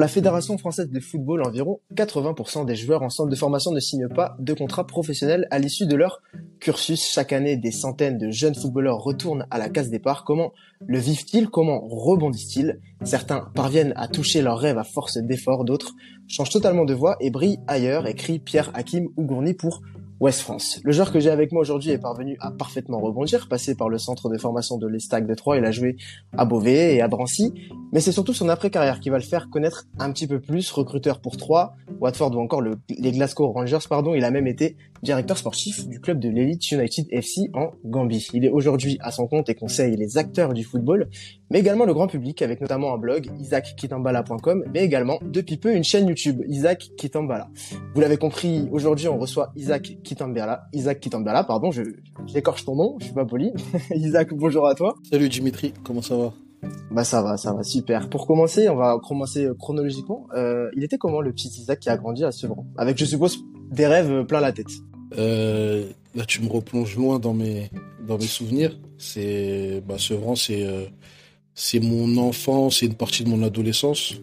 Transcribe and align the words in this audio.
Selon 0.00 0.06
la 0.06 0.14
Fédération 0.14 0.56
française 0.56 0.88
de 0.88 0.98
football, 0.98 1.42
environ 1.46 1.80
80% 1.94 2.64
des 2.64 2.74
joueurs 2.74 3.02
en 3.02 3.10
centre 3.10 3.28
de 3.28 3.36
formation 3.36 3.70
ne 3.70 3.80
signent 3.80 4.08
pas 4.08 4.34
de 4.38 4.54
contrat 4.54 4.86
professionnel 4.86 5.46
à 5.50 5.58
l'issue 5.58 5.84
de 5.84 5.94
leur 5.94 6.22
cursus. 6.58 7.06
Chaque 7.06 7.34
année, 7.34 7.58
des 7.58 7.70
centaines 7.70 8.16
de 8.16 8.30
jeunes 8.30 8.54
footballeurs 8.54 8.96
retournent 8.96 9.44
à 9.50 9.58
la 9.58 9.68
case 9.68 9.90
départ. 9.90 10.24
Comment 10.24 10.52
le 10.86 10.98
vivent-ils? 10.98 11.50
Comment 11.50 11.86
rebondissent-ils? 11.86 12.80
Certains 13.04 13.50
parviennent 13.54 13.92
à 13.94 14.08
toucher 14.08 14.40
leurs 14.40 14.58
rêves 14.58 14.78
à 14.78 14.84
force 14.84 15.18
d'efforts, 15.18 15.66
d'autres 15.66 15.92
changent 16.28 16.48
totalement 16.48 16.86
de 16.86 16.94
voie 16.94 17.16
et 17.20 17.28
brillent 17.28 17.60
ailleurs, 17.66 18.06
écrit 18.06 18.38
Pierre 18.38 18.70
Hakim 18.72 19.06
Ougourni 19.18 19.52
pour 19.52 19.82
West 20.20 20.42
France. 20.42 20.80
Le 20.84 20.92
joueur 20.92 21.12
que 21.12 21.18
j'ai 21.18 21.30
avec 21.30 21.50
moi 21.50 21.62
aujourd'hui 21.62 21.90
est 21.90 21.98
parvenu 21.98 22.36
à 22.40 22.50
parfaitement 22.50 23.00
rebondir, 23.00 23.48
passé 23.48 23.74
par 23.74 23.88
le 23.88 23.96
centre 23.96 24.28
de 24.28 24.36
formation 24.36 24.76
de 24.76 24.86
l'Estac 24.86 25.26
de 25.26 25.34
Troyes, 25.34 25.56
il 25.56 25.64
a 25.64 25.70
joué 25.70 25.96
à 26.36 26.44
Beauvais 26.44 26.94
et 26.94 27.00
à 27.00 27.08
Drancy, 27.08 27.54
mais 27.92 28.00
c'est 28.00 28.12
surtout 28.12 28.34
son 28.34 28.50
après-carrière 28.50 29.00
qui 29.00 29.08
va 29.08 29.16
le 29.16 29.24
faire 29.24 29.48
connaître 29.48 29.86
un 29.98 30.12
petit 30.12 30.26
peu 30.26 30.38
plus, 30.38 30.70
recruteur 30.70 31.20
pour 31.20 31.38
Troyes, 31.38 31.74
Watford 32.00 32.36
ou 32.36 32.40
encore 32.40 32.60
les 32.62 33.12
Glasgow 33.12 33.50
Rangers, 33.50 33.78
pardon, 33.88 34.14
il 34.14 34.24
a 34.24 34.30
même 34.30 34.46
été 34.46 34.76
directeur 35.02 35.38
sportif 35.38 35.86
du 35.88 36.00
club 36.00 36.20
de 36.20 36.28
l'Elite 36.28 36.70
United 36.70 37.06
FC 37.10 37.50
en 37.54 37.70
Gambie. 37.84 38.28
Il 38.34 38.44
est 38.44 38.50
aujourd'hui 38.50 38.98
à 39.00 39.10
son 39.10 39.26
compte 39.26 39.48
et 39.48 39.54
conseille 39.54 39.96
les 39.96 40.18
acteurs 40.18 40.52
du 40.52 40.64
football, 40.64 41.08
mais 41.50 41.60
également 41.60 41.84
le 41.84 41.94
grand 41.94 42.06
public 42.06 42.42
avec 42.42 42.60
notamment 42.60 42.94
un 42.94 42.98
blog, 42.98 43.30
isaackitambala.com, 43.40 44.64
mais 44.72 44.84
également 44.84 45.18
depuis 45.22 45.56
peu 45.56 45.74
une 45.74 45.84
chaîne 45.84 46.08
YouTube, 46.08 46.42
Isaac 46.48 46.90
Kitambala. 46.96 47.48
Vous 47.94 48.00
l'avez 48.00 48.16
compris, 48.16 48.68
aujourd'hui 48.70 49.08
on 49.08 49.18
reçoit 49.18 49.52
Isaac 49.56 49.98
Kitambala, 50.02 50.68
Isaac 50.72 51.00
Kitambala, 51.00 51.44
pardon, 51.44 51.70
je, 51.70 51.82
j'écorche 52.26 52.64
ton 52.64 52.76
nom, 52.76 52.96
je 52.98 53.06
suis 53.06 53.14
pas 53.14 53.24
poli. 53.24 53.52
Isaac, 53.94 54.32
bonjour 54.34 54.66
à 54.66 54.74
toi. 54.74 54.94
Salut 55.10 55.28
Dimitri, 55.28 55.72
comment 55.84 56.02
ça 56.02 56.16
va? 56.16 56.32
Bah 56.90 57.04
ça 57.04 57.22
va, 57.22 57.36
ça 57.36 57.54
va, 57.54 57.62
super. 57.62 58.10
Pour 58.10 58.26
commencer, 58.26 58.68
on 58.68 58.76
va 58.76 58.98
commencer 59.02 59.48
chronologiquement. 59.58 60.26
Euh, 60.34 60.68
il 60.76 60.84
était 60.84 60.98
comment 60.98 61.20
le 61.20 61.32
petit 61.32 61.48
Isaac 61.48 61.80
qui 61.80 61.88
a 61.88 61.96
grandi 61.96 62.22
à 62.24 62.32
Sevran? 62.32 62.66
Avec, 62.76 62.98
je 62.98 63.06
suppose, 63.06 63.42
des 63.70 63.86
rêves 63.86 64.24
plein 64.24 64.40
la 64.40 64.52
tête. 64.52 64.70
Euh, 65.18 65.88
là, 66.14 66.24
tu 66.24 66.42
me 66.42 66.48
replonges 66.48 66.96
loin 66.96 67.18
dans 67.18 67.34
mes, 67.34 67.70
souvenirs. 68.20 68.78
C'est, 68.98 69.82
bah, 69.86 69.96
euh, 70.10 70.86
c'est 71.54 71.80
mon 71.80 72.16
enfance, 72.18 72.78
c'est 72.78 72.86
une 72.86 72.94
partie 72.94 73.24
de 73.24 73.28
mon 73.28 73.42
adolescence. 73.42 74.14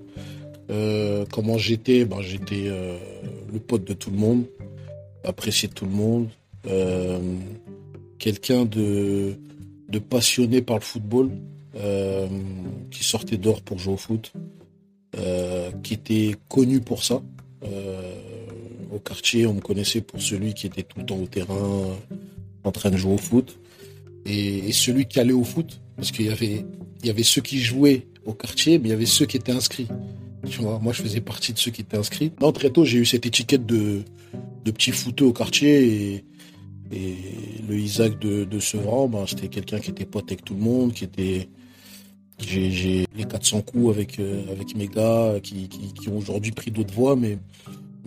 Euh, 0.69 1.25
comment 1.31 1.57
j'étais? 1.57 2.05
Bah, 2.05 2.17
J'étais 2.21 2.69
le 3.51 3.59
pote 3.59 3.85
de 3.85 3.93
tout 3.93 4.11
le 4.11 4.17
monde 4.17 4.45
apprécié 5.23 5.67
de 5.67 5.73
tout 5.73 5.85
le 5.85 5.91
monde, 5.91 6.29
quelqu'un 8.17 8.63
de, 8.63 9.35
passionné 10.09 10.61
par 10.61 10.77
le 10.77 10.83
football, 10.83 11.31
qui 12.91 13.03
sortait 13.03 13.37
dehors 13.37 13.61
pour 13.61 13.77
jouer 13.77 13.95
au 13.95 13.97
foot, 13.97 14.31
qui 15.83 15.93
était 15.95 16.35
connu 16.47 16.79
pour 16.79 17.03
ça. 17.03 17.21
Quartier, 18.99 19.45
on 19.45 19.53
me 19.53 19.61
connaissait 19.61 20.01
pour 20.01 20.21
celui 20.21 20.53
qui 20.53 20.67
était 20.67 20.83
tout 20.83 20.99
le 20.99 21.05
temps 21.05 21.17
au 21.17 21.27
terrain, 21.27 21.95
en 22.63 22.71
train 22.71 22.89
de 22.89 22.97
jouer 22.97 23.13
au 23.13 23.17
foot, 23.17 23.59
et, 24.25 24.71
celui 24.71 25.05
qui 25.05 25.19
allait 25.19 25.33
au 25.33 25.43
foot, 25.43 25.79
parce 25.95 26.11
qu'il 26.11 26.25
y 26.25 26.29
avait, 26.29 26.65
il 27.01 27.07
y 27.07 27.09
avait 27.09 27.23
ceux 27.23 27.41
qui 27.41 27.59
jouaient 27.59 28.07
au 28.25 28.33
quartier, 28.33 28.77
mais 28.77 28.89
il 28.89 28.91
y 28.91 28.93
avait 28.93 29.05
ceux 29.05 29.25
qui 29.25 29.37
étaient 29.37 29.51
inscrits. 29.51 29.87
Moi, 30.61 30.93
je 30.93 31.01
faisais 31.01 31.21
partie 31.21 31.53
de 31.53 31.57
ceux 31.57 31.71
qui 31.71 31.81
étaient 31.81 31.97
inscrits. 31.97 32.31
Non, 32.41 32.51
très 32.51 32.69
tôt, 32.69 32.85
j'ai 32.85 32.99
eu 32.99 33.05
cette 33.05 33.25
étiquette 33.25 33.65
de, 33.65 34.03
de 34.63 34.71
petits 34.71 34.91
footeux 34.91 35.25
au 35.25 35.33
quartier 35.33 36.15
et, 36.15 36.23
le 37.67 37.77
Isaac 37.77 38.17
de, 38.19 38.59
Sevran, 38.59 39.09
ben, 39.09 39.25
c'était 39.27 39.49
quelqu'un 39.49 39.79
qui 39.79 39.89
était 39.89 40.05
pote 40.05 40.23
avec 40.27 40.45
tout 40.45 40.53
le 40.53 40.61
monde, 40.61 40.93
qui 40.93 41.03
était 41.03 41.49
j'ai 42.39 43.05
les 43.15 43.25
400 43.25 43.61
coups 43.61 43.89
avec 43.89 44.19
euh, 44.19 44.43
avec 44.51 44.75
mes 44.75 44.87
gars 44.87 45.35
qui, 45.41 45.67
qui, 45.67 46.09
ont 46.09 46.17
aujourd'hui 46.17 46.51
pris 46.51 46.69
d'autres 46.69 46.93
voies 46.93 47.15
mais 47.15 47.39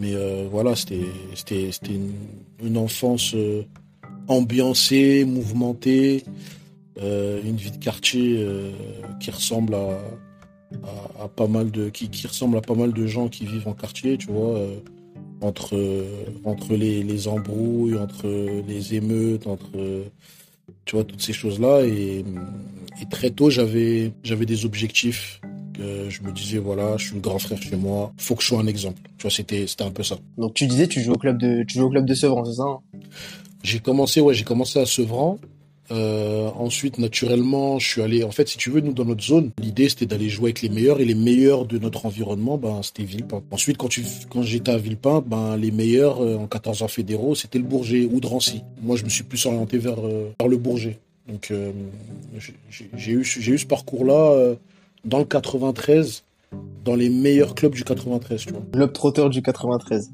mais 0.00 0.15
euh, 0.15 0.49
voilà 0.50 0.75
c'était 0.75 1.06
c'était 1.34 1.71
une, 2.61 2.77
enfance 2.77 3.34
euh, 3.34 3.62
ambiancée 4.27 5.25
mouvementée 5.25 6.25
une 7.00 7.56
vie 7.56 7.71
de 7.71 7.78
quartier 7.78 8.47
qui 9.21 9.31
ressemble 9.31 9.75
à, 9.75 11.28
pas 11.34 11.47
mal 11.47 11.71
de 11.71 11.89
qui, 11.89 12.10
qui 12.10 12.27
ressemble 12.27 12.59
à 12.59 12.60
pas 12.60 12.75
mal 12.75 12.93
de 12.93 13.06
gens 13.06 13.28
qui 13.28 13.47
vivent 13.47 13.69
en 13.69 13.72
quartier 13.72 14.19
tu 14.19 14.27
vois 14.27 14.60
entre, 15.41 15.78
entre 16.44 16.75
les, 16.75 17.03
les, 17.03 17.27
embrouilles, 17.27 17.97
entre 17.97 18.28
les 18.69 18.94
émeutes, 18.94 19.47
entre 19.47 20.05
tu 20.84 20.97
vois, 20.97 21.05
toutes 21.05 21.22
ces 21.22 21.33
choses-là. 21.33 21.83
Et, 21.84 22.25
et, 23.00 23.06
très 23.10 23.31
tôt, 23.31 23.50
j'avais 23.50 24.12
des 24.22 24.65
objectifs. 24.65 25.41
Que 25.81 26.11
je 26.11 26.23
me 26.23 26.31
disais, 26.31 26.59
voilà, 26.59 26.99
je 26.99 27.07
suis 27.07 27.15
le 27.15 27.23
grand 27.23 27.39
frère 27.39 27.61
chez 27.63 27.77
moi, 27.77 28.13
faut 28.19 28.35
que 28.35 28.43
je 28.43 28.49
sois 28.49 28.61
un 28.61 28.67
exemple. 28.67 29.01
Tu 29.17 29.23
vois, 29.23 29.31
c'était, 29.31 29.67
c'était 29.67 29.85
un 29.85 29.91
peu 29.91 30.03
ça. 30.03 30.19
Donc 30.37 30.53
tu 30.53 30.67
disais, 30.67 30.87
tu 30.87 31.01
joues 31.01 31.13
au 31.13 31.19
club 31.19 31.39
de, 31.39 31.63
tu 31.63 31.79
joues 31.79 31.87
au 31.87 31.91
club 31.91 32.05
de 32.05 32.13
Sevran, 32.13 32.45
c'est 32.45 32.55
ça 32.55 32.65
hein? 32.65 32.81
J'ai 33.63 33.79
commencé, 33.79 34.21
ouais, 34.21 34.35
j'ai 34.35 34.45
commencé 34.45 34.79
à 34.79 34.85
Sevran. 34.85 35.39
Euh, 35.91 36.49
ensuite, 36.57 36.99
naturellement, 36.99 37.79
je 37.79 37.89
suis 37.89 38.03
allé. 38.03 38.23
En 38.23 38.31
fait, 38.31 38.49
si 38.49 38.59
tu 38.59 38.71
veux, 38.71 38.81
nous 38.81 38.93
dans 38.93 39.05
notre 39.05 39.25
zone, 39.25 39.51
l'idée 39.59 39.89
c'était 39.89 40.07
d'aller 40.07 40.29
jouer 40.29 40.51
avec 40.51 40.63
les 40.63 40.69
meilleurs 40.69 41.01
et 41.01 41.05
les 41.05 41.15
meilleurs 41.15 41.65
de 41.65 41.79
notre 41.79 42.07
environnement, 42.07 42.59
ben 42.59 42.81
c'était 42.83 43.03
Villepin. 43.03 43.43
Ensuite, 43.51 43.77
quand 43.77 43.89
tu, 43.89 44.05
quand 44.31 44.43
j'étais 44.43 44.71
à 44.71 44.79
Villepin, 44.79 45.25
ben 45.27 45.57
les 45.57 45.73
meilleurs 45.73 46.23
euh, 46.23 46.37
en 46.37 46.47
14 46.47 46.83
ans 46.83 46.89
fédéraux, 46.89 47.35
c'était 47.35 47.59
le 47.59 47.65
Bourget 47.65 48.09
ou 48.11 48.21
Drancy. 48.21 48.63
Moi, 48.83 48.97
je 48.97 49.05
me 49.05 49.09
suis 49.09 49.25
plus 49.25 49.45
orienté 49.47 49.79
vers 49.79 49.99
euh, 49.99 50.31
vers 50.39 50.49
le 50.49 50.57
Bourget. 50.59 50.99
Donc, 51.29 51.53
j'ai 52.97 53.13
eu 53.13 53.25
j'ai 53.25 53.53
eu 53.53 53.59
ce 53.59 53.67
parcours-là 53.67 54.57
dans 55.05 55.19
le 55.19 55.25
93 55.25 56.25
dans 56.84 56.97
les 56.97 57.11
meilleurs 57.11 57.55
clubs 57.55 57.75
du 57.75 57.84
93, 57.84 58.41
tu 58.41 58.53
vois. 58.53 58.62
Club 58.72 58.93
trotteur 58.93 59.31
du 59.31 59.43
93. 59.43 60.11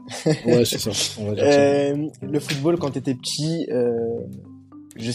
ouais, 0.46 0.64
c'est 0.64 0.78
ça. 0.78 0.90
On 1.18 1.28
va 1.28 1.34
dire 1.34 1.44
ça. 1.44 2.26
Le 2.26 2.40
football, 2.40 2.78
quand 2.78 2.90
t'étais 2.90 3.14
petit, 3.14 3.66
je, 4.98 5.10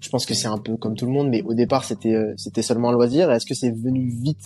je, 0.00 0.08
pense 0.08 0.26
que 0.26 0.34
c'est 0.34 0.48
un 0.48 0.58
peu 0.58 0.76
comme 0.76 0.96
tout 0.96 1.06
le 1.06 1.12
monde, 1.12 1.28
mais 1.28 1.42
au 1.42 1.54
départ 1.54 1.84
c'était 1.84 2.14
euh, 2.14 2.34
c'était 2.36 2.62
seulement 2.62 2.90
un 2.90 2.92
loisir. 2.92 3.30
Est-ce 3.30 3.46
que 3.46 3.54
c'est 3.54 3.70
venu 3.70 4.12
vite, 4.22 4.44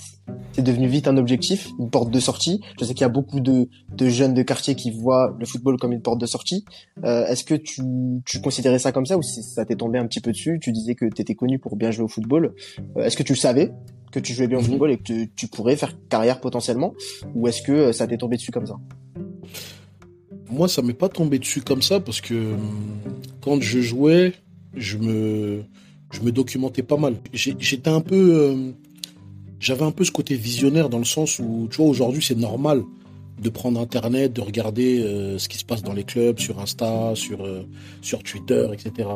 c'est 0.52 0.62
devenu 0.62 0.88
vite 0.88 1.08
un 1.08 1.16
objectif, 1.16 1.68
une 1.78 1.90
porte 1.90 2.10
de 2.10 2.20
sortie? 2.20 2.60
Je 2.78 2.84
sais 2.84 2.94
qu'il 2.94 3.02
y 3.02 3.04
a 3.04 3.08
beaucoup 3.08 3.40
de, 3.40 3.68
de 3.94 4.08
jeunes 4.08 4.34
de 4.34 4.42
quartier 4.42 4.74
qui 4.74 4.90
voient 4.90 5.36
le 5.38 5.46
football 5.46 5.78
comme 5.78 5.92
une 5.92 6.02
porte 6.02 6.20
de 6.20 6.26
sortie. 6.26 6.64
Euh, 7.04 7.26
Est-ce 7.26 7.44
que 7.44 7.54
tu, 7.54 7.82
tu 8.24 8.40
considérais 8.40 8.78
ça 8.78 8.92
comme 8.92 9.06
ça 9.06 9.16
ou 9.16 9.22
si 9.22 9.42
ça 9.42 9.64
t'est 9.64 9.76
tombé 9.76 9.98
un 9.98 10.06
petit 10.06 10.20
peu 10.20 10.32
dessus? 10.32 10.58
Tu 10.60 10.72
disais 10.72 10.94
que 10.94 11.06
tu 11.06 11.22
étais 11.22 11.34
connu 11.34 11.58
pour 11.58 11.76
bien 11.76 11.90
jouer 11.90 12.04
au 12.04 12.08
football. 12.08 12.54
Euh, 12.96 13.04
est-ce 13.04 13.16
que 13.16 13.22
tu 13.22 13.36
savais? 13.36 13.72
Que 14.10 14.20
tu 14.20 14.32
jouais 14.32 14.46
bien 14.46 14.58
au 14.58 14.62
mhm. 14.62 14.68
football 14.68 14.90
et 14.90 14.98
que 14.98 15.02
tu, 15.02 15.30
tu 15.34 15.48
pourrais 15.48 15.76
faire 15.76 15.92
carrière 16.08 16.40
potentiellement, 16.40 16.94
ou 17.34 17.48
est-ce 17.48 17.62
que 17.62 17.72
euh, 17.72 17.92
ça 17.92 18.06
t'est 18.06 18.18
tombé 18.18 18.36
dessus 18.36 18.50
comme 18.50 18.66
ça? 18.66 18.76
Moi, 20.50 20.68
ça 20.68 20.80
m'est 20.82 20.94
pas 20.94 21.08
tombé 21.08 21.38
dessus 21.38 21.60
comme 21.60 21.82
ça 21.82 22.00
parce 22.00 22.20
que 22.20 22.54
quand 23.42 23.60
je 23.60 23.80
jouais, 23.80 24.32
je 24.74 24.96
me, 24.96 25.62
je 26.10 26.20
me 26.20 26.32
documentais 26.32 26.82
pas 26.82 26.96
mal. 26.96 27.16
J'étais 27.32 27.90
un 27.90 28.00
peu, 28.00 28.16
euh, 28.16 28.72
j'avais 29.60 29.84
un 29.84 29.90
peu 29.90 30.04
ce 30.04 30.10
côté 30.10 30.36
visionnaire 30.36 30.88
dans 30.88 30.98
le 30.98 31.04
sens 31.04 31.38
où, 31.38 31.68
tu 31.70 31.78
vois, 31.78 31.86
aujourd'hui 31.86 32.22
c'est 32.22 32.38
normal 32.38 32.82
de 33.40 33.50
prendre 33.50 33.80
Internet, 33.80 34.32
de 34.32 34.40
regarder 34.40 35.00
euh, 35.00 35.38
ce 35.38 35.48
qui 35.48 35.58
se 35.58 35.64
passe 35.64 35.82
dans 35.82 35.92
les 35.92 36.02
clubs, 36.02 36.40
sur 36.40 36.58
Insta, 36.58 37.12
sur, 37.14 37.44
euh, 37.44 37.62
sur 38.02 38.22
Twitter, 38.22 38.68
etc. 38.72 39.08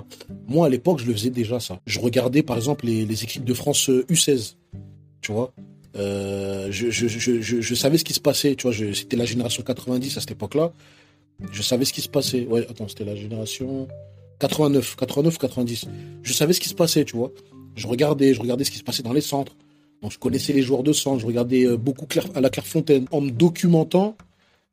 Moi, 0.47 0.67
à 0.67 0.69
l'époque, 0.69 1.01
je 1.01 1.07
le 1.07 1.13
faisais 1.13 1.31
déjà 1.31 1.59
ça. 1.59 1.81
Je 1.87 1.99
regardais, 1.99 2.43
par 2.43 2.57
exemple, 2.57 2.87
les, 2.87 3.05
les 3.05 3.25
équipes 3.25 3.45
de 3.45 3.55
France 3.55 3.89
U16, 3.89 4.55
tu 5.23 5.33
vois. 5.33 5.53
je, 5.95 6.71
je, 6.71 7.09
je, 7.09 7.41
je, 7.41 7.75
savais 7.75 7.97
ce 7.97 8.05
qui 8.05 8.13
se 8.13 8.21
passait, 8.21 8.55
tu 8.55 8.69
vois. 8.69 8.77
C'était 8.95 9.17
la 9.17 9.25
génération 9.25 9.63
90 9.63 10.17
à 10.17 10.21
cette 10.21 10.33
époque-là. 10.33 10.73
Je 11.51 11.63
savais 11.63 11.85
ce 11.85 11.93
qui 11.93 12.03
se 12.03 12.09
passait. 12.09 12.47
Ouais, 12.47 12.67
attends, 12.69 12.89
c'était 12.89 13.05
la 13.05 13.17
génération 13.17 13.89
89, 14.39 14.97
89, 14.97 15.39
90. 15.39 15.85
Je 16.23 16.33
savais 16.33 16.53
ce 16.53 16.61
qui 16.61 16.69
se 16.69 16.75
passait, 16.75 17.05
tu 17.05 17.17
vois. 17.17 17.33
Je 17.75 17.87
regardais, 17.87 18.35
je 18.35 18.41
regardais 18.41 18.65
ce 18.65 18.71
qui 18.71 18.79
se 18.79 18.85
passait 18.85 19.03
dans 19.03 19.13
les 19.13 19.21
centres. 19.21 19.57
Donc 20.03 20.11
je 20.11 20.19
connaissais 20.19 20.53
les 20.53 20.63
joueurs 20.63 20.83
de 20.83 20.93
centre, 20.93 21.21
je 21.21 21.27
regardais 21.27 21.65
euh, 21.65 21.77
beaucoup 21.77 22.07
à 22.35 22.41
la 22.41 22.51
Clairefontaine. 22.51 23.07
En 23.13 23.21
me 23.21 23.31
documentant, 23.31 24.17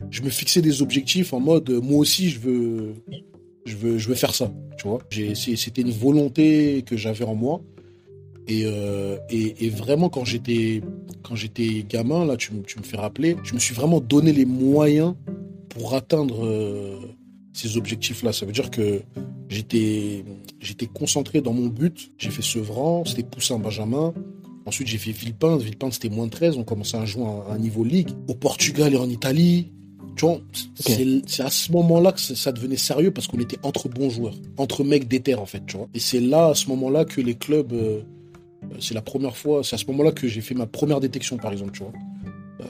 je 0.10 0.24
me 0.24 0.30
fixais 0.30 0.62
des 0.62 0.82
objectifs 0.82 1.34
en 1.34 1.40
mode 1.40 1.70
moi 1.70 2.00
aussi 2.00 2.30
je 2.30 2.40
veux 2.40 2.94
je 3.66 3.76
veux 3.76 3.98
je 3.98 4.10
veux 4.10 4.16
faire 4.16 4.34
ça, 4.34 4.52
tu 4.78 4.88
vois. 4.88 5.00
C'était 5.36 5.82
une 5.82 5.92
volonté 5.92 6.84
que 6.86 6.98
j'avais 6.98 7.26
en 7.26 7.36
moi. 7.36 7.62
Et, 8.50 8.64
euh, 8.66 9.18
et, 9.30 9.66
et, 9.66 9.70
vraiment 9.70 10.10
quand 10.10 10.26
j'étais 10.26 10.82
quand 11.22 11.36
j'étais 11.36 11.86
gamin 11.88 12.26
là, 12.26 12.36
tu, 12.36 12.52
tu, 12.66 12.80
me 12.80 12.84
fais 12.84 12.98
rappeler, 12.98 13.38
je 13.44 13.54
me 13.54 13.60
suis 13.60 13.76
vraiment 13.76 14.00
donné 14.00 14.34
les 14.34 14.46
moyens 14.46 15.14
pour 15.70 15.94
atteindre 15.94 16.46
euh, 16.46 16.96
ces 17.54 17.78
objectifs-là. 17.78 18.34
Ça 18.34 18.48
veut 18.48 18.52
dire 18.52 18.72
que 18.72 19.04
j'étais, 19.50 20.26
j'étais 20.60 20.88
concentré 20.88 21.42
dans 21.42 21.54
mon 21.54 21.68
but. 21.68 22.12
J'ai 22.18 22.32
fait 22.32 22.42
Sevran, 22.42 23.06
c'était 23.06 23.24
Poussin 23.24 23.60
Benjamin. 23.60 24.14
Ensuite, 24.66 24.88
j'ai 24.88 24.98
fait 24.98 25.12
Villepinte. 25.12 25.62
Villepinte, 25.62 25.94
c'était 25.94 26.10
moins 26.10 26.28
13. 26.28 26.58
On 26.58 26.64
commençait 26.64 26.98
à 26.98 27.06
jouer 27.06 27.26
à 27.26 27.54
un 27.54 27.60
niveau 27.60 27.84
ligue. 27.84 28.10
Au 28.28 28.34
Portugal 28.34 28.94
et 28.94 28.98
en 28.98 29.10
Italie. 29.10 29.72
Tu 30.16 30.26
vois, 30.26 30.42
c'est 30.76 31.44
à 31.44 31.50
ce 31.50 31.72
moment-là 31.72 32.12
que 32.12 32.20
ça 32.20 32.52
devenait 32.52 32.76
sérieux 32.76 33.12
parce 33.12 33.28
qu'on 33.28 33.40
était 33.40 33.58
entre 33.64 33.88
bons 33.88 34.10
joueurs, 34.10 34.34
entre 34.58 34.84
mecs 34.84 35.08
d'éther 35.08 35.40
en 35.40 35.46
fait, 35.46 35.66
tu 35.66 35.78
vois. 35.78 35.88
Et 35.94 36.00
c'est 36.00 36.20
là, 36.20 36.48
à 36.48 36.56
ce 36.56 36.68
moment-là, 36.68 37.06
que 37.06 37.22
les 37.22 37.36
clubs, 37.36 37.72
euh, 37.72 38.02
c'est 38.80 38.94
la 38.94 39.02
première 39.02 39.36
fois, 39.36 39.64
c'est 39.64 39.76
à 39.76 39.78
ce 39.78 39.86
moment-là 39.88 40.12
que 40.12 40.28
j'ai 40.28 40.42
fait 40.42 40.56
ma 40.56 40.66
première 40.66 41.00
détection, 41.00 41.38
par 41.38 41.52
exemple, 41.52 41.72
tu 41.72 41.84
vois. 41.84 41.94
Euh, 42.62 42.66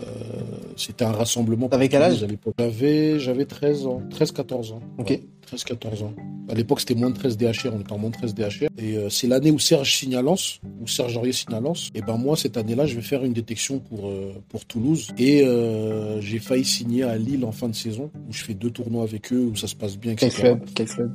c'était 0.76 1.06
un 1.06 1.12
rassemblement. 1.12 1.68
T'avais 1.68 1.90
quel 1.90 2.02
âge? 2.02 2.26
J'avais, 2.58 3.20
j'avais 3.20 3.46
13 3.46 3.86
ans, 3.86 4.02
13-14 4.12 4.74
ans. 4.74 4.82
Ok. 4.98 5.20
13-14 5.52 6.04
ans. 6.04 6.14
À 6.50 6.56
l'époque, 6.56 6.80
c'était 6.80 6.96
moins 6.96 7.10
de 7.10 7.16
13 7.16 7.38
DHR, 7.38 7.74
on 7.74 7.80
était 7.80 7.92
en 7.92 7.98
moins 7.98 8.10
de 8.10 8.16
13 8.16 8.34
DHR. 8.34 8.68
Et 8.78 8.96
euh, 8.96 9.10
c'est 9.10 9.28
l'année 9.28 9.52
où 9.52 9.60
Serge 9.60 10.06
Lens, 10.10 10.60
où 10.82 10.88
Serge 10.88 11.16
Aurier 11.18 11.34
Lens. 11.50 11.90
Et 11.94 12.02
ben 12.02 12.18
moi, 12.18 12.36
cette 12.38 12.58
année-là, 12.58 12.86
je 12.86 12.96
vais 12.96 13.02
faire 13.02 13.24
une 13.24 13.34
détection 13.34 13.80
pour, 13.80 14.08
euh, 14.08 14.34
pour 14.50 14.66
Toulouse. 14.66 15.10
Et 15.18 15.44
euh, 15.44 16.20
j'ai 16.22 16.40
failli 16.40 16.66
signer 16.66 17.04
à 17.04 17.18
Lille 17.18 17.46
en 17.46 17.52
fin 17.52 17.68
de 17.68 17.76
saison, 17.76 18.10
où 18.28 18.34
je 18.34 18.44
fais 18.44 18.54
deux 18.54 18.72
tournois 18.72 19.04
avec 19.04 19.32
eux, 19.34 19.50
où 19.52 19.56
ça 19.56 19.68
se 19.68 19.76
passe 19.76 19.98
bien, 19.98 20.14
etc. 20.14 20.30
Quel 20.32 20.42
club, 20.42 20.70
quel 20.76 20.88
club? 20.88 21.12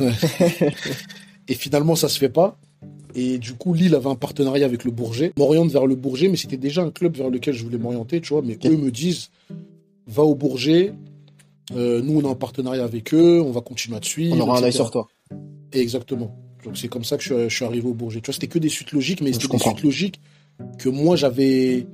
et 1.48 1.54
finalement, 1.54 1.96
ça 1.96 2.08
se 2.08 2.18
fait 2.18 2.28
pas. 2.28 2.58
Et 3.14 3.38
du 3.38 3.54
coup, 3.54 3.74
Lille 3.74 3.94
avait 3.94 4.08
un 4.08 4.14
partenariat 4.14 4.66
avec 4.66 4.84
le 4.84 4.90
Bourget. 4.90 5.32
M'oriente 5.36 5.70
vers 5.70 5.86
le 5.86 5.94
Bourget, 5.94 6.28
mais 6.28 6.36
c'était 6.36 6.56
déjà 6.56 6.82
un 6.82 6.90
club 6.90 7.16
vers 7.16 7.30
lequel 7.30 7.54
je 7.54 7.64
voulais 7.64 7.78
m'orienter, 7.78 8.20
tu 8.20 8.32
vois. 8.32 8.42
Mais 8.42 8.58
eux 8.64 8.76
me 8.76 8.90
disent, 8.90 9.30
va 10.06 10.22
au 10.22 10.34
Bourget, 10.34 10.92
euh, 11.74 12.02
nous, 12.02 12.18
on 12.18 12.22
est 12.22 12.26
en 12.26 12.34
partenariat 12.34 12.84
avec 12.84 13.14
eux, 13.14 13.40
on 13.40 13.52
va 13.52 13.60
continuer 13.60 13.96
à 13.96 14.00
te 14.00 14.06
suivre. 14.06 14.36
On 14.36 14.40
aura 14.40 14.58
un 14.58 14.62
œil 14.62 14.72
sur 14.72 14.90
toi. 14.90 15.08
exactement. 15.72 16.36
Donc 16.64 16.76
c'est 16.76 16.88
comme 16.88 17.04
ça 17.04 17.16
que 17.16 17.22
je, 17.22 17.48
suis 17.48 17.64
arrivé 17.64 17.88
au 17.88 17.94
Bourget. 17.94 18.20
Tu 18.20 18.26
vois, 18.26 18.34
c'était 18.34 18.48
que 18.48 18.58
des 18.58 18.68
suites 18.68 18.92
logiques, 18.92 19.22
mais 19.22 19.32
c'était 19.32 19.48
des 19.48 19.58
suites 19.58 19.82
logiques 19.82 20.20
que 20.78 20.88
moi 20.88 21.16
j'avais, 21.16 21.86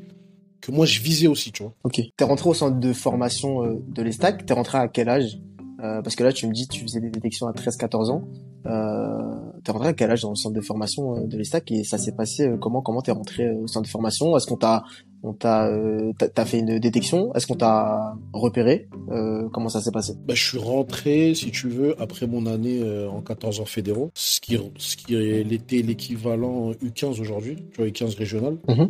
que 0.60 0.72
moi 0.72 0.86
je 0.86 1.00
visais 1.00 1.28
aussi, 1.28 1.52
tu 1.52 1.62
vois. 1.62 1.72
Ok. 1.84 2.00
T'es 2.16 2.24
rentré 2.24 2.48
au 2.48 2.54
centre 2.54 2.80
de 2.80 2.92
formation 2.92 3.64
euh, 3.64 3.76
de 3.88 4.02
l'Estac. 4.02 4.44
T'es 4.44 4.54
rentré 4.54 4.78
à 4.78 4.88
quel 4.88 5.08
âge? 5.08 5.38
Euh, 5.82 6.02
Parce 6.02 6.17
que 6.17 6.25
là, 6.25 6.32
tu 6.32 6.46
me 6.46 6.52
dis, 6.52 6.69
tu 6.69 6.82
faisais 6.82 7.00
des 7.00 7.11
détections 7.11 7.46
à 7.46 7.52
13-14 7.52 8.11
ans. 8.11 8.28
Euh, 8.67 9.61
t'es 9.64 9.73
rentré 9.73 9.88
à 9.88 9.93
quel 9.93 10.11
âge 10.11 10.23
dans 10.23 10.31
le 10.31 10.37
centre 10.37 10.55
de 10.55 10.61
formation 10.61 11.25
de 11.25 11.37
l'Estac 11.37 11.70
et 11.70 11.84
ça 11.84 11.99
s'est 11.99 12.12
passé 12.17 12.50
comment 12.61 12.82
Comment 12.82 13.00
t'es 13.00 13.12
rentré 13.12 13.50
au 13.50 13.67
centre 13.67 13.84
de 13.84 13.90
formation? 13.90 14.37
Est-ce 14.37 14.46
qu'on 14.46 14.56
t'a 14.56 14.84
on 15.26 15.32
t'a 15.32 15.67
euh, 15.69 16.12
t'as 16.19 16.44
fait 16.44 16.61
une 16.61 16.78
détection? 16.78 17.34
Est-ce 17.34 17.46
qu'on 17.46 17.56
t'a 17.56 18.14
repéré? 18.32 18.88
Euh, 19.11 19.49
Comment 19.52 19.69
ça 19.69 19.81
s'est 19.81 19.90
passé? 19.90 20.12
Bah, 20.25 20.34
Je 20.34 20.44
suis 20.44 20.58
rentré, 20.58 21.34
si 21.34 21.50
tu 21.50 21.69
veux, 21.69 22.00
après 22.00 22.26
mon 22.26 22.46
année 22.46 22.81
euh, 22.82 23.08
en 23.08 23.20
14 23.20 23.61
ans 23.61 23.64
fédéraux, 23.64 24.11
ce 24.14 24.40
qui, 24.40 24.58
ce 24.79 24.96
qui 24.96 25.17
était 25.17 25.82
l'équivalent 25.82 26.72
U15 26.72 27.20
aujourd'hui, 27.20 27.56
tu 27.72 27.79
vois, 27.79 27.87
U15 27.87 28.17
régional. 28.17 28.56
Mhm. 28.69 28.88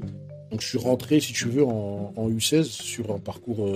Donc 0.50 0.60
je 0.60 0.66
suis 0.66 0.78
rentré, 0.78 1.20
si 1.20 1.32
tu 1.32 1.48
veux, 1.48 1.64
en, 1.64 2.12
U16 2.28 2.64
sur 2.64 3.12
un 3.12 3.18
parcours 3.18 3.68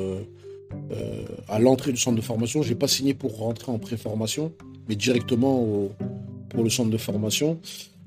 à 1.48 1.58
l'entrée 1.58 1.92
du 1.92 1.98
centre 1.98 2.16
de 2.16 2.22
formation. 2.22 2.62
J'ai 2.62 2.74
pas 2.74 2.88
signé 2.88 3.14
pour 3.14 3.38
rentrer 3.38 3.72
en 3.72 3.78
pré-formation, 3.78 4.52
mais 4.88 4.96
directement 4.96 5.88
pour 6.48 6.64
le 6.64 6.70
centre 6.70 6.90
de 6.90 6.96
formation. 6.96 7.58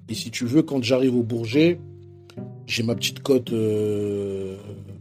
Et 0.10 0.13
si 0.13 0.31
tu 0.31 0.45
veux, 0.45 0.62
quand 0.62 0.83
j'arrive 0.83 1.15
au 1.15 1.24
Bourget, 1.24 1.80
j'ai 2.68 2.83
ma 2.83 2.95
petite 2.95 3.21
cote 3.21 3.51
euh, 3.51 4.57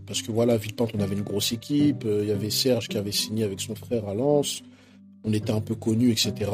parce 0.07 0.23
que 0.23 0.33
voilà, 0.33 0.57
Villepinte, 0.57 0.91
on 0.95 1.01
avait 1.01 1.15
une 1.15 1.23
grosse 1.23 1.53
équipe. 1.53 2.05
Euh, 2.05 2.21
il 2.23 2.29
y 2.29 2.33
avait 2.33 2.51
Serge 2.51 2.89
qui 2.89 2.97
avait 2.99 3.13
signé 3.13 3.45
avec 3.45 3.61
son 3.61 3.75
frère 3.75 4.09
à 4.09 4.15
Lens. 4.15 4.63
On 5.25 5.33
était 5.33 5.53
un 5.53 5.61
peu 5.61 5.75
connus, 5.75 6.11
etc. 6.11 6.51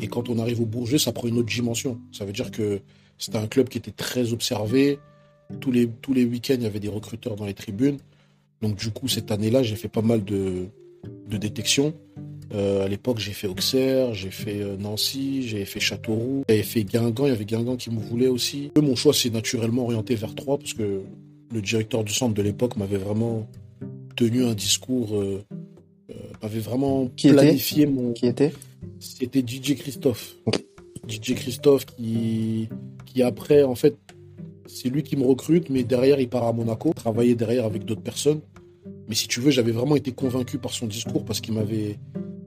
Et 0.00 0.08
quand 0.08 0.28
on 0.28 0.38
arrive 0.38 0.60
au 0.60 0.66
Bourget, 0.66 0.98
ça 0.98 1.12
prend 1.12 1.28
une 1.28 1.38
autre 1.38 1.52
dimension. 1.52 1.98
Ça 2.12 2.24
veut 2.24 2.32
dire 2.32 2.50
que 2.50 2.80
c'était 3.18 3.38
un 3.38 3.46
club 3.46 3.68
qui 3.68 3.78
était 3.78 3.90
très 3.90 4.32
observé. 4.32 4.98
Tous 5.60 5.72
les, 5.72 5.88
tous 5.88 6.14
les 6.14 6.24
week-ends, 6.24 6.54
il 6.56 6.62
y 6.62 6.66
avait 6.66 6.80
des 6.80 6.88
recruteurs 6.88 7.34
dans 7.36 7.46
les 7.46 7.54
tribunes. 7.54 7.98
Donc 8.62 8.76
du 8.76 8.90
coup, 8.90 9.08
cette 9.08 9.30
année-là, 9.30 9.62
j'ai 9.62 9.76
fait 9.76 9.88
pas 9.88 10.02
mal 10.02 10.24
de, 10.24 10.66
de 11.28 11.36
détections. 11.36 11.94
Euh, 12.52 12.84
à 12.84 12.88
l'époque, 12.88 13.18
j'ai 13.18 13.32
fait 13.32 13.46
Auxerre, 13.46 14.12
j'ai 14.12 14.30
fait 14.30 14.60
euh, 14.60 14.76
Nancy, 14.76 15.46
j'ai 15.46 15.64
fait 15.64 15.78
Châteauroux, 15.78 16.42
j'avais 16.48 16.64
fait 16.64 16.82
Guingamp, 16.82 17.26
il 17.26 17.30
y 17.30 17.32
avait 17.32 17.44
Guingamp 17.44 17.76
qui 17.76 17.90
me 17.90 18.00
voulait 18.00 18.26
aussi. 18.26 18.72
Mon 18.76 18.96
choix 18.96 19.12
s'est 19.12 19.30
naturellement 19.30 19.84
orienté 19.84 20.16
vers 20.16 20.34
Troyes 20.34 20.58
parce 20.58 20.74
que 20.74 21.02
le 21.52 21.62
directeur 21.62 22.02
du 22.02 22.12
centre 22.12 22.34
de 22.34 22.42
l'époque 22.42 22.76
m'avait 22.76 22.98
vraiment 22.98 23.48
tenu 24.16 24.44
un 24.44 24.54
discours, 24.54 25.16
euh, 25.16 25.44
m'avait 26.42 26.60
vraiment 26.60 27.06
planifié 27.06 27.86
mon. 27.86 28.12
Qui 28.12 28.26
était 28.26 28.52
C'était 28.98 29.44
DJ 29.46 29.76
Christophe. 29.76 30.34
DJ 31.08 31.34
Christophe 31.34 31.86
qui, 31.86 32.68
qui 33.06 33.22
après, 33.22 33.62
en 33.62 33.76
fait, 33.76 33.96
c'est 34.66 34.88
lui 34.88 35.02
qui 35.02 35.16
me 35.16 35.24
recrute, 35.24 35.70
mais 35.70 35.84
derrière, 35.84 36.20
il 36.20 36.28
part 36.28 36.44
à 36.44 36.52
Monaco, 36.52 36.92
travailler 36.94 37.34
derrière 37.34 37.64
avec 37.64 37.84
d'autres 37.84 38.02
personnes. 38.02 38.40
Mais 39.10 39.16
si 39.16 39.26
tu 39.26 39.40
veux, 39.40 39.50
j'avais 39.50 39.72
vraiment 39.72 39.96
été 39.96 40.12
convaincu 40.12 40.56
par 40.56 40.70
son 40.70 40.86
discours 40.86 41.24
parce 41.24 41.40
qu'il 41.40 41.52
m'avait 41.52 41.98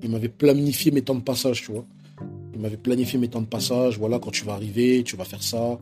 il 0.02 0.10
m'avait 0.10 0.30
planifié 0.30 0.92
mes 0.92 1.02
temps 1.02 1.14
de 1.14 1.22
passage, 1.22 1.62
tu 1.62 1.74
vois. 1.74 1.86
Il 2.54 2.62
m'avait 2.62 2.78
planifié 2.78 3.20
mes 3.20 3.28
temps 3.28 3.42
de 3.42 3.48
passage. 3.48 4.00
Voilà, 4.00 4.18
quand 4.18 4.32
tu 4.32 4.46
vas 4.46 4.54
arriver, 4.54 5.04
tu 5.04 5.18
vas 5.18 5.26
faire 5.26 5.44
ça. 5.44 5.78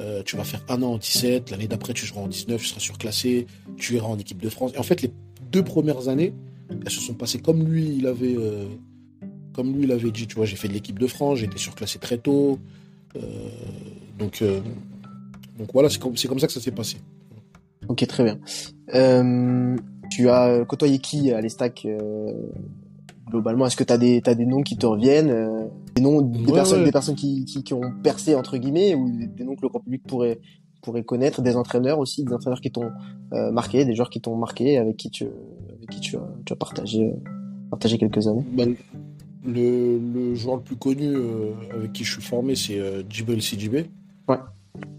Euh, 0.00 0.22
tu 0.24 0.38
vas 0.38 0.44
faire 0.44 0.64
un 0.70 0.82
an 0.82 0.92
en 0.92 0.96
17. 0.96 1.50
L'année 1.50 1.68
d'après, 1.68 1.92
tu 1.92 2.06
seras 2.06 2.22
en 2.22 2.28
19, 2.28 2.62
tu 2.62 2.66
seras 2.66 2.80
surclassé. 2.80 3.46
Tu 3.76 3.96
iras 3.96 4.06
en 4.06 4.18
équipe 4.18 4.40
de 4.40 4.48
France. 4.48 4.72
Et 4.74 4.78
en 4.78 4.82
fait, 4.82 5.02
les 5.02 5.12
deux 5.50 5.62
premières 5.62 6.08
années, 6.08 6.32
elles 6.70 6.90
se 6.90 7.02
sont 7.02 7.12
passées 7.12 7.38
comme 7.38 7.64
lui, 7.64 7.96
il 7.98 8.06
avait, 8.06 8.34
euh, 8.34 8.64
comme 9.52 9.76
lui, 9.76 9.84
il 9.84 9.92
avait 9.92 10.10
dit. 10.10 10.26
Tu 10.26 10.36
vois, 10.36 10.46
j'ai 10.46 10.56
fait 10.56 10.68
de 10.68 10.72
l'équipe 10.72 10.98
de 10.98 11.06
France, 11.06 11.40
j'ai 11.40 11.46
été 11.46 11.58
surclassé 11.58 11.98
très 11.98 12.16
tôt. 12.16 12.58
Euh, 13.16 13.20
donc, 14.18 14.42
donc 15.58 15.68
voilà, 15.74 15.90
c'est 15.90 16.00
comme, 16.00 16.14
comme 16.16 16.38
ça 16.38 16.46
que 16.46 16.54
ça 16.54 16.60
s'est 16.60 16.70
passé. 16.70 16.96
Ok, 17.88 18.06
très 18.06 18.24
bien. 18.24 18.38
Tu 20.14 20.28
as 20.28 20.64
côtoyé 20.66 20.98
qui 20.98 21.32
à 21.32 21.40
l'Estac 21.40 21.86
globalement, 23.32 23.66
est-ce 23.66 23.76
que 23.76 23.84
tu 23.84 23.92
as 23.92 23.98
des, 23.98 24.22
as 24.26 24.34
des 24.34 24.46
noms 24.46 24.62
qui 24.62 24.76
te 24.76 24.86
reviennent 24.86 25.30
euh, 25.30 25.66
Des 25.94 26.02
noms 26.02 26.20
des 26.20 26.52
personnes, 26.52 26.84
des 26.84 26.92
personnes 26.92 27.14
qui, 27.14 27.44
qui, 27.44 27.74
ont 27.74 27.92
percé, 28.02 28.34
entre 28.34 28.58
guillemets, 28.58 28.94
ou 28.94 29.10
des 29.10 29.44
noms 29.44 29.56
que 29.56 29.62
le 29.62 29.68
grand 29.68 29.80
public 29.80 30.02
pourrait, 30.06 30.38
pourrait 30.82 31.02
connaître, 31.02 31.42
des 31.42 31.56
entraîneurs 31.56 31.98
aussi, 31.98 32.24
des 32.24 32.32
entraîneurs 32.32 32.60
qui 32.60 32.70
t'ont 32.70 32.90
euh, 33.32 33.50
marqué, 33.50 33.84
des 33.84 33.94
joueurs 33.94 34.10
qui 34.10 34.20
t'ont 34.20 34.36
marqué, 34.36 34.78
avec 34.78 34.96
qui 34.96 35.10
tu, 35.10 35.24
avec 35.24 35.88
qui 35.90 36.00
tu, 36.00 36.16
as, 36.16 36.28
tu 36.44 36.52
as 36.52 36.56
partagé, 36.56 37.04
euh, 37.04 37.30
partagé 37.70 37.98
quelques 37.98 38.28
années? 38.28 38.44
Bah, 38.52 38.64
le, 39.44 39.98
le, 39.98 40.34
joueur 40.34 40.56
le 40.56 40.62
plus 40.62 40.76
connu 40.76 41.16
avec 41.74 41.92
qui 41.92 42.04
je 42.04 42.12
suis 42.12 42.22
formé, 42.22 42.54
c'est 42.54 42.78
Djibel. 43.08 43.40
Ouais. 44.28 44.36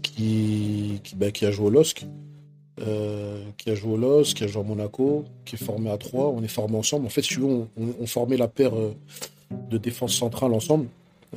Qui, 0.02 1.00
qui, 1.02 1.16
bah, 1.16 1.30
qui 1.30 1.46
a 1.46 1.50
joué 1.50 1.66
au 1.66 1.70
LOSC. 1.70 2.06
Euh, 2.80 3.44
qui 3.56 3.70
a 3.70 3.76
joué 3.76 3.92
au 3.92 3.96
LOS, 3.96 4.34
qui 4.34 4.42
a 4.42 4.48
joué 4.48 4.60
à 4.60 4.64
Monaco, 4.64 5.24
qui 5.44 5.54
est 5.54 5.64
formé 5.64 5.90
à 5.90 5.96
Troyes. 5.96 6.26
On 6.26 6.42
est 6.42 6.48
formé 6.48 6.76
ensemble. 6.76 7.06
En 7.06 7.08
fait, 7.08 7.22
si 7.22 7.38
on, 7.38 7.68
formait 8.06 8.36
la 8.36 8.48
paire 8.48 8.74
euh, 8.74 8.92
de 9.70 9.78
défense 9.78 10.14
centrale 10.14 10.52
ensemble. 10.52 10.88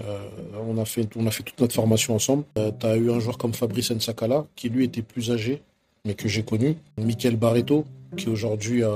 Euh, 0.04 0.20
on, 0.68 0.78
a 0.80 0.86
fait, 0.86 1.08
on 1.16 1.28
a 1.28 1.32
fait 1.32 1.44
toute 1.44 1.60
notre 1.60 1.76
formation 1.76 2.16
ensemble. 2.16 2.44
tu 2.56 2.86
as 2.86 2.96
eu 2.98 3.12
un 3.12 3.20
joueur 3.20 3.38
comme 3.38 3.54
Fabrice 3.54 3.92
Nsakala, 3.92 4.48
qui 4.56 4.70
lui 4.70 4.86
était 4.86 5.04
plus 5.04 5.30
âgé, 5.32 5.62
mais 6.06 6.16
que 6.16 6.28
j'ai 6.28 6.44
connu. 6.44 6.76
Michael 6.98 7.36
Barreto, 7.36 7.86
qui 8.16 8.26
est 8.26 8.30
aujourd'hui 8.30 8.84
à, 8.84 8.96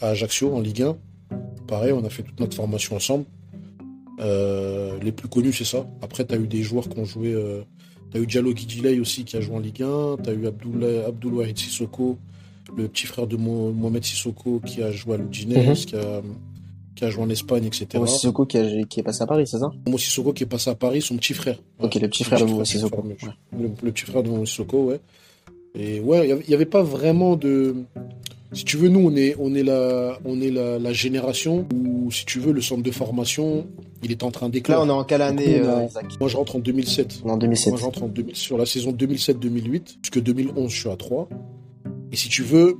à, 0.00 0.08
Ajaccio, 0.08 0.54
en 0.54 0.60
Ligue 0.60 0.82
1. 0.82 0.96
Pareil, 1.66 1.92
on 1.92 2.04
a 2.04 2.10
fait 2.10 2.22
toute 2.22 2.40
notre 2.40 2.56
formation 2.56 2.96
ensemble. 2.96 3.26
les 4.18 5.12
plus 5.12 5.28
connus, 5.28 5.52
c'est 5.52 5.64
ça. 5.64 5.86
Après, 6.00 6.24
tu 6.24 6.34
as 6.34 6.38
eu 6.38 6.46
des 6.46 6.62
joueurs 6.62 6.88
qui 6.88 6.98
ont 6.98 7.04
joué 7.04 7.34
T'as 8.10 8.18
eu 8.18 8.26
Diallo 8.26 8.52
Guidilei 8.52 9.00
aussi 9.00 9.24
qui 9.24 9.36
a 9.36 9.40
joué 9.40 9.56
en 9.56 9.60
Ligue 9.60 9.82
1. 9.82 10.16
T'as 10.22 10.32
eu 10.32 10.46
Abdoulaye 10.46 11.56
Sissoko, 11.56 12.18
le 12.76 12.88
petit 12.88 13.06
frère 13.06 13.26
de 13.26 13.36
Mohamed 13.36 14.04
Sissoko 14.04 14.60
qui 14.64 14.82
a 14.82 14.90
joué 14.90 15.14
à 15.14 15.16
l'Udinese, 15.18 15.68
mhm. 15.68 15.74
qui, 15.86 15.96
a, 15.96 16.22
qui, 16.96 17.04
a, 17.04 17.10
joué 17.10 17.22
en 17.22 17.30
Espagne, 17.30 17.66
etc. 17.66 17.86
Mohamed 17.94 18.08
Sissoko 18.08 18.46
qui, 18.46 18.58
est 18.58 19.02
passé 19.02 19.22
à 19.22 19.26
Paris, 19.26 19.46
c'est 19.46 19.58
ça? 19.58 19.70
Mohamed 19.86 20.00
Sissoko 20.00 20.32
qui 20.32 20.42
est 20.42 20.46
passé 20.46 20.70
à 20.70 20.74
Paris, 20.74 21.02
son 21.02 21.16
petit 21.16 21.34
frère. 21.34 21.58
Ok, 21.78 21.94
le 21.96 22.08
petit 22.08 22.24
frère 22.24 22.40
de 22.40 22.46
Mohamed 22.46 22.66
Sissoko. 22.66 23.04
Le, 23.56 23.68
petit 23.68 24.04
frère 24.04 24.22
de 24.22 24.28
Mohamed 24.28 24.46
Sissoko, 24.46 24.84
ouais. 24.84 25.00
Et 25.76 26.00
ouais, 26.00 26.28
il 26.28 26.48
n'y 26.48 26.54
avait 26.54 26.66
pas 26.66 26.82
vraiment 26.82 27.36
de 27.36 27.76
si 28.52 28.64
tu 28.64 28.76
veux, 28.76 28.88
nous, 28.88 29.00
on 29.00 29.14
est, 29.14 29.36
on 29.38 29.54
est, 29.54 29.62
la, 29.62 30.18
on 30.24 30.40
est 30.40 30.50
la, 30.50 30.92
génération 30.92 31.68
où, 31.72 32.10
si 32.10 32.24
tu 32.24 32.40
veux, 32.40 32.52
le 32.52 32.60
centre 32.60 32.82
de 32.82 32.90
formation, 32.90 33.66
il 34.02 34.10
est 34.10 34.24
en 34.24 34.32
train 34.32 34.48
d'éclore. 34.48 34.84
Là, 34.84 34.92
on 34.92 34.96
est 34.96 35.00
en 35.00 35.04
quelle 35.04 35.22
année, 35.22 35.60
euh, 35.60 35.86
Moi, 36.18 36.28
je 36.28 36.36
rentre 36.36 36.56
en 36.56 36.58
2007. 36.58 37.22
En 37.24 37.36
2007. 37.36 37.70
Moi, 37.70 37.78
je 37.78 37.84
rentre 37.84 38.02
en 38.02 38.10
sur 38.32 38.58
la 38.58 38.66
saison 38.66 38.92
2007-2008, 38.92 39.98
puisque 40.02 40.20
2011, 40.20 40.70
je 40.70 40.80
suis 40.80 40.88
à 40.88 40.96
3. 40.96 41.28
Et 42.10 42.16
si 42.16 42.28
tu 42.28 42.42
veux, 42.42 42.76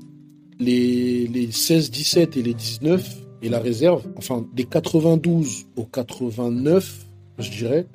les, 0.59 1.29
les 1.29 1.53
16, 1.53 1.93
17 1.93 2.37
et 2.37 2.43
les 2.43 2.55
19 2.55 3.19
et 3.43 3.49
la 3.49 3.61
réserve, 3.61 4.03
enfin, 4.17 4.45
des 4.53 4.65
92 4.65 5.67
au 5.77 5.85
89, 5.85 7.07
je 7.39 7.51
dirais, 7.51 7.87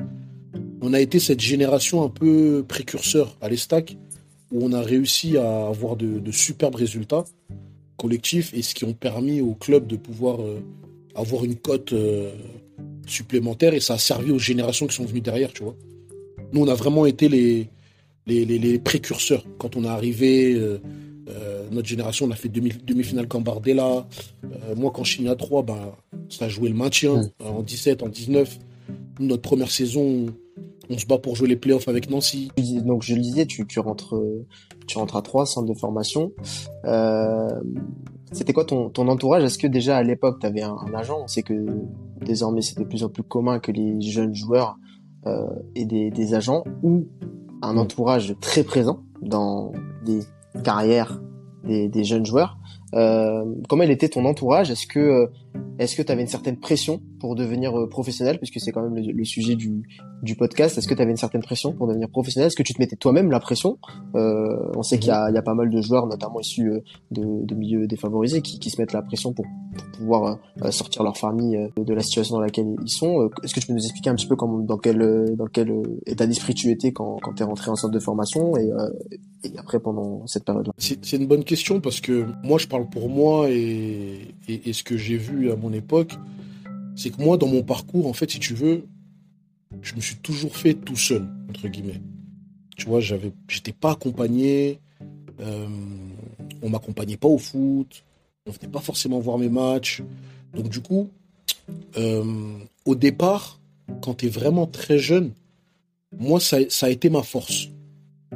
on 0.81 0.93
a 0.93 1.01
été 1.01 1.19
cette 1.19 1.41
génération 1.41 2.03
un 2.03 2.09
peu 2.09 2.63
précurseur 2.65 3.35
à 3.41 3.49
l'Estac, 3.49 3.97
où 4.51 4.63
on 4.63 4.71
a 4.71 4.81
réussi 4.81 5.37
à 5.37 5.67
avoir 5.67 5.97
de, 5.97 6.19
de 6.19 6.31
superbes 6.31 6.75
résultats 6.75 7.25
collectif 7.97 8.53
et 8.53 8.61
ce 8.61 8.75
qui 8.75 8.85
ont 8.85 8.93
permis 8.93 9.41
au 9.41 9.53
club 9.53 9.87
de 9.87 9.95
pouvoir 9.95 10.41
euh, 10.41 10.59
avoir 11.15 11.43
une 11.43 11.55
cote 11.55 11.93
euh, 11.93 12.31
supplémentaire 13.07 13.73
et 13.73 13.79
ça 13.79 13.93
a 13.93 13.97
servi 13.97 14.31
aux 14.31 14.39
générations 14.39 14.87
qui 14.87 14.95
sont 14.95 15.05
venues 15.05 15.21
derrière, 15.21 15.51
tu 15.53 15.63
vois. 15.63 15.75
Nous, 16.51 16.61
on 16.61 16.67
a 16.67 16.73
vraiment 16.73 17.05
été 17.05 17.27
les, 17.27 17.67
les, 18.27 18.45
les, 18.45 18.79
précurseurs. 18.79 19.45
Quand 19.57 19.75
on 19.75 19.83
est 19.83 19.89
arrivé, 19.89 20.53
euh, 20.53 20.77
notre 21.71 21.87
génération, 21.87 22.27
on 22.27 22.31
a 22.31 22.35
fait 22.35 22.49
demi-finale 22.49 23.27
Cambardella. 23.27 24.07
moi, 24.75 24.91
quand 24.93 25.03
je 25.03 25.13
suis 25.13 25.27
à 25.27 25.35
3, 25.35 25.63
ben, 25.63 25.91
ça 26.29 26.45
a 26.45 26.49
joué 26.49 26.69
le 26.69 26.75
maintien 26.75 27.29
en 27.43 27.61
17, 27.61 28.03
en 28.03 28.09
19. 28.09 28.59
notre 29.19 29.41
première 29.41 29.71
saison, 29.71 30.27
On 30.89 30.97
se 30.97 31.05
bat 31.05 31.17
pour 31.17 31.35
jouer 31.35 31.47
les 31.47 31.55
playoffs 31.55 31.87
avec 31.87 32.09
Nancy. 32.09 32.51
Donc 32.83 33.03
je 33.03 33.15
le 33.15 33.21
disais, 33.21 33.45
tu, 33.45 33.65
tu 33.65 33.79
rentres, 33.79 34.15
tu 34.87 34.97
rentres 34.97 35.15
à 35.15 35.21
trois 35.21 35.45
centres 35.45 35.67
de 35.67 35.77
formation. 35.77 36.31
Euh, 36.85 37.49
c'était 38.31 38.53
quoi 38.53 38.65
ton, 38.65 38.89
ton 38.89 39.07
entourage? 39.07 39.43
Est-ce 39.43 39.57
que 39.57 39.67
déjà 39.67 39.97
à 39.97 40.03
l'époque 40.03 40.39
tu 40.39 40.45
avais 40.45 40.61
un, 40.61 40.77
agent? 40.93 41.17
On 41.23 41.27
sait 41.27 41.43
que 41.43 41.65
désormais 42.21 42.61
c'est 42.61 42.77
de 42.77 42.83
plus 42.83 43.03
en 43.03 43.09
plus 43.09 43.23
commun 43.23 43.59
que 43.59 43.71
les 43.71 44.01
jeunes 44.01 44.35
joueurs 44.35 44.77
euh, 45.25 45.47
aient 45.75 45.85
des, 45.85 46.11
des 46.11 46.33
agents 46.33 46.63
ou 46.83 47.07
un 47.61 47.77
entourage 47.77 48.35
très 48.41 48.63
présent 48.63 48.99
dans 49.21 49.71
des 50.05 50.19
carrières 50.63 51.21
des, 51.63 51.87
des 51.87 52.03
jeunes 52.03 52.25
joueurs. 52.25 52.57
Euh, 52.93 53.43
comment 53.67 53.83
était 53.83 54.09
ton 54.09 54.25
entourage? 54.25 54.71
Est-ce 54.71 54.87
que 54.87 54.99
euh, 54.99 55.27
est-ce 55.77 55.95
que 55.95 56.01
tu 56.01 56.11
avais 56.11 56.21
une 56.21 56.27
certaine 56.27 56.57
pression 56.57 57.01
pour 57.19 57.35
devenir 57.35 57.77
euh, 57.77 57.89
professionnel? 57.89 58.37
Puisque 58.37 58.59
c'est 58.59 58.71
quand 58.71 58.81
même 58.81 58.95
le, 58.95 59.25
sujet 59.25 59.55
du, 59.55 59.83
podcast. 60.37 60.77
Est-ce 60.77 60.87
que 60.87 60.93
tu 60.93 61.01
avais 61.01 61.11
une 61.11 61.17
certaine 61.17 61.41
pression 61.41 61.73
pour 61.73 61.87
devenir 61.87 62.09
professionnel? 62.09 62.47
Est-ce 62.47 62.55
que 62.55 62.63
tu 62.63 62.73
te 62.73 62.81
mettais 62.81 62.95
toi-même 62.95 63.29
la 63.29 63.39
pression? 63.39 63.77
Euh, 64.15 64.71
On 64.75 64.83
sait 64.83 64.97
qu'il 64.99 65.11
y 65.11 65.33
y 65.33 65.37
a 65.37 65.41
pas 65.41 65.53
mal 65.53 65.69
de 65.69 65.81
joueurs, 65.81 66.07
notamment 66.07 66.39
issus 66.39 66.71
de, 67.11 67.45
de 67.45 67.55
milieux 67.55 67.87
défavorisés, 67.87 68.41
qui, 68.41 68.59
qui 68.59 68.69
se 68.69 68.81
mettent 68.81 68.93
la 68.93 69.01
pression 69.01 69.33
pour, 69.33 69.45
pour 69.75 69.99
pouvoir 69.99 70.39
sortir 70.71 71.03
leur 71.03 71.17
famille 71.17 71.59
de 71.77 71.93
la 71.93 72.01
situation 72.01 72.35
dans 72.35 72.41
laquelle 72.41 72.75
ils 72.81 72.89
sont. 72.89 73.29
Est-ce 73.43 73.53
que 73.53 73.59
tu 73.59 73.67
peux 73.67 73.73
nous 73.73 73.83
expliquer 73.83 74.09
un 74.09 74.15
petit 74.15 74.27
peu 74.27 74.35
comment, 74.35 74.59
dans 74.59 74.77
quel, 74.77 75.35
dans 75.35 75.47
quel 75.47 75.71
état 76.05 76.25
d'esprit 76.25 76.53
tu 76.53 76.71
étais 76.71 76.91
quand, 76.91 77.17
quand 77.21 77.33
tu 77.33 77.43
es 77.43 77.45
rentré 77.45 77.69
en 77.69 77.75
centre 77.75 77.93
de 77.93 77.99
formation 77.99 78.57
et, 78.57 78.71
et 79.45 79.57
après 79.57 79.79
pendant 79.79 80.25
cette 80.27 80.45
période-là? 80.45 80.73
C'est 80.77 81.13
une 81.13 81.27
bonne 81.27 81.43
question 81.43 81.81
parce 81.81 82.01
que 82.01 82.25
moi 82.43 82.57
je 82.57 82.67
parle 82.67 82.89
pour 82.89 83.09
moi 83.09 83.49
et, 83.49 84.35
et, 84.47 84.73
ce 84.73 84.83
que 84.83 84.97
j'ai 84.97 85.17
vu 85.17 85.44
à 85.51 85.55
mon 85.55 85.73
époque, 85.73 86.15
c'est 86.95 87.09
que 87.09 87.21
moi 87.21 87.37
dans 87.37 87.47
mon 87.47 87.63
parcours, 87.63 88.07
en 88.07 88.13
fait, 88.13 88.31
si 88.31 88.39
tu 88.39 88.53
veux, 88.53 88.85
je 89.81 89.95
me 89.95 90.01
suis 90.01 90.15
toujours 90.17 90.55
fait 90.55 90.73
tout 90.73 90.95
seul, 90.95 91.27
entre 91.49 91.67
guillemets. 91.67 92.01
Tu 92.77 92.87
vois, 92.87 92.99
j'avais, 92.99 93.31
j'étais 93.47 93.71
pas 93.71 93.91
accompagné, 93.91 94.79
euh, 95.39 95.67
on 96.61 96.69
m'accompagnait 96.69 97.17
pas 97.17 97.27
au 97.27 97.37
foot, 97.37 98.03
on 98.45 98.51
venait 98.51 98.71
pas 98.71 98.79
forcément 98.79 99.19
voir 99.19 99.37
mes 99.37 99.49
matchs. 99.49 100.03
Donc 100.53 100.69
du 100.69 100.81
coup, 100.81 101.09
euh, 101.97 102.57
au 102.85 102.95
départ, 102.95 103.59
quand 104.01 104.15
tu 104.15 104.27
es 104.27 104.29
vraiment 104.29 104.67
très 104.67 104.99
jeune, 104.99 105.31
moi 106.17 106.39
ça, 106.39 106.57
ça 106.69 106.87
a 106.87 106.89
été 106.89 107.09
ma 107.09 107.23
force 107.23 107.69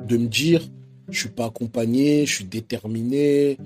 de 0.07 0.17
me 0.17 0.27
dire 0.27 0.61
je 1.11 1.19
suis 1.21 1.29
pas 1.29 1.45
accompagné, 1.45 2.25
je 2.25 2.35
suis 2.35 2.45
déterminé, 2.45 3.57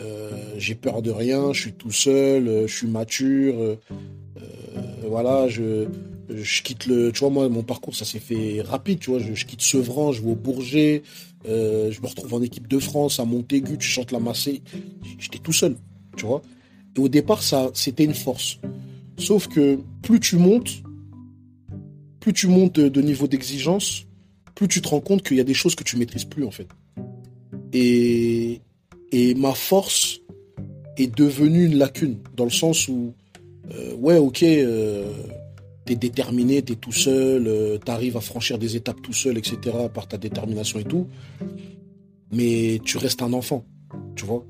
euh, 0.00 0.30
j'ai 0.56 0.74
peur 0.74 1.02
de 1.02 1.10
rien, 1.10 1.52
je 1.52 1.60
suis 1.60 1.72
tout 1.72 1.90
seul, 1.90 2.46
euh, 2.46 2.66
je 2.66 2.74
suis 2.74 2.86
mature, 2.86 3.56
euh, 3.58 3.76
voilà, 5.06 5.48
je, 5.48 5.86
je 6.28 6.62
quitte 6.62 6.86
le, 6.86 7.10
tu 7.10 7.20
vois 7.20 7.30
moi 7.30 7.48
mon 7.48 7.62
parcours 7.62 7.96
ça 7.96 8.04
s'est 8.04 8.20
fait 8.20 8.60
rapide, 8.60 9.00
tu 9.00 9.10
vois, 9.10 9.18
je, 9.18 9.44
quitte 9.44 9.62
Sevran, 9.62 10.12
je 10.12 10.22
vais 10.22 10.30
au 10.30 10.34
Bourget, 10.36 11.02
je 11.44 12.00
me 12.00 12.06
retrouve 12.06 12.34
en 12.34 12.42
équipe 12.42 12.68
de 12.68 12.78
France 12.78 13.18
à 13.18 13.24
Montaigu, 13.24 13.78
tu 13.78 13.88
chantes 13.88 14.12
la 14.12 14.20
Massé, 14.20 14.62
j'étais 15.18 15.38
tout 15.38 15.52
seul, 15.52 15.76
tu 16.16 16.26
vois. 16.26 16.42
Et 16.96 17.00
au 17.00 17.08
départ 17.08 17.42
ça 17.42 17.70
c'était 17.74 18.04
une 18.04 18.14
force. 18.14 18.58
Sauf 19.16 19.48
que 19.48 19.78
plus 20.02 20.20
tu 20.20 20.36
montes, 20.36 20.82
plus 22.20 22.32
tu 22.32 22.46
montes 22.46 22.78
de 22.78 23.02
niveau 23.02 23.26
d'exigence, 23.26 24.06
plus 24.54 24.68
tu 24.68 24.80
te 24.82 24.88
rends 24.88 25.00
compte 25.00 25.22
qu'il 25.22 25.36
y 25.36 25.40
a 25.40 25.44
des 25.44 25.54
choses 25.54 25.74
que 25.74 25.84
tu 25.84 25.96
maîtrises 25.96 26.24
plus 26.24 26.44
en 26.44 26.50
fait. 26.50 26.68
Et, 27.72 28.60
et 29.12 29.34
ma 29.34 29.52
force 29.52 30.20
est 30.96 31.14
devenue 31.14 31.66
une 31.66 31.78
lacune, 31.78 32.18
dans 32.36 32.44
le 32.44 32.50
sens 32.50 32.88
où, 32.88 33.12
euh, 33.72 33.94
ouais, 33.96 34.18
ok, 34.18 34.42
euh, 34.42 35.12
t'es 35.84 35.96
déterminé, 35.96 36.62
t'es 36.62 36.74
tout 36.74 36.92
seul, 36.92 37.46
euh, 37.46 37.78
t'arrives 37.78 38.16
à 38.16 38.20
franchir 38.20 38.58
des 38.58 38.76
étapes 38.76 39.00
tout 39.02 39.12
seul, 39.12 39.38
etc., 39.38 39.76
par 39.92 40.08
ta 40.08 40.18
détermination 40.18 40.78
et 40.78 40.84
tout, 40.84 41.06
mais 42.32 42.80
tu 42.84 42.98
restes 42.98 43.22
un 43.22 43.32
enfant, 43.32 43.64
tu 44.16 44.24
vois. 44.24 44.44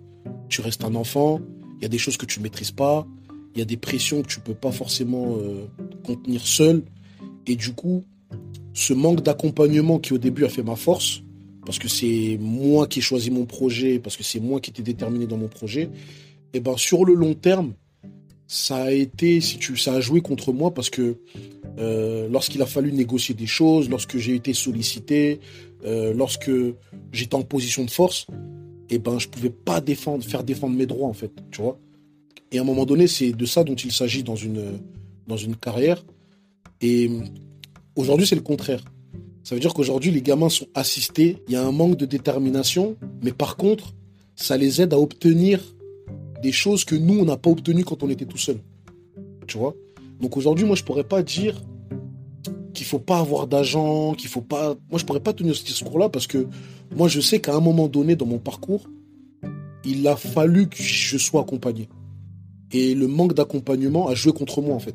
Tu 0.49 0.63
restes 0.63 0.85
un 0.85 0.95
enfant, 0.95 1.41
il 1.79 1.83
y 1.83 1.87
a 1.87 1.89
des 1.89 1.99
choses 1.99 2.17
que 2.17 2.27
tu 2.27 2.41
maîtrises 2.41 2.71
pas, 2.71 3.07
il 3.55 3.59
y 3.59 3.63
a 3.63 3.67
des 3.67 3.77
pressions 3.77 4.23
que 4.23 4.29
tu 4.29 4.41
peux 4.41 4.55
pas 4.55 4.73
forcément 4.73 5.37
contenir 6.05 6.47
seul, 6.47 6.83
et 7.47 7.55
du 7.55 7.73
coup, 7.73 8.05
ce 8.73 8.95
manque 8.95 9.23
d'accompagnement 9.23 9.99
qui 9.99 10.15
au 10.15 10.19
début 10.19 10.45
a 10.45 10.49
fait 10.49 10.63
ma 10.63 10.77
force, 10.77 11.23
parce 11.69 11.79
que 11.79 11.87
c'est 11.87 12.39
moi 12.41 12.87
qui 12.87 13.01
ai 13.01 13.03
choisi 13.03 13.31
mon 13.31 13.45
projet, 13.45 13.99
parce 13.99 14.17
que 14.17 14.23
c'est 14.23 14.41
moi 14.41 14.59
qui 14.59 14.71
étais 14.71 14.83
déterminé 14.83 15.27
dans 15.27 15.37
mon 15.37 15.49
projet, 15.49 15.83
et 15.83 15.91
eh 16.55 16.61
ben 16.61 16.79
sur 16.79 17.05
le 17.05 17.13
long 17.13 17.35
terme, 17.35 17.75
ça 18.47 18.85
a 18.85 18.91
été, 18.91 19.43
si 19.43 19.59
tu, 19.59 19.77
ça 19.77 19.93
a 19.93 20.01
joué 20.01 20.23
contre 20.23 20.55
moi 20.55 20.73
parce 20.73 20.89
que 20.89 21.17
euh, 21.79 22.27
lorsqu'il 22.31 22.63
a 22.63 22.67
fallu 22.67 22.91
négocier 22.91 23.35
des 23.35 23.47
choses, 23.47 23.91
lorsque 23.91 24.17
j'ai 24.17 24.35
été 24.35 24.55
sollicité, 24.55 25.41
euh, 25.85 26.15
lorsque 26.15 26.51
j'étais 27.13 27.35
en 27.35 27.43
position 27.43 27.85
de 27.85 27.91
force, 27.91 28.27
et 28.89 28.95
eh 28.95 28.99
ben 28.99 29.19
je 29.19 29.29
pouvais 29.29 29.51
pas 29.51 29.83
défendre, 29.83 30.25
faire 30.25 30.45
défendre 30.45 30.75
mes 30.75 30.87
droits 30.87 31.09
en 31.09 31.13
fait, 31.13 31.33
tu 31.51 31.61
vois. 31.61 31.79
Et 32.51 32.57
à 32.57 32.63
un 32.63 32.65
moment 32.65 32.87
donné, 32.87 33.09
c'est 33.09 33.33
de 33.33 33.45
ça 33.45 33.63
dont 33.63 33.75
il 33.75 33.93
s'agit 33.93 34.23
dans 34.23 34.37
une 34.37 34.81
dans 35.27 35.37
une 35.37 35.55
carrière. 35.55 36.03
Et 36.81 37.11
aujourd'hui, 37.95 38.27
c'est 38.27 38.37
le 38.37 38.41
contraire. 38.41 38.83
Ça 39.45 39.55
veut 39.55 39.61
dire 39.61 39.75
qu'aujourd'hui, 39.75 40.11
les 40.11 40.23
gamins 40.23 40.49
sont 40.49 40.67
assistés, 40.75 41.43
il 41.49 41.55
y 41.55 41.57
a 41.57 41.65
un 41.65 41.73
manque 41.73 41.97
de 41.97 42.07
détermination, 42.07 42.97
mais 43.23 43.33
par 43.33 43.57
contre, 43.57 43.95
ça 44.35 44.57
les 44.57 44.81
aide 44.83 44.93
à 44.93 44.99
obtenir 44.99 45.61
des 46.43 46.53
choses 46.53 46.85
que 46.85 46.95
nous, 46.95 47.19
on 47.19 47.25
n'a 47.25 47.37
pas 47.37 47.51
obtenues 47.51 47.85
quand 47.85 48.03
on 48.03 48.11
était 48.11 48.27
tout 48.27 48.39
seul. 48.39 48.59
Tu 49.47 49.59
vois? 49.59 49.75
Donc 50.21 50.37
aujourd'hui, 50.37 50.67
moi, 50.67 50.77
je 50.77 50.85
pourrais 50.85 51.05
pas 51.05 51.23
dire 51.23 51.61
qu'il 52.75 52.87
faut 52.87 52.99
pas 52.99 53.19
avoir 53.19 53.47
d'agent, 53.47 54.15
qu'il 54.15 54.29
faut 54.29 54.41
pas... 54.41 54.77
Moi, 54.91 54.99
je 54.99 55.05
pourrais 55.05 55.21
pas 55.21 55.33
tenir 55.33 55.57
ce 55.57 55.65
discours-là 55.65 56.09
parce 56.09 56.27
que 56.27 56.47
moi, 56.95 57.09
je 57.09 57.21
sais 57.21 57.41
qu'à 57.41 57.55
un 57.55 57.61
moment 57.61 57.89
donné 57.89 58.17
dans 58.17 58.27
mon 58.27 58.39
parcours, 58.39 58.89
il 59.85 60.07
a 60.07 60.17
fallu 60.17 60.69
que 60.69 60.83
je 60.83 61.19
sois 61.19 61.41
accompagné. 61.41 61.89
Et 62.73 62.95
le 62.95 63.09
manque 63.09 63.35
d'accompagnement 63.35 64.09
a 64.09 64.15
joué 64.15 64.33
contre 64.33 64.61
moi, 64.61 64.75
en 64.75 64.79
fait. 64.79 64.95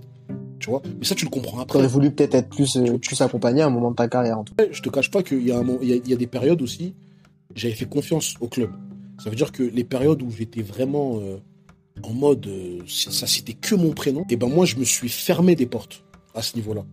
Mais 0.99 1.05
ça, 1.05 1.15
tu 1.15 1.25
le 1.25 1.29
comprends 1.29 1.59
après. 1.59 1.73
T'aurais 1.73 1.87
voulu 1.87 2.11
peut-être 2.11 2.35
être 2.35 2.49
plus, 2.49 2.75
euh, 2.77 2.97
plus 2.97 3.21
accompagné 3.21 3.61
à 3.61 3.67
un 3.67 3.69
moment 3.69 3.91
de 3.91 3.95
ta 3.95 4.07
carrière, 4.07 4.39
en 4.39 4.43
tout 4.43 4.53
cas. 4.55 4.65
Je 4.71 4.81
te 4.81 4.89
cache 4.89 5.11
pas 5.11 5.23
qu'il 5.23 5.45
y, 5.45 5.51
a 5.51 5.61
il 5.81 6.07
y, 6.07 6.13
a, 6.13 6.15
des 6.15 6.27
périodes 6.27 6.61
aussi, 6.61 6.93
j'avais 7.55 7.73
fait 7.73 7.87
confiance 7.87 8.35
au 8.39 8.47
club. 8.47 8.71
Ça 9.23 9.29
veut 9.29 9.35
dire 9.35 9.51
que 9.51 9.63
les 9.63 9.83
périodes 9.83 10.21
où 10.21 10.31
j'étais 10.31 10.61
vraiment 10.61 11.19
euh, 11.19 11.37
en 12.01 12.13
mode, 12.13 12.47
euh, 12.47 12.79
ça 12.87 13.27
c'était 13.27 13.53
que 13.53 13.75
mon 13.75 13.91
prénom, 13.91 14.21
et 14.21 14.33
eh 14.33 14.35
ben 14.35 14.49
moi, 14.49 14.65
je 14.65 14.75
me 14.77 14.83
suis 14.83 15.09
fermé 15.09 15.55
des 15.55 15.65
portes 15.65 16.03
à 16.33 16.41
ce 16.41 16.55
niveau-là. 16.55 16.85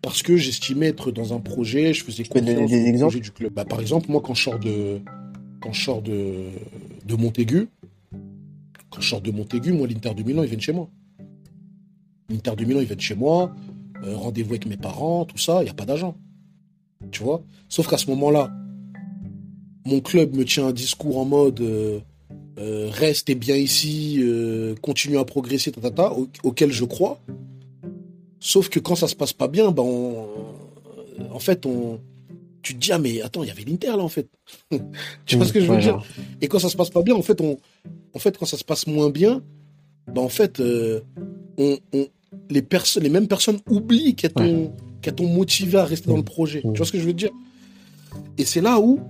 Parce 0.00 0.22
que 0.22 0.36
j'estimais 0.36 0.86
être 0.86 1.10
dans 1.10 1.34
un 1.34 1.40
projet, 1.40 1.92
je 1.92 2.04
faisais 2.04 2.24
confiance 2.24 2.70
des 2.70 2.94
au 2.94 2.98
projet 2.98 3.20
du 3.20 3.30
club. 3.32 3.52
Bah, 3.52 3.64
par 3.64 3.80
exemple, 3.80 4.10
moi, 4.10 4.22
quand 4.24 4.34
je 4.34 4.42
sors 4.44 4.58
de, 4.58 5.00
quand 5.60 5.72
je 5.72 5.84
sors 5.84 6.02
de, 6.02 6.46
de 7.04 7.16
Montaigu, 7.16 7.68
quand 8.90 9.00
je 9.00 9.08
sors 9.08 9.20
de 9.20 9.30
Montaigu, 9.30 9.72
moi, 9.72 9.86
l'Inter 9.86 10.14
de 10.14 10.22
Milan, 10.22 10.42
ils 10.42 10.48
viennent 10.48 10.60
chez 10.60 10.72
moi. 10.72 10.88
L'Inter 12.30 12.56
de 12.56 12.64
Milan, 12.66 12.80
ils 12.80 12.86
viennent 12.86 13.00
chez 13.00 13.14
moi, 13.14 13.54
euh, 14.04 14.14
rendez-vous 14.16 14.50
avec 14.50 14.66
mes 14.66 14.76
parents, 14.76 15.24
tout 15.24 15.38
ça, 15.38 15.62
il 15.62 15.64
n'y 15.64 15.70
a 15.70 15.74
pas 15.74 15.86
d'agent. 15.86 16.14
Tu 17.10 17.22
vois? 17.22 17.42
Sauf 17.68 17.88
qu'à 17.88 17.96
ce 17.96 18.10
moment-là, 18.10 18.52
mon 19.86 20.00
club 20.00 20.36
me 20.36 20.44
tient 20.44 20.66
un 20.66 20.72
discours 20.72 21.18
en 21.18 21.24
mode 21.24 21.60
euh, 21.60 22.00
euh, 22.58 22.90
reste 22.92 23.30
et 23.30 23.34
bien 23.34 23.56
ici, 23.56 24.22
continue 24.82 25.16
à 25.16 25.24
progresser, 25.24 25.72
ta, 25.72 26.12
auquel 26.42 26.70
je 26.70 26.84
crois. 26.84 27.18
Sauf 28.40 28.68
que 28.68 28.78
quand 28.78 28.94
ça 28.94 29.08
se 29.08 29.16
passe 29.16 29.32
pas 29.32 29.48
bien, 29.48 29.70
ben 29.70 29.82
en 31.32 31.38
fait, 31.38 31.64
on, 31.64 31.98
tu 32.62 32.74
te 32.74 32.78
dis 32.78 32.92
ah 32.92 32.98
mais 32.98 33.22
attends, 33.22 33.42
il 33.42 33.48
y 33.48 33.50
avait 33.50 33.64
l'Inter 33.64 33.88
là 33.88 34.00
en 34.00 34.08
fait. 34.08 34.28
tu 35.24 35.36
vois 35.36 35.46
ce 35.46 35.52
que 35.52 35.60
je 35.60 35.66
veux 35.66 35.80
dire? 35.80 36.02
Et 36.40 36.48
quand 36.48 36.58
ça 36.58 36.68
se 36.68 36.76
passe 36.76 36.90
pas 36.90 37.02
bien, 37.02 37.14
en 37.14 37.22
fait, 37.22 37.40
on, 37.40 37.58
en 38.12 38.18
fait, 38.18 38.36
quand 38.36 38.46
ça 38.46 38.58
se 38.58 38.64
passe 38.64 38.86
moins 38.86 39.08
bien, 39.08 39.42
ben 40.12 40.20
en 40.20 40.28
fait, 40.28 40.60
on, 40.60 41.78
les, 42.50 42.62
personnes, 42.62 43.02
les 43.02 43.08
mêmes 43.08 43.28
personnes 43.28 43.58
oublient 43.68 44.14
qu'elles 44.14 44.32
t'ont 44.32 45.28
motivé 45.28 45.78
à 45.78 45.84
rester 45.84 46.08
dans 46.08 46.16
le 46.16 46.22
projet. 46.22 46.62
Tu 46.62 46.76
vois 46.76 46.86
ce 46.86 46.92
que 46.92 46.98
je 46.98 47.04
veux 47.04 47.12
dire? 47.12 47.30
Et 48.36 48.44
c'est 48.44 48.60
là 48.60 48.80
où 48.80 49.00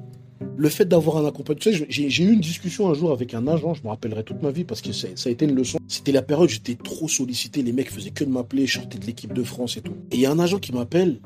le 0.56 0.68
fait 0.68 0.84
d'avoir 0.84 1.24
un. 1.24 1.32
Tu 1.54 1.72
sais, 1.72 1.86
j'ai 1.88 2.24
eu 2.24 2.32
une 2.32 2.40
discussion 2.40 2.88
un 2.88 2.94
jour 2.94 3.12
avec 3.12 3.34
un 3.34 3.46
agent, 3.46 3.74
je 3.74 3.82
me 3.82 3.88
rappellerai 3.88 4.24
toute 4.24 4.42
ma 4.42 4.50
vie 4.50 4.64
parce 4.64 4.80
que 4.80 4.92
ça, 4.92 5.08
a 5.24 5.30
été 5.30 5.44
une 5.44 5.54
leçon. 5.54 5.78
C'était 5.88 6.12
la 6.12 6.22
période 6.22 6.48
où 6.48 6.52
j'étais 6.52 6.74
trop 6.74 7.08
sollicité, 7.08 7.62
les 7.62 7.72
mecs 7.72 7.90
faisaient 7.90 8.10
que 8.10 8.24
de 8.24 8.30
m'appeler, 8.30 8.66
je 8.66 8.78
sortais 8.80 8.98
de 8.98 9.06
l'équipe 9.06 9.32
de 9.32 9.42
France 9.42 9.76
et 9.76 9.80
tout. 9.80 9.94
Et 10.10 10.16
il 10.16 10.20
y 10.20 10.26
a 10.26 10.30
un 10.30 10.38
agent 10.38 10.58
qui 10.58 10.72
m'appelle 10.72 11.20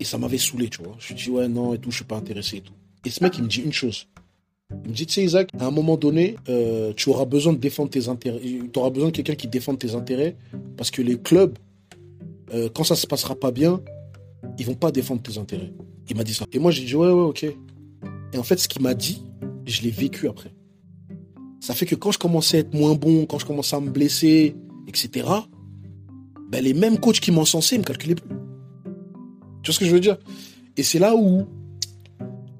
et 0.00 0.04
ça 0.04 0.18
m'avait 0.18 0.38
saoulé, 0.38 0.68
tu 0.68 0.82
vois. 0.82 0.96
Je 0.98 1.12
me 1.12 1.18
dis 1.18 1.30
ouais, 1.30 1.48
non 1.48 1.74
et 1.74 1.78
tout, 1.78 1.90
je 1.90 1.96
suis 1.96 2.04
pas 2.04 2.16
intéressé 2.16 2.58
et 2.58 2.60
tout. 2.60 2.72
Et 3.04 3.10
ce 3.10 3.22
mec, 3.22 3.36
il 3.38 3.44
me 3.44 3.48
dit 3.48 3.60
une 3.60 3.72
chose. 3.72 4.06
Il 4.70 4.90
me 4.90 4.94
dit, 4.94 5.06
tu 5.06 5.14
sais, 5.14 5.24
Isaac, 5.24 5.50
à 5.58 5.66
un 5.66 5.70
moment 5.70 5.96
donné, 5.96 6.36
euh, 6.48 6.92
tu 6.94 7.08
auras 7.08 7.24
besoin 7.24 7.54
de 7.54 7.58
défendre 7.58 7.88
tes 7.88 8.08
intérêts. 8.08 8.40
Tu 8.40 8.78
auras 8.78 8.90
besoin 8.90 9.08
de 9.08 9.14
quelqu'un 9.14 9.34
qui 9.34 9.48
défende 9.48 9.78
tes 9.78 9.94
intérêts. 9.94 10.36
Parce 10.76 10.90
que 10.90 11.00
les 11.00 11.18
clubs, 11.18 11.56
euh, 12.52 12.68
quand 12.74 12.84
ça 12.84 12.94
se 12.94 13.06
passera 13.06 13.34
pas 13.34 13.50
bien, 13.50 13.80
ils 14.58 14.66
vont 14.66 14.74
pas 14.74 14.92
défendre 14.92 15.22
tes 15.22 15.38
intérêts. 15.38 15.72
Il 16.10 16.16
m'a 16.16 16.24
dit 16.24 16.34
ça. 16.34 16.44
Et 16.52 16.58
moi, 16.58 16.70
j'ai 16.70 16.84
dit, 16.84 16.94
ouais, 16.94 17.10
ouais, 17.10 17.22
ok. 17.22 17.44
Et 17.44 18.38
en 18.38 18.42
fait, 18.42 18.58
ce 18.58 18.68
qu'il 18.68 18.82
m'a 18.82 18.94
dit, 18.94 19.24
je 19.66 19.82
l'ai 19.82 19.90
vécu 19.90 20.28
après. 20.28 20.52
Ça 21.60 21.74
fait 21.74 21.86
que 21.86 21.94
quand 21.94 22.12
je 22.12 22.18
commençais 22.18 22.58
à 22.58 22.60
être 22.60 22.74
moins 22.74 22.94
bon, 22.94 23.26
quand 23.26 23.38
je 23.38 23.46
commençais 23.46 23.76
à 23.76 23.80
me 23.80 23.90
blesser, 23.90 24.54
etc., 24.86 25.28
ben, 26.50 26.62
les 26.62 26.74
mêmes 26.74 26.98
coachs 26.98 27.20
qui 27.20 27.30
m'encensaient, 27.30 27.76
ils 27.76 27.80
me 27.80 27.84
calculaient 27.84 28.14
plus. 28.14 28.28
Tu 29.62 29.70
vois 29.70 29.74
ce 29.74 29.78
que 29.80 29.86
je 29.86 29.90
veux 29.90 30.00
dire? 30.00 30.18
Et 30.76 30.82
c'est 30.82 30.98
là 30.98 31.16
où, 31.16 31.46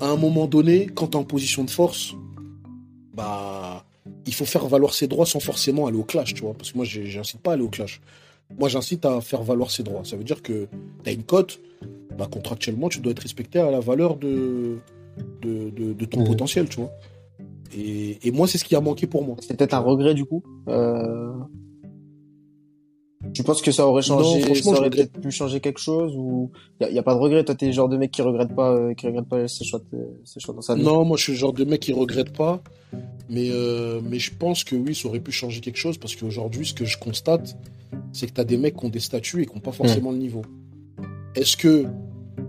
à 0.01 0.07
un 0.07 0.17
moment 0.17 0.47
donné, 0.47 0.87
quand 0.87 1.09
t'es 1.09 1.17
en 1.17 1.25
position 1.25 1.65
de 1.65 1.71
force, 1.71 2.15
bah, 3.15 3.85
il 4.27 4.35
faut 4.35 4.45
faire 4.45 4.67
valoir 4.67 4.95
ses 4.95 5.07
droits 5.09 5.27
sans 5.27 5.41
forcément 5.41 5.87
aller 5.87 5.99
au 5.99 6.05
clash, 6.05 6.35
tu 6.35 6.43
vois. 6.43 6.55
Parce 6.55 6.73
que 6.73 6.77
moi, 6.77 6.87
j'incite 6.87 7.41
pas 7.41 7.53
à 7.53 7.55
aller 7.55 7.63
au 7.63 7.69
clash. 7.69 8.01
Moi, 8.59 8.69
j'incite 8.69 9.05
à 9.05 9.21
faire 9.21 9.43
valoir 9.43 9.71
ses 9.71 9.83
droits. 9.83 10.03
Ça 10.05 10.17
veut 10.17 10.25
dire 10.25 10.43
que 10.43 10.69
tu 11.05 11.11
as 11.11 11.13
une 11.13 11.25
cote, 11.25 11.61
bah, 12.17 12.29
contractuellement, 12.31 12.89
tu 12.89 13.01
dois 13.01 13.13
être 13.13 13.21
respecté 13.21 13.59
à 13.59 13.71
la 13.71 13.81
valeur 13.81 14.17
de, 14.17 14.79
de, 15.43 16.05
ton 16.05 16.23
mmh. 16.23 16.25
potentiel, 16.25 16.69
tu 16.69 16.81
vois. 16.81 16.93
Et, 17.77 18.31
moi, 18.33 18.47
c'est 18.47 18.59
ce 18.59 18.65
qui 18.65 18.77
a 18.77 18.81
manqué 18.81 19.07
pour 19.07 19.25
moi. 19.25 19.37
C'est 19.41 19.57
peut-être 19.57 19.75
un 19.75 19.81
regret, 19.81 20.15
du 20.15 20.25
coup. 20.25 20.43
Euh... 20.69 21.33
Tu 23.35 23.43
penses 23.43 23.63
que 23.63 23.73
ça 23.73 23.87
aurait 23.87 24.03
changé, 24.03 24.55
ça 24.55 24.71
aurait 24.71 24.91
peut-être 24.91 25.21
pu 25.21 25.31
changer 25.31 25.61
quelque 25.61 25.81
chose 25.81 26.15
ou 26.17 26.51
il 26.81 26.93
y, 26.93 26.99
a 26.99 27.03
pas 27.03 27.15
de 27.15 27.19
regret 27.19 27.45
Toi, 27.45 27.55
t'es 27.55 27.67
le 27.67 27.73
genre 27.73 27.89
de 27.89 27.97
mec 27.97 28.11
qui 28.11 28.23
regrette 28.23 28.55
pas, 28.55 28.73
euh, 28.73 28.95
qui 28.95 29.07
regrette 29.07 29.29
pas 29.29 29.47
ses 29.49 29.65
choix, 29.65 29.81
ses 30.25 30.41
choix 30.41 30.55
dans 30.55 30.61
sa 30.61 30.75
vie. 30.75 30.83
Non, 30.83 31.05
moi, 31.05 31.17
je 31.17 31.25
suis 31.25 31.33
le 31.33 31.39
genre 31.39 31.53
de 31.53 31.65
mec 31.65 31.81
qui 31.81 31.93
regrette 31.93 32.33
pas, 32.33 32.63
mais 33.29 33.51
euh, 33.51 34.01
mais 34.03 34.19
je 34.19 34.33
pense 34.35 34.65
que 34.65 34.77
oui, 34.77 34.95
ça 34.95 35.09
aurait 35.09 35.21
pu 35.21 35.33
changer 35.33 35.61
quelque 35.61 35.79
chose 35.79 35.99
parce 35.99 36.17
qu'aujourd'hui, 36.17 36.67
ce 36.67 36.75
que 36.75 36.85
je 36.85 36.99
constate, 36.99 37.57
c'est 38.13 38.27
que 38.27 38.33
t'as 38.33 38.45
des 38.45 38.57
mecs 38.57 38.77
qui 38.77 38.85
ont 38.87 38.91
des 38.91 39.01
statuts 39.01 39.43
et 39.43 39.47
qui 39.47 39.55
n'ont 39.55 39.61
pas 39.61 39.73
forcément 39.73 40.11
le 40.13 40.19
niveau. 40.19 40.43
Est-ce 41.35 41.57
que 41.57 41.87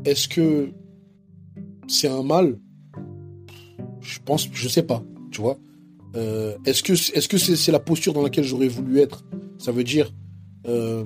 est-ce 0.06 0.28
que 0.28 0.72
c'est 1.88 2.08
un 2.08 2.24
mal? 2.24 2.58
Je 4.02 4.20
pense, 4.24 4.48
je 4.52 4.68
sais 4.70 4.84
pas, 4.84 5.04
tu 5.32 5.42
vois. 5.42 5.58
Euh, 6.16 6.58
est-ce 6.66 6.82
que 6.82 6.94
est-ce 6.94 7.28
que 7.28 7.38
c'est 7.38 7.72
la 7.72 7.80
posture 7.80 8.14
dans 8.14 8.24
laquelle 8.24 8.44
j'aurais 8.44 8.68
voulu 8.68 9.00
être? 9.00 9.26
Ça 9.58 9.72
veut 9.72 9.84
dire 9.84 10.12
euh, 10.68 11.04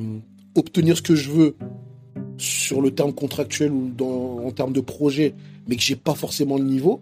obtenir 0.56 0.98
ce 0.98 1.02
que 1.02 1.16
je 1.16 1.32
veux 1.32 1.56
sur 2.38 2.82
le 2.82 2.92
terme 2.92 3.14
contractuel 3.14 3.72
ou 3.72 4.42
en 4.46 4.52
termes 4.52 4.74
de 4.74 4.82
projet, 4.82 5.34
mais 5.68 5.76
que 5.76 5.82
j'ai 5.82 5.96
pas 5.96 6.16
forcément 6.16 6.58
le 6.58 6.66
niveau, 6.66 7.02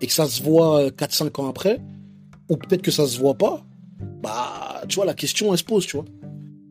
et 0.00 0.06
que 0.06 0.12
ça 0.12 0.26
se 0.26 0.42
voit 0.42 0.88
4-5 0.90 1.40
ans 1.40 1.48
après, 1.48 1.80
ou 2.48 2.56
peut-être 2.56 2.82
que 2.82 2.90
ça 2.90 3.06
se 3.06 3.18
voit 3.18 3.34
pas, 3.34 3.64
bah, 4.22 4.82
tu 4.88 4.96
vois, 4.96 5.04
la 5.04 5.14
question, 5.14 5.52
elle 5.52 5.58
se 5.58 5.64
pose, 5.64 5.86
tu 5.86 5.96
vois. 5.96 6.06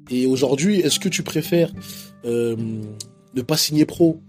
Et 0.09 0.25
aujourd'hui, 0.25 0.79
est-ce 0.79 0.99
que 0.99 1.09
tu 1.09 1.23
préfères 1.23 1.71
euh, 2.25 2.55
ne 3.35 3.41
pas 3.41 3.57
signer 3.57 3.85
pro 3.85 4.19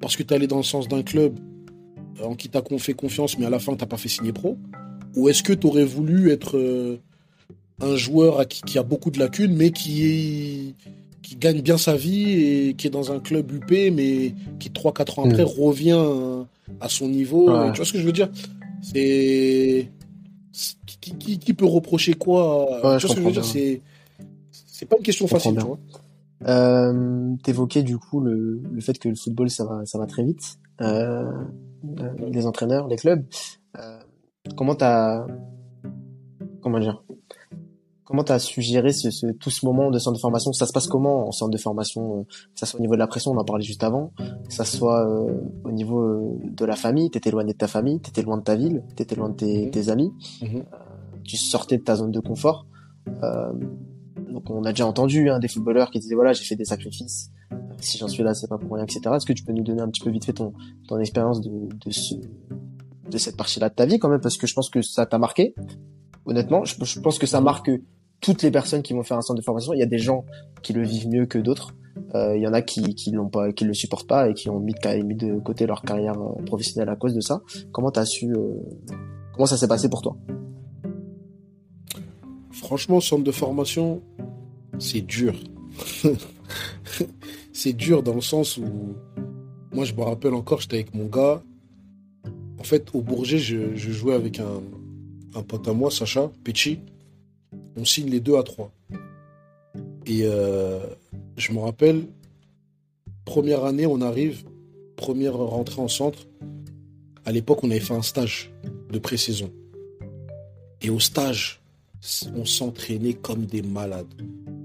parce 0.00 0.16
que 0.16 0.22
tu 0.22 0.32
es 0.32 0.36
allé 0.36 0.46
dans 0.46 0.58
le 0.58 0.62
sens 0.62 0.88
d'un 0.88 1.02
club 1.02 1.38
en 2.22 2.34
qui 2.34 2.48
t'as 2.48 2.62
fait 2.78 2.94
confiance, 2.94 3.38
mais 3.38 3.46
à 3.46 3.50
la 3.50 3.58
fin, 3.58 3.74
t'as 3.76 3.86
pas 3.86 3.96
fait 3.96 4.08
signer 4.08 4.32
pro 4.32 4.58
Ou 5.14 5.28
est-ce 5.28 5.42
que 5.42 5.52
tu 5.52 5.66
aurais 5.66 5.84
voulu 5.84 6.30
être 6.30 6.56
euh, 6.56 6.98
un 7.80 7.96
joueur 7.96 8.46
qui, 8.48 8.78
a 8.78 8.82
beaucoup 8.82 9.10
de 9.10 9.18
lacunes, 9.18 9.54
mais 9.54 9.70
qui, 9.70 10.74
qui 11.22 11.36
gagne 11.36 11.60
bien 11.60 11.78
sa 11.78 11.96
vie 11.96 12.30
et 12.32 12.74
qui 12.74 12.86
est 12.86 12.90
dans 12.90 13.12
un 13.12 13.20
club 13.20 13.50
UP, 13.52 13.70
mais 13.70 14.34
qui 14.58 14.70
3-4 14.70 15.20
ans 15.20 15.24
après 15.24 15.44
mm. 15.44 15.60
revient 15.60 16.44
à 16.80 16.88
son 16.88 17.08
niveau. 17.08 17.46
Tu 17.70 17.76
vois 17.76 17.84
ce 17.86 17.92
que 17.92 17.98
je 17.98 18.04
veux 18.04 18.12
dire? 18.12 18.30
C'est 18.82 19.90
qui, 21.00 21.54
peut 21.54 21.66
reprocher 21.66 22.14
quoi? 22.14 22.66
Tu 22.72 22.80
vois 22.80 23.00
ce 23.00 23.06
que 23.06 23.20
je 23.20 23.26
veux 23.26 23.32
dire? 23.32 23.44
C'est 23.44 23.80
c'est 24.78 24.86
pas 24.86 24.96
une 24.96 25.02
question 25.02 25.26
facile, 25.26 25.56
tu 25.56 25.64
vois. 25.64 25.78
Euh, 26.46 27.34
T'évoquais 27.42 27.82
du 27.82 27.98
coup 27.98 28.20
le, 28.20 28.62
le, 28.72 28.80
fait 28.80 28.96
que 28.96 29.08
le 29.08 29.16
football 29.16 29.50
ça 29.50 29.64
va 29.64 29.84
ça 29.86 29.98
va 29.98 30.06
très 30.06 30.22
vite. 30.22 30.60
Euh, 30.80 31.32
euh 32.00 32.12
les 32.30 32.46
entraîneurs, 32.46 32.86
les 32.86 32.94
clubs. 32.94 33.24
Euh, 33.76 33.98
comment 34.56 34.76
t'as 34.76 35.26
comment 36.62 36.78
dire? 36.78 37.02
Comment 38.08 38.24
tu 38.24 38.32
as 38.32 38.38
suggéré 38.38 38.94
ce, 38.94 39.10
ce, 39.10 39.26
tout 39.26 39.50
ce 39.50 39.66
moment 39.66 39.90
de 39.90 39.98
centre 39.98 40.16
de 40.16 40.20
formation? 40.20 40.50
Ça 40.54 40.64
se 40.64 40.72
passe 40.72 40.86
comment 40.86 41.28
en 41.28 41.30
centre 41.30 41.50
de 41.50 41.58
formation 41.58 42.20
euh, 42.20 42.22
Que 42.22 42.60
ça 42.60 42.64
soit 42.64 42.80
au 42.80 42.80
niveau 42.80 42.94
de 42.94 42.98
la 42.98 43.06
pression, 43.06 43.32
on 43.32 43.36
en 43.36 43.44
parlait 43.44 43.62
juste 43.62 43.84
avant, 43.84 44.14
que 44.16 44.54
ça 44.54 44.64
soit 44.64 45.06
euh, 45.06 45.30
au 45.64 45.70
niveau 45.70 46.00
euh, 46.00 46.38
de 46.42 46.64
la 46.64 46.74
famille, 46.74 47.10
t'étais 47.10 47.28
éloigné 47.28 47.52
de 47.52 47.58
ta 47.58 47.68
famille, 47.68 48.00
t'étais 48.00 48.22
loin 48.22 48.38
de 48.38 48.42
ta 48.42 48.56
ville, 48.56 48.82
t'étais 48.96 49.14
loin 49.14 49.28
de 49.28 49.34
tes, 49.34 49.66
mhm. 49.66 49.70
tes 49.72 49.90
amis, 49.90 50.10
mhm. 50.40 50.64
tu 51.22 51.36
sortais 51.36 51.76
de 51.76 51.82
ta 51.82 51.96
zone 51.96 52.10
de 52.10 52.20
confort. 52.20 52.64
donc 53.06 54.48
on 54.48 54.64
a 54.64 54.70
déjà 54.70 54.86
entendu 54.86 55.28
hein, 55.28 55.38
des 55.38 55.48
footballeurs 55.48 55.90
qui 55.90 55.98
disaient 55.98 56.14
voilà 56.14 56.32
j'ai 56.32 56.44
fait 56.44 56.56
des 56.56 56.64
sacrifices, 56.64 57.30
si 57.76 57.98
j'en 57.98 58.08
suis 58.08 58.22
là 58.22 58.32
c'est 58.32 58.48
pas 58.48 58.56
pour 58.56 58.74
rien, 58.74 58.84
etc. 58.84 59.02
Est-ce 59.16 59.26
que 59.26 59.34
tu 59.34 59.44
peux 59.44 59.52
nous 59.52 59.64
donner 59.64 59.82
un 59.82 59.88
petit 59.88 60.02
peu 60.02 60.08
vite 60.08 60.24
fait 60.24 60.32
ton, 60.32 60.54
ton 60.88 60.98
expérience 60.98 61.42
de, 61.42 61.50
de, 61.50 61.90
ce, 61.90 62.14
de 62.14 63.18
cette 63.18 63.36
partie-là 63.36 63.68
de 63.68 63.74
ta 63.74 63.84
vie 63.84 63.98
quand 63.98 64.08
même? 64.08 64.22
Parce 64.22 64.38
que 64.38 64.46
je 64.46 64.54
pense 64.54 64.70
que 64.70 64.80
ça 64.80 65.04
t'a 65.04 65.18
marqué 65.18 65.54
honnêtement. 66.28 66.64
Je, 66.64 66.74
je, 66.82 67.00
pense 67.00 67.18
que 67.18 67.26
ça 67.26 67.40
marque 67.40 67.70
toutes 68.20 68.42
les 68.42 68.50
personnes 68.50 68.82
qui 68.82 68.92
vont 68.92 69.02
faire 69.02 69.16
un 69.16 69.22
centre 69.22 69.38
de 69.38 69.44
formation, 69.44 69.72
il 69.72 69.78
y 69.78 69.82
a 69.82 69.86
des 69.86 69.98
gens 69.98 70.24
qui 70.62 70.72
le 70.72 70.82
vivent 70.82 71.08
mieux 71.08 71.26
que 71.26 71.38
d'autres. 71.38 71.74
Euh, 72.14 72.36
il 72.36 72.42
y 72.42 72.46
en 72.46 72.52
a 72.52 72.62
qui 72.62 72.94
qui 72.94 73.10
l'ont 73.10 73.28
pas, 73.28 73.52
qui 73.52 73.64
le 73.64 73.74
supportent 73.74 74.06
pas 74.06 74.28
et 74.28 74.34
qui 74.34 74.48
ont 74.48 74.60
mis 74.60 74.72
de, 74.72 75.02
mis 75.02 75.14
de 75.14 75.38
côté 75.40 75.66
leur 75.66 75.82
carrière 75.82 76.20
euh, 76.20 76.42
professionnelle 76.44 76.88
à 76.88 76.96
cause 76.96 77.14
de 77.14 77.20
ça. 77.20 77.42
Comment 77.72 77.90
t'as 77.90 78.04
su, 78.04 78.32
euh, 78.32 78.54
comment 79.32 79.46
ça 79.46 79.56
s'est 79.56 79.68
passé 79.68 79.88
pour 79.88 80.02
toi? 80.02 80.16
Franchement, 82.50 83.00
centre 83.00 83.24
de 83.24 83.32
formation, 83.32 84.02
c'est 84.78 85.00
dur. 85.00 85.34
c'est 87.52 87.72
dur 87.72 88.02
dans 88.02 88.14
le 88.14 88.20
sens 88.20 88.56
où, 88.56 88.64
moi, 89.72 89.84
je 89.84 89.94
me 89.94 90.02
rappelle 90.02 90.34
encore, 90.34 90.60
j'étais 90.60 90.76
avec 90.76 90.94
mon 90.94 91.06
gars. 91.06 91.42
En 92.58 92.64
fait, 92.64 92.88
au 92.94 93.02
Bourget, 93.02 93.38
je, 93.38 93.76
jouais 93.76 94.14
avec 94.14 94.40
un, 94.40 94.60
un 95.36 95.42
pote 95.42 95.68
à 95.68 95.72
moi, 95.72 95.90
Sacha 95.90 96.30
Pechi 96.42 96.80
on 97.78 97.84
signe 97.84 98.10
les 98.10 98.20
deux 98.20 98.36
à 98.36 98.42
trois. 98.42 98.72
Et 100.06 100.22
euh, 100.24 100.80
je 101.36 101.52
me 101.52 101.60
rappelle, 101.60 102.06
première 103.24 103.64
année, 103.64 103.86
on 103.86 104.00
arrive, 104.00 104.44
première 104.96 105.34
rentrée 105.34 105.80
en 105.80 105.88
centre. 105.88 106.26
À 107.24 107.32
l'époque, 107.32 107.62
on 107.62 107.70
avait 107.70 107.80
fait 107.80 107.94
un 107.94 108.02
stage 108.02 108.50
de 108.90 108.98
pré-saison. 108.98 109.52
Et 110.80 110.90
au 110.90 110.98
stage, 110.98 111.60
on 112.34 112.44
s'entraînait 112.44 113.14
comme 113.14 113.46
des 113.46 113.62
malades. 113.62 114.12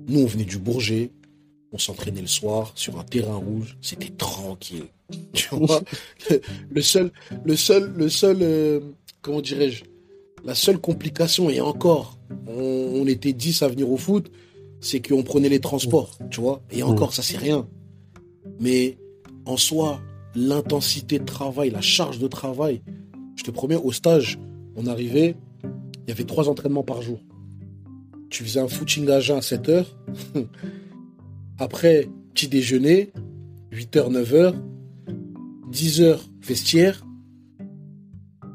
Nous, 0.08 0.22
on 0.22 0.26
venait 0.26 0.46
du 0.46 0.58
Bourget, 0.58 1.12
on 1.72 1.78
s'entraînait 1.78 2.22
le 2.22 2.28
soir 2.28 2.72
sur 2.76 3.00
un 3.00 3.04
terrain 3.04 3.36
rouge, 3.36 3.78
c'était 3.82 4.14
tranquille. 4.18 4.86
Tu 5.34 5.54
vois, 5.54 5.82
le, 6.72 6.82
seul, 6.82 7.12
le 7.46 7.56
seul, 7.56 7.94
le 7.96 8.10
seul, 8.10 8.38
euh, 8.42 8.80
comment 9.22 9.42
dirais-je, 9.42 9.84
la 10.44 10.56
seule 10.56 10.80
complication, 10.80 11.50
et 11.50 11.62
encore, 11.62 12.18
on, 12.48 13.06
était 13.08 13.34
10 13.34 13.64
à 13.64 13.68
venir 13.68 13.90
au 13.90 13.98
foot, 13.98 14.32
c'est 14.80 15.06
qu'on 15.06 15.24
prenait 15.24 15.50
les 15.50 15.60
transports, 15.60 16.18
tu 16.30 16.42
vois. 16.42 16.62
Et 16.72 16.84
encore, 16.84 17.14
ça 17.14 17.22
c'est 17.22 17.38
rien. 17.38 17.68
Mais 18.60 18.98
en 19.46 19.58
soi, 19.58 20.02
l'intensité 20.36 21.20
de 21.20 21.26
travail, 21.26 21.70
la 21.70 21.82
charge 21.82 22.20
de 22.20 22.28
travail, 22.28 22.82
je 23.36 23.44
te 23.44 23.52
promets, 23.52 23.76
au 23.76 23.92
stage, 23.92 24.40
on 24.76 24.88
arrivait, 24.88 25.36
il 25.64 26.10
y 26.10 26.12
avait 26.12 26.26
trois 26.26 26.50
entraînements 26.50 26.84
par 26.84 27.02
jour. 27.02 27.20
Tu 28.30 28.44
faisais 28.44 28.60
un 28.60 28.68
footing 28.68 29.10
à 29.10 29.20
jeun 29.20 29.38
à 29.38 29.42
7 29.42 29.70
heures. 29.70 29.98
Après, 31.60 32.10
petit 32.34 32.48
déjeuner, 32.48 33.14
8h, 33.72 34.12
9h. 34.12 34.56
10h, 35.72 36.20
vestiaire. 36.42 37.06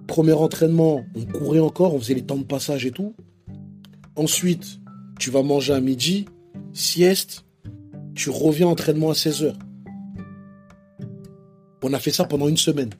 Premier 0.08 0.32
entraînement, 0.32 1.04
on 1.14 1.24
courait 1.26 1.60
encore, 1.60 1.94
on 1.94 2.00
faisait 2.00 2.14
les 2.14 2.24
temps 2.24 2.38
de 2.38 2.42
passage 2.42 2.86
et 2.86 2.90
tout. 2.90 3.14
Ensuite, 4.16 4.80
tu 5.20 5.30
vas 5.30 5.42
manger 5.42 5.74
à 5.74 5.80
midi, 5.80 6.24
sieste, 6.72 7.44
tu 8.14 8.30
reviens 8.30 8.66
entraînement 8.68 9.10
à 9.10 9.12
16h. 9.12 9.54
On 11.82 11.92
a 11.92 11.98
fait 12.00 12.10
ça 12.10 12.24
pendant 12.24 12.48
une 12.48 12.56
semaine. 12.56 12.90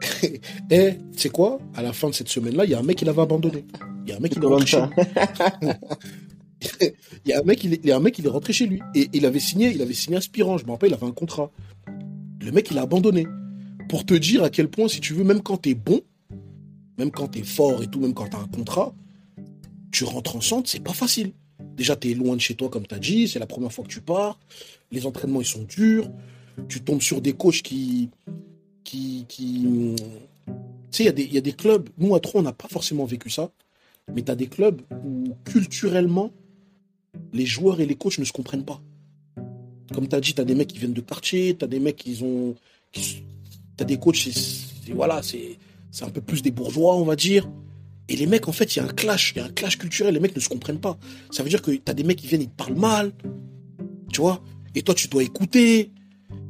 et 0.70 0.94
tu 1.12 1.18
sais 1.18 1.28
quoi? 1.28 1.58
À 1.74 1.82
la 1.82 1.92
fin 1.92 2.08
de 2.08 2.14
cette 2.14 2.30
semaine-là, 2.30 2.64
il 2.64 2.70
y 2.70 2.74
a 2.74 2.78
un 2.78 2.82
mec 2.82 2.96
qui 2.96 3.04
l'avait 3.04 3.22
abandonné. 3.22 3.66
Il 4.04 4.10
y 4.10 4.12
a 4.12 4.16
un 4.16 4.20
mec 4.20 4.32
qui 4.32 4.38
est 4.38 4.46
rentré 4.46 4.66
chez 4.66 4.80
lui. 4.80 4.88
il 7.26 7.30
y 7.30 7.32
a 7.34 7.40
un 7.40 7.42
mec, 7.42 7.62
il 7.64 7.74
est, 7.74 7.92
un 7.92 8.00
mec, 8.00 8.18
il 8.18 8.26
est 8.26 8.30
rentré 8.30 8.54
chez 8.54 8.66
lui. 8.66 8.80
Et 8.94 9.10
il 9.12 9.26
avait 9.26 9.40
signé, 9.40 9.70
il 9.70 9.82
avait 9.82 9.94
signé 9.94 10.16
aspirant. 10.16 10.56
Je 10.56 10.64
me 10.64 10.70
rappelle, 10.70 10.90
il 10.90 10.94
avait 10.94 11.06
un 11.06 11.12
contrat. 11.12 11.50
Le 12.40 12.50
mec, 12.50 12.70
il 12.70 12.78
a 12.78 12.82
abandonné. 12.82 13.26
Pour 13.90 14.06
te 14.06 14.14
dire 14.14 14.42
à 14.42 14.48
quel 14.48 14.68
point, 14.68 14.88
si 14.88 15.00
tu 15.00 15.12
veux, 15.12 15.24
même 15.24 15.42
quand 15.42 15.58
t'es 15.58 15.74
bon, 15.74 16.00
même 16.98 17.10
quand 17.10 17.28
tu 17.28 17.40
es 17.40 17.42
fort 17.42 17.82
et 17.82 17.86
tout, 17.86 18.00
même 18.00 18.14
quand 18.14 18.28
tu 18.28 18.36
as 18.36 18.40
un 18.40 18.46
contrat, 18.46 18.94
tu 19.90 20.04
rentres 20.04 20.36
en 20.36 20.40
centre, 20.40 20.68
c'est 20.68 20.82
pas 20.82 20.92
facile. 20.92 21.32
Déjà, 21.76 21.96
tu 21.96 22.10
es 22.10 22.14
loin 22.14 22.36
de 22.36 22.40
chez 22.40 22.54
toi, 22.54 22.68
comme 22.68 22.86
tu 22.86 22.94
as 22.94 22.98
dit, 22.98 23.28
c'est 23.28 23.38
la 23.38 23.46
première 23.46 23.72
fois 23.72 23.84
que 23.84 23.90
tu 23.90 24.00
pars. 24.00 24.38
Les 24.90 25.06
entraînements, 25.06 25.40
ils 25.40 25.46
sont 25.46 25.62
durs. 25.62 26.10
Tu 26.68 26.80
tombes 26.80 27.02
sur 27.02 27.20
des 27.20 27.32
coachs 27.32 27.62
qui. 27.62 28.10
qui, 28.84 29.24
qui... 29.28 29.94
Tu 30.90 31.02
sais, 31.02 31.04
il 31.04 31.34
y, 31.34 31.38
a 31.38 31.40
des 31.40 31.52
clubs, 31.52 31.88
nous 31.98 32.14
à 32.14 32.20
trois, 32.20 32.40
on 32.40 32.44
n'a 32.44 32.52
pas 32.52 32.68
forcément 32.68 33.04
vécu 33.04 33.28
ça, 33.28 33.50
mais 34.14 34.22
tu 34.22 34.30
as 34.30 34.36
des 34.36 34.46
clubs 34.46 34.80
où 35.04 35.34
culturellement, 35.44 36.30
les 37.32 37.46
joueurs 37.46 37.80
et 37.80 37.86
les 37.86 37.96
coachs 37.96 38.18
ne 38.18 38.24
se 38.24 38.32
comprennent 38.32 38.64
pas. 38.64 38.80
Comme 39.92 40.06
tu 40.06 40.14
as 40.14 40.20
dit, 40.20 40.34
tu 40.34 40.40
as 40.40 40.44
des 40.44 40.54
mecs 40.54 40.68
qui 40.68 40.78
viennent 40.78 40.92
de 40.92 41.00
quartier, 41.00 41.56
tu 41.56 41.64
as 41.64 41.68
des 41.68 41.80
mecs 41.80 41.96
qui 41.96 42.22
ont. 42.22 42.54
Tu 42.92 43.24
as 43.80 43.84
des 43.84 43.98
coachs, 43.98 44.28
voilà, 44.94 45.20
c'est 45.22 45.58
c'est 45.94 46.04
un 46.04 46.10
peu 46.10 46.20
plus 46.20 46.42
des 46.42 46.50
bourgeois, 46.50 46.96
on 46.96 47.04
va 47.04 47.14
dire. 47.14 47.48
Et 48.08 48.16
les 48.16 48.26
mecs, 48.26 48.48
en 48.48 48.52
fait, 48.52 48.74
il 48.74 48.80
y 48.80 48.82
a 48.82 48.84
un 48.84 48.92
clash, 48.92 49.32
il 49.34 49.38
y 49.38 49.40
a 49.40 49.44
un 49.44 49.52
clash 49.52 49.78
culturel, 49.78 50.12
les 50.12 50.18
mecs 50.18 50.34
ne 50.34 50.40
se 50.40 50.48
comprennent 50.48 50.80
pas. 50.80 50.98
Ça 51.30 51.44
veut 51.44 51.48
dire 51.48 51.62
que 51.62 51.70
tu 51.70 51.82
as 51.86 51.94
des 51.94 52.02
mecs 52.02 52.18
qui 52.18 52.26
viennent, 52.26 52.42
ils 52.42 52.50
te 52.50 52.56
parlent 52.56 52.74
mal, 52.74 53.12
tu 54.12 54.20
vois, 54.20 54.42
et 54.74 54.82
toi, 54.82 54.92
tu 54.96 55.06
dois 55.06 55.22
écouter. 55.22 55.92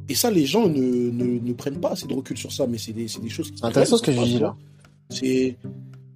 Et 0.09 0.15
ça, 0.15 0.31
les 0.31 0.47
gens 0.47 0.67
ne, 0.67 1.11
ne, 1.11 1.53
prennent 1.53 1.79
pas 1.79 1.91
assez 1.91 2.07
de 2.07 2.13
recul 2.13 2.37
sur 2.37 2.51
ça, 2.51 2.65
mais 2.65 2.79
c'est 2.79 2.91
des, 2.91 3.05
des, 3.05 3.29
choses 3.29 3.51
qui 3.51 3.59
C'est 3.59 3.65
intéressant 3.65 3.97
ce 3.97 4.01
que 4.01 4.11
je 4.11 4.21
dis 4.23 4.39
là. 4.39 4.57
C'est, 5.11 5.57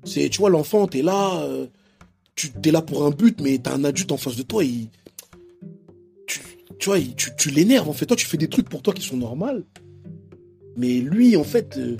c'est, 0.04 0.28
tu 0.30 0.40
vois, 0.40 0.50
l'enfant, 0.50 0.88
t'es 0.88 1.04
là, 1.04 1.40
euh, 1.44 1.68
tu 2.34 2.50
es 2.64 2.72
là 2.72 2.82
pour 2.82 3.06
un 3.06 3.12
but, 3.12 3.40
mais 3.42 3.60
t'as 3.60 3.76
un 3.76 3.84
adulte 3.84 4.12
en 4.12 4.18
face 4.18 4.38
de 4.38 4.44
toi, 4.44 4.64
il, 4.64 4.88
tu, 6.26 6.42
tu 6.80 6.90
vois, 6.90 7.00
tu, 7.00 7.30
tu 7.38 7.52
l'énerves, 7.52 7.90
en 7.90 7.94
fait. 7.94 8.08
Toi, 8.08 8.18
tu 8.18 8.26
fais 8.26 8.38
des 8.38 8.50
trucs 8.50 8.70
pour 8.70 8.82
toi 8.82 8.92
qui 8.92 9.04
sont 9.04 9.18
normaux. 9.18 9.64
Mais 10.78 11.00
lui, 11.00 11.38
en 11.38 11.44
fait, 11.44 11.78
euh, 11.78 11.98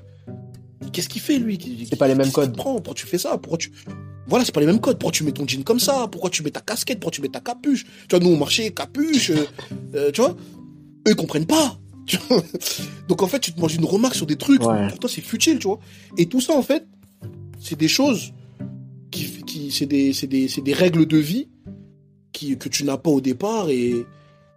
qu'est-ce 0.92 1.10
qu'il 1.10 1.22
fait, 1.22 1.38
lui? 1.38 1.88
C'est 1.90 1.98
pas 1.98 2.08
les 2.08 2.16
mêmes 2.16 2.32
codes. 2.32 2.56
Pourquoi 2.56 2.94
tu 2.94 3.06
fais 3.06 3.18
ça? 3.18 3.38
Pourquoi 3.38 3.58
tu. 3.58 3.72
Voilà, 4.28 4.46
c'est 4.46 4.54
pas 4.54 4.60
les 4.60 4.68
mêmes 4.68 4.80
codes. 4.80 4.98
Pourquoi 5.00 5.12
tu 5.12 5.24
mets 5.24 5.32
ton 5.32 5.48
jean 5.48 5.64
comme 5.64 5.80
ça? 5.80 6.08
Pourquoi 6.12 6.30
tu 6.30 6.44
mets 6.44 6.52
ta 6.52 6.62
casquette? 6.62 7.00
Pourquoi 7.00 7.16
tu 7.16 7.22
mets 7.22 7.30
ta 7.30 7.40
capuche? 7.40 7.86
Tu 8.08 8.16
vois, 8.16 8.20
nous, 8.20 8.30
on 8.32 8.38
marchait 8.38 8.72
capuche, 8.72 9.32
euh, 9.96 10.12
tu 10.12 10.22
vois? 10.22 10.36
Eux 11.08 11.12
ils 11.12 11.16
comprennent 11.16 11.48
pas. 11.48 11.80
Donc 13.08 13.22
en 13.22 13.28
fait, 13.28 13.40
tu 13.40 13.54
te 13.54 13.60
manges 13.60 13.76
une 13.76 13.86
remarque 13.86 14.16
sur 14.16 14.26
des 14.26 14.36
trucs, 14.36 14.62
pour 14.62 15.00
toi 15.00 15.10
c'est 15.10 15.22
futile, 15.22 15.60
tu 15.60 15.68
vois? 15.68 15.80
Et 16.18 16.26
tout 16.26 16.42
ça 16.42 16.54
en 16.54 16.64
fait, 16.64 16.86
c'est 17.60 17.78
des 17.78 17.88
choses 17.88 18.34
qui, 19.12 19.26
qui 19.44 19.72
c'est 19.72 19.86
des, 19.86 20.12
des, 20.12 20.48
des, 20.48 20.74
règles 20.74 21.06
de 21.06 21.18
vie 21.18 21.50
qui, 22.32 22.58
que 22.58 22.70
tu 22.70 22.84
n'as 22.84 22.98
pas 22.98 23.10
au 23.10 23.22
départ 23.22 23.70
et, 23.70 24.06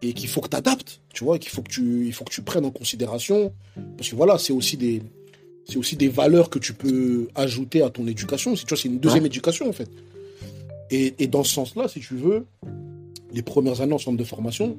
et 0.02 0.12
qu'il 0.12 0.28
faut 0.28 0.40
que 0.40 0.48
tu 0.48 0.56
adaptes, 0.56 1.00
tu 1.12 1.24
vois, 1.24 1.38
qu'il 1.38 1.50
faut 1.50 1.62
que 1.62 1.70
tu, 1.70 2.06
il 2.06 2.12
faut 2.12 2.24
que 2.24 2.32
tu 2.32 2.42
prennes 2.42 2.64
en 2.64 2.70
considération. 2.70 3.52
Parce 3.96 4.08
que 4.08 4.16
voilà, 4.16 4.38
c'est 4.38 4.52
aussi 4.52 4.76
des, 4.76 5.02
c'est 5.64 5.76
aussi 5.76 5.96
des 5.96 6.08
valeurs 6.08 6.50
que 6.50 6.58
tu 6.58 6.72
peux 6.74 7.28
ajouter 7.34 7.82
à 7.82 7.90
ton 7.90 8.06
éducation. 8.06 8.54
Tu 8.54 8.66
vois, 8.66 8.76
c'est 8.76 8.88
une 8.88 8.98
deuxième 8.98 9.26
éducation 9.26 9.68
en 9.68 9.72
fait. 9.72 9.90
Et, 10.90 11.14
et 11.18 11.26
dans 11.26 11.44
ce 11.44 11.54
sens-là, 11.54 11.88
si 11.88 12.00
tu 12.00 12.14
veux, 12.16 12.46
les 13.32 13.42
premières 13.42 13.80
années 13.80 13.94
en 13.94 13.98
centre 13.98 14.18
de 14.18 14.24
formation, 14.24 14.76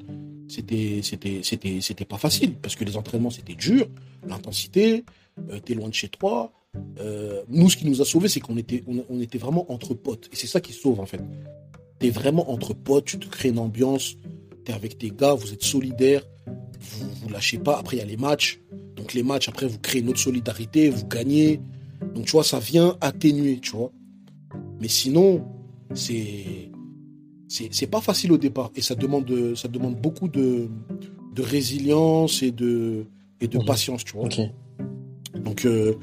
c'était 0.47 0.99
c'était 1.01 1.41
c'était 1.43 1.79
c'était 1.81 2.05
pas 2.05 2.17
facile 2.17 2.53
parce 2.55 2.75
que 2.75 2.83
les 2.83 2.97
entraînements 2.97 3.29
c'était 3.29 3.55
dur, 3.55 3.87
l'intensité, 4.27 5.03
euh, 5.49 5.59
t'es 5.59 5.73
loin 5.73 5.89
de 5.89 5.93
chez 5.93 6.09
toi. 6.09 6.51
Euh, 6.99 7.43
nous, 7.49 7.69
ce 7.69 7.77
qui 7.77 7.85
nous 7.85 8.01
a 8.01 8.05
sauvés, 8.05 8.27
c'est 8.27 8.39
qu'on 8.39 8.57
était 8.57 8.83
on, 8.87 9.19
était 9.19 9.37
vraiment 9.37 9.71
entre 9.71 9.93
potes 9.93 10.29
et 10.31 10.35
c'est 10.35 10.47
ça 10.47 10.61
qui 10.61 10.73
sauve 10.73 10.99
en 10.99 11.05
fait. 11.05 11.21
T'es 11.99 12.09
vraiment 12.09 12.51
entre 12.51 12.73
potes, 12.73 13.05
tu 13.05 13.19
te 13.19 13.27
crées 13.27 13.49
une 13.49 13.59
ambiance, 13.59 14.15
t'es 14.63 14.73
avec 14.73 14.97
tes 14.97 15.11
gars, 15.11 15.33
vous 15.33 15.53
êtes 15.53 15.63
solidaires, 15.63 16.23
vous 16.79 17.09
vous 17.21 17.29
lâchez 17.29 17.57
pas. 17.57 17.77
Après 17.77 17.97
il 17.97 17.99
y 17.99 18.03
a 18.03 18.05
les 18.05 18.17
matchs, 18.17 18.59
donc 18.95 19.13
les 19.13 19.23
matchs 19.23 19.49
après 19.49 19.67
vous 19.67 19.79
créez 19.79 20.01
une 20.01 20.09
autre 20.09 20.19
solidarité, 20.19 20.89
vous 20.89 21.07
gagnez. 21.07 21.61
Donc 22.15 22.25
tu 22.25 22.31
vois, 22.31 22.43
ça 22.43 22.59
vient 22.59 22.97
atténuer, 23.01 23.59
tu 23.59 23.71
vois. 23.71 23.91
Mais 24.79 24.87
sinon, 24.87 25.45
c'est 25.93 26.69
c'est 27.47 27.87
pas 27.87 28.01
facile 28.01 28.31
au 28.31 28.37
départ 28.37 28.71
et 28.75 28.81
ça 28.81 28.95
demande, 28.95 29.55
ça 29.55 29.67
demande 29.67 29.95
beaucoup 29.95 30.27
de, 30.27 30.69
de 31.35 31.41
résilience 31.43 32.41
et 32.41 32.51
de, 32.51 33.05
et 33.41 33.47
de 33.47 33.59
patience, 33.59 34.03
tu 34.03 34.13
vois. 34.13 34.27
Donc, 35.35 35.65
euh, 35.65 35.93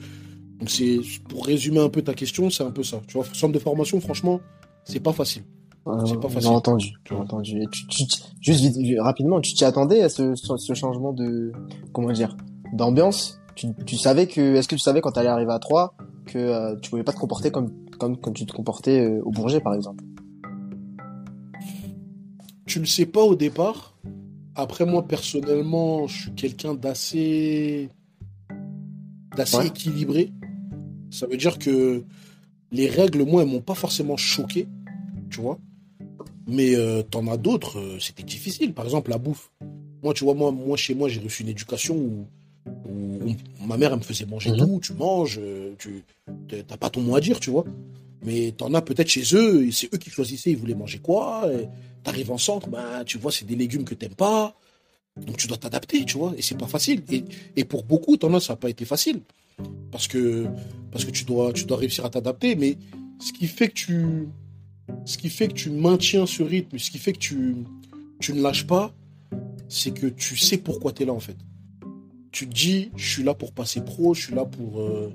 donc 0.60 0.70
c'est 0.70 1.00
pour 1.28 1.44
résumer 1.46 1.80
un 1.80 1.88
peu 1.88 2.02
ta 2.02 2.14
question, 2.14 2.50
c'est 2.50 2.62
un 2.62 2.70
peu 2.70 2.84
ça. 2.84 3.02
Tu 3.08 3.14
vois, 3.14 3.26
centre 3.32 3.52
de 3.52 3.58
formation, 3.58 4.00
franchement, 4.00 4.40
c'est 4.84 5.00
pas 5.00 5.12
facile. 5.12 5.42
Euh, 5.86 6.04
c'est 6.04 6.20
pas 6.20 6.28
facile. 6.28 6.50
entendu, 6.50 6.92
entendu. 7.10 7.62
juste 8.40 8.78
rapidement, 8.98 9.40
tu 9.40 9.54
t'y 9.54 9.64
attendais 9.64 10.02
à 10.02 10.08
ce, 10.08 10.34
ce, 10.34 10.74
changement 10.74 11.12
de, 11.12 11.52
comment 11.92 12.12
dire, 12.12 12.36
d'ambiance? 12.74 13.40
Tu, 13.54 13.68
tu, 13.86 13.96
savais 13.96 14.26
que, 14.26 14.56
est-ce 14.56 14.68
que 14.68 14.74
tu 14.74 14.80
savais 14.80 15.00
quand 15.00 15.12
tu 15.12 15.18
allais 15.18 15.28
arriver 15.28 15.52
à 15.52 15.58
3 15.58 15.94
que 16.26 16.38
euh, 16.38 16.76
tu 16.80 16.90
pouvais 16.90 17.02
pas 17.02 17.12
te 17.12 17.18
comporter 17.18 17.50
comme, 17.50 17.70
comme, 17.98 18.16
comme 18.18 18.34
tu 18.34 18.46
te 18.46 18.52
comportais 18.52 19.00
euh, 19.00 19.22
au 19.24 19.30
Bourget, 19.30 19.60
par 19.60 19.74
exemple? 19.74 20.04
Tu 22.66 22.78
le 22.78 22.86
sais 22.86 23.06
pas 23.06 23.22
au 23.22 23.34
départ. 23.34 23.96
Après, 24.54 24.84
moi, 24.84 25.06
personnellement, 25.06 26.06
je 26.06 26.22
suis 26.22 26.34
quelqu'un 26.34 26.74
d'assez. 26.74 27.88
d'assez 29.36 29.66
équilibré. 29.66 30.32
Ça 31.10 31.26
veut 31.26 31.36
dire 31.36 31.58
que 31.58 32.04
les 32.70 32.88
règles, 32.88 33.24
moi, 33.24 33.42
elles 33.42 33.48
m'ont 33.48 33.60
pas 33.60 33.74
forcément 33.74 34.16
choqué. 34.16 34.68
Tu 35.30 35.40
vois. 35.40 35.58
Mais 36.50 36.74
euh, 36.74 37.02
t'en 37.02 37.26
as 37.28 37.36
d'autres, 37.36 37.78
euh, 37.78 37.98
c'était 38.00 38.22
difficile. 38.22 38.74
Par 38.74 38.84
exemple, 38.84 39.10
la 39.10 39.18
bouffe. 39.18 39.50
Moi, 40.02 40.14
tu 40.14 40.24
vois, 40.24 40.34
moi, 40.34 40.50
moi 40.50 40.76
chez 40.76 40.94
moi, 40.94 41.08
j'ai 41.08 41.20
reçu 41.20 41.42
une 41.42 41.48
éducation 41.48 41.96
où, 41.96 42.26
ma 43.66 43.76
mère, 43.76 43.92
elle 43.92 43.98
me 43.98 44.04
faisait 44.04 44.26
manger 44.26 44.50
mhm. 44.50 44.58
tout. 44.58 44.80
Tu 44.82 44.92
manges, 44.94 45.38
euh, 45.42 45.74
tu 45.78 46.02
t'as 46.48 46.76
pas 46.76 46.90
ton 46.90 47.00
mot 47.02 47.16
à 47.16 47.20
dire, 47.20 47.38
tu 47.40 47.50
vois. 47.50 47.64
Mais 48.24 48.52
t'en 48.52 48.74
as 48.74 48.82
peut-être 48.82 49.08
chez 49.08 49.34
eux, 49.34 49.66
et 49.66 49.72
c'est 49.72 49.92
eux 49.94 49.98
qui 49.98 50.10
choisissaient, 50.10 50.50
ils 50.50 50.56
voulaient 50.56 50.74
manger 50.74 50.98
quoi. 50.98 51.48
T'arrives 52.02 52.30
en 52.30 52.38
centre, 52.38 52.68
bah, 52.68 53.02
tu 53.06 53.16
vois, 53.18 53.32
c'est 53.32 53.46
des 53.46 53.56
légumes 53.56 53.84
que 53.84 53.94
t'aimes 53.94 54.14
pas. 54.14 54.54
Donc 55.16 55.36
tu 55.36 55.46
dois 55.46 55.56
t'adapter, 55.56 56.04
tu 56.04 56.18
vois, 56.18 56.34
et 56.36 56.42
c'est 56.42 56.56
pas 56.56 56.66
facile. 56.66 57.02
Et, 57.10 57.24
et 57.56 57.64
pour 57.64 57.84
beaucoup, 57.84 58.16
t'en 58.16 58.32
as, 58.34 58.40
ça 58.40 58.52
n'a 58.54 58.56
pas 58.56 58.68
été 58.68 58.84
facile. 58.84 59.20
Parce 59.90 60.06
que, 60.06 60.46
parce 60.90 61.04
que 61.04 61.10
tu, 61.10 61.24
dois, 61.24 61.52
tu 61.52 61.64
dois 61.64 61.78
réussir 61.78 62.04
à 62.04 62.10
t'adapter. 62.10 62.56
Mais 62.56 62.76
ce 63.18 63.32
qui 63.32 63.46
fait 63.46 63.68
que 63.68 63.74
tu, 63.74 64.28
ce 65.04 65.18
qui 65.18 65.28
fait 65.28 65.48
que 65.48 65.54
tu 65.54 65.70
maintiens 65.70 66.26
ce 66.26 66.42
rythme, 66.42 66.78
ce 66.78 66.90
qui 66.90 66.98
fait 66.98 67.12
que 67.12 67.18
tu, 67.18 67.56
tu 68.20 68.32
ne 68.32 68.42
lâches 68.42 68.66
pas, 68.66 68.92
c'est 69.68 69.92
que 69.92 70.06
tu 70.06 70.36
sais 70.36 70.58
pourquoi 70.58 70.92
tu 70.92 71.02
es 71.02 71.06
là 71.06 71.12
en 71.12 71.20
fait. 71.20 71.36
Tu 72.32 72.48
te 72.48 72.54
dis, 72.54 72.90
je 72.96 73.10
suis 73.10 73.22
là 73.22 73.34
pour 73.34 73.52
passer 73.52 73.80
pro, 73.80 74.14
je 74.14 74.22
suis 74.26 74.34
là 74.34 74.44
pour, 74.44 74.80
euh, 74.80 75.12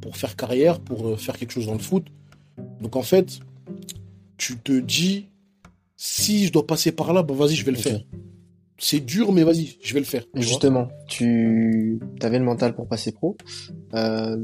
pour 0.00 0.16
faire 0.16 0.36
carrière, 0.36 0.80
pour 0.80 1.08
euh, 1.08 1.16
faire 1.16 1.36
quelque 1.36 1.52
chose 1.52 1.66
dans 1.66 1.74
le 1.74 1.78
foot. 1.78 2.06
Donc 2.80 2.96
en 2.96 3.02
fait, 3.02 3.40
tu 4.36 4.56
te 4.56 4.78
dis, 4.78 5.26
si 5.96 6.46
je 6.46 6.52
dois 6.52 6.66
passer 6.66 6.92
par 6.92 7.12
là, 7.12 7.22
bon 7.22 7.34
vas-y, 7.34 7.54
je 7.54 7.64
vais 7.64 7.72
le 7.72 7.78
faire. 7.78 8.00
C'est 8.78 9.00
dur, 9.00 9.32
mais 9.32 9.42
vas-y, 9.42 9.76
je 9.82 9.94
vais 9.94 10.00
le 10.00 10.06
faire. 10.06 10.24
Justement, 10.34 10.88
tu 11.08 11.98
avais 12.20 12.38
le 12.38 12.44
mental 12.44 12.74
pour 12.74 12.86
passer 12.86 13.12
pro. 13.12 13.36
Euh, 13.94 14.36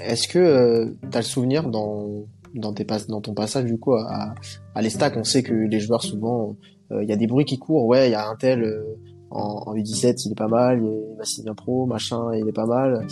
est-ce 0.00 0.28
que 0.28 0.94
tu 1.10 1.16
as 1.16 1.20
le 1.20 1.26
souvenir 1.26 1.68
dans 1.68 2.26
dans, 2.54 2.72
tes 2.72 2.86
dans 3.08 3.20
ton 3.20 3.34
passage 3.34 3.64
du 3.64 3.78
coup 3.78 3.94
à, 3.94 4.34
à 4.74 4.82
l'Estac, 4.82 5.16
on 5.16 5.24
sait 5.24 5.42
que 5.42 5.54
les 5.54 5.80
joueurs 5.80 6.02
souvent, 6.02 6.56
euh, 6.92 7.02
il 7.02 7.08
y 7.08 7.12
a 7.12 7.16
des 7.16 7.26
bruits 7.26 7.44
qui 7.44 7.58
courent. 7.58 7.86
Ouais, 7.86 8.08
il 8.08 8.12
y 8.12 8.16
a 8.16 8.28
un 8.28 8.36
tel 8.36 8.82
en, 9.30 9.74
U17, 9.74 10.22
il 10.26 10.32
est 10.32 10.36
pas 10.36 10.48
mal, 10.48 10.82
il 10.82 11.16
va 11.18 11.24
signer 11.24 11.50
pro, 11.56 11.86
machin, 11.86 12.32
il 12.34 12.48
est 12.48 12.52
pas 12.52 12.66
mal. 12.66 13.06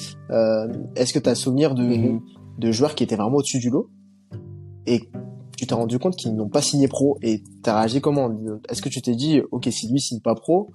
Est-ce 0.96 1.12
que 1.12 1.18
tu 1.18 1.28
as 1.28 1.35
souvenir 1.35 1.74
de, 1.74 1.83
mm-hmm. 1.83 2.20
de 2.59 2.72
joueurs 2.72 2.94
qui 2.94 3.05
étaient 3.05 3.16
vraiment 3.16 3.37
au-dessus 3.37 3.59
du 3.59 3.70
lot 3.70 3.90
et 4.87 5.09
tu 5.57 5.66
t'es 5.66 5.74
rendu 5.74 5.98
compte 5.98 6.16
qu'ils 6.16 6.35
n'ont 6.35 6.48
pas 6.48 6.62
signé 6.62 6.88
pro 6.88 7.18
et 7.22 7.42
t'as 7.62 7.78
réagi 7.78 8.00
comment? 8.00 8.33
Est-ce 8.68 8.83
que 8.83 8.88
tu 8.88 9.00
t'es 9.00 9.14
dit, 9.14 9.42
ok, 9.52 9.68
si 9.70 9.88
lui 9.88 10.00
signe 10.00 10.20
pas 10.20 10.35
pro, 10.35 10.72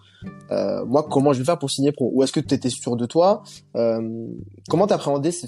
euh, 0.51 0.85
moi 0.85 1.05
comment 1.09 1.33
je 1.33 1.39
vais 1.39 1.45
faire 1.45 1.59
pour 1.59 1.69
signer 1.69 1.91
pro? 1.91 2.09
Ou 2.13 2.23
est-ce 2.23 2.31
que 2.31 2.39
tu 2.39 2.53
étais 2.55 2.69
sûr 2.69 2.95
de 2.95 3.05
toi? 3.05 3.43
Euh, 3.75 4.27
Comment 4.69 4.87
t'appréhendais 4.87 5.31
ce, 5.31 5.45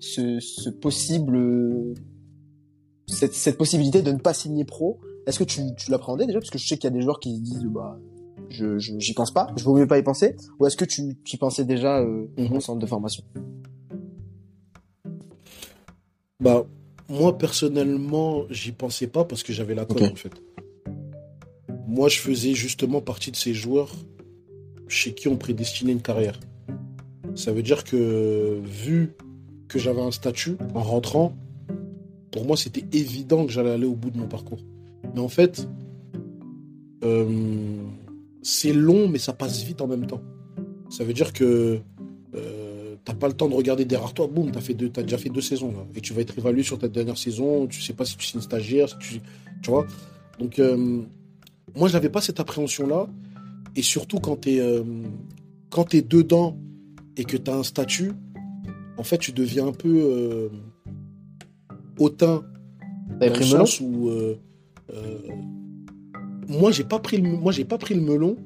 ce, 0.00 0.38
ce, 0.38 0.68
possible, 0.68 1.94
cette, 3.06 3.34
cette 3.34 3.58
possibilité 3.58 4.02
de 4.02 4.12
ne 4.12 4.18
pas 4.18 4.34
signer 4.34 4.64
pro 4.64 4.98
Est-ce 5.26 5.38
que 5.38 5.44
tu, 5.44 5.60
tu 5.76 5.90
l'appréhendais 5.90 6.26
déjà? 6.26 6.38
Parce 6.40 6.50
que 6.50 6.58
je 6.58 6.66
sais 6.66 6.76
qu'il 6.76 6.84
y 6.84 6.92
a 6.92 6.96
des 6.96 7.02
joueurs 7.02 7.20
qui 7.20 7.36
se 7.36 7.40
disent, 7.40 7.64
bah, 7.64 7.98
je 8.48 8.78
j'y 8.78 9.14
pense 9.14 9.32
pas, 9.32 9.48
je 9.56 9.64
vaut 9.64 9.74
mieux 9.74 9.86
pas 9.86 9.98
y 9.98 10.02
penser. 10.02 10.36
Ou 10.58 10.66
est-ce 10.66 10.76
que 10.76 10.84
tu, 10.84 11.16
tu 11.24 11.36
pensais 11.38 11.64
déjà 11.64 12.00
euh, 12.00 12.26
au 12.50 12.60
centre 12.60 12.78
de 12.78 12.86
formation? 12.86 13.24
Bah 16.40 16.66
moi, 17.08 17.36
personnellement, 17.36 18.44
j'y 18.50 18.72
pensais 18.72 19.06
pas 19.06 19.24
parce 19.24 19.42
que 19.42 19.52
j'avais 19.52 19.74
la 19.74 19.84
cote, 19.84 20.02
en 20.02 20.16
fait. 20.16 20.32
Moi, 21.86 22.08
je 22.08 22.18
faisais 22.18 22.54
justement 22.54 23.00
partie 23.00 23.30
de 23.30 23.36
ces 23.36 23.52
joueurs 23.52 23.92
chez 24.88 25.14
qui 25.14 25.28
on 25.28 25.36
prédestinait 25.36 25.92
une 25.92 26.02
carrière. 26.02 26.40
Ça 27.34 27.52
veut 27.52 27.62
dire 27.62 27.84
que, 27.84 28.60
vu 28.64 29.14
que 29.68 29.78
j'avais 29.78 30.00
un 30.00 30.10
statut 30.10 30.56
en 30.74 30.82
rentrant, 30.82 31.36
pour 32.34 32.44
moi, 32.44 32.56
c'était 32.56 32.84
évident 32.92 33.46
que 33.46 33.52
j'allais 33.52 33.70
aller 33.70 33.86
au 33.86 33.94
bout 33.94 34.10
de 34.10 34.18
mon 34.18 34.26
parcours. 34.26 34.58
Mais 35.14 35.20
en 35.20 35.28
fait, 35.28 35.68
euh, 37.04 37.76
c'est 38.42 38.72
long, 38.72 39.06
mais 39.06 39.20
ça 39.20 39.32
passe 39.32 39.62
vite 39.62 39.80
en 39.80 39.86
même 39.86 40.08
temps. 40.08 40.20
Ça 40.90 41.04
veut 41.04 41.12
dire 41.12 41.32
que 41.32 41.80
t'as 43.04 43.14
pas 43.14 43.28
le 43.28 43.34
temps 43.34 43.48
de 43.48 43.54
regarder 43.54 43.84
derrière 43.84 44.12
toi, 44.14 44.26
boum, 44.26 44.50
t'as 44.50 44.60
fait 44.60 44.74
deux, 44.74 44.90
as 44.96 45.02
déjà 45.02 45.18
fait 45.18 45.28
deux 45.28 45.42
saisons 45.42 45.72
là, 45.72 45.86
et 45.94 46.00
tu 46.00 46.12
vas 46.12 46.22
être 46.22 46.36
évalué 46.38 46.62
sur 46.62 46.78
ta 46.78 46.88
dernière 46.88 47.18
saison. 47.18 47.66
Tu 47.66 47.80
sais 47.82 47.92
pas 47.92 48.04
si 48.04 48.16
tu 48.16 48.26
signes 48.26 48.40
stagiaire, 48.40 48.98
tu, 48.98 49.20
vois. 49.66 49.86
Donc 50.38 50.58
euh, 50.58 51.02
moi 51.76 51.88
j'avais 51.88 52.08
pas 52.08 52.20
cette 52.20 52.40
appréhension 52.40 52.86
là, 52.86 53.06
et 53.76 53.82
surtout 53.82 54.18
quand 54.20 54.36
t'es 54.36 54.58
euh, 54.58 54.82
t'es 55.88 56.02
dedans 56.02 56.56
et 57.16 57.24
que 57.24 57.36
t'as 57.36 57.56
un 57.56 57.62
statut, 57.62 58.12
en 58.96 59.02
fait 59.02 59.18
tu 59.18 59.32
deviens 59.32 59.66
un 59.68 59.72
peu 59.72 60.50
hautain 61.98 62.42
dans 63.20 63.26
le 63.26 63.42
sens 63.42 63.80
où 63.80 64.08
euh, 64.08 64.38
euh, 64.92 65.18
moi 66.48 66.70
j'ai 66.70 66.84
pas 66.84 66.98
pris 66.98 67.18
le, 67.18 67.28
moi 67.28 67.52
j'ai 67.52 67.64
pas 67.64 67.78
pris 67.78 67.94
le 67.94 68.00
melon, 68.00 68.36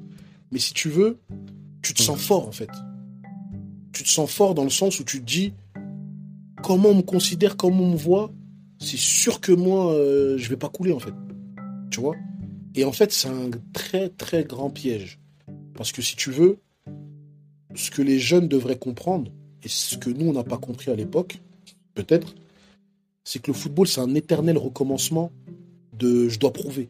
mais 0.51 0.59
si 0.59 0.73
tu 0.73 0.89
veux, 0.89 1.17
tu 1.81 1.93
te 1.93 2.01
sens 2.01 2.19
fort 2.19 2.47
en 2.47 2.51
fait 2.51 2.69
tu 3.99 4.03
te 4.03 4.09
sens 4.09 4.31
fort 4.31 4.55
dans 4.55 4.63
le 4.63 4.69
sens 4.69 4.99
où 5.01 5.03
tu 5.03 5.19
te 5.19 5.25
dis 5.25 5.53
comment 6.63 6.89
on 6.89 6.95
me 6.95 7.01
considère, 7.01 7.57
comment 7.57 7.83
on 7.83 7.91
me 7.91 7.97
voit, 7.97 8.31
c'est 8.79 8.97
sûr 8.97 9.41
que 9.41 9.51
moi, 9.51 9.93
euh, 9.93 10.37
je 10.37 10.49
vais 10.49 10.55
pas 10.55 10.69
couler 10.69 10.93
en 10.93 10.99
fait. 10.99 11.13
Tu 11.91 11.99
vois? 11.99 12.15
Et 12.75 12.85
en 12.85 12.93
fait, 12.93 13.11
c'est 13.11 13.27
un 13.27 13.49
très 13.73 14.07
très 14.07 14.45
grand 14.45 14.69
piège. 14.69 15.19
Parce 15.73 15.91
que 15.91 16.01
si 16.01 16.15
tu 16.15 16.31
veux, 16.31 16.59
ce 17.75 17.91
que 17.91 18.01
les 18.01 18.19
jeunes 18.19 18.47
devraient 18.47 18.77
comprendre, 18.77 19.31
et 19.63 19.67
ce 19.67 19.97
que 19.97 20.09
nous, 20.09 20.27
on 20.27 20.33
n'a 20.33 20.45
pas 20.45 20.57
compris 20.57 20.91
à 20.91 20.95
l'époque, 20.95 21.41
peut-être, 21.93 22.35
c'est 23.29 23.37
que 23.37 23.51
le 23.51 23.55
football, 23.55 23.87
c'est 23.87 24.01
un 24.01 24.15
éternel 24.15 24.57
recommencement 24.57 25.31
de 25.93 26.29
je 26.29 26.39
dois 26.39 26.51
prouver. 26.51 26.89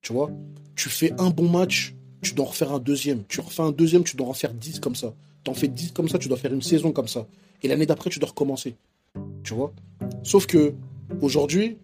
Tu 0.00 0.14
vois? 0.14 0.30
Tu 0.74 0.88
fais 0.88 1.12
un 1.20 1.28
bon 1.28 1.50
match, 1.50 1.94
tu 2.22 2.32
dois 2.32 2.46
en 2.46 2.48
refaire 2.48 2.72
un 2.72 2.78
deuxième. 2.78 3.24
Tu 3.28 3.42
refais 3.42 3.60
un 3.60 3.70
deuxième, 3.70 4.02
tu 4.02 4.16
dois 4.16 4.26
en 4.28 4.32
faire 4.32 4.54
dix 4.54 4.80
comme 4.80 4.94
ça. 4.94 5.12
Tu 5.44 5.50
en 5.50 5.54
fais 5.54 5.68
dix 5.68 5.92
comme 5.92 6.08
ça, 6.08 6.18
tu 6.18 6.28
dois 6.28 6.38
faire 6.38 6.54
une 6.54 6.62
saison 6.62 6.92
comme 6.92 7.08
ça. 7.08 7.26
Et 7.62 7.68
l'année 7.68 7.84
d'après, 7.84 8.08
tu 8.08 8.18
dois 8.18 8.30
recommencer. 8.30 8.74
Tu 9.44 9.52
vois? 9.52 9.74
Sauf 10.22 10.46
que, 10.46 10.72
aujourd'hui, 11.20 11.76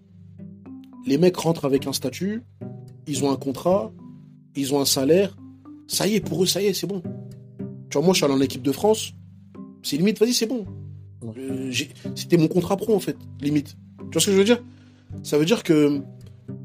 les 1.04 1.18
mecs 1.18 1.36
rentrent 1.36 1.66
avec 1.66 1.86
un 1.86 1.92
statut, 1.92 2.44
ils 3.06 3.24
ont 3.24 3.30
un 3.30 3.36
contrat, 3.36 3.92
ils 4.54 4.72
ont 4.72 4.80
un 4.80 4.86
salaire. 4.86 5.36
Ça 5.86 6.06
y 6.06 6.14
est, 6.14 6.20
pour 6.22 6.42
eux, 6.42 6.46
ça 6.46 6.62
y 6.62 6.66
est, 6.68 6.72
c'est 6.72 6.86
bon. 6.86 7.02
Tu 7.90 7.98
vois, 7.98 8.02
moi, 8.06 8.14
je 8.14 8.20
suis 8.20 8.24
allé 8.24 8.32
en 8.32 8.40
équipe 8.40 8.62
de 8.62 8.72
France. 8.72 9.12
C'est 9.82 9.98
limite, 9.98 10.18
vas-y, 10.18 10.32
c'est 10.32 10.46
bon. 10.46 10.64
Euh, 11.24 11.72
c'était 12.14 12.36
mon 12.36 12.48
contrat 12.48 12.76
pro, 12.76 12.94
en 12.94 13.00
fait, 13.00 13.16
limite. 13.40 13.76
Tu 13.98 14.04
vois 14.12 14.20
ce 14.20 14.26
que 14.26 14.32
je 14.32 14.38
veux 14.38 14.44
dire? 14.44 14.62
Ça 15.22 15.38
veut 15.38 15.44
dire 15.44 15.62
que 15.62 16.00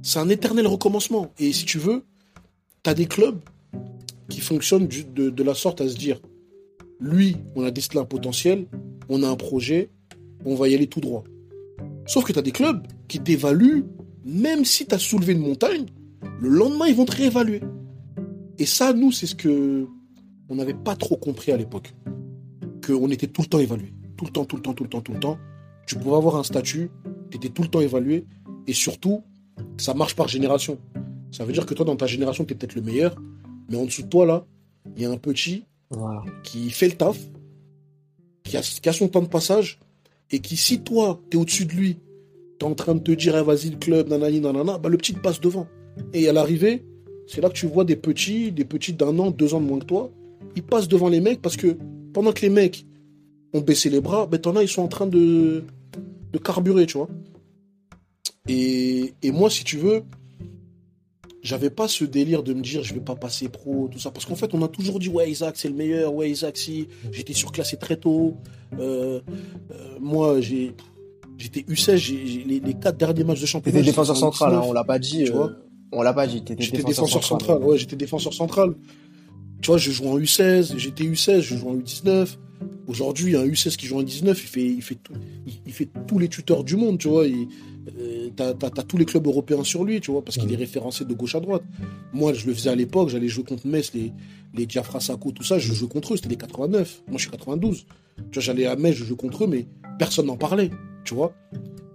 c'est 0.01 0.19
un 0.19 0.29
éternel 0.29 0.67
recommencement. 0.67 1.31
Et 1.39 1.53
si 1.53 1.65
tu 1.65 1.77
veux, 1.77 2.03
tu 2.83 2.89
as 2.89 2.93
des 2.93 3.05
clubs 3.05 3.39
qui 4.29 4.41
fonctionnent 4.41 4.87
de, 4.87 5.29
de, 5.29 5.43
la 5.43 5.53
sorte 5.53 5.81
à 5.81 5.89
se 5.89 5.95
dire 5.95 6.19
lui, 6.99 7.37
on 7.55 7.63
a 7.63 7.71
décelé 7.71 7.99
un 7.99 8.05
potentiel, 8.05 8.67
on 9.09 9.23
a 9.23 9.27
un 9.27 9.35
projet, 9.35 9.89
on 10.45 10.55
va 10.55 10.69
y 10.69 10.75
aller 10.75 10.87
tout 10.87 11.01
droit. 11.01 11.23
Sauf 12.05 12.23
que 12.23 12.31
tu 12.31 12.39
as 12.39 12.43
des 12.43 12.51
clubs 12.51 12.85
qui 13.07 13.19
t'évaluent, 13.19 13.85
même 14.23 14.65
si 14.65 14.85
tu 14.85 14.95
as 14.95 14.99
soulevé 14.99 15.33
une 15.33 15.39
montagne, 15.39 15.85
le 16.39 16.49
lendemain, 16.49 16.87
ils 16.87 16.95
vont 16.95 17.05
te 17.05 17.15
réévaluer. 17.15 17.61
Et 18.59 18.65
ça, 18.65 18.93
nous, 18.93 19.11
c'est 19.11 19.27
ce 19.27 19.35
que 19.35 19.87
on 20.49 20.55
n'avait 20.55 20.73
pas 20.73 20.95
trop 20.95 21.15
compris 21.15 21.51
à 21.51 21.57
l'époque. 21.57 21.93
Qu'on 22.85 23.09
était 23.09 23.27
tout 23.27 23.41
le 23.41 23.47
temps 23.47 23.59
évalué. 23.59 23.93
Tout 24.21 24.27
le 24.27 24.31
temps, 24.31 24.45
tout 24.45 24.55
le 24.55 24.61
temps, 24.61 24.73
tout 24.75 24.83
le 24.83 24.89
temps, 24.89 25.01
tout 25.01 25.13
le 25.13 25.19
temps. 25.19 25.39
Tu 25.87 25.95
pouvais 25.95 26.15
avoir 26.15 26.35
un 26.35 26.43
statut, 26.43 26.91
tu 27.31 27.37
étais 27.37 27.49
tout 27.49 27.63
le 27.63 27.69
temps 27.69 27.81
évalué. 27.81 28.25
Et 28.67 28.73
surtout, 28.73 29.23
ça 29.77 29.95
marche 29.95 30.15
par 30.15 30.27
génération. 30.27 30.77
Ça 31.31 31.43
veut 31.43 31.53
dire 31.53 31.65
que 31.65 31.73
toi, 31.73 31.85
dans 31.85 31.95
ta 31.95 32.05
génération, 32.05 32.45
tu 32.45 32.53
es 32.53 32.55
peut-être 32.55 32.75
le 32.75 32.83
meilleur. 32.83 33.15
Mais 33.67 33.77
en 33.77 33.85
dessous 33.85 34.03
de 34.03 34.07
toi, 34.09 34.27
là, 34.27 34.45
il 34.95 35.01
y 35.01 35.05
a 35.05 35.09
un 35.09 35.17
petit 35.17 35.65
qui 36.43 36.69
fait 36.69 36.89
le 36.89 36.93
taf, 36.93 37.17
qui 38.43 38.57
a, 38.57 38.93
son 38.93 39.07
temps 39.07 39.23
de 39.23 39.27
passage. 39.27 39.79
Et 40.29 40.37
qui, 40.37 40.55
si 40.55 40.81
toi, 40.81 41.19
tu 41.31 41.37
es 41.37 41.41
au-dessus 41.41 41.65
de 41.65 41.73
lui, 41.73 41.97
tu 42.59 42.65
es 42.65 42.69
en 42.69 42.75
train 42.75 42.93
de 42.93 42.99
te 42.99 43.11
dire, 43.11 43.35
eh, 43.35 43.41
vas-y, 43.41 43.71
le 43.71 43.77
club, 43.77 44.07
nanani, 44.07 44.39
nanana, 44.39 44.77
bah, 44.77 44.87
le 44.87 44.97
petit 44.97 45.13
passe 45.13 45.41
devant. 45.41 45.65
Et 46.13 46.29
à 46.29 46.33
l'arrivée, 46.33 46.85
c'est 47.25 47.41
là 47.41 47.49
que 47.49 47.55
tu 47.55 47.65
vois 47.65 47.85
des 47.85 47.95
petits, 47.95 48.51
des 48.51 48.65
petits 48.65 48.93
d'un 48.93 49.17
an, 49.17 49.31
deux 49.31 49.55
ans 49.55 49.61
de 49.61 49.65
moins 49.65 49.79
que 49.79 49.85
toi, 49.85 50.11
ils 50.55 50.61
passent 50.61 50.87
devant 50.87 51.09
les 51.09 51.21
mecs 51.21 51.41
parce 51.41 51.57
que 51.57 51.75
pendant 52.13 52.33
que 52.33 52.41
les 52.41 52.49
mecs 52.49 52.85
ont 53.53 53.61
baissé 53.61 53.89
les 53.89 54.01
bras, 54.01 54.25
ben 54.25 54.39
t'en 54.39 54.55
as, 54.55 54.63
ils 54.63 54.69
sont 54.69 54.81
en 54.81 54.87
train 54.87 55.07
de, 55.07 55.63
de 56.31 56.37
carburer, 56.37 56.85
tu 56.85 56.97
vois. 56.97 57.09
Et, 58.47 59.13
et 59.21 59.31
moi, 59.31 59.49
si 59.49 59.63
tu 59.63 59.77
veux, 59.77 60.03
j'avais 61.41 61.69
pas 61.69 61.87
ce 61.87 62.05
délire 62.05 62.43
de 62.43 62.53
me 62.53 62.61
dire 62.61 62.83
je 62.83 62.93
vais 62.93 62.99
pas 62.99 63.15
passer 63.15 63.49
pro, 63.49 63.87
tout 63.91 63.99
ça. 63.99 64.11
Parce 64.11 64.25
qu'en 64.25 64.35
fait, 64.35 64.53
on 64.53 64.61
a 64.63 64.67
toujours 64.67 64.99
dit 64.99 65.09
ouais, 65.09 65.29
Isaac, 65.29 65.55
c'est 65.57 65.69
le 65.69 65.75
meilleur, 65.75 66.13
ouais, 66.13 66.29
Isaac, 66.29 66.57
si. 66.57 66.87
J'étais 67.11 67.33
surclassé 67.33 67.77
très 67.77 67.97
tôt. 67.97 68.35
Euh, 68.79 69.19
euh, 69.71 69.97
moi, 69.99 70.41
j'ai. 70.41 70.75
J'étais 71.37 71.61
U16, 71.61 72.45
les, 72.45 72.59
les, 72.59 72.73
quatre 72.75 72.97
derniers 72.97 73.23
matchs 73.23 73.41
de 73.41 73.47
championnat. 73.47 73.79
T'étais 73.79 73.89
défenseur 73.89 74.15
central, 74.15 74.53
hein, 74.53 74.61
on 74.63 74.73
l'a 74.73 74.83
pas 74.83 74.99
dit. 74.99 75.23
Tu 75.23 75.31
euh, 75.31 75.35
vois 75.35 75.51
on 75.91 76.03
l'a 76.03 76.13
pas 76.13 76.27
dit. 76.27 76.43
J'étais 76.59 76.83
défenseur, 76.83 77.23
central. 77.23 77.57
Ouais, 77.61 77.77
j'étais 77.77 77.95
défenseur 77.95 78.33
central. 78.33 78.75
Tu 79.61 79.67
vois, 79.67 79.77
je 79.77 79.91
joue 79.91 80.07
en 80.07 80.17
U16, 80.17 80.77
j'étais 80.77 81.03
U16, 81.03 81.41
je 81.41 81.57
joue 81.57 81.69
en 81.69 81.75
U19. 81.75 82.37
Aujourd'hui, 82.87 83.35
un 83.35 83.45
U16 83.45 83.77
qui 83.77 83.85
joue 83.85 83.99
en 83.99 84.03
19, 84.03 84.41
il 84.41 84.47
fait, 84.47 84.65
il 84.65 84.81
fait, 84.81 84.95
tout, 84.95 85.13
il, 85.65 85.71
fait 85.71 85.89
tous 86.07 86.19
les 86.19 86.27
tuteurs 86.27 86.63
du 86.63 86.75
monde, 86.75 86.97
tu 86.97 87.07
vois. 87.07 87.25
Euh, 87.25 88.29
t'as, 88.35 88.49
as, 88.49 88.83
tous 88.83 88.97
les 88.97 89.05
clubs 89.05 89.25
européens 89.25 89.63
sur 89.63 89.83
lui, 89.83 90.01
tu 90.01 90.11
vois, 90.11 90.23
parce 90.23 90.37
qu'il 90.37 90.51
est 90.51 90.57
référencé 90.57 91.05
de 91.05 91.13
gauche 91.13 91.35
à 91.35 91.39
droite. 91.39 91.63
Moi, 92.13 92.33
je 92.33 92.45
le 92.47 92.53
faisais 92.53 92.69
à 92.69 92.75
l'époque, 92.75 93.09
j'allais 93.09 93.27
jouer 93.27 93.43
contre 93.43 93.67
Metz, 93.67 93.91
les, 93.93 94.11
les 94.53 94.65
Diafra 94.65 94.99
Sako, 94.99 95.31
tout 95.31 95.43
ça, 95.43 95.57
je 95.57 95.73
jouais 95.73 95.87
contre 95.87 96.13
eux, 96.13 96.17
c'était 96.17 96.29
les 96.29 96.37
89. 96.37 97.03
Moi, 97.07 97.17
je 97.17 97.21
suis 97.21 97.31
92. 97.31 97.85
Tu 98.17 98.23
vois, 98.33 98.43
j'allais 98.43 98.65
à 98.65 98.75
Metz, 98.75 98.95
je 98.95 99.05
jouais 99.05 99.17
contre 99.17 99.45
eux, 99.45 99.47
mais 99.47 99.67
personne 99.97 100.25
n'en 100.25 100.37
parlait, 100.37 100.69
tu 101.05 101.13
vois. 101.13 101.33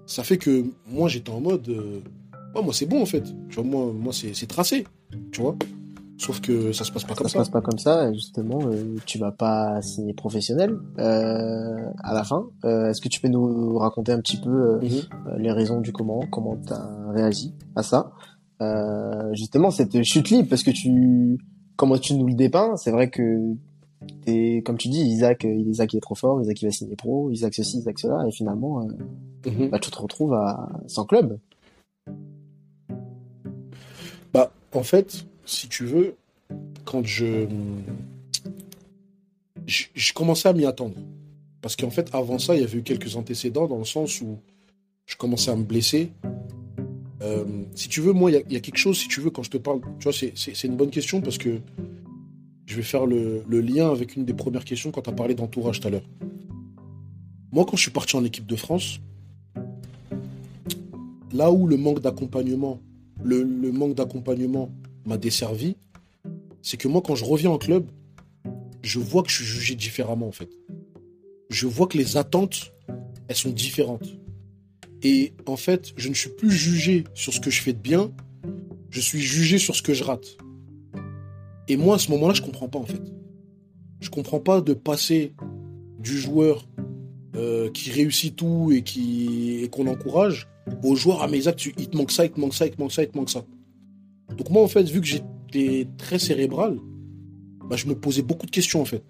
Ça 0.06 0.24
fait 0.24 0.38
que 0.38 0.64
moi, 0.88 1.08
j'étais 1.08 1.30
en 1.30 1.40
mode, 1.40 1.68
euh, 1.68 2.00
moi, 2.54 2.72
c'est 2.72 2.86
bon, 2.86 3.02
en 3.02 3.06
fait. 3.06 3.24
Tu 3.50 3.56
vois, 3.56 3.64
moi, 3.64 3.92
moi 3.92 4.12
c'est 4.12 4.46
tracé, 4.46 4.84
tu 5.30 5.40
vois. 5.40 5.56
Sauf 6.18 6.40
que 6.40 6.72
ça 6.72 6.84
se 6.84 6.92
passe 6.92 7.04
pas 7.04 7.14
comme 7.14 7.28
ça. 7.28 7.38
Ça 7.38 7.44
se 7.44 7.50
passe 7.50 7.50
pas 7.50 7.60
comme 7.60 7.78
ça, 7.78 8.12
justement. 8.12 8.58
Euh, 8.62 8.96
tu 9.04 9.18
vas 9.18 9.32
pas 9.32 9.82
signer 9.82 10.14
professionnel 10.14 10.78
euh, 10.98 11.90
à 12.02 12.14
la 12.14 12.24
fin. 12.24 12.46
Euh, 12.64 12.88
Est-ce 12.88 13.02
que 13.02 13.08
tu 13.08 13.20
peux 13.20 13.28
nous 13.28 13.76
raconter 13.78 14.12
un 14.12 14.20
petit 14.20 14.38
peu 14.38 14.50
euh, 14.50 14.80
mhm. 14.80 15.38
les 15.38 15.52
raisons 15.52 15.80
du 15.80 15.92
comment, 15.92 16.20
comment 16.30 16.56
tu 16.56 16.72
as 16.72 17.10
réagi 17.12 17.54
à 17.74 17.82
ça? 17.82 18.12
Justement, 19.34 19.70
cette 19.70 20.02
chute 20.02 20.30
libre, 20.30 20.48
parce 20.48 20.62
que 20.62 20.70
tu, 20.70 21.38
comment 21.76 21.98
tu 21.98 22.14
nous 22.14 22.26
le 22.26 22.34
dépeins, 22.34 22.76
c'est 22.76 22.90
vrai 22.90 23.10
que 23.10 23.52
t'es, 24.24 24.62
comme 24.64 24.78
tu 24.78 24.88
dis, 24.88 25.02
Isaac, 25.02 25.44
Isaac 25.44 25.92
il 25.92 25.98
est 25.98 26.00
trop 26.00 26.14
fort, 26.14 26.40
Isaac 26.40 26.62
il 26.62 26.64
va 26.64 26.70
signer 26.70 26.96
pro, 26.96 27.30
Isaac 27.30 27.52
ceci, 27.52 27.78
Isaac 27.78 27.98
cela, 27.98 28.24
et 28.26 28.32
finalement, 28.32 28.88
mhm. 29.44 29.68
bah, 29.68 29.78
tu 29.78 29.90
te 29.90 29.98
retrouves 30.00 30.32
à 30.32 30.70
sans 30.86 31.04
club. 31.04 31.38
Bah, 34.32 34.50
en 34.74 34.82
fait, 34.82 35.26
si 35.46 35.68
tu 35.68 35.84
veux, 35.86 36.16
quand 36.84 37.04
je. 37.04 37.46
Je, 39.66 40.12
commençais 40.12 40.48
à 40.48 40.52
m'y 40.52 40.64
attendre. 40.64 40.94
Parce 41.60 41.74
qu'en 41.74 41.90
fait, 41.90 42.14
avant 42.14 42.38
ça, 42.38 42.54
il 42.54 42.60
y 42.60 42.64
avait 42.64 42.78
eu 42.78 42.82
quelques 42.82 43.16
antécédents 43.16 43.66
dans 43.66 43.78
le 43.78 43.84
sens 43.84 44.20
où 44.20 44.38
je 45.06 45.16
commençais 45.16 45.50
à 45.50 45.56
me 45.56 45.64
blesser. 45.64 46.12
Euh, 47.22 47.44
si 47.74 47.88
tu 47.88 48.00
veux, 48.00 48.12
moi, 48.12 48.30
il 48.30 48.52
y, 48.52 48.56
a 48.56 48.60
quelque 48.60 48.76
chose, 48.76 48.96
si 48.96 49.08
tu 49.08 49.20
veux, 49.20 49.30
quand 49.30 49.42
je 49.42 49.50
te 49.50 49.56
parle, 49.56 49.80
tu 49.98 50.04
vois, 50.04 50.12
c'est 50.12 50.64
une 50.64 50.76
bonne 50.76 50.90
question 50.90 51.20
parce 51.20 51.38
que 51.38 51.58
je 52.66 52.76
vais 52.76 52.82
faire 52.82 53.06
le, 53.06 53.42
le 53.48 53.60
lien 53.60 53.90
avec 53.90 54.14
une 54.14 54.24
des 54.24 54.34
premières 54.34 54.64
questions 54.64 54.92
quand 54.92 55.02
tu 55.02 55.10
as 55.10 55.14
parlé 55.14 55.34
d'entourage 55.34 55.80
tout 55.80 55.88
à 55.88 55.90
l'heure. 55.90 56.08
Moi, 57.50 57.64
quand 57.64 57.76
je 57.76 57.82
suis 57.82 57.90
parti 57.90 58.14
en 58.14 58.24
équipe 58.24 58.46
de 58.46 58.56
France, 58.56 59.00
là 61.32 61.50
où 61.50 61.66
le 61.66 61.76
manque 61.76 62.00
d'accompagnement, 62.00 62.80
le, 63.20 63.42
le 63.42 63.72
manque 63.72 63.94
d'accompagnement 63.94 64.70
m'a 65.06 65.16
desservi, 65.16 65.76
c'est 66.62 66.76
que 66.76 66.88
moi, 66.88 67.02
quand 67.04 67.14
je 67.14 67.24
reviens 67.24 67.50
en 67.50 67.58
club, 67.58 67.86
je 68.82 68.98
vois 68.98 69.22
que 69.22 69.30
je 69.30 69.36
suis 69.36 69.44
jugé 69.44 69.74
différemment, 69.74 70.28
en 70.28 70.32
fait. 70.32 70.50
Je 71.50 71.66
vois 71.66 71.86
que 71.86 71.96
les 71.96 72.16
attentes, 72.16 72.72
elles 73.28 73.36
sont 73.36 73.50
différentes. 73.50 74.18
Et 75.02 75.32
en 75.46 75.56
fait, 75.56 75.92
je 75.96 76.08
ne 76.08 76.14
suis 76.14 76.30
plus 76.30 76.50
jugé 76.50 77.04
sur 77.14 77.32
ce 77.32 77.40
que 77.40 77.50
je 77.50 77.62
fais 77.62 77.72
de 77.72 77.78
bien, 77.78 78.12
je 78.90 79.00
suis 79.00 79.20
jugé 79.20 79.58
sur 79.58 79.74
ce 79.76 79.82
que 79.82 79.94
je 79.94 80.04
rate. 80.04 80.36
Et 81.68 81.76
moi, 81.76 81.96
à 81.96 81.98
ce 81.98 82.10
moment-là, 82.12 82.34
je 82.34 82.42
comprends 82.42 82.68
pas, 82.68 82.78
en 82.78 82.86
fait. 82.86 83.02
Je 84.00 84.10
comprends 84.10 84.40
pas 84.40 84.60
de 84.60 84.74
passer 84.74 85.32
du 85.98 86.18
joueur 86.18 86.66
euh, 87.34 87.70
qui 87.70 87.90
réussit 87.90 88.34
tout 88.34 88.72
et 88.72 88.82
qui 88.82 89.68
qu'on 89.70 89.86
encourage 89.88 90.48
au 90.82 90.96
joueur 90.96 91.22
à 91.22 91.28
mes 91.28 91.48
actes, 91.48 91.66
il 91.66 91.88
te 91.88 91.96
manque 91.96 92.10
ça, 92.10 92.24
il 92.24 92.30
te 92.30 92.40
manque 92.40 92.54
ça, 92.54 92.66
il 92.66 92.72
te 92.72 92.80
manque 92.80 92.92
ça, 92.92 93.02
il 93.02 93.08
te 93.08 93.16
manque 93.16 93.30
ça. 93.30 93.44
Donc 94.36 94.50
moi, 94.50 94.62
en 94.62 94.68
fait, 94.68 94.84
vu 94.84 95.00
que 95.00 95.06
j'étais 95.06 95.88
très 95.96 96.18
cérébral, 96.18 96.78
bah, 97.68 97.76
je 97.76 97.86
me 97.86 97.94
posais 97.94 98.22
beaucoup 98.22 98.46
de 98.46 98.50
questions, 98.50 98.80
en 98.80 98.84
fait. 98.84 99.02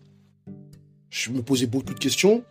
Je 1.10 1.30
me 1.30 1.42
posais 1.42 1.66
beaucoup 1.66 1.94
de 1.94 1.98
questions, 1.98 2.44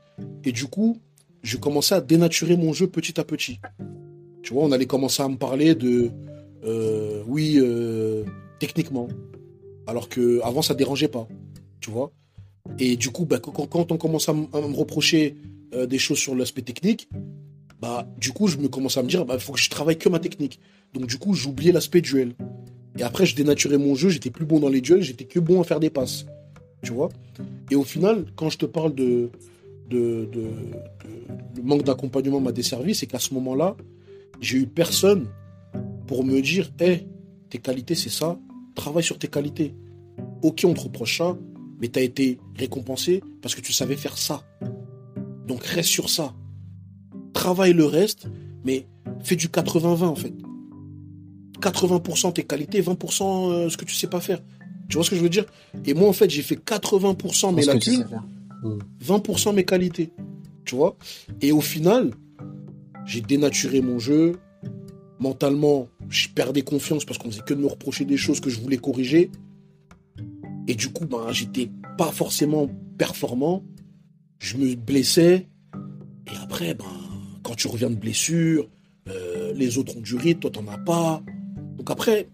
et 0.44 0.52
du 0.52 0.66
coup, 0.66 0.98
je 1.42 1.58
commençais 1.58 1.96
à 1.96 2.02
dénaturer 2.02 2.58
mon 2.58 2.74
jeu 2.74 2.88
petit 2.88 3.20
à 3.20 3.24
petit. 3.24 3.60
Tu 4.42 4.54
vois, 4.54 4.64
on 4.64 4.72
allait 4.72 4.86
commencer 4.86 5.24
à 5.24 5.28
me 5.28 5.38
parler 5.38 5.76
de, 5.76 6.12
euh, 6.66 7.24
oui, 7.28 7.58
euh, 7.58 8.24
techniquement, 8.60 9.08
alors 9.88 10.10
que 10.10 10.42
avant 10.44 10.62
ça 10.62 10.74
dérangeait 10.74 11.08
pas, 11.08 11.28
tu 11.80 11.92
vois. 11.92 12.12
Et 12.80 12.96
du 12.98 13.10
coup, 13.10 13.26
bah, 13.26 13.40
quand, 13.40 13.92
on 13.92 13.98
commence 13.98 14.28
à, 14.30 14.34
me 14.34 14.76
reprocher 14.76 15.36
euh, 15.74 15.86
des 15.86 16.00
choses 16.00 16.18
sur 16.18 16.36
l'aspect 16.36 16.64
technique, 16.64 17.08
bah, 17.80 18.08
du 18.18 18.32
coup, 18.32 18.48
je 18.48 18.58
me 18.58 18.68
commençais 18.68 19.00
à 19.00 19.04
me 19.04 19.08
dire, 19.08 19.22
il 19.22 19.28
bah, 19.28 19.38
faut 19.38 19.54
que 19.54 19.60
je 19.60 19.70
travaille 19.70 19.98
que 19.98 20.10
ma 20.10 20.20
technique. 20.20 20.60
Donc, 20.94 21.06
du 21.06 21.18
coup, 21.18 21.34
j'oubliais 21.34 21.72
l'aspect 21.72 22.02
duel. 22.02 22.34
Et 22.98 23.04
après, 23.04 23.26
je 23.26 23.36
dénaturais 23.36 23.78
mon 23.78 23.96
jeu, 23.96 24.10
j'étais 24.10 24.30
plus 24.30 24.46
bon 24.46 24.60
dans 24.60 24.70
les 24.70 24.82
duels, 24.82 25.02
j'étais 25.02 25.26
que 25.26 25.40
bon 25.40 25.62
à 25.62 25.64
faire 25.64 25.80
des 25.80 25.90
passes. 25.90 26.26
Tu 26.82 26.92
vois? 26.92 27.10
Et 27.72 27.76
au 27.76 27.84
final, 27.84 28.26
quand 28.36 28.50
je 28.50 28.58
te 28.58 28.66
parle 28.66 28.94
de, 28.96 29.30
de, 29.90 30.30
le 31.56 31.64
manque 31.64 31.84
d'accompagnement 31.84 32.40
m'a 32.40 32.52
desservi, 32.52 32.96
c'est 32.96 33.08
qu'à 33.08 33.20
ce 33.20 33.34
moment-là, 33.34 33.76
j'ai 34.40 34.60
eu 34.60 34.68
personne 34.68 35.28
pour 36.08 36.24
me 36.24 36.42
dire 36.42 36.72
Hé, 36.80 37.08
tes 37.50 37.58
qualités, 37.58 37.96
c'est 37.96 38.10
ça, 38.10 38.38
travaille 38.76 39.04
sur 39.04 39.18
tes 39.18 39.28
qualités. 39.28 39.74
Ok, 40.42 40.64
on 40.66 40.74
te 40.74 40.82
reproche 40.82 41.18
ça, 41.18 41.38
mais 41.82 41.90
tu 41.90 42.00
as 42.00 42.04
été 42.04 42.40
récompensé 42.56 43.22
parce 43.42 43.56
que 43.56 43.62
tu 43.62 43.74
savais 43.74 43.96
faire 43.96 44.18
ça. 44.18 44.44
Donc 45.48 45.64
reste 45.64 45.90
sur 45.90 46.10
ça. 46.10 46.34
Travaille 47.34 47.74
le 47.74 47.86
reste, 47.86 48.28
mais 48.64 48.86
fais 49.22 49.36
du 49.36 49.48
80-20 49.48 50.04
en 50.04 50.16
fait. 50.16 50.34
80% 51.70 52.34
tes 52.34 52.44
qualités, 52.44 52.82
20% 52.82 53.52
euh, 53.52 53.70
ce 53.70 53.78
que 53.78 53.86
tu 53.86 53.96
sais 53.96 54.08
pas 54.08 54.20
faire. 54.20 54.42
Tu 54.88 54.98
vois 54.98 55.04
ce 55.04 55.10
que 55.10 55.16
je 55.16 55.22
veux 55.22 55.30
dire? 55.30 55.46
Et 55.86 55.94
moi, 55.94 56.08
en 56.08 56.14
fait, 56.14 56.30
j'ai 56.30 56.42
fait 56.42 56.56
80% 56.56 57.56
mes 57.56 57.66
lacunes, 57.66 58.06
20% 59.04 59.56
mes 59.56 59.66
qualités. 59.66 60.12
Tu 60.64 60.76
vois? 60.76 60.96
Et 61.42 61.52
au 61.52 61.62
final, 61.62 62.12
j'ai 63.06 63.22
dénaturé 63.22 63.82
mon 63.82 64.00
jeu. 64.00 64.34
Mentalement, 65.20 65.88
je 66.10 66.28
perdais 66.30 66.62
confiance 66.62 67.06
parce 67.06 67.18
qu'on 67.18 67.32
faisait 67.32 67.42
que 67.46 67.54
de 67.54 67.62
me 67.62 67.68
reprocher 67.68 68.06
des 68.06 68.18
choses 68.18 68.40
que 68.40 68.50
je 68.50 68.60
voulais 68.60 68.78
corriger. 68.78 69.32
Et 70.68 70.76
du 70.76 70.90
coup, 70.90 71.06
ben, 71.06 71.32
j'étais 71.32 71.70
pas 71.98 72.12
forcément 72.12 72.68
performant. 72.98 73.64
Je 74.40 74.58
me 74.58 74.76
blessais. 74.76 75.48
Et 76.28 76.38
après, 76.44 76.74
ben, 76.74 76.86
quand 77.44 77.56
tu 77.56 77.68
reviens 77.68 77.90
de 77.90 77.96
blessure, 77.96 78.68
euh, 79.08 79.54
les 79.54 79.78
autres 79.78 79.98
ont 79.98 80.02
du 80.02 80.16
rythme, 80.16 80.42
toi 80.42 80.52
t'en 80.52 80.68
as 80.68 80.78
pas. 80.80 81.22
Donc 81.78 81.90
après, 81.92 82.28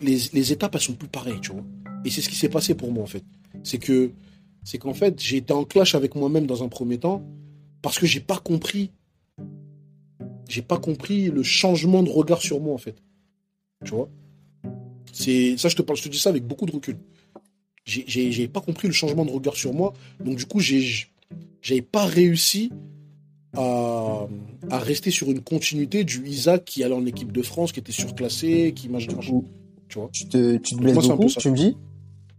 les, 0.00 0.52
étapes 0.52 0.74
elles 0.74 0.80
sont 0.80 0.94
plus 0.94 1.08
pareilles, 1.08 1.40
tu 1.40 1.52
vois. 1.52 1.64
Et 2.04 2.10
c'est 2.10 2.20
ce 2.20 2.28
qui 2.28 2.36
s'est 2.36 2.48
passé 2.48 2.74
pour 2.74 2.92
moi 2.92 3.02
en 3.02 3.06
fait. 3.06 3.24
C'est 3.62 3.78
que 3.78 4.10
c'est 4.62 4.78
qu'en 4.78 4.94
fait 4.94 5.20
j'ai 5.20 5.38
été 5.38 5.52
en 5.52 5.64
clash 5.64 5.94
avec 5.94 6.14
moi-même 6.14 6.46
dans 6.46 6.62
un 6.62 6.68
premier 6.68 6.98
temps 6.98 7.22
parce 7.82 7.98
que 7.98 8.06
j'ai 8.06 8.20
pas 8.20 8.38
compris, 8.38 8.90
j'ai 10.48 10.62
pas 10.62 10.78
compris 10.78 11.30
le 11.30 11.42
changement 11.42 12.02
de 12.02 12.10
regard 12.10 12.42
sur 12.42 12.60
moi 12.60 12.74
en 12.74 12.78
fait. 12.78 12.96
Tu 13.84 13.92
vois? 13.92 14.08
C'est 15.12 15.56
ça 15.56 15.68
je 15.68 15.76
te 15.76 15.82
parle, 15.82 15.98
je 15.98 16.04
te 16.04 16.08
dis 16.08 16.18
ça 16.18 16.30
avec 16.30 16.46
beaucoup 16.46 16.66
de 16.66 16.72
recul. 16.72 16.98
J'ai 17.86 18.48
pas 18.48 18.60
compris 18.60 18.88
le 18.88 18.94
changement 18.94 19.26
de 19.26 19.30
regard 19.30 19.56
sur 19.56 19.74
moi, 19.74 19.92
donc 20.20 20.36
du 20.36 20.46
coup 20.46 20.60
j'ai 20.60 21.06
j'avais 21.60 21.82
pas 21.82 22.04
réussi 22.04 22.70
à, 23.56 24.26
à, 24.70 24.78
rester 24.78 25.10
sur 25.10 25.30
une 25.30 25.40
continuité 25.40 26.04
du 26.04 26.26
Isaac 26.26 26.64
qui 26.64 26.84
allait 26.84 26.94
en 26.94 27.06
équipe 27.06 27.32
de 27.32 27.42
France, 27.42 27.72
qui 27.72 27.80
était 27.80 27.92
surclassé, 27.92 28.72
qui 28.74 28.88
m'a 28.88 28.98
Tu 28.98 29.10
vois 29.94 30.08
Tu 30.12 30.28
te, 30.28 30.56
tu 30.56 30.76
te 30.76 30.80
blesses 30.80 31.08
beaucoup, 31.08 31.26
tu 31.26 31.50
me 31.50 31.56
dis 31.56 31.76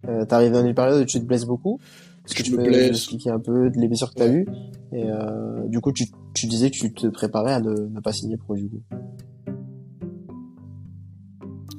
euh, 0.07 0.25
T'arrives 0.25 0.51
dans 0.51 0.65
une 0.65 0.73
période 0.73 1.01
où 1.01 1.05
tu 1.05 1.19
te 1.19 1.25
blesses 1.25 1.45
beaucoup 1.45 1.79
Est-ce 2.25 2.35
que 2.35 2.43
tu 2.43 2.51
me 2.51 2.63
blesses 2.63 2.89
expliquer 2.89 3.29
un 3.29 3.39
peu 3.39 3.69
les 3.75 3.87
blessures 3.87 4.13
que 4.13 4.19
t'as 4.19 4.31
eues. 4.31 4.45
Et 4.91 5.03
euh, 5.03 5.67
du 5.67 5.79
coup, 5.81 5.91
tu, 5.91 6.05
tu 6.33 6.47
disais 6.47 6.71
que 6.71 6.77
tu 6.77 6.93
te 6.93 7.07
préparais 7.07 7.53
à 7.53 7.59
ne, 7.59 7.73
ne 7.73 7.99
pas 7.99 8.13
signer 8.13 8.37
pro, 8.37 8.55
du 8.55 8.69
coup. 8.69 8.81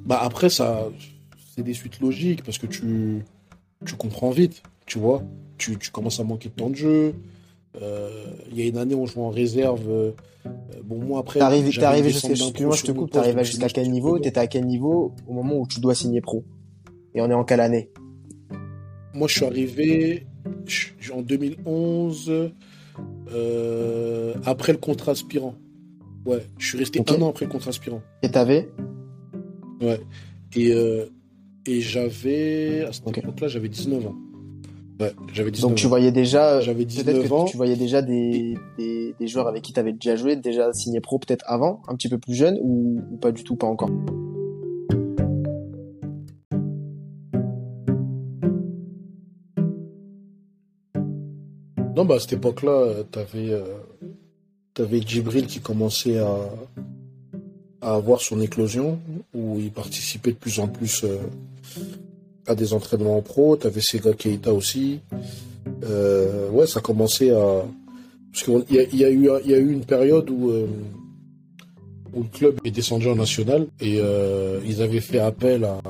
Bah 0.05 0.21
après, 0.23 0.51
ça, 0.51 0.89
c'est 1.55 1.63
des 1.63 1.75
suites 1.75 2.01
logiques 2.01 2.45
parce 2.45 2.59
que 2.59 2.67
tu, 2.67 3.25
tu 3.85 3.95
comprends 3.97 4.31
vite, 4.31 4.63
tu 4.87 4.99
vois. 4.99 5.23
Tu, 5.59 5.77
tu 5.79 5.91
commences 5.91 6.21
à 6.21 6.25
manquer 6.25 6.49
de 6.49 6.55
temps 6.55 6.71
de 6.71 6.77
jeu. 6.77 7.15
Euh, 7.83 8.25
il 8.51 8.61
y 8.61 8.63
a 8.63 8.67
une 8.69 8.79
année, 8.79 8.95
on 8.95 9.07
jouait 9.07 9.23
en 9.23 9.31
réserve. 9.31 9.89
Euh, 9.89 10.13
bon, 10.85 10.99
moi 10.99 11.21
après. 11.21 11.41
Arrivé 11.41 11.71
jusqu'à, 11.71 11.97
excuse-moi, 11.97 12.75
je 12.75 12.85
te 12.85 12.93
coupe, 12.93 13.11
t'es 13.11 13.19
arrivé 13.19 13.45
jusqu'à 13.45 13.69
quel 13.69 13.91
niveau 13.91 14.19
T'étais 14.19 14.41
à 14.41 14.47
quel 14.47 14.67
niveau 14.67 15.13
au 15.27 15.33
moment 15.33 15.57
où 15.57 15.67
tu 15.67 15.81
dois 15.81 15.95
signer 15.95 16.21
pro 16.21 16.45
Et 17.15 17.21
on 17.21 17.31
est 17.31 17.35
en 17.35 17.45
quelle 17.45 17.61
année? 17.61 17.91
Moi, 19.15 19.29
je 19.29 19.35
suis 19.35 19.45
arrivé 19.45 20.27
en 21.13 21.23
2011, 21.23 22.51
euh, 23.33 24.35
après 24.45 24.73
le 24.73 24.79
contrat 24.79 25.13
aspirant. 25.13 25.55
Ouais, 26.25 26.45
je 26.59 26.67
suis 26.67 26.79
resté 26.79 27.01
un 27.01 27.23
an 27.23 27.31
après 27.31 27.47
le 27.47 27.51
contrat 27.53 27.71
aspirant. 27.71 28.03
Et 28.23 28.31
t'avais? 28.31 28.69
Ouais. 29.81 30.01
Et, 30.57 30.73
euh, 30.73 31.07
et 31.67 31.81
j'avais, 31.81 32.83
à 32.83 32.93
cette 32.93 33.07
époque-là, 33.17 33.49
j'avais 33.49 33.69
19 33.69 34.07
ans. 34.07 34.15
Ouais, 34.99 35.13
j'avais 35.33 35.51
Donc 35.51 35.75
tu 35.75 35.87
voyais 35.89 36.11
déjà, 36.11 36.61
19 36.61 37.33
ans. 37.33 37.45
Tu 37.45 37.57
voyais 37.57 37.77
déjà 37.77 38.01
des, 38.01 38.57
des, 38.79 39.15
des 39.19 39.29
joueurs 39.29 39.47
avec 39.47 39.63
qui 39.63 39.75
tu 39.75 39.81
avais 39.81 39.93
déjà 39.93 40.17
joué, 40.17 40.37
déjà 40.37 40.73
signé 40.73 41.01
pro 41.01 41.19
peut-être 41.19 41.45
avant, 41.47 41.83
un 41.89 41.95
petit 41.97 42.09
peu 42.09 42.19
plus 42.19 42.35
jeune 42.35 42.59
ou, 42.63 43.03
ou 43.13 43.17
pas 43.19 43.31
du 43.31 43.45
tout, 43.45 43.57
pas 43.57 43.67
encore? 43.67 43.91
Non, 51.95 52.05
bah 52.05 52.17
à 52.17 52.19
cette 52.21 52.35
époque-là, 52.35 53.05
t'avais 53.11 53.51
euh, 53.51 53.65
avais 54.79 55.01
Djibril 55.01 55.47
qui 55.47 55.61
commençait 55.61 56.19
à, 56.19 56.37
à 57.81 57.95
avoir 57.95 58.21
son 58.21 58.41
éclosion, 58.41 58.99
où 59.35 59.59
il 59.59 59.71
participait 59.73 60.33
de 60.33 60.37
plus 60.37 60.59
en 60.59 60.69
plus 60.69 61.05
euh, 61.05 61.19
à 62.47 62.55
des 62.55 62.73
entraînements 62.73 63.17
en 63.17 63.23
pro. 63.23 63.57
T'avais 63.57 63.81
Sega 63.81 64.13
Keita 64.13 64.53
aussi. 64.53 65.01
Euh, 65.85 66.51
ouais, 66.51 66.67
ça 66.67 66.81
commençait 66.81 67.31
à. 67.31 67.65
Parce 68.33 68.45
qu'il 68.45 68.77
y, 68.77 68.97
y, 68.97 69.05
a 69.05 69.11
eu, 69.11 69.31
il 69.45 69.51
y 69.51 69.55
a 69.55 69.59
eu 69.59 69.73
une 69.73 69.85
période 69.85 70.29
où, 70.29 70.51
euh, 70.51 70.67
où 72.13 72.23
le 72.23 72.29
club 72.29 72.59
est 72.65 72.71
descendu 72.71 73.09
en 73.09 73.17
national 73.17 73.67
et 73.81 73.99
euh, 73.99 74.61
ils 74.67 74.83
avaient 74.83 75.01
fait 75.01 75.21
appel 75.21 75.65
à, 75.65 75.81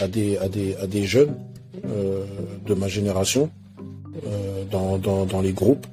à, 0.00 0.08
des, 0.08 0.38
à, 0.38 0.48
des, 0.48 0.74
à 0.76 0.86
des 0.86 1.04
jeunes 1.04 1.34
de 1.84 2.74
ma 2.74 2.88
génération 2.88 3.50
dans, 4.70 4.96
dans, 4.96 5.26
dans, 5.26 5.40
les 5.40 5.52
groupes. 5.52 5.86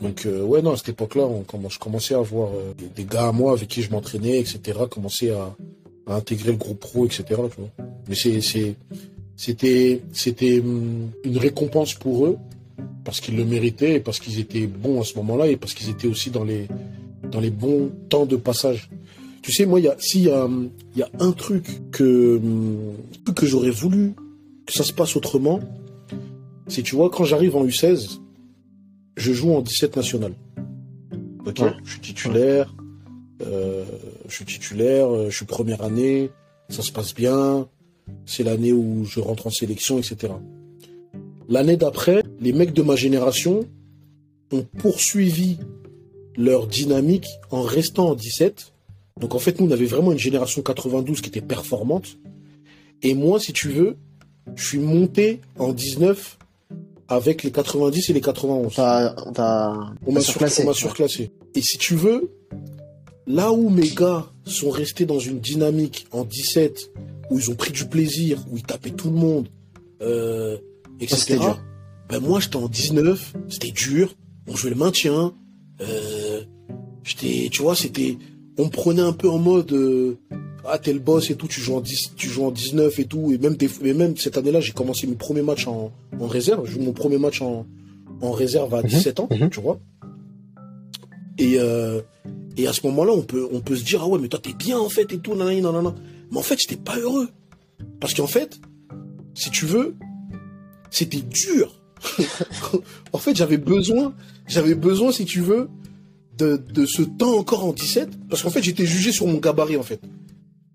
Donc, 0.00 0.26
ouais, 0.26 0.62
non, 0.62 0.72
à 0.72 0.76
cette 0.76 0.90
époque-là, 0.90 1.28
je 1.68 1.78
commençais 1.78 2.14
à 2.14 2.20
voir 2.20 2.50
des 2.94 3.04
gars 3.04 3.28
à 3.28 3.32
moi 3.32 3.52
avec 3.52 3.68
qui 3.68 3.82
je 3.82 3.90
m'entraînais, 3.90 4.38
etc., 4.38 4.60
commencer 4.88 5.30
à, 5.30 5.56
à 6.08 6.16
intégrer 6.16 6.52
le 6.52 6.56
groupe 6.56 6.80
pro, 6.80 7.06
etc. 7.06 7.24
Tu 7.28 7.60
vois. 7.60 7.70
Mais 8.08 8.14
c'est, 8.14 8.40
c'était, 9.36 10.02
c'était 10.12 10.60
hum, 10.60 11.10
une 11.24 11.38
récompense 11.38 11.94
pour 11.94 12.26
eux 12.26 12.36
parce 13.04 13.20
qu'ils 13.20 13.36
le 13.36 13.44
méritaient 13.44 13.94
et 13.94 14.00
parce 14.00 14.18
qu'ils 14.18 14.38
étaient 14.40 14.66
bons 14.66 15.00
à 15.00 15.04
ce 15.04 15.16
moment-là 15.16 15.48
et 15.48 15.56
parce 15.56 15.74
qu'ils 15.74 15.90
étaient 15.90 16.08
aussi 16.08 16.30
dans 16.30 16.44
les, 16.44 16.66
dans 17.30 17.40
les 17.40 17.50
bons 17.50 17.90
temps 18.08 18.26
de 18.26 18.36
passage. 18.36 18.90
Tu 19.42 19.52
sais, 19.52 19.64
moi, 19.64 19.80
il 19.80 19.84
y 19.84 19.88
a, 19.88 19.96
si, 19.98 20.22
y, 20.22 20.28
hum, 20.28 20.70
y 20.96 21.02
a 21.02 21.08
un 21.20 21.32
truc 21.32 21.64
que, 21.90 22.36
hum, 22.36 22.94
que 23.34 23.46
j'aurais 23.46 23.70
voulu 23.70 24.14
que 24.66 24.72
ça 24.72 24.84
se 24.84 24.92
passe 24.92 25.16
autrement, 25.16 25.60
c'est, 26.66 26.82
tu 26.82 26.96
vois, 26.96 27.08
quand 27.10 27.24
j'arrive 27.24 27.56
en 27.56 27.64
U16, 27.64 28.18
je 29.16 29.32
joue 29.32 29.52
en 29.52 29.62
17 29.62 29.96
national. 29.96 30.32
Ok, 31.46 31.62
je 31.84 31.90
suis 31.92 32.00
titulaire, 32.00 32.74
euh, 33.46 33.84
je 34.28 34.34
suis 34.34 34.44
titulaire, 34.44 35.12
euh, 35.12 35.30
je 35.30 35.36
suis 35.36 35.46
première 35.46 35.82
année, 35.82 36.30
ça 36.68 36.82
se 36.82 36.92
passe 36.92 37.14
bien, 37.14 37.66
c'est 38.26 38.44
l'année 38.44 38.72
où 38.72 39.04
je 39.04 39.20
rentre 39.20 39.46
en 39.46 39.50
sélection, 39.50 39.98
etc. 39.98 40.34
L'année 41.48 41.76
d'après, 41.76 42.22
les 42.40 42.52
mecs 42.52 42.74
de 42.74 42.82
ma 42.82 42.94
génération 42.94 43.66
ont 44.52 44.64
poursuivi 44.78 45.58
leur 46.36 46.66
dynamique 46.66 47.26
en 47.50 47.62
restant 47.62 48.10
en 48.10 48.14
17. 48.14 48.72
Donc 49.20 49.34
en 49.34 49.38
fait, 49.38 49.58
nous, 49.60 49.66
on 49.66 49.70
avait 49.70 49.86
vraiment 49.86 50.12
une 50.12 50.18
génération 50.18 50.62
92 50.62 51.20
qui 51.20 51.28
était 51.28 51.40
performante. 51.40 52.18
Et 53.02 53.14
moi, 53.14 53.40
si 53.40 53.52
tu 53.52 53.70
veux, 53.70 53.96
je 54.54 54.64
suis 54.64 54.78
monté 54.78 55.40
en 55.58 55.72
19 55.72 56.38
avec 57.08 57.42
les 57.42 57.50
90 57.50 58.10
et 58.10 58.12
les 58.12 58.20
91. 58.20 58.74
on 60.06 60.12
m'a 60.12 60.20
surclassé. 60.20 61.32
Et 61.54 61.62
si 61.62 61.78
tu 61.78 61.94
veux, 61.94 62.30
Là 63.28 63.52
où 63.52 63.68
mes 63.68 63.90
gars 63.90 64.26
sont 64.46 64.70
restés 64.70 65.04
dans 65.04 65.18
une 65.18 65.38
dynamique 65.38 66.06
en 66.12 66.24
17, 66.24 66.92
où 67.30 67.38
ils 67.38 67.50
ont 67.50 67.54
pris 67.54 67.72
du 67.72 67.84
plaisir, 67.84 68.42
où 68.50 68.56
ils 68.56 68.62
tapaient 68.62 68.90
tout 68.90 69.10
le 69.10 69.16
monde, 69.16 69.48
euh, 70.00 70.56
etc. 70.98 71.38
Ben 72.08 72.20
moi, 72.20 72.40
j'étais 72.40 72.56
en 72.56 72.68
19, 72.68 73.34
c'était 73.50 73.70
dur, 73.70 74.14
on 74.46 74.56
jouait 74.56 74.70
le 74.70 74.76
maintien, 74.76 75.34
euh, 75.82 76.42
j'étais, 77.04 77.50
tu 77.50 77.60
vois, 77.60 77.76
c'était, 77.76 78.16
on 78.56 78.64
me 78.64 78.70
prenait 78.70 79.02
un 79.02 79.12
peu 79.12 79.28
en 79.28 79.38
mode, 79.38 79.72
euh, 79.72 80.16
ah 80.64 80.78
t'es 80.78 80.94
le 80.94 80.98
boss 80.98 81.30
et 81.30 81.34
tout, 81.34 81.48
tu 81.48 81.60
joues 81.60 81.74
en 81.74 81.82
10, 81.82 82.14
tu 82.16 82.30
joues 82.30 82.46
en 82.46 82.50
19 82.50 82.98
et 82.98 83.04
tout, 83.04 83.30
et 83.30 83.36
même 83.36 83.56
des, 83.56 83.68
mais 83.82 83.92
même 83.92 84.16
cette 84.16 84.38
année-là, 84.38 84.60
j'ai 84.60 84.72
commencé 84.72 85.06
mes 85.06 85.16
premiers 85.16 85.42
matchs 85.42 85.66
en, 85.66 85.92
en 86.18 86.26
réserve, 86.26 86.64
je 86.64 86.72
joue 86.72 86.80
mon 86.80 86.94
premier 86.94 87.18
match 87.18 87.42
en, 87.42 87.66
en 88.22 88.30
réserve 88.30 88.74
à 88.74 88.82
17 88.82 89.18
mhm. 89.18 89.24
ans, 89.24 89.28
mhm. 89.30 89.50
tu 89.50 89.60
vois. 89.60 89.78
Et, 91.36 91.58
euh, 91.58 92.00
et 92.58 92.66
à 92.66 92.72
ce 92.72 92.84
moment-là, 92.88 93.12
on 93.12 93.22
peut, 93.22 93.48
on 93.52 93.60
peut 93.60 93.76
se 93.76 93.84
dire, 93.84 94.02
ah 94.02 94.08
ouais, 94.08 94.18
mais 94.18 94.26
toi, 94.26 94.40
t'es 94.42 94.52
bien, 94.52 94.78
en 94.78 94.88
fait, 94.88 95.12
et 95.12 95.18
tout, 95.18 95.36
nanana, 95.36 95.60
nanana. 95.60 95.94
Mais 96.32 96.38
en 96.38 96.42
fait, 96.42 96.60
j'étais 96.60 96.76
pas 96.76 96.98
heureux. 96.98 97.28
Parce 98.00 98.14
qu'en 98.14 98.26
fait, 98.26 98.60
si 99.34 99.50
tu 99.50 99.64
veux, 99.64 99.94
c'était 100.90 101.20
dur. 101.20 101.80
en 103.12 103.18
fait, 103.18 103.36
j'avais 103.36 103.58
besoin, 103.58 104.12
j'avais 104.48 104.74
besoin, 104.74 105.12
si 105.12 105.24
tu 105.24 105.40
veux, 105.40 105.68
de, 106.36 106.56
de 106.56 106.84
ce 106.84 107.02
temps 107.02 107.38
encore 107.38 107.64
en 107.64 107.72
17. 107.72 108.28
Parce 108.28 108.42
qu'en 108.42 108.50
fait, 108.50 108.62
j'étais 108.62 108.86
jugé 108.86 109.12
sur 109.12 109.28
mon 109.28 109.38
gabarit, 109.38 109.76
en 109.76 109.84
fait. 109.84 110.00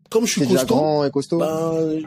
Comme 0.09 0.25
je 0.25 0.31
suis 0.31 0.47
costaud. 0.47 0.75
grand 0.75 1.03
et 1.03 1.11
costaud? 1.11 1.39
Ben, 1.39 2.01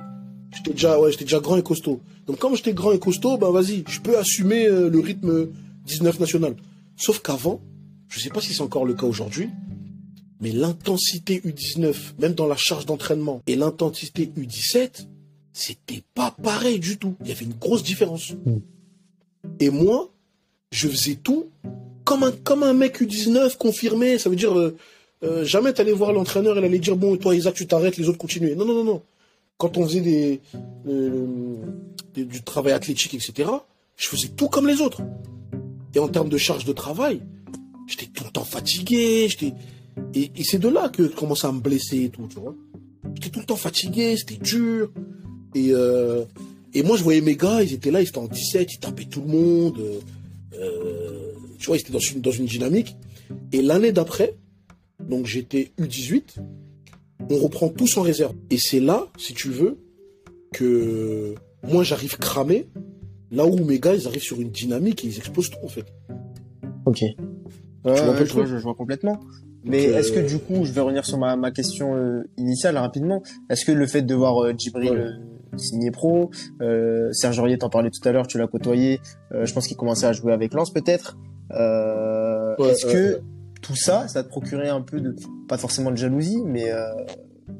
j'étais 0.54 0.70
déjà, 0.70 0.98
ouais, 0.98 1.12
j'étais 1.12 1.24
déjà 1.24 1.40
grand 1.40 1.58
et 1.58 1.62
costaud. 1.62 2.00
Donc, 2.26 2.38
comme 2.38 2.56
j'étais 2.56 2.72
grand 2.72 2.92
et 2.92 2.98
costaud, 2.98 3.36
ben, 3.36 3.50
vas-y, 3.50 3.84
je 3.88 4.00
peux 4.00 4.16
assumer 4.16 4.66
euh, 4.66 4.88
le 4.88 5.00
rythme 5.00 5.48
19 5.84 6.18
national. 6.18 6.56
Sauf 6.96 7.20
qu'avant, 7.20 7.60
je 8.08 8.20
sais 8.20 8.30
pas 8.30 8.40
si 8.40 8.54
c'est 8.54 8.62
encore 8.62 8.84
le 8.84 8.94
cas 8.94 9.06
aujourd'hui, 9.06 9.50
mais 10.40 10.52
l'intensité 10.52 11.40
U19, 11.40 11.94
même 12.18 12.34
dans 12.34 12.46
la 12.46 12.56
charge 12.56 12.86
d'entraînement, 12.86 13.42
et 13.46 13.56
l'intensité 13.56 14.30
U17, 14.38 15.06
c'était 15.52 16.02
pas 16.14 16.30
pareil 16.42 16.78
du 16.78 16.98
tout. 16.98 17.14
Il 17.22 17.28
y 17.28 17.32
avait 17.32 17.44
une 17.44 17.54
grosse 17.54 17.82
différence. 17.82 18.32
Mm. 18.32 18.58
Et 19.60 19.70
moi, 19.70 20.10
je 20.70 20.88
faisais 20.88 21.14
tout 21.14 21.46
comme 22.04 22.22
un, 22.22 22.32
comme 22.32 22.62
un 22.62 22.74
mec 22.74 23.00
U19 23.00 23.56
confirmé. 23.56 24.18
Ça 24.18 24.28
veut 24.28 24.36
dire, 24.36 24.56
euh, 24.56 24.76
euh, 25.24 25.44
jamais 25.44 25.72
t'allais 25.72 25.92
voir 25.92 26.12
l'entraîneur, 26.12 26.58
elle 26.58 26.64
allait 26.64 26.78
dire, 26.78 26.96
bon, 26.96 27.16
toi, 27.16 27.34
Isaac, 27.34 27.54
tu 27.54 27.66
t'arrêtes, 27.66 27.96
les 27.96 28.08
autres 28.08 28.18
continuent. 28.18 28.54
Non, 28.54 28.66
non, 28.66 28.74
non, 28.74 28.84
non. 28.84 29.02
quand 29.56 29.78
on 29.78 29.86
faisait 29.86 30.00
des, 30.00 30.40
du 32.14 32.42
travail 32.42 32.74
athlétique, 32.74 33.14
etc., 33.14 33.50
je 33.96 34.08
faisais 34.08 34.28
tout 34.28 34.48
comme 34.48 34.66
les 34.66 34.82
autres. 34.82 35.00
Et 35.94 35.98
en 35.98 36.08
termes 36.08 36.28
de 36.28 36.36
charge 36.36 36.66
de 36.66 36.72
travail, 36.74 37.22
j'étais 37.86 38.06
tout 38.06 38.24
le 38.24 38.30
temps 38.30 38.44
fatigué, 38.44 39.28
j'étais, 39.28 39.54
et, 40.14 40.30
c'est 40.44 40.58
de 40.58 40.68
là 40.68 40.88
que 40.88 41.04
je 41.04 41.14
commençais 41.14 41.46
à 41.46 41.52
me 41.52 41.60
blesser 41.60 42.04
et 42.04 42.08
tout, 42.10 42.26
tu 42.28 42.38
vois. 42.38 42.54
J'étais 43.14 43.30
tout 43.30 43.40
le 43.40 43.46
temps 43.46 43.56
fatigué, 43.56 44.16
c'était 44.16 44.36
dur. 44.36 44.90
Et, 45.54 45.68
euh, 45.70 46.24
et 46.74 46.82
moi, 46.82 46.96
je 46.96 47.02
voyais 47.02 47.20
mes 47.20 47.36
gars, 47.36 47.62
ils 47.62 47.72
étaient 47.72 47.90
là, 47.90 48.02
ils 48.02 48.08
étaient 48.08 48.18
en 48.18 48.28
17, 48.28 48.74
ils 48.74 48.78
tapaient 48.78 49.06
tout 49.06 49.22
le 49.22 49.28
monde. 49.28 49.80
Euh, 50.54 51.32
tu 51.58 51.66
vois, 51.66 51.76
ils 51.76 51.80
étaient 51.80 51.92
dans 51.92 51.98
une, 51.98 52.20
dans 52.20 52.30
une 52.30 52.46
dynamique. 52.46 52.96
Et 53.52 53.62
l'année 53.62 53.92
d'après, 53.92 54.34
donc 55.00 55.26
j'étais 55.26 55.72
U18, 55.78 56.36
on 57.30 57.38
reprend 57.38 57.68
tous 57.68 57.96
en 57.96 58.02
réserve. 58.02 58.34
Et 58.50 58.58
c'est 58.58 58.80
là, 58.80 59.06
si 59.16 59.34
tu 59.34 59.48
veux, 59.48 59.78
que 60.52 61.34
moi 61.62 61.82
j'arrive 61.82 62.16
cramé, 62.18 62.66
là 63.30 63.46
où 63.46 63.64
mes 63.64 63.78
gars 63.78 63.94
ils 63.94 64.06
arrivent 64.06 64.22
sur 64.22 64.40
une 64.40 64.50
dynamique 64.50 65.04
et 65.04 65.08
ils 65.08 65.18
explosent 65.18 65.50
tout 65.50 65.64
en 65.64 65.68
fait. 65.68 65.86
Ok. 66.86 67.02
Je, 67.86 68.62
vois, 68.62 68.74
complètement. 68.74 69.20
Mais 69.64 69.84
est-ce 69.84 70.12
que 70.12 70.20
euh, 70.20 70.26
du 70.26 70.38
coup, 70.38 70.64
je 70.64 70.72
vais 70.72 70.80
revenir 70.80 71.04
sur 71.04 71.18
ma, 71.18 71.50
question 71.50 71.96
euh, 71.96 72.22
initiale 72.36 72.76
rapidement. 72.76 73.22
Est-ce 73.50 73.64
que 73.64 73.72
le 73.72 73.86
fait 73.86 74.02
de 74.02 74.14
voir 74.14 74.42
euh, 74.42 74.52
Djibril 74.56 75.20
signer 75.56 75.90
pro, 75.90 76.30
Serge 77.12 77.38
Aurier 77.38 77.56
t'en 77.56 77.70
parlait 77.70 77.90
tout 77.90 78.06
à 78.06 78.12
l'heure, 78.12 78.26
tu 78.26 78.36
l'as 78.36 78.46
côtoyé, 78.46 79.00
je 79.30 79.50
pense 79.54 79.66
qu'il 79.66 79.76
commençait 79.76 80.04
à 80.04 80.12
jouer 80.12 80.34
avec 80.34 80.52
Lens 80.52 80.70
peut-être. 80.70 81.16
est-ce 81.50 82.84
que 82.84 83.20
tout 83.62 83.74
ça, 83.74 84.06
ça 84.06 84.22
te 84.22 84.28
procurait 84.28 84.68
un 84.68 84.82
peu 84.82 85.00
de, 85.00 85.16
pas 85.48 85.56
forcément 85.56 85.90
de 85.90 85.96
jalousie, 85.96 86.42
mais 86.44 86.70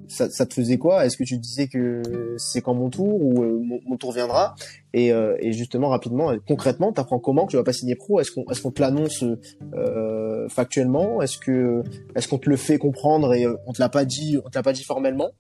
ça, 0.09 0.31
ça, 0.31 0.47
te 0.47 0.55
faisait 0.55 0.79
quoi? 0.79 1.05
Est-ce 1.05 1.17
que 1.17 1.25
tu 1.25 1.39
disais 1.39 1.67
que 1.67 2.03
c'est 2.39 2.61
quand 2.61 2.75
mon 2.75 2.91
tour 2.91 3.23
ou 3.23 3.43
euh, 3.43 3.61
mon, 3.87 3.97
tour 3.97 4.13
viendra? 4.13 4.55
Et, 4.93 5.13
euh, 5.13 5.37
et, 5.41 5.53
justement 5.53 5.89
rapidement, 5.89 6.33
concrètement, 6.47 6.93
t'apprends 6.93 7.19
comment 7.19 7.47
que 7.47 7.51
tu 7.51 7.57
vas 7.57 7.65
pas 7.65 7.73
signer 7.73 7.97
pro? 7.97 8.21
Est-ce 8.21 8.31
qu'on 8.31 8.45
qu'on 8.45 8.71
te 8.71 8.81
l'annonce 8.81 9.25
euh, 9.75 10.49
factuellement? 10.49 11.23
Est-ce 11.23 11.39
que 11.39 11.83
est-ce 12.15 12.29
qu'on 12.29 12.39
te 12.39 12.49
le 12.49 12.57
fait 12.57 12.79
comprendre 12.79 13.35
et 13.35 13.47
on 13.67 13.73
te 13.73 13.81
l'a 13.81 13.89
pas 13.89 14.05
dit 14.05 14.39
on 14.45 14.49
te 14.49 14.57
l'a 14.57 14.63
pas 14.63 14.73
dit 14.73 14.85
formellement? 14.85 15.31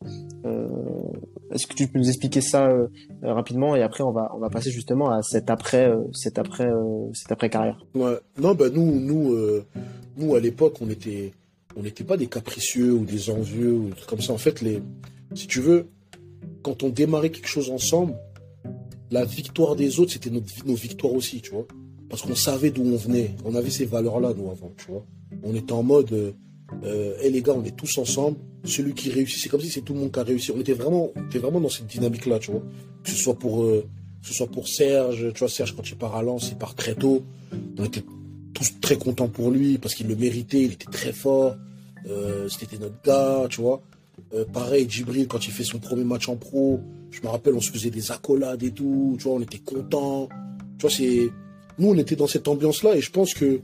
Est-ce 1.52 1.66
que 1.66 1.74
tu 1.74 1.86
peux 1.86 1.98
nous 1.98 2.08
expliquer 2.08 2.40
ça 2.40 2.68
rapidement? 3.22 3.76
Et 3.76 3.82
après 3.82 4.02
on 4.02 4.12
va 4.12 4.32
on 4.34 4.38
va 4.38 4.50
passer 4.50 4.70
justement 4.70 5.10
à 5.10 5.22
cet 5.22 5.48
après 5.48 5.90
cet 6.12 6.38
après 6.38 6.68
cette 7.14 7.32
après 7.32 7.50
carrière. 7.50 7.78
Ouais. 7.94 8.18
Non 8.40 8.54
bah 8.54 8.66
nous 8.72 9.00
nous 9.00 9.36
nous 10.16 10.34
à 10.34 10.40
l'époque 10.40 10.76
on 10.80 10.90
était 10.90 11.32
on 11.76 11.82
n'était 11.82 12.04
pas 12.04 12.16
des 12.16 12.26
capricieux 12.26 12.92
ou 12.92 13.04
des 13.04 13.30
envieux 13.30 13.72
ou 13.72 13.88
des 13.90 13.96
trucs 13.96 14.08
comme 14.08 14.22
ça. 14.22 14.32
En 14.32 14.38
fait, 14.38 14.60
les, 14.62 14.82
si 15.34 15.46
tu 15.46 15.60
veux, 15.60 15.88
quand 16.62 16.82
on 16.82 16.88
démarrait 16.88 17.30
quelque 17.30 17.48
chose 17.48 17.70
ensemble, 17.70 18.14
la 19.10 19.24
victoire 19.24 19.76
des 19.76 20.00
autres, 20.00 20.12
c'était 20.12 20.30
nos 20.30 20.74
victoires 20.74 21.12
aussi, 21.12 21.40
tu 21.40 21.50
vois. 21.50 21.66
Parce 22.08 22.22
qu'on 22.22 22.34
savait 22.34 22.70
d'où 22.70 22.82
on 22.82 22.96
venait. 22.96 23.34
On 23.44 23.54
avait 23.54 23.70
ces 23.70 23.84
valeurs-là, 23.84 24.32
nous, 24.36 24.50
avant, 24.50 24.72
tu 24.76 24.90
vois. 24.90 25.04
On 25.42 25.54
était 25.54 25.72
en 25.72 25.82
mode, 25.82 26.12
euh, 26.12 26.32
euh 26.84 27.16
les 27.28 27.42
gars, 27.42 27.54
on 27.54 27.64
est 27.64 27.76
tous 27.76 27.98
ensemble. 27.98 28.38
Celui 28.64 28.94
qui 28.94 29.10
réussit, 29.10 29.42
c'est 29.42 29.48
comme 29.48 29.60
si 29.60 29.70
c'est 29.70 29.82
tout 29.82 29.94
le 29.94 30.00
monde 30.00 30.12
qui 30.12 30.18
a 30.18 30.22
réussi. 30.22 30.52
On 30.52 30.60
était 30.60 30.72
vraiment, 30.72 31.10
on 31.14 31.26
était 31.26 31.38
vraiment 31.38 31.60
dans 31.60 31.68
cette 31.68 31.86
dynamique-là, 31.86 32.38
tu 32.38 32.52
vois. 32.52 32.62
Que 33.02 33.10
ce 33.10 33.16
soit 33.16 33.38
pour, 33.38 33.64
euh, 33.64 33.84
ce 34.22 34.34
soit 34.34 34.46
pour 34.46 34.68
Serge, 34.68 35.32
tu 35.32 35.38
vois, 35.38 35.48
Serge, 35.48 35.74
quand 35.74 35.88
il 35.88 35.96
part 35.96 36.16
à 36.16 36.22
Lens, 36.22 36.48
il 36.50 36.56
part 36.56 36.74
très 36.74 36.94
tôt. 36.94 37.24
On 37.78 37.84
était 37.84 38.02
tous 38.56 38.80
très 38.80 38.96
contents 38.96 39.28
pour 39.28 39.50
lui 39.50 39.76
parce 39.76 39.94
qu'il 39.94 40.08
le 40.08 40.16
méritait, 40.16 40.62
il 40.62 40.72
était 40.72 40.90
très 40.90 41.12
fort. 41.12 41.56
Euh, 42.08 42.48
c'était 42.48 42.78
notre 42.78 43.00
gars, 43.04 43.46
tu 43.50 43.60
vois. 43.60 43.82
Euh, 44.34 44.44
pareil, 44.50 44.86
Djibril, 44.88 45.28
quand 45.28 45.46
il 45.46 45.52
fait 45.52 45.64
son 45.64 45.78
premier 45.78 46.04
match 46.04 46.28
en 46.28 46.36
pro, 46.36 46.80
je 47.10 47.20
me 47.20 47.28
rappelle, 47.28 47.54
on 47.54 47.60
se 47.60 47.70
faisait 47.70 47.90
des 47.90 48.10
accolades 48.10 48.62
et 48.62 48.70
tout, 48.70 49.16
tu 49.18 49.24
vois, 49.24 49.34
on 49.34 49.40
était 49.40 49.58
contents. 49.58 50.28
Tu 50.78 50.82
vois, 50.82 50.90
c'est. 50.90 51.30
Nous, 51.78 51.88
on 51.90 51.98
était 51.98 52.16
dans 52.16 52.26
cette 52.26 52.48
ambiance-là 52.48 52.96
et 52.96 53.02
je 53.02 53.10
pense 53.10 53.34
que 53.34 53.60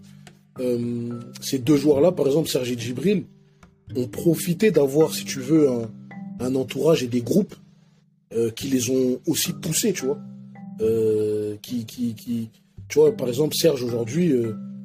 euh, 0.60 1.20
ces 1.40 1.58
deux 1.58 1.76
joueurs-là, 1.76 2.12
par 2.12 2.26
exemple, 2.26 2.50
Serge 2.50 2.70
et 2.70 2.78
Djibril, 2.78 3.24
ont 3.96 4.08
profité 4.08 4.70
d'avoir, 4.70 5.14
si 5.14 5.24
tu 5.24 5.40
veux, 5.40 5.70
un, 6.40 6.54
entourage 6.54 7.02
et 7.02 7.08
des 7.08 7.22
groupes 7.22 7.54
qui 8.56 8.68
les 8.68 8.90
ont 8.90 9.20
aussi 9.26 9.52
poussés, 9.52 9.92
tu 9.92 10.06
vois. 10.06 10.18
qui, 11.60 11.84
tu 12.88 12.98
vois, 12.98 13.12
par 13.14 13.28
exemple, 13.28 13.54
Serge, 13.54 13.82
aujourd'hui, 13.82 14.32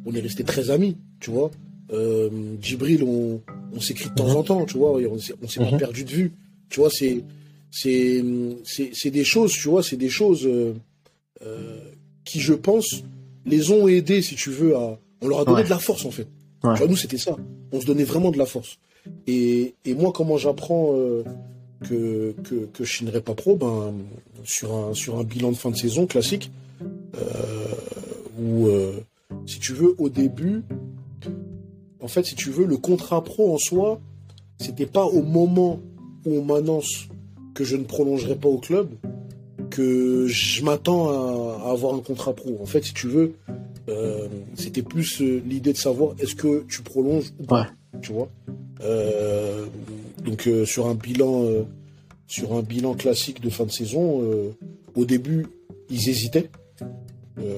on 0.07 0.13
est 0.13 0.21
resté 0.21 0.43
très 0.43 0.69
amis, 0.69 0.95
tu 1.19 1.29
vois. 1.29 1.51
Euh, 1.91 2.29
Djibril, 2.61 3.03
on, 3.03 3.41
on 3.73 3.79
s'écrit 3.79 4.09
de 4.09 4.15
temps 4.15 4.35
en 4.35 4.43
temps, 4.43 4.65
tu 4.65 4.77
vois, 4.77 4.97
on 4.97 5.19
s'est 5.19 5.59
pas 5.59 5.71
mhm. 5.71 5.77
perdu 5.77 6.03
de 6.05 6.09
vue. 6.09 6.31
Tu 6.69 6.79
vois, 6.79 6.89
c'est 6.89 7.23
c'est 7.71 9.11
des 9.11 9.23
choses, 9.23 9.51
tu 9.51 9.67
vois, 9.67 9.83
c'est 9.83 9.97
des 9.97 10.09
choses 10.09 10.45
euh, 10.45 10.73
euh, 11.43 11.79
qui, 12.23 12.39
je 12.39 12.53
pense, 12.53 13.03
les 13.45 13.71
ont 13.71 13.87
aidés, 13.87 14.21
si 14.21 14.35
tu 14.35 14.49
veux, 14.49 14.75
à. 14.75 14.97
On 15.21 15.27
leur 15.27 15.39
a 15.39 15.45
donné 15.45 15.63
de 15.63 15.69
la 15.69 15.79
force, 15.79 16.05
en 16.05 16.11
fait. 16.11 16.27
Tu 16.61 16.67
vois, 16.67 16.87
nous, 16.87 16.95
c'était 16.95 17.17
ça. 17.17 17.35
On 17.71 17.81
se 17.81 17.85
donnait 17.85 18.03
vraiment 18.03 18.31
de 18.31 18.37
la 18.37 18.45
force. 18.45 18.77
Et, 19.25 19.73
et 19.83 19.93
moi, 19.95 20.11
comment 20.13 20.37
j'apprends 20.37 20.93
euh, 20.95 21.23
que, 21.87 22.35
que, 22.43 22.65
que 22.71 22.83
je 22.83 22.97
signerai 22.97 23.21
pas 23.21 23.33
pro? 23.33 23.55
Ben, 23.55 23.93
sur, 24.43 24.75
un, 24.75 24.93
sur 24.93 25.17
un 25.17 25.23
bilan 25.23 25.51
de 25.51 25.57
fin 25.57 25.71
de 25.71 25.75
saison 25.75 26.05
classique, 26.05 26.51
où, 28.39 28.69
si 29.45 29.59
tu 29.59 29.73
veux, 29.73 29.95
au 29.97 30.09
début, 30.09 30.63
en 32.01 32.07
fait, 32.07 32.25
si 32.25 32.36
tu 32.36 32.49
veux, 32.49 32.65
le 32.65 32.78
contrat 32.78 33.23
pro 33.23 33.53
en 33.53 33.57
soi, 33.57 33.99
c'était 34.59 34.86
pas 34.86 35.05
au 35.05 35.21
moment 35.21 35.80
où 36.25 36.38
on 36.38 36.43
m'annonce 36.43 37.07
que 37.53 37.63
je 37.63 37.75
ne 37.75 37.84
prolongerai 37.84 38.36
pas 38.36 38.49
au 38.49 38.57
club 38.57 38.89
que 39.69 40.28
je 40.28 40.63
m'attends 40.63 41.09
à, 41.09 41.69
avoir 41.71 41.95
un 41.95 41.99
contrat 41.99 42.34
pro. 42.34 42.57
En 42.61 42.65
fait, 42.65 42.84
si 42.84 42.93
tu 42.93 43.07
veux, 43.07 43.34
euh, 43.89 44.28
c'était 44.55 44.82
plus 44.82 45.21
euh, 45.21 45.41
l'idée 45.45 45.73
de 45.73 45.78
savoir 45.78 46.15
est-ce 46.19 46.36
que 46.36 46.65
tu 46.67 46.82
prolonges 46.82 47.32
ou 47.39 47.43
pas. 47.43 47.67
Tu 48.01 48.11
vois. 48.11 48.30
Euh, 48.82 49.65
donc 50.23 50.49
sur 50.65 50.88
un 50.88 50.93
bilan, 50.93 51.45
sur 52.28 52.53
un 52.53 52.61
bilan 52.61 52.95
classique 52.95 53.41
de 53.41 53.49
fin 53.49 53.65
de 53.65 53.71
saison, 53.71 54.23
au 54.95 55.05
début 55.05 55.47
ils 55.89 56.09
hésitaient. 56.09 56.49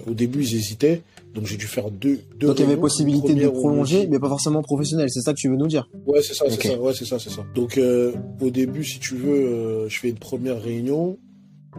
Au 0.08 0.14
début 0.14 0.44
ils 0.44 0.56
hésitaient. 0.56 1.02
Donc 1.34 1.46
j'ai 1.46 1.58
dû 1.58 1.68
faire 1.68 1.92
deux. 1.92 2.20
deux 2.38 2.48
Donc 2.48 2.60
il 2.60 2.64
y 2.64 2.66
avait 2.66 2.78
possibilité 2.78 3.36
de 3.36 3.48
prolonger, 3.50 4.08
mais 4.08 4.20
pas 4.20 4.30
forcément 4.30 4.62
professionnel. 4.62 5.10
C'est 5.10 5.22
ça 5.22 5.34
que 5.34 5.40
tu 5.40 5.50
veux 5.50 5.58
nous 5.58 5.68
dire? 5.68 5.88
Ouais, 6.06 6.22
c'est 6.22 6.34
ça, 6.34 6.46
c'est 6.50 6.68
ça. 6.68 6.80
Ouais, 6.80 6.94
c'est 6.94 7.06
ça, 7.06 7.20
c'est 7.20 7.30
ça. 7.30 7.46
Donc 7.54 7.78
euh, 7.78 8.14
au 8.42 8.50
début, 8.50 8.84
si 8.84 9.00
tu 9.00 9.16
veux, 9.16 9.32
euh, 9.32 9.90
je 9.90 10.00
fais 10.00 10.10
une 10.10 10.18
première 10.18 10.62
réunion 10.62 11.18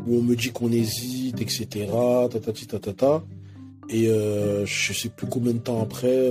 où 0.06 0.16
on 0.16 0.22
me 0.22 0.36
dit 0.36 0.50
qu'on 0.50 0.70
hésite, 0.70 1.40
etc. 1.40 1.66
Tatati 2.30 2.66
tatata. 2.66 3.22
Et 3.88 4.08
euh, 4.08 4.64
je 4.66 4.92
sais 4.92 5.08
plus 5.08 5.26
combien 5.26 5.52
de 5.52 5.58
temps 5.58 5.82
après, 5.82 6.30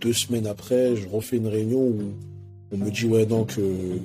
deux 0.00 0.14
semaines 0.14 0.46
après, 0.46 0.96
je 0.96 1.06
refais 1.06 1.36
une 1.36 1.48
réunion 1.48 1.80
où 1.80 2.00
on 2.72 2.78
me 2.78 2.90
dit 2.90 3.06
ouais 3.06 3.26
non 3.26 3.44
que 3.44 3.60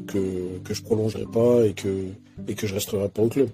que, 0.05 0.59
que 0.65 0.73
je 0.73 0.83
prolongerai 0.83 1.25
pas 1.31 1.65
et 1.65 1.73
que 1.73 2.07
et 2.47 2.55
que 2.55 2.67
je 2.67 2.73
resterai 2.73 3.07
pas 3.07 3.21
au 3.21 3.29
club. 3.29 3.47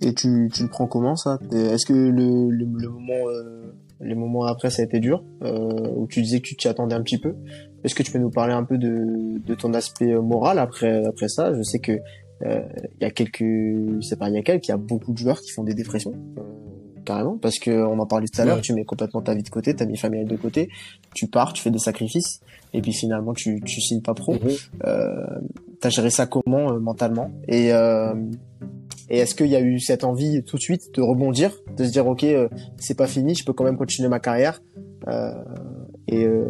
Et 0.00 0.12
tu, 0.12 0.50
tu 0.52 0.62
le 0.62 0.68
prends 0.68 0.86
comment 0.86 1.16
ça? 1.16 1.38
Est-ce 1.52 1.86
que 1.86 1.94
le, 1.94 2.50
le, 2.50 2.66
le 2.66 2.88
moment 2.88 3.28
euh, 3.28 3.74
les 4.00 4.14
moments 4.14 4.44
après, 4.44 4.70
ça 4.70 4.82
a 4.82 4.84
été 4.84 5.00
dur, 5.00 5.24
euh, 5.42 5.88
où 5.96 6.06
tu 6.06 6.20
disais 6.20 6.40
que 6.40 6.46
tu 6.46 6.56
t'y 6.56 6.68
attendais 6.68 6.94
un 6.94 7.02
petit 7.02 7.18
peu? 7.18 7.34
Est-ce 7.82 7.94
que 7.94 8.02
tu 8.02 8.12
peux 8.12 8.18
nous 8.18 8.30
parler 8.30 8.52
un 8.52 8.64
peu 8.64 8.76
de, 8.78 9.38
de 9.38 9.54
ton 9.54 9.72
aspect 9.72 10.14
moral 10.14 10.58
après 10.58 11.04
après 11.06 11.28
ça? 11.28 11.54
Je 11.54 11.62
sais 11.62 11.78
que 11.78 11.92
euh, 12.44 12.60
il 13.00 13.02
y 13.02 13.06
a 13.06 13.10
quelques, 13.10 14.02
c'est 14.02 14.18
pas 14.18 14.28
il 14.28 14.34
y 14.34 14.38
a 14.38 14.42
quelques, 14.42 14.68
il 14.68 14.70
y 14.70 14.74
a 14.74 14.76
beaucoup 14.76 15.12
de 15.12 15.18
joueurs 15.18 15.40
qui 15.40 15.50
font 15.50 15.64
des 15.64 15.74
dépressions. 15.74 16.12
Euh, 16.38 16.42
carrément 17.06 17.38
parce 17.38 17.60
que 17.60 17.70
on 17.70 17.98
en 18.00 18.06
parlait 18.06 18.26
tout 18.26 18.40
à 18.42 18.44
l'heure 18.44 18.60
tu 18.60 18.74
mets 18.74 18.84
complètement 18.84 19.22
ta 19.22 19.32
vie 19.32 19.44
de 19.44 19.48
côté 19.48 19.74
ta 19.76 19.84
vie 19.84 19.96
familiale 19.96 20.26
de 20.26 20.34
côté 20.36 20.68
tu 21.14 21.28
pars 21.28 21.52
tu 21.52 21.62
fais 21.62 21.70
des 21.70 21.78
sacrifices 21.78 22.40
et 22.74 22.82
puis 22.82 22.92
finalement 22.92 23.32
tu 23.32 23.60
tu 23.64 23.80
signes 23.80 24.02
pas 24.02 24.12
pro. 24.12 24.34
Mm 24.34 24.38
euh, 24.86 25.38
t'as 25.80 25.90
géré 25.90 26.10
ça 26.10 26.26
comment 26.26 26.72
euh, 26.72 26.80
mentalement? 26.80 27.30
Et 27.46 27.72
euh, 27.72 28.12
et 29.08 29.18
est-ce 29.18 29.34
qu'il 29.34 29.46
y 29.46 29.56
a 29.56 29.60
eu 29.60 29.78
cette 29.78 30.04
envie 30.04 30.42
tout 30.42 30.56
de 30.56 30.62
suite 30.62 30.94
de 30.94 31.02
rebondir, 31.02 31.52
de 31.76 31.84
se 31.84 31.90
dire 31.90 32.06
ok, 32.06 32.24
euh, 32.24 32.48
c'est 32.78 32.96
pas 32.96 33.06
fini, 33.06 33.34
je 33.34 33.44
peux 33.44 33.52
quand 33.52 33.64
même 33.64 33.76
continuer 33.76 34.08
ma 34.08 34.18
carrière. 34.18 34.62
Euh, 35.06 35.32
et 36.08 36.24
euh, 36.24 36.44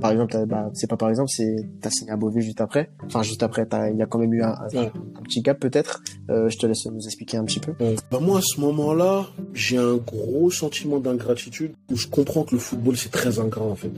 par 0.00 0.12
exemple, 0.12 0.36
bah, 0.46 0.70
c'est 0.74 0.86
pas 0.86 0.96
par 0.96 1.10
exemple, 1.10 1.30
c'est 1.30 1.56
t'as 1.80 1.90
signé 1.90 2.12
à 2.12 2.16
Beauvais 2.16 2.40
juste 2.40 2.60
après. 2.60 2.90
Enfin 3.04 3.22
juste 3.22 3.42
après, 3.42 3.66
il 3.90 3.96
y 3.96 4.02
a 4.02 4.06
quand 4.06 4.18
même 4.18 4.32
eu 4.32 4.42
un, 4.42 4.54
petit 5.24 5.42
gap 5.42 5.58
peut-être. 5.58 6.02
je 6.28 6.56
te 6.56 6.66
laisse 6.66 6.86
nous 6.86 7.04
expliquer 7.04 7.38
un 7.38 7.44
petit 7.44 7.60
peu. 7.60 7.72
Bah 8.10 8.20
moi 8.20 8.38
à 8.38 8.42
ce 8.42 8.60
moment-là, 8.60 9.26
j'ai 9.52 9.78
un 9.78 9.96
gros 9.96 10.50
sentiment 10.50 11.00
d'ingratitude 11.00 11.72
où 11.90 11.96
je 11.96 12.06
comprends 12.06 12.44
que 12.44 12.54
le 12.54 12.60
football 12.60 12.96
c'est 12.96 13.10
très 13.10 13.40
ingrat 13.40 13.64
en 13.64 13.74
fait, 13.74 13.90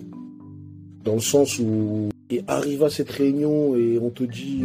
dans 1.05 1.15
le 1.15 1.21
sens 1.21 1.59
où 1.59 2.09
et 2.31 2.43
arrive 2.49 2.83
à 2.83 2.89
cette 2.89 3.11
réunion 3.11 3.77
et 3.77 3.99
on 4.01 4.09
te 4.09 4.25
dit 4.25 4.65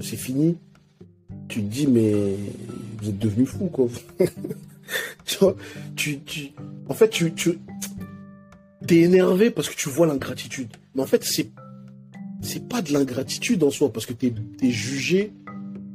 c'est 0.00 0.16
fini 0.16 0.56
tu 1.52 1.62
te 1.62 1.68
dis, 1.68 1.86
mais 1.86 2.34
vous 3.02 3.10
êtes 3.10 3.18
devenu 3.18 3.44
fou, 3.44 3.66
quoi. 3.66 3.86
tu 5.26 5.36
vois, 5.38 5.54
tu, 5.94 6.18
en 6.88 6.94
fait, 6.94 7.10
tu, 7.10 7.34
tu 7.34 7.58
es 8.88 8.96
énervé 9.00 9.50
parce 9.50 9.68
que 9.68 9.76
tu 9.76 9.90
vois 9.90 10.06
l'ingratitude. 10.06 10.70
Mais 10.94 11.02
en 11.02 11.06
fait, 11.06 11.24
c'est, 11.24 11.50
c'est 12.40 12.66
pas 12.66 12.80
de 12.80 12.94
l'ingratitude 12.94 13.62
en 13.64 13.70
soi, 13.70 13.92
parce 13.92 14.06
que 14.06 14.14
tu 14.14 14.32
es, 14.62 14.70
jugé 14.70 15.34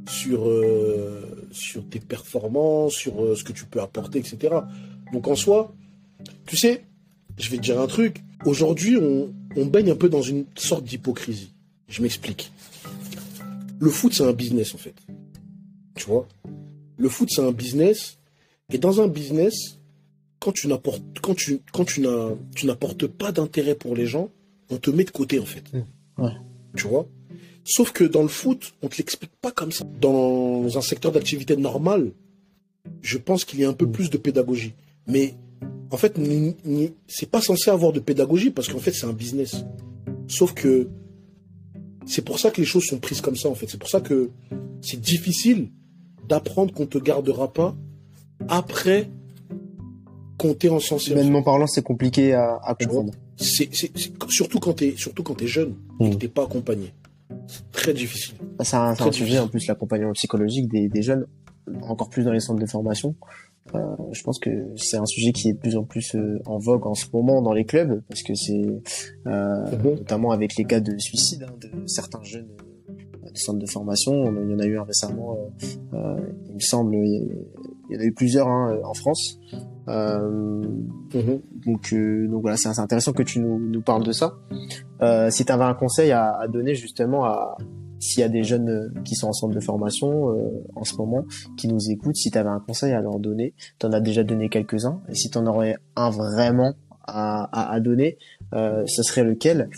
sur, 0.08 0.47
euh, 0.47 1.47
sur 1.49 1.84
tes 1.89 1.99
performances, 1.99 2.93
sur 2.93 3.24
euh, 3.24 3.36
ce 3.36 3.43
que 3.43 3.51
tu 3.51 3.66
peux 3.66 3.82
apporter, 3.82 4.20
etc. 4.20 4.58
Donc 5.12 5.28
en 5.28 5.36
soi, 5.36 5.74
tu 6.45 6.55
sais, 6.55 6.86
je 7.39 7.49
vais 7.49 7.58
te 7.58 7.64
dire 7.64 7.82
un 7.82 7.88
truc. 7.88 8.24
Aujourd'hui, 8.45 8.95
on, 8.95 9.34
on 9.55 9.66
baigne 9.66 9.89
un 9.89 9.95
peu 9.95 10.08
dans 10.08 10.22
une 10.22 10.45
sorte 10.55 10.84
d'hypocrisie. 10.84 11.51
Je 11.88 12.03
m'explique. 12.03 12.51
Le 13.80 13.89
foot, 13.89 14.14
c'est 14.14 14.24
un 14.24 14.34
business, 14.34 14.76
en 14.76 14.78
fait. 14.78 14.93
Tu 15.98 16.06
vois 16.06 16.28
Le 16.98 17.10
foot, 17.10 17.30
c'est 17.32 17.41
un 17.41 17.52
business. 17.52 18.18
Et 18.72 18.78
dans 18.78 19.02
un 19.02 19.08
business, 19.08 19.80
quand 20.39 20.52
tu 20.52 20.68
n'apportes, 20.68 21.02
quand 21.22 21.36
tu, 21.36 21.60
quand 21.74 21.86
tu 21.86 22.02
n'apportes 22.66 23.08
pas 23.08 23.32
d'intérêt 23.32 23.76
pour 23.76 23.95
les 23.95 24.06
gens, 24.06 24.30
on 24.70 24.78
te 24.78 24.89
met 24.89 25.04
de 25.04 25.12
côté, 25.12 25.39
en 25.39 25.45
fait. 25.45 25.64
Ouais. 26.18 26.32
Tu 26.76 26.88
vois 26.88 27.08
Sauf 27.64 27.91
que 27.91 28.04
dans 28.04 28.22
le 28.22 28.28
foot, 28.30 28.74
on 28.82 28.88
te 28.88 28.98
l'explique 28.98 29.32
pas 29.41 29.52
comme 29.52 29.72
ça. 29.72 29.86
Dans 30.00 30.78
un 30.78 30.82
secteur 30.82 31.12
d'activité 31.12 31.58
normal, 31.58 32.12
je 33.02 33.18
pense 33.18 33.43
qu'il 33.43 33.60
y 33.60 33.66
a 33.66 33.70
un 33.70 33.74
peu 33.74 33.89
plus 33.89 34.10
de 34.10 34.18
pédagogie. 34.18 34.74
Mais 35.08 35.36
en 35.91 35.98
fait, 35.98 36.18
c'est 37.08 37.30
pas 37.30 37.41
censé 37.41 37.70
avoir 37.70 37.91
de 37.91 38.00
pédagogie 38.00 38.52
parce 38.52 38.68
qu'en 38.68 38.80
fait, 38.80 38.93
c'est 38.93 39.06
un 39.06 39.14
business. 39.14 39.66
Sauf 40.28 40.54
que 40.54 40.89
c'est 42.06 42.24
pour 42.24 42.39
ça 42.39 42.52
que 42.52 42.62
les 42.62 42.68
choses 42.68 42.86
sont 42.86 43.00
prises 43.00 43.22
comme 43.22 43.36
ça, 43.36 43.50
en 43.50 43.56
fait. 43.56 43.68
C'est 43.70 43.80
pour 43.80 43.89
ça 43.89 44.00
que 44.00 44.30
c'est 44.82 45.00
difficile 45.00 45.70
d'apprendre 46.28 46.73
qu'on 46.73 46.86
te 46.86 46.97
gardera 46.97 47.51
pas 47.51 47.75
après 48.47 49.09
qu'on 50.38 50.53
t'ait 50.53 50.69
encensé. 50.69 51.11
Humainement 51.11 51.41
parlant, 51.41 51.67
c'est 51.67 51.84
compliqué 51.84 52.34
à, 52.34 52.59
comprendre. 52.80 53.13
C'est, 53.38 53.69
surtout 54.30 54.59
quand 54.59 54.73
t'es, 54.73 54.93
surtout 54.97 55.23
quand 55.23 55.36
t'es 55.36 55.47
jeune 55.47 55.75
et 55.99 56.11
que 56.11 56.15
t'es 56.15 56.28
pas 56.28 56.43
accompagné. 56.43 56.93
C'est 57.47 57.69
très 57.71 57.93
difficile. 57.93 58.36
Bah, 58.57 58.63
C'est 58.63 58.75
un, 58.75 58.93
c'est 58.93 58.99
Très 59.01 59.09
un 59.09 59.13
sujet, 59.13 59.39
en 59.39 59.47
plus, 59.47 59.67
l'accompagnement 59.67 60.13
psychologique 60.13 60.67
des, 60.69 60.89
des 60.89 61.01
jeunes, 61.01 61.25
encore 61.82 62.09
plus 62.09 62.23
dans 62.23 62.32
les 62.32 62.39
centres 62.39 62.59
de 62.59 62.65
formation. 62.65 63.15
Euh, 63.75 63.80
je 64.11 64.23
pense 64.23 64.39
que 64.39 64.49
c'est 64.78 64.97
un 64.97 65.05
sujet 65.05 65.34
qui 65.34 65.49
est 65.49 65.53
de 65.53 65.57
plus 65.57 65.75
en 65.75 65.84
plus 65.84 66.15
euh, 66.15 66.39
en 66.45 66.57
vogue 66.57 66.88
en 66.88 66.93
ce 66.93 67.05
moment 67.11 67.41
dans 67.41 67.51
les 67.51 67.65
clubs, 67.65 68.01
parce 68.07 68.23
que 68.23 68.34
c'est 68.34 68.65
euh, 69.28 69.71
Mhm. 69.71 69.84
notamment 69.84 70.32
avec 70.32 70.55
les 70.55 70.63
cas 70.63 70.80
de 70.80 70.97
suicide 70.97 71.43
hein, 71.43 71.53
de 71.59 71.86
certains 71.86 72.23
jeunes 72.23 72.47
centres 73.38 73.60
de 73.60 73.66
formation. 73.70 74.26
Il 74.44 74.52
y 74.52 74.56
en 74.56 74.60
a 74.60 74.66
eu 74.66 74.78
un 74.78 74.84
récemment, 74.84 75.38
euh, 75.38 75.66
euh, 75.94 76.18
il 76.50 76.56
me 76.56 76.60
semble, 76.60 76.96
il 76.96 77.46
y 77.90 77.96
en 77.98 78.00
a 78.00 78.04
eu 78.04 78.14
plusieurs 78.14 78.48
hein, 78.48 78.78
en 78.84 78.94
France. 78.94 79.40
Euh, 79.88 80.62
Mhm. 81.14 81.40
donc, 81.66 81.94
euh, 81.94 82.28
donc 82.28 82.42
voilà, 82.42 82.58
c'est 82.58 82.68
intéressant 82.78 83.14
que 83.14 83.24
tu 83.24 83.40
nous, 83.40 83.58
nous 83.58 83.82
parles 83.82 84.04
de 84.04 84.12
ça. 84.12 84.34
Euh, 85.02 85.30
si 85.30 85.46
tu 85.46 85.52
avais 85.52 85.64
un 85.64 85.74
conseil 85.74 86.12
à, 86.12 86.38
à 86.38 86.48
donner 86.50 86.76
justement 86.76 87.24
à 87.24 87.58
s'il 88.00 88.20
y 88.20 88.24
a 88.24 88.30
des 88.30 88.44
jeunes 88.44 88.94
qui 89.06 89.16
sont 89.16 89.28
en 89.28 89.34
centre 89.34 89.56
de 89.56 89.60
formation 89.60 90.28
en 90.76 90.84
ce 90.84 90.96
moment, 90.98 91.24
qui 91.58 91.68
nous 91.68 91.90
écoutent, 91.90 92.16
si 92.16 92.30
tu 92.30 92.38
avais 92.38 92.50
un 92.50 92.60
conseil 92.60 92.94
à 92.94 93.02
leur 93.02 93.18
donner, 93.20 93.56
tu 93.80 93.88
en 93.88 93.92
as 93.92 94.02
déjà 94.02 94.24
donné 94.24 94.50
quelques-uns, 94.50 95.02
et 95.10 95.16
si 95.16 95.32
tu 95.32 95.38
en 95.40 95.48
aurais 95.48 95.78
un 95.96 96.12
vraiment 96.12 96.76
à, 97.08 97.46
à, 97.46 97.74
à 97.74 97.80
donner, 97.80 98.20
ce 98.52 99.02
serait 99.02 99.24
lequel? 99.24 99.70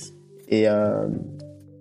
Et, 0.49 0.65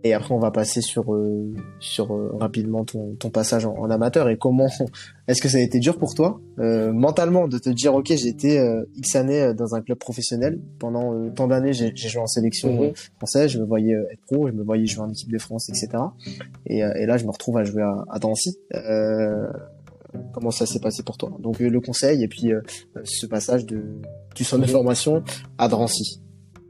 et 0.04 0.14
après 0.14 0.32
on 0.34 0.38
va 0.38 0.50
passer 0.50 0.80
sur, 0.80 1.12
euh, 1.14 1.52
sur 1.80 2.12
euh, 2.14 2.30
rapidement 2.38 2.84
ton, 2.84 3.14
ton 3.16 3.30
passage 3.30 3.66
en, 3.66 3.74
en 3.74 3.90
amateur 3.90 4.28
et 4.28 4.36
comment 4.38 4.68
est-ce 5.28 5.42
que 5.42 5.48
ça 5.48 5.58
a 5.58 5.60
été 5.60 5.78
dur 5.80 5.98
pour 5.98 6.14
toi 6.14 6.40
euh, 6.60 6.92
mentalement 6.92 7.48
de 7.48 7.58
te 7.58 7.68
dire 7.70 7.94
ok 7.94 8.10
été 8.12 8.58
euh, 8.60 8.84
X 8.96 9.16
années 9.16 9.42
euh, 9.42 9.54
dans 9.54 9.74
un 9.74 9.80
club 9.82 9.98
professionnel. 9.98 10.60
Pendant 10.78 11.12
euh, 11.14 11.30
tant 11.30 11.48
d'années 11.48 11.72
j'ai 11.72 11.90
j'ai 11.94 12.08
joué 12.08 12.22
en 12.22 12.26
sélection 12.26 12.72
Mhm. 12.72 12.92
française 13.18 13.50
je 13.50 13.58
me 13.58 13.64
voyais 13.64 13.94
être 14.12 14.20
pro 14.26 14.46
je 14.48 14.52
me 14.52 14.62
voyais 14.62 14.86
jouer 14.86 15.04
en 15.04 15.10
équipe 15.10 15.32
de 15.32 15.38
France 15.38 15.68
etc 15.68 15.88
et, 16.66 16.84
euh, 16.84 16.92
et 16.94 17.06
là 17.06 17.16
je 17.18 17.24
me 17.24 17.30
retrouve 17.30 17.56
à 17.58 17.64
jouer 17.64 17.82
à, 17.82 18.04
à 18.10 18.18
Drancy. 18.18 18.56
Euh, 18.74 19.46
comment 20.32 20.50
ça 20.50 20.64
s'est 20.66 20.80
passé 20.80 21.02
pour 21.02 21.16
toi? 21.18 21.30
Donc 21.40 21.58
le 21.58 21.80
conseil 21.80 22.22
et 22.22 22.28
puis 22.28 22.52
euh, 22.52 22.60
ce 23.04 23.26
passage 23.26 23.66
de 23.66 23.82
du 24.34 24.44
centre 24.44 24.62
de 24.62 24.66
Mhm. 24.68 24.72
formation 24.72 25.22
à 25.58 25.68
Drancy 25.68 26.20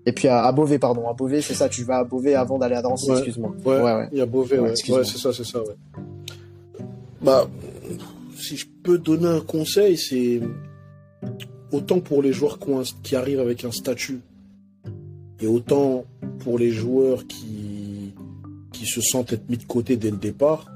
et 0.06 0.12
puis 0.12 0.28
à, 0.28 0.44
à 0.44 0.52
Beauvais 0.52 0.78
pardon 0.78 1.08
à 1.08 1.12
Beauvais 1.12 1.42
c'est 1.42 1.54
ça 1.54 1.68
tu 1.68 1.84
vas 1.84 1.98
à 1.98 2.04
Beauvais 2.04 2.34
avant 2.34 2.58
d'aller 2.58 2.76
à 2.76 2.82
Drancy 2.82 3.10
Ouais. 3.10 3.16
excuse-moi 3.18 3.52
Ouais, 3.64 3.76
ouais 3.76 3.82
ouais 3.82 4.08
il 4.12 4.18
y 4.18 4.20
a 4.20 4.26
Beauvais, 4.26 4.56
Ouais, 4.58 4.64
ouais. 4.64 4.70
excuse-moi. 4.70 5.00
Ouais, 5.00 5.04
c'est 5.06 5.18
ça, 5.18 5.32
c'est 5.32 5.44
ça, 5.44 5.60
ouais. 5.60 5.74
Bah, 7.22 7.48
si 8.38 8.56
je 8.56 8.66
peux 8.82 8.98
donner 8.98 9.26
un 9.26 9.40
conseil, 9.40 9.96
c'est 9.98 10.40
autant 11.72 12.00
pour 12.00 12.22
les 12.22 12.32
joueurs 12.32 12.58
qui, 12.58 12.68
ont 12.70 12.80
un- 12.80 12.84
qui 13.02 13.16
arrivent 13.16 13.40
avec 13.40 13.64
un 13.64 13.72
statut 13.72 14.20
et 15.40 15.46
autant 15.46 16.04
pour 16.40 16.58
les 16.58 16.70
joueurs 16.70 17.26
qui, 17.26 18.14
qui 18.72 18.86
se 18.86 19.00
sentent 19.00 19.32
être 19.32 19.48
mis 19.50 19.56
de 19.58 19.64
côté 19.64 19.96
dès 19.96 20.10
le 20.10 20.16
départ. 20.16 20.66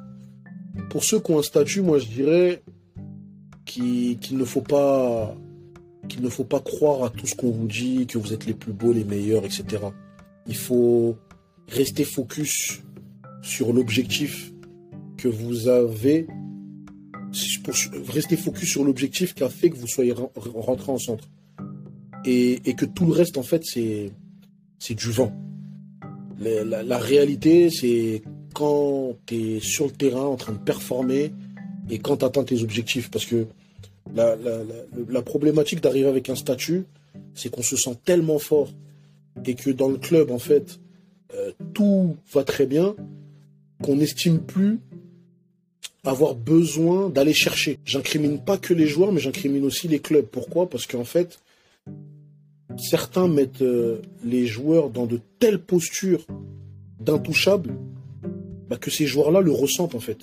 Pour 0.91 1.05
ceux 1.05 1.21
qui 1.21 1.31
ont 1.31 1.39
un 1.39 1.43
statut, 1.43 1.81
moi 1.83 1.99
je 1.99 2.07
dirais 2.07 2.63
qu'il 3.65 4.19
qu'il 4.19 4.37
ne 4.37 4.45
faut 4.45 4.61
pas 4.63 5.35
qu'il 6.09 6.23
ne 6.23 6.29
faut 6.29 6.45
pas 6.45 6.61
croire 6.61 7.05
à 7.05 7.11
tout 7.11 7.27
ce 7.27 7.35
qu'on 7.35 7.51
vous 7.51 7.67
dit, 7.69 8.07
que 8.07 8.19
vous 8.19 8.33
êtes 8.33 8.47
les 8.47 8.55
plus 8.55 8.73
beaux, 8.73 8.93
les 8.93 9.05
meilleurs, 9.05 9.45
etc. 9.45 9.65
Il 10.47 10.57
faut 10.57 11.17
rester 11.69 12.05
focus 12.05 12.81
sur 13.43 13.73
l'objectif 13.73 14.53
que 15.17 15.29
vous 15.29 15.69
avez. 15.69 16.27
Pour, 17.65 17.75
rester 18.13 18.37
focus 18.37 18.69
sur 18.71 18.85
l'objectif 18.85 19.35
qui 19.35 19.43
a 19.43 19.49
fait 19.49 19.71
que 19.71 19.77
vous 19.77 19.87
soyez 19.87 20.13
ren- 20.13 20.31
rentré 20.37 20.93
en 20.93 20.99
centre. 20.99 21.29
Et, 22.25 22.61
que 22.77 22.85
tout 22.85 23.07
le 23.07 23.13
reste, 23.13 23.39
en 23.39 23.43
fait, 23.43 23.63
c'est 23.65 24.95
du 24.95 25.11
vent. 25.11 25.33
La, 26.39 26.65
la- 26.65 26.83
la 26.83 26.99
réalité, 26.99 27.71
c'est 27.71 28.23
quand 28.55 29.17
tu 29.27 29.35
es 29.57 29.61
sur 29.61 29.87
le 29.87 29.93
terrain 29.93 30.25
en 30.25 30.37
train 30.37 30.53
de 30.53 30.59
performer 30.59 31.33
et 31.89 31.99
quand 31.99 32.19
tu 32.19 32.25
atteins 32.25 32.45
tes 32.45 32.63
objectifs. 32.63 33.11
Parce 33.11 33.25
que 33.25 33.47
la, 34.15 35.23
problématique 35.23 35.81
d'arriver 35.81 36.09
avec 36.09 36.29
un 36.29 36.35
statut, 36.35 36.85
c'est 37.35 37.51
qu'on 37.51 37.63
se 37.63 37.77
sent 37.77 37.97
tellement 38.05 38.39
fort 38.39 38.71
et 39.47 39.55
que 39.55 39.71
dans 39.71 39.89
le 39.89 39.99
club, 39.99 40.31
en 40.31 40.39
fait, 40.39 40.81
euh, 41.35 41.53
tout 41.73 42.17
va 42.33 42.45
très 42.45 42.67
bien 42.67 42.95
qu'on 43.83 43.97
n'estime 43.97 44.41
plus 44.41 44.81
avoir 46.05 46.35
besoin 46.35 47.09
d'aller 47.09 47.33
chercher. 47.33 47.79
J'incrimine 47.85 48.43
pas 48.43 48.59
que 48.59 48.75
les 48.75 48.87
joueurs, 48.87 49.13
mais 49.13 49.21
j'incrimine 49.21 49.65
aussi 49.65 49.89
les 49.89 50.01
clubs. 50.01 50.27
Pourquoi? 50.27 50.69
Parce 50.69 50.87
qu'en 50.87 51.05
fait, 51.05 51.41
certains 52.77 53.29
mettent 53.29 53.63
euh, 53.63 54.03
les 54.25 54.47
joueurs 54.47 54.91
dans 54.91 55.07
de 55.07 55.21
telles 55.39 55.61
postures 55.61 56.27
d'intouchables 57.01 57.75
bah, 58.69 58.77
que 58.77 58.91
ces 58.91 59.07
joueurs-là 59.07 59.41
le 59.41 59.53
ressentent 59.53 59.95
en 59.95 60.01
fait. 60.01 60.19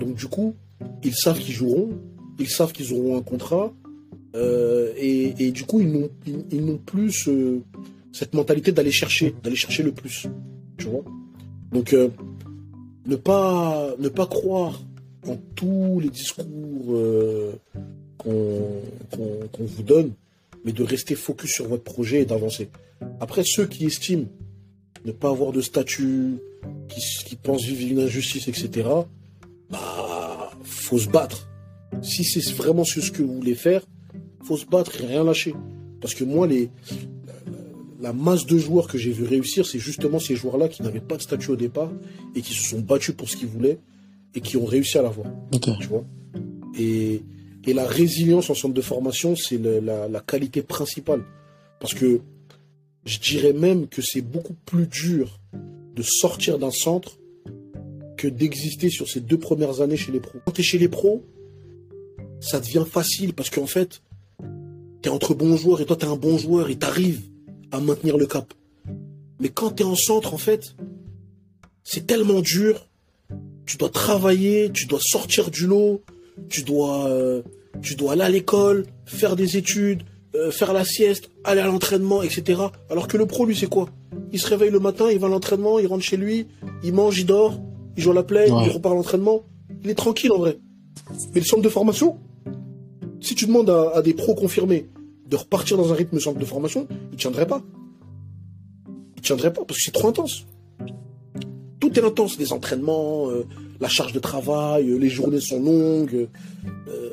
Donc 0.00 0.14
du 0.14 0.26
coup, 0.26 0.54
ils 1.02 1.14
savent 1.14 1.38
qu'ils 1.38 1.54
joueront, 1.54 1.90
ils 2.38 2.48
savent 2.48 2.72
qu'ils 2.72 2.92
auront 2.92 3.16
un 3.18 3.22
contrat, 3.22 3.72
euh, 4.36 4.92
et, 4.96 5.50
du 5.52 5.64
coup, 5.64 5.80
ils 5.80 6.60
n'ont 6.64 6.78
plus 6.78 7.12
ce- 7.12 7.60
cette 8.12 8.34
mentalité 8.34 8.72
d'aller 8.72 8.90
chercher, 8.92 9.34
d'aller 9.42 9.56
chercher 9.56 9.82
le 9.82 9.92
plus. 9.92 10.26
Tu 10.76 10.86
vois 10.86 11.04
Donc, 11.72 11.92
euh, 11.92 12.08
ne, 13.06 13.16
pas, 13.16 13.94
ne 13.98 14.08
pas 14.08 14.26
croire 14.26 14.80
en 15.26 15.36
tous 15.54 16.00
les 16.00 16.10
discours 16.10 16.44
euh, 16.90 17.52
qu'on 18.18 19.64
vous 19.66 19.82
donne, 19.82 20.12
mais 20.64 20.72
de 20.72 20.82
rester 20.82 21.14
focus 21.14 21.50
sur 21.52 21.68
votre 21.68 21.82
projet 21.84 22.22
et 22.22 22.24
d'avancer. 22.24 22.68
Après, 23.20 23.42
ceux 23.44 23.66
qui 23.66 23.84
estiment 23.86 24.26
ne 25.04 25.12
pas 25.12 25.30
avoir 25.30 25.52
de 25.52 25.60
statut, 25.60 26.38
qui, 26.88 27.00
qui 27.26 27.36
pensent 27.36 27.64
vivre 27.64 27.92
une 27.92 28.06
injustice, 28.06 28.48
etc., 28.48 28.88
bah, 29.70 30.50
faut 30.62 30.98
se 30.98 31.08
battre. 31.08 31.48
Si 32.02 32.24
c'est 32.24 32.52
vraiment 32.52 32.84
ce 32.84 33.10
que 33.10 33.22
vous 33.22 33.34
voulez 33.34 33.54
faire, 33.54 33.82
faut 34.42 34.56
se 34.56 34.66
battre 34.66 35.00
et 35.00 35.06
rien 35.06 35.24
lâcher. 35.24 35.54
Parce 36.00 36.14
que 36.14 36.24
moi, 36.24 36.46
les, 36.46 36.70
la, 37.26 38.08
la 38.08 38.12
masse 38.12 38.44
de 38.46 38.58
joueurs 38.58 38.88
que 38.88 38.98
j'ai 38.98 39.10
vu 39.10 39.24
réussir, 39.24 39.66
c'est 39.66 39.78
justement 39.78 40.18
ces 40.18 40.36
joueurs-là 40.36 40.68
qui 40.68 40.82
n'avaient 40.82 41.00
pas 41.00 41.16
de 41.16 41.22
statut 41.22 41.50
au 41.50 41.56
départ 41.56 41.90
et 42.34 42.42
qui 42.42 42.52
se 42.54 42.70
sont 42.70 42.80
battus 42.80 43.14
pour 43.14 43.28
ce 43.28 43.36
qu'ils 43.36 43.48
voulaient 43.48 43.78
et 44.34 44.40
qui 44.40 44.56
ont 44.56 44.66
réussi 44.66 44.98
à 44.98 45.02
l'avoir. 45.02 45.28
Tu 45.80 45.86
vois? 45.86 46.04
Et, 46.78 47.22
et 47.66 47.72
la 47.72 47.86
résilience 47.86 48.50
en 48.50 48.54
centre 48.54 48.74
de 48.74 48.82
formation, 48.82 49.36
c'est 49.36 49.58
la 49.58 50.20
qualité 50.20 50.62
principale. 50.62 51.22
Parce 51.80 51.94
que 51.94 52.20
je 53.06 53.18
dirais 53.18 53.52
même 53.52 53.86
que 53.86 54.02
c'est 54.02 54.22
beaucoup 54.22 54.54
plus 54.66 54.86
dur 54.86 55.38
de 55.94 56.02
sortir 56.02 56.58
d'un 56.58 56.70
centre 56.70 57.18
que 58.16 58.28
d'exister 58.28 58.90
sur 58.90 59.08
ces 59.08 59.20
deux 59.20 59.38
premières 59.38 59.80
années 59.80 59.96
chez 59.96 60.12
les 60.12 60.20
pros. 60.20 60.38
Quand 60.44 60.52
tu 60.52 60.60
es 60.60 60.64
chez 60.64 60.78
les 60.78 60.88
pros, 60.88 61.24
ça 62.44 62.60
devient 62.60 62.84
facile 62.90 63.32
parce 63.34 63.50
qu'en 63.50 63.66
fait, 63.66 64.02
tu 65.02 65.08
es 65.08 65.12
entre 65.12 65.34
bons 65.34 65.56
joueurs 65.56 65.80
et 65.80 65.86
toi, 65.86 65.96
tu 65.96 66.06
es 66.06 66.08
un 66.08 66.16
bon 66.16 66.38
joueur 66.38 66.70
et 66.70 66.76
tu 66.76 66.86
arrives 66.86 67.22
à 67.72 67.80
maintenir 67.80 68.16
le 68.16 68.26
cap. 68.26 68.52
Mais 69.40 69.48
quand 69.48 69.72
tu 69.72 69.82
es 69.82 69.86
en 69.86 69.94
centre, 69.96 70.32
en 70.34 70.38
fait, 70.38 70.74
c'est 71.82 72.06
tellement 72.06 72.40
dur. 72.40 72.86
Tu 73.66 73.76
dois 73.76 73.88
travailler, 73.88 74.70
tu 74.72 74.86
dois 74.86 75.00
sortir 75.02 75.50
du 75.50 75.66
lot, 75.66 76.02
tu 76.48 76.62
dois, 76.62 77.06
euh, 77.08 77.42
tu 77.82 77.96
dois 77.96 78.12
aller 78.12 78.22
à 78.22 78.28
l'école, 78.28 78.86
faire 79.06 79.36
des 79.36 79.56
études, 79.56 80.02
euh, 80.34 80.50
faire 80.50 80.72
la 80.72 80.84
sieste, 80.84 81.30
aller 81.44 81.60
à 81.60 81.66
l'entraînement, 81.66 82.22
etc. 82.22 82.60
Alors 82.90 83.08
que 83.08 83.16
le 83.16 83.26
pro, 83.26 83.46
lui, 83.46 83.56
c'est 83.56 83.68
quoi? 83.68 83.88
Il 84.32 84.38
se 84.40 84.48
réveille 84.48 84.70
le 84.70 84.80
matin, 84.80 85.10
il 85.10 85.18
va 85.18 85.26
à 85.26 85.30
l'entraînement, 85.30 85.78
il 85.78 85.86
rentre 85.86 86.04
chez 86.04 86.16
lui, 86.16 86.46
il 86.82 86.92
mange, 86.92 87.18
il 87.18 87.26
dort, 87.26 87.58
il 87.96 88.02
joue 88.02 88.10
à 88.10 88.14
la 88.14 88.22
play, 88.22 88.50
Ouais. 88.50 88.66
il 88.66 88.70
repart 88.70 88.92
à 88.92 88.96
l'entraînement. 88.96 89.42
il 89.82 89.90
est 89.90 89.94
tranquille 89.94 90.32
en 90.32 90.38
vrai. 90.38 90.58
Mais 91.34 91.40
le 91.40 91.46
centre 91.46 91.62
de 91.62 91.68
formation, 91.68 92.18
si 93.24 93.34
tu 93.34 93.46
demandes 93.46 93.70
à, 93.70 94.02
des 94.02 94.12
pros 94.12 94.34
confirmés 94.34 94.86
de 95.26 95.36
repartir 95.36 95.78
dans 95.78 95.90
un 95.90 95.94
rythme 95.94 96.20
centre 96.20 96.38
de 96.38 96.44
formation, 96.44 96.86
ils 97.10 97.16
tiendraient 97.16 97.46
pas. 97.46 97.62
Ils 99.16 99.22
tiendraient 99.22 99.52
pas 99.52 99.64
parce 99.64 99.78
que 99.78 99.84
c'est 99.84 99.92
trop 99.92 100.08
intense. 100.08 100.44
Tout 101.80 101.98
est 101.98 102.04
intense, 102.04 102.38
les 102.38 102.52
entraînements, 102.52 103.30
euh, 103.30 103.46
la 103.80 103.88
charge 103.88 104.12
de 104.12 104.18
travail, 104.18 104.90
euh, 104.90 104.98
les 104.98 105.08
journées 105.08 105.40
sont 105.40 105.58
longues. 105.58 106.28
Euh, 106.88 107.10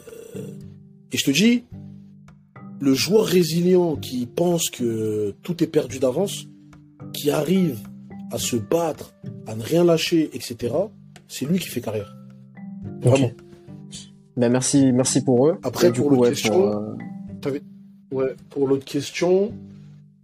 et 1.13 1.17
je 1.17 1.23
te 1.23 1.31
dis, 1.31 1.63
le 2.81 2.93
joueur 2.93 3.25
résilient 3.25 3.95
qui 3.95 4.25
pense 4.25 4.69
que 4.69 5.33
tout 5.43 5.63
est 5.63 5.67
perdu 5.67 5.99
d'avance, 5.99 6.47
qui 7.13 7.31
arrive 7.31 7.79
à 8.31 8.37
se 8.37 8.57
battre, 8.57 9.13
à 9.47 9.55
ne 9.55 9.63
rien 9.63 9.85
lâcher, 9.85 10.29
etc., 10.33 10.73
c'est 11.29 11.45
lui 11.45 11.57
qui 11.59 11.69
fait 11.69 11.81
carrière. 11.81 12.17
Vraiment. 13.01 13.31
Ben 14.37 14.49
merci, 14.49 14.91
merci 14.91 15.23
pour 15.23 15.47
eux. 15.47 15.57
Après, 15.63 15.91
pour 15.91 16.09
l'autre 16.09 16.29
question, 16.29 16.97
ouais, 18.11 18.35
pour 18.49 18.67
l'autre 18.67 18.85
question, 18.85 19.51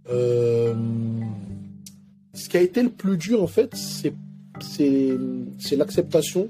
ce 0.08 0.74
qui 2.48 2.56
a 2.56 2.60
été 2.60 2.82
le 2.82 2.90
plus 2.90 3.16
dur 3.16 3.42
en 3.42 3.46
fait, 3.46 3.74
c'est 3.74 4.12
c'est 5.58 5.76
l'acceptation 5.76 6.48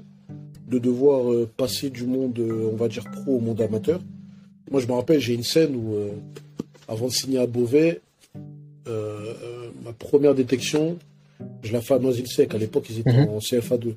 de 0.69 0.79
devoir 0.79 1.31
euh, 1.31 1.49
passer 1.57 1.89
du 1.89 2.05
monde, 2.05 2.37
euh, 2.39 2.69
on 2.71 2.75
va 2.75 2.87
dire, 2.87 3.03
pro 3.11 3.37
au 3.37 3.39
monde 3.39 3.59
amateur. 3.61 3.99
Moi, 4.71 4.79
je 4.79 4.87
me 4.87 4.93
rappelle, 4.93 5.19
j'ai 5.19 5.33
une 5.33 5.43
scène 5.43 5.75
où, 5.75 5.95
euh, 5.95 6.11
avant 6.87 7.07
de 7.07 7.11
signer 7.11 7.39
à 7.39 7.47
Beauvais, 7.47 8.01
ma 8.85 9.93
première 9.93 10.33
détection, 10.33 10.97
je 11.61 11.73
la 11.73 11.81
fais 11.81 11.93
à 11.95 11.99
Noisy-le-Sec. 11.99 12.53
À 12.53 12.57
l'époque, 12.57 12.87
ils 12.89 12.99
étaient 12.99 13.25
mhm. 13.25 13.29
en 13.29 13.37
CFA2. 13.37 13.93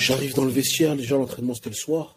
J'arrive 0.00 0.34
dans 0.34 0.44
le 0.44 0.50
vestiaire, 0.50 0.96
déjà 0.96 1.16
l'entraînement 1.16 1.54
c'était 1.54 1.70
le 1.70 1.76
soir. 1.76 2.16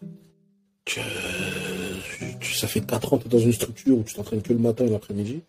ça 0.87 2.67
fait 2.67 2.81
4 2.81 3.13
ans 3.13 3.17
que 3.17 3.23
tu 3.23 3.27
es 3.27 3.31
dans 3.31 3.45
une 3.45 3.53
structure 3.53 3.97
où 3.97 4.03
tu 4.03 4.13
t'entraînes 4.15 4.41
que 4.41 4.53
le 4.53 4.59
matin 4.59 4.85
et 4.85 4.89
l'après-midi. 4.89 5.41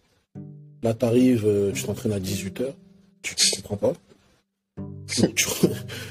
Là, 0.82 0.94
tu 0.94 1.04
arrives, 1.04 1.72
tu 1.74 1.82
t'entraînes 1.84 2.12
à 2.12 2.18
18h. 2.18 2.66
Tu 3.22 3.34
ne 3.56 3.62
comprends 3.62 3.76
pas 3.76 3.94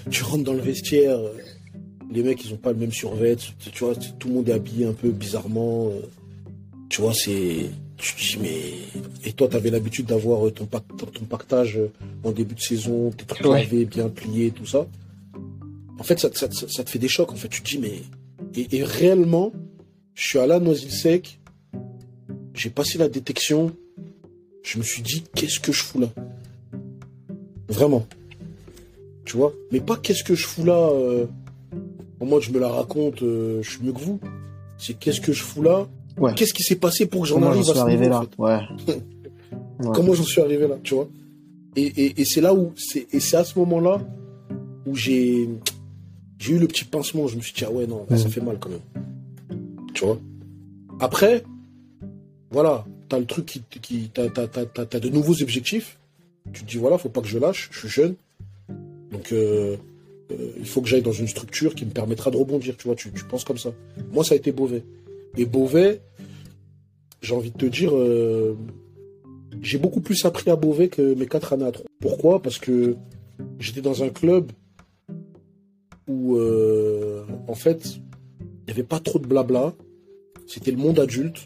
tu, 0.10 0.24
rentres 0.24 0.44
dans 0.44 0.54
le 0.54 0.62
vestiaire, 0.62 1.18
euh, 1.18 1.34
les 2.12 2.24
mecs 2.24 2.44
ils 2.46 2.54
ont 2.54 2.58
pas 2.58 2.72
le 2.72 2.78
même 2.78 2.92
survêt, 2.92 3.36
tu 3.36 3.84
vois, 3.84 3.96
tout 3.96 4.28
le 4.28 4.34
monde 4.36 4.50
est 4.50 4.54
habillé 4.54 4.86
un 4.86 4.94
peu 4.94 5.10
bizarrement. 5.10 5.90
Euh, 5.90 6.02
tu 6.90 7.02
vois, 7.02 7.14
c'est. 7.14 7.70
Tu 7.98 8.16
te 8.16 8.20
dis, 8.20 8.38
mais. 8.42 8.74
Et 9.26 9.34
toi, 9.34 9.48
tu 9.48 9.56
avais 9.56 9.70
l'habitude 9.70 10.06
d'avoir 10.06 10.48
euh, 10.48 10.52
ton, 10.52 10.66
ton 10.66 11.26
pactage 11.26 11.80
en 12.24 12.32
début 12.32 12.56
de 12.56 12.62
saison, 12.62 13.12
tes 13.12 13.26
trucs 13.26 13.46
lavés, 13.46 13.86
bien 13.86 14.10
pliés, 14.10 14.52
tout 14.52 14.66
ça. 14.66 14.88
En 16.00 16.04
fait, 16.04 16.20
ça, 16.20 16.30
te 16.30 16.90
fait 16.90 17.00
des 17.00 17.08
chocs. 17.08 17.32
En 17.32 17.36
fait, 17.36 17.50
tu 17.50 17.62
te 17.62 17.70
dis, 17.70 17.78
mais. 17.78 18.02
Et, 18.56 18.84
réellement, 18.84 19.52
je 20.14 20.28
suis 20.28 20.40
allé 20.40 20.54
à 20.54 20.60
Noisy-le-Sec, 20.60 21.40
j'ai 22.54 22.70
passé 22.70 22.98
la 22.98 23.10
détection, 23.10 23.72
je 24.62 24.78
me 24.78 24.84
suis 24.84 25.02
dit, 25.02 25.24
qu'est-ce 25.36 25.60
que 25.60 25.72
je 25.72 25.82
fous 25.82 26.00
là? 26.00 26.10
Vraiment 27.68 28.06
tu 29.26 29.38
vois? 29.38 29.54
Mais 29.72 29.80
pas 29.80 29.96
qu'est-ce 29.98 30.24
que 30.24 30.36
je 30.36 30.46
fous 30.46 30.66
là. 30.66 30.90
Euh, 30.92 31.26
moi, 32.22 32.40
je 32.40 32.52
me 32.52 32.60
la 32.60 32.70
raconte, 32.70 33.22
euh, 33.22 33.62
je 33.62 33.72
suis 33.72 33.84
mieux 33.84 33.92
que 33.92 34.00
vous. 34.00 34.20
C'est 34.78 34.94
qu'est-ce 34.94 35.22
que 35.22 35.34
je 35.34 35.44
fous 35.44 35.62
là? 35.62 35.88
Qu'est-ce 36.36 36.54
qui 36.54 36.64
s'est 36.64 36.76
passé 36.76 37.06
pour 37.06 37.22
que 37.24 37.28
j'en 37.28 37.42
arrive 37.42 37.70
à 37.70 37.74
ce 37.74 37.80
arrivé 37.80 38.08
là? 38.08 38.24
Ouais. 38.38 38.60
Comment 39.94 40.14
j'en 40.14 40.24
suis 40.24 40.42
arrivé 40.42 40.68
là, 40.68 40.76
tu 40.84 40.94
vois? 40.94 41.08
Et, 41.76 42.22
et, 42.22 42.26
c'est 42.26 42.40
là 42.40 42.54
où, 42.54 42.72
c'est, 42.78 43.08
et 43.12 43.20
c'est 43.20 43.36
à 43.36 43.44
ce 43.44 43.58
moment-là 43.58 44.00
où 44.86 44.96
j'ai, 44.96 45.50
j'ai 46.44 46.54
eu 46.54 46.60
le 46.60 46.68
petit 46.68 46.86
pincement. 46.86 47.28
Je 47.28 47.38
me 47.38 47.42
suis 47.42 47.54
dit, 47.54 47.64
ah 47.66 47.72
ouais, 47.72 47.88
non, 47.88 48.06
ça 48.16 48.30
fait 48.30 48.42
mal 48.42 48.58
quand 48.60 48.70
même. 48.70 49.60
Tu 49.94 50.06
vois? 50.06 50.20
Après, 51.00 51.44
voilà, 52.52 52.86
t'as 53.10 53.20
le 53.20 53.26
truc 53.26 53.46
qui, 53.46 53.62
qui 53.82 54.10
t'as, 54.14 54.30
t'as, 54.30 54.48
t'as, 54.48 54.66
t'as 54.66 55.00
de 55.00 55.10
nouveaux 55.10 55.42
objectifs. 55.42 55.98
Tu 56.52 56.64
te 56.64 56.70
dis, 56.70 56.78
voilà, 56.78 56.98
faut 56.98 57.10
pas 57.10 57.22
que 57.22 57.28
je 57.28 57.40
lâche, 57.40 57.70
je 57.72 57.80
suis 57.80 57.90
jeune 57.90 58.16
donc, 59.14 59.32
euh, 59.32 59.78
euh, 60.32 60.52
il 60.58 60.66
faut 60.66 60.82
que 60.82 60.88
j'aille 60.90 61.04
dans 61.04 61.12
une 61.12 61.28
structure 61.28 61.76
qui 61.76 61.86
me 61.86 61.92
permettra 61.92 62.32
de 62.32 62.38
rebondir. 62.38 62.76
Tu 62.76 62.88
vois, 62.88 62.96
tu, 62.96 63.10
penses 63.30 63.44
comme 63.44 63.60
ça. 63.60 63.72
Moi, 64.12 64.24
ça 64.24 64.34
a 64.34 64.38
été 64.38 64.52
Beauvais. 64.52 64.84
Et 65.38 65.46
Beauvais, 65.46 66.02
j'ai 67.22 67.36
envie 67.36 67.52
de 67.52 67.58
te 67.58 67.68
dire, 67.68 67.96
euh, 67.96 68.58
j'ai 69.62 69.78
beaucoup 69.78 70.02
plus 70.02 70.26
appris 70.26 70.50
à 70.50 70.56
Beauvais 70.56 70.88
que 70.88 71.14
mes 71.14 71.28
quatre 71.28 71.54
années 71.54 71.66
à 71.66 71.72
trois. 71.72 71.86
Pourquoi? 72.02 72.42
Parce 72.42 72.58
que 72.58 72.96
j'étais 73.60 73.82
dans 73.82 74.04
un 74.04 74.10
club 74.10 74.52
où, 76.08 76.38
en 77.48 77.56
fait, 77.56 77.96
il 77.96 78.66
n'y 78.68 78.72
avait 78.72 78.84
pas 78.84 79.00
trop 79.00 79.20
de 79.20 79.28
blabla. 79.28 79.74
C'était 80.48 80.72
le 80.72 80.78
monde 80.78 81.00
adulte. 81.00 81.46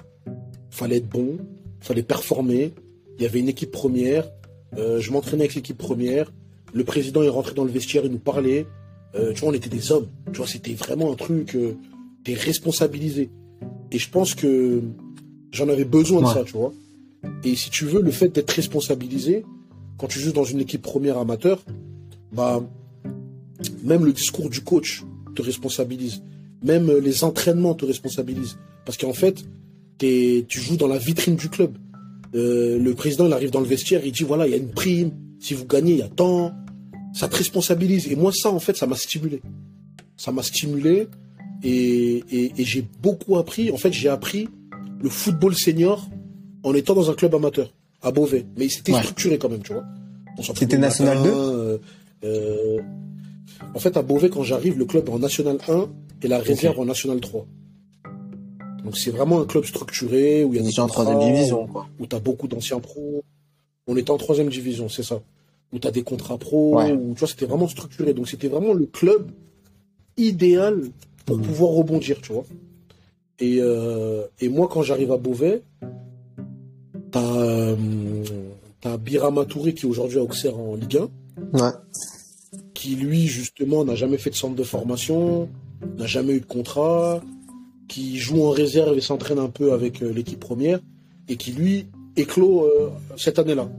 Fallait 0.69 0.97
être 0.97 1.09
bon, 1.09 1.37
fallait 1.79 2.03
performer. 2.03 2.73
Il 3.17 3.23
y 3.23 3.25
avait 3.25 3.39
une 3.39 3.49
équipe 3.49 3.71
première. 3.71 4.29
je 4.75 5.11
m'entraînais 5.11 5.43
avec 5.43 5.55
l'équipe 5.55 5.77
première. 5.77 6.31
Le 6.73 6.83
président 6.83 7.23
est 7.23 7.29
rentré 7.29 7.53
dans 7.53 7.63
le 7.63 7.71
vestiaire, 7.71 8.03
il 8.05 8.11
nous 8.11 8.19
parlait. 8.19 8.65
Euh, 9.15 9.33
tu 9.33 9.41
vois, 9.41 9.49
on 9.49 9.53
était 9.53 9.69
des 9.69 9.91
hommes. 9.91 10.07
Tu 10.31 10.37
vois, 10.37 10.47
c'était 10.47 10.73
vraiment 10.73 11.11
un 11.11 11.15
truc. 11.15 11.55
Euh, 11.55 11.75
t'es 12.23 12.33
responsabilisé. 12.33 13.29
Et 13.91 13.97
je 13.97 14.09
pense 14.09 14.35
que 14.35 14.81
j'en 15.51 15.69
avais 15.69 15.85
besoin 15.85 16.21
de 16.21 16.27
ça, 16.27 16.43
tu 16.43 16.53
vois. 16.53 16.73
Et 17.43 17.55
si 17.55 17.69
tu 17.69 17.85
veux, 17.85 18.01
le 18.01 18.11
fait 18.11 18.29
d'être 18.29 18.51
responsabilisé, 18.51 19.45
quand 19.97 20.07
tu 20.07 20.19
joues 20.19 20.33
dans 20.33 20.43
une 20.43 20.59
équipe 20.59 20.81
première 20.81 21.17
amateur, 21.17 21.63
bah, 22.31 22.61
même 23.83 24.05
le 24.05 24.13
discours 24.13 24.49
du 24.49 24.61
coach 24.61 25.03
te 25.35 25.41
responsabilise. 25.41 26.21
Même 26.63 26.91
les 26.91 27.23
entraînements 27.23 27.75
te 27.75 27.85
responsabilisent. 27.85 28.57
Parce 28.85 28.97
qu'en 28.97 29.13
fait, 29.13 29.43
tu 29.99 30.59
joues 30.59 30.77
dans 30.77 30.87
la 30.87 30.97
vitrine 30.97 31.35
du 31.35 31.49
club. 31.49 31.77
Euh, 32.35 32.77
le 32.79 32.93
président, 32.93 33.25
il 33.25 33.33
arrive 33.33 33.51
dans 33.51 33.59
le 33.59 33.65
vestiaire, 33.65 34.01
il 34.05 34.11
dit 34.11 34.23
voilà, 34.23 34.47
il 34.47 34.51
y 34.51 34.53
a 34.53 34.57
une 34.57 34.71
prime, 34.71 35.11
si 35.39 35.53
vous 35.53 35.65
gagnez, 35.65 35.93
il 35.93 35.99
y 35.99 36.03
a 36.03 36.09
tant. 36.09 36.53
Ça 37.13 37.27
te 37.27 37.35
responsabilise. 37.35 38.11
Et 38.11 38.15
moi, 38.15 38.31
ça, 38.31 38.51
en 38.51 38.59
fait, 38.59 38.75
ça 38.77 38.85
m'a 38.85 38.95
stimulé. 38.95 39.41
Ça 40.17 40.31
m'a 40.31 40.43
stimulé 40.43 41.07
et, 41.63 42.23
j'ai 42.57 42.85
beaucoup 43.01 43.37
appris. 43.37 43.71
En 43.71 43.77
fait, 43.77 43.91
j'ai 43.91 44.09
appris 44.09 44.47
le 45.01 45.09
football 45.09 45.55
senior 45.55 46.07
en 46.63 46.73
étant 46.73 46.95
dans 46.95 47.09
un 47.09 47.13
club 47.13 47.33
amateur 47.33 47.73
à 48.01 48.11
Beauvais. 48.11 48.45
Mais 48.57 48.69
c'était 48.69 48.93
structuré 48.93 49.37
quand 49.37 49.49
même, 49.49 49.61
tu 49.61 49.73
vois. 49.73 49.85
C'était 50.55 50.77
National 50.77 51.23
2 51.23 51.29
euh, 51.29 51.77
euh, 52.23 52.77
En 53.73 53.79
fait, 53.79 53.95
à 53.97 54.01
Beauvais, 54.01 54.29
quand 54.29 54.43
j'arrive, 54.43 54.77
le 54.77 54.85
club 54.85 55.07
est 55.07 55.11
en 55.11 55.19
National 55.19 55.57
1 55.67 55.89
et 56.23 56.27
la 56.27 56.39
réserve 56.39 56.79
en 56.79 56.85
National 56.85 57.19
3. 57.19 57.45
Donc 58.83 58.97
c'est 58.97 59.11
vraiment 59.11 59.41
un 59.41 59.45
club 59.45 59.65
structuré 59.65 60.43
où 60.43 60.53
il 60.53 60.61
y 60.61 60.63
a 60.63 60.67
des 60.67 60.79
en 60.79 60.87
troisième 60.87 61.19
division, 61.19 61.67
quoi. 61.67 61.87
Où 61.99 62.07
tu 62.07 62.15
as 62.15 62.19
beaucoup 62.19 62.47
d'anciens 62.47 62.79
pros. 62.79 63.23
On 63.85 63.97
était 63.97 64.11
en 64.11 64.17
troisième 64.17 64.49
division, 64.49 64.87
c'est 64.87 65.03
ça. 65.03 65.21
Où 65.73 65.79
tu 65.79 65.87
as 65.87 65.91
des 65.91 66.03
contrats 66.03 66.37
pro, 66.37 66.81
où 66.81 67.13
tu 67.13 67.19
vois, 67.19 67.27
c'était 67.27 67.45
vraiment 67.45 67.67
structuré. 67.67 68.13
Donc 68.13 68.29
c'était 68.29 68.47
vraiment 68.47 68.73
le 68.73 68.85
club 68.85 69.29
idéal 70.15 70.83
pour 71.25 71.37
mmh. 71.37 71.41
pouvoir 71.41 71.71
rebondir, 71.71 72.21
tu 72.21 72.31
vois. 72.31 72.45
Et, 73.39 73.57
euh, 73.59 74.23
et 74.39 74.49
moi, 74.49 74.69
quand 74.71 74.81
j'arrive 74.81 75.11
à 75.11 75.17
Beauvais, 75.17 75.61
t'as 77.11 77.35
euh, 77.35 77.75
as 78.83 78.97
Birama 78.97 79.45
Touré 79.45 79.73
qui 79.73 79.85
est 79.85 79.89
aujourd'hui 79.89 80.19
à 80.19 80.23
Auxerre 80.23 80.57
en 80.57 80.75
Ligue 80.75 80.97
1. 80.97 81.59
Ouais. 81.59 81.71
Qui 82.77 82.95
lui, 82.95 83.25
justement, 83.25 83.83
n'a 83.83 83.95
jamais 83.95 84.19
fait 84.19 84.29
de 84.29 84.35
centre 84.35 84.55
de 84.55 84.63
formation, 84.63 85.49
n'a 85.97 86.05
jamais 86.05 86.33
eu 86.33 86.41
de 86.41 86.45
contrat, 86.45 87.23
qui 87.87 88.19
joue 88.19 88.43
en 88.43 88.51
réserve 88.51 88.95
et 88.95 89.01
s'entraîne 89.01 89.39
un 89.39 89.49
peu 89.49 89.73
avec 89.73 90.03
euh, 90.03 90.11
l'équipe 90.13 90.39
première, 90.39 90.79
et 91.27 91.37
qui 91.37 91.53
lui 91.53 91.87
éclos 92.15 92.65
euh, 92.65 92.89
cette 93.15 93.39
année-là. 93.39 93.69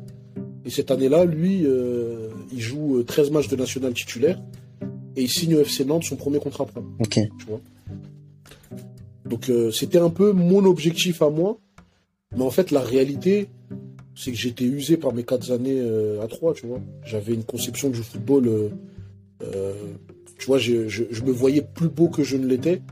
Et 0.64 0.70
cette 0.70 0.90
année-là, 0.90 1.24
lui, 1.24 1.62
euh, 1.64 2.30
il 2.52 2.60
joue 2.60 3.02
13 3.02 3.28
euh, 3.28 3.32
matchs 3.32 3.48
de 3.48 3.56
national 3.56 3.92
titulaire 3.94 4.40
et 5.16 5.22
il 5.22 5.28
signe 5.28 5.56
au 5.56 5.60
FC 5.60 5.84
Nantes 5.84 6.04
son 6.04 6.16
premier 6.16 6.38
contrat 6.38 6.66
pro. 6.66 6.82
Ok. 7.00 7.20
Donc 9.24 9.50
c'était 9.72 9.98
un 9.98 10.08
peu 10.08 10.32
mon 10.32 10.64
objectif 10.64 11.20
à 11.20 11.28
moi. 11.28 11.58
Mais 12.34 12.42
en 12.42 12.50
fait, 12.50 12.70
la 12.70 12.80
réalité, 12.80 13.48
c'est 14.18 14.32
que 14.32 14.36
j'étais 14.36 14.64
usé 14.64 14.96
par 14.96 15.12
mes 15.12 15.22
quatre 15.22 15.52
années 15.52 15.80
à 16.20 16.26
trois, 16.26 16.52
tu 16.54 16.66
vois. 16.66 16.80
J'avais 17.04 17.34
une 17.34 17.44
conception 17.44 17.88
du 17.88 18.02
football. 18.02 18.70
tu 19.40 20.46
vois, 20.46 20.58
je, 20.58 20.88
je, 20.88 21.22
me 21.22 21.30
voyais 21.30 21.62
plus 21.62 21.88
beau 21.88 22.08
que 22.08 22.24
je 22.24 22.36
ne 22.36 22.46
l'étais. 22.46 22.82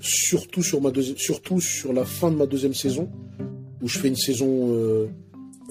Surtout 0.00 0.62
sur, 0.62 0.80
ma 0.80 0.90
surtout 1.16 1.60
sur 1.60 1.92
la 1.92 2.04
fin 2.04 2.30
de 2.30 2.36
ma 2.36 2.46
deuxième 2.46 2.74
saison 2.74 3.10
où 3.84 3.88
je 3.88 3.98
fais 3.98 4.08
une 4.08 4.16
saison 4.16 4.70
euh, 4.70 5.06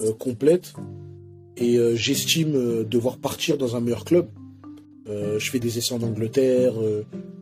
euh, 0.00 0.12
complète 0.12 0.72
et 1.56 1.76
euh, 1.76 1.96
j'estime 1.96 2.84
devoir 2.84 3.18
partir 3.18 3.58
dans 3.58 3.76
un 3.76 3.80
meilleur 3.80 4.04
club. 4.04 4.28
je 5.06 5.50
fais 5.50 5.58
des 5.58 5.78
essais 5.78 5.94
en 5.94 6.02
Angleterre, 6.02 6.74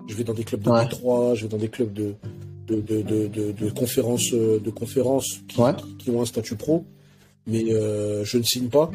je 0.08 0.14
vais 0.14 0.24
dans 0.24 0.34
des 0.34 0.44
clubs 0.44 0.62
de 0.62 0.70
ouais. 0.70 0.88
3 0.88 1.34
je 1.34 1.42
vais 1.42 1.48
dans 1.48 1.58
des 1.58 1.68
clubs 1.68 1.92
de, 1.92 2.14
de, 2.68 2.80
de, 2.80 3.52
de, 3.52 3.70
conférences, 3.70 4.32
de 4.32 4.70
conférences 4.70 5.42
qui, 5.46 6.10
ont 6.10 6.22
un 6.22 6.26
statut 6.26 6.56
pro, 6.56 6.84
mais 7.46 7.64
je 7.68 8.38
ne 8.38 8.42
signe 8.42 8.68
pas 8.68 8.90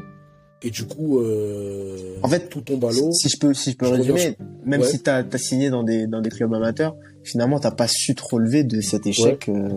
Et 0.63 0.71
du 0.71 0.85
coup, 0.85 1.19
euh, 1.19 2.15
En 2.23 2.29
fait, 2.29 2.49
tout 2.49 2.61
tombe 2.61 2.83
à 2.85 2.91
l'eau. 2.91 3.11
Si 3.11 3.29
je 3.29 3.37
peux, 3.37 3.53
si 3.53 3.71
je 3.71 3.77
peux 3.77 3.85
Je 3.85 3.91
reviens 3.91 4.13
résumer, 4.15 4.37
même 4.65 4.81
Ouais. 4.81 4.87
si 4.87 4.99
t'as 4.99 5.23
as 5.23 5.37
signé 5.37 5.69
dans 5.69 5.83
des 5.83 6.07
dans 6.07 6.19
des 6.21 6.29
clubs 6.31 6.51
amateurs, 6.53 6.95
finalement 7.23 7.59
t'as 7.59 7.71
pas 7.71 7.87
su 7.87 8.15
te 8.15 8.23
relever 8.23 8.63
de 8.63 8.81
cet 8.81 9.05
échec, 9.05 9.49
euh, 9.49 9.69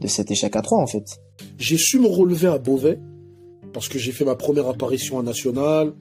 de 0.00 0.06
cet 0.06 0.30
échec 0.30 0.56
à 0.56 0.62
trois 0.62 0.78
en 0.80 0.86
fait. 0.86 1.04
J'ai 1.58 1.76
su 1.76 1.98
me 2.00 2.06
relever 2.06 2.48
à 2.48 2.56
Beauvais, 2.58 2.98
parce 3.74 3.88
que 3.90 3.98
j'ai 3.98 4.12
fait 4.12 4.24
ma 4.24 4.34
première 4.34 4.66
apparition 4.68 5.18
en 5.18 5.22
national. 5.22 5.92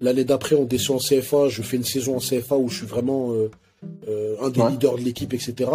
L'année 0.00 0.24
d'après, 0.24 0.56
on 0.56 0.64
descend 0.64 0.96
en 0.96 0.98
CFA. 1.00 1.48
Je 1.50 1.60
fais 1.60 1.76
une 1.76 1.84
saison 1.84 2.16
en 2.16 2.20
CFA 2.20 2.56
où 2.56 2.68
je 2.70 2.76
suis 2.78 2.86
vraiment 2.86 3.32
euh, 3.32 3.50
euh, 4.08 4.36
un 4.40 4.48
des 4.48 4.60
Ouais. 4.62 4.70
leaders 4.70 4.96
de 4.96 5.02
l'équipe, 5.02 5.34
etc. 5.34 5.70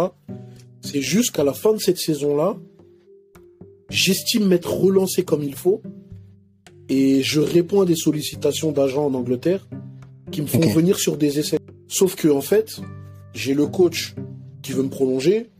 C'est 0.80 1.00
juste 1.02 1.30
qu'à 1.30 1.44
la 1.44 1.52
fin 1.52 1.72
de 1.72 1.78
cette 1.78 1.98
saison-là, 1.98 2.56
j'estime 3.88 4.46
m'être 4.46 4.72
relancé 4.72 5.24
comme 5.24 5.42
il 5.42 5.54
faut. 5.54 5.82
Et 6.88 7.22
je 7.22 7.40
réponds 7.40 7.80
à 7.80 7.84
des 7.84 7.96
sollicitations 7.96 8.72
d'agents 8.72 9.06
en 9.06 9.14
Angleterre 9.14 9.66
qui 10.30 10.42
me 10.42 10.46
font 10.46 10.60
venir 10.60 10.98
sur 10.98 11.16
des 11.16 11.38
essais. 11.38 11.58
Sauf 11.88 12.14
que, 12.14 12.28
en 12.28 12.40
fait, 12.40 12.80
j'ai 13.34 13.54
le 13.54 13.66
coach 13.66 14.14
qui 14.62 14.72
veut 14.72 14.82
me 14.82 14.88
prolonger. 14.88 15.50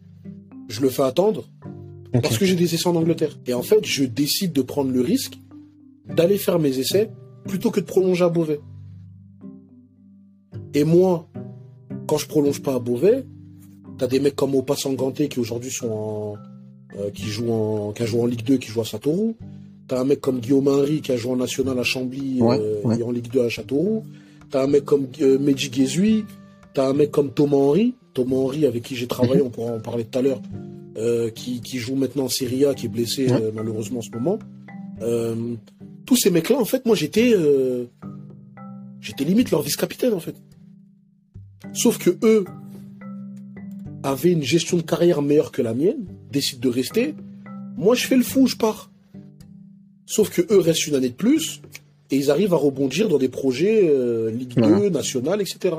Je 0.68 0.80
le 0.80 0.88
fais 0.88 1.02
attendre 1.02 1.48
parce 2.12 2.38
que 2.38 2.44
j'ai 2.44 2.56
des 2.56 2.74
essais 2.74 2.88
en 2.88 2.96
Angleterre. 2.96 3.38
Et 3.46 3.54
en 3.54 3.62
fait, 3.62 3.84
je 3.84 4.04
décide 4.04 4.52
de 4.52 4.62
prendre 4.62 4.90
le 4.90 5.00
risque 5.00 5.38
d'aller 6.08 6.38
faire 6.38 6.58
mes 6.58 6.78
essais 6.78 7.10
plutôt 7.46 7.70
que 7.70 7.80
de 7.80 7.84
prolonger 7.84 8.24
à 8.24 8.28
Beauvais. 8.28 8.60
Et 10.74 10.84
moi, 10.84 11.28
quand 12.06 12.18
je 12.18 12.26
prolonge 12.26 12.62
pas 12.62 12.74
à 12.74 12.78
Beauvais, 12.78 13.24
t'as 13.98 14.06
des 14.06 14.20
mecs 14.20 14.36
comme 14.36 14.54
Opa 14.54 14.76
Sanganté 14.76 15.28
qui 15.28 15.40
aujourd'hui 15.40 15.70
sont 15.70 15.90
en, 15.90 16.34
euh, 16.98 17.10
qui 17.10 17.24
jouent 17.26 17.50
en, 17.52 17.92
qui 17.92 18.02
a 18.02 18.06
joué 18.06 18.20
en 18.20 18.26
Ligue 18.26 18.44
2, 18.44 18.56
qui 18.58 18.68
joue 18.68 18.80
à 18.80 18.84
Châteauroux. 18.84 19.36
T'as 19.88 20.00
un 20.00 20.04
mec 20.04 20.20
comme 20.20 20.40
Guillaume 20.40 20.66
Henry 20.68 21.00
qui 21.00 21.12
a 21.12 21.16
joué 21.16 21.32
en 21.32 21.36
National 21.36 21.78
à 21.78 21.82
Chambly 21.84 22.40
Ouais, 22.42 22.58
euh, 22.60 22.80
ouais. 22.84 22.98
et 22.98 23.02
en 23.02 23.10
Ligue 23.12 23.30
2 23.32 23.42
à 23.42 23.48
Châteauroux. 23.48 24.04
T'as 24.50 24.64
un 24.64 24.66
mec 24.66 24.84
comme 24.84 25.06
euh, 25.20 25.38
Mehdi 25.38 25.68
Guézui. 25.70 26.24
T'as 26.74 26.88
un 26.88 26.92
mec 26.92 27.10
comme 27.10 27.30
Thomas 27.32 27.56
Henry. 27.56 27.94
Thomas 28.14 28.36
Henry 28.36 28.66
avec 28.66 28.82
qui 28.82 28.96
j'ai 28.96 29.06
travaillé, 29.06 29.40
Mhm. 29.40 29.46
on 29.46 29.50
pourra 29.50 29.72
en 29.72 29.80
parler 29.80 30.04
tout 30.04 30.18
à 30.18 30.22
l'heure, 30.22 30.40
euh, 30.96 31.30
qui, 31.30 31.60
qui 31.60 31.78
joue 31.78 31.94
maintenant 31.94 32.24
en 32.24 32.28
Serie 32.28 32.64
A, 32.64 32.74
qui 32.74 32.86
est 32.86 32.88
blessé 32.88 33.26
Ouais. 33.26 33.40
euh, 33.42 33.50
malheureusement 33.54 33.98
en 33.98 34.02
ce 34.02 34.10
moment. 34.10 34.38
Euh, 35.02 35.54
tous 36.06 36.16
ces 36.16 36.30
mecs-là, 36.30 36.58
en 36.58 36.64
fait, 36.64 36.86
moi 36.86 36.96
j'étais, 36.96 37.32
euh, 37.34 37.84
j'étais 39.00 39.24
limite 39.24 39.50
leur 39.50 39.60
vice-capitaine 39.62 40.14
en 40.14 40.20
fait. 40.20 40.34
Sauf 41.74 41.98
que 41.98 42.16
eux 42.24 42.44
avaient 44.02 44.32
une 44.32 44.42
gestion 44.42 44.76
de 44.76 44.82
carrière 44.82 45.20
meilleure 45.22 45.52
que 45.52 45.62
la 45.62 45.74
mienne, 45.74 46.06
décident 46.30 46.60
de 46.60 46.68
rester. 46.74 47.14
Moi, 47.76 47.94
je 47.94 48.06
fais 48.06 48.16
le 48.16 48.22
fou, 48.22 48.46
je 48.46 48.56
pars. 48.56 48.90
Sauf 50.06 50.30
que 50.30 50.42
eux 50.52 50.60
restent 50.60 50.86
une 50.86 50.94
année 50.94 51.08
de 51.08 51.14
plus 51.14 51.60
et 52.10 52.16
ils 52.16 52.30
arrivent 52.30 52.54
à 52.54 52.56
rebondir 52.56 53.08
dans 53.08 53.18
des 53.18 53.28
projets 53.28 53.88
euh, 53.88 54.30
Ligue 54.30 54.54
2, 54.54 54.62
Ouais. 54.62 54.90
National, 54.90 55.40
etc. 55.40 55.74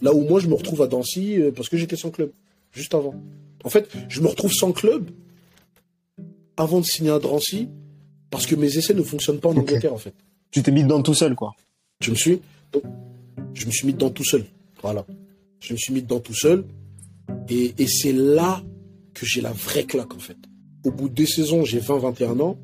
Là 0.00 0.14
où 0.14 0.22
moi, 0.22 0.40
je 0.40 0.48
me 0.48 0.54
retrouve 0.54 0.82
à 0.82 0.86
Dancy 0.86 1.40
euh, 1.40 1.50
parce 1.52 1.68
que 1.68 1.76
j'étais 1.76 1.96
sans 1.96 2.10
club, 2.10 2.30
juste 2.72 2.94
avant. 2.94 3.14
En 3.64 3.68
fait, 3.68 3.88
je 4.08 4.20
me 4.20 4.28
retrouve 4.28 4.52
sans 4.52 4.72
club 4.72 5.10
avant 6.56 6.80
de 6.80 6.84
signer 6.86 7.10
à 7.10 7.18
Drancy 7.18 7.68
parce 8.30 8.46
que 8.46 8.54
mes 8.54 8.78
essais 8.78 8.94
ne 8.94 9.02
fonctionnent 9.02 9.40
pas 9.40 9.48
en. 9.50 9.56
Angleterre, 9.56 9.92
en 9.92 9.98
fait. 9.98 10.14
Tu 10.50 10.62
t'es 10.62 10.70
mis 10.70 10.82
dedans 10.82 11.02
tout 11.02 11.14
seul 11.14 11.34
quoi. 11.34 11.52
Je 12.00 12.10
me 12.10 12.16
suis, 12.16 12.40
je 13.54 13.66
me 13.66 13.70
suis 13.70 13.86
mis 13.86 13.92
dedans 13.92 14.10
tout 14.10 14.24
seul. 14.24 14.44
Voilà. 14.82 15.04
Je 15.60 15.72
me 15.72 15.78
suis 15.78 15.92
mis 15.92 16.02
dedans 16.02 16.20
tout 16.20 16.34
seul. 16.34 16.64
Et, 17.48 17.74
et 17.78 17.86
c'est 17.86 18.12
là 18.12 18.62
que 19.18 19.24
j'ai 19.26 19.40
la 19.40 19.52
vraie 19.52 19.84
claque, 19.84 20.14
en 20.14 20.18
fait. 20.18 20.36
Au 20.84 20.90
bout 20.90 21.08
de 21.08 21.14
deux 21.14 21.26
saisons, 21.26 21.64
j'ai 21.64 21.78
20, 21.80 21.98
21 21.98 22.38
ans. 22.40 22.58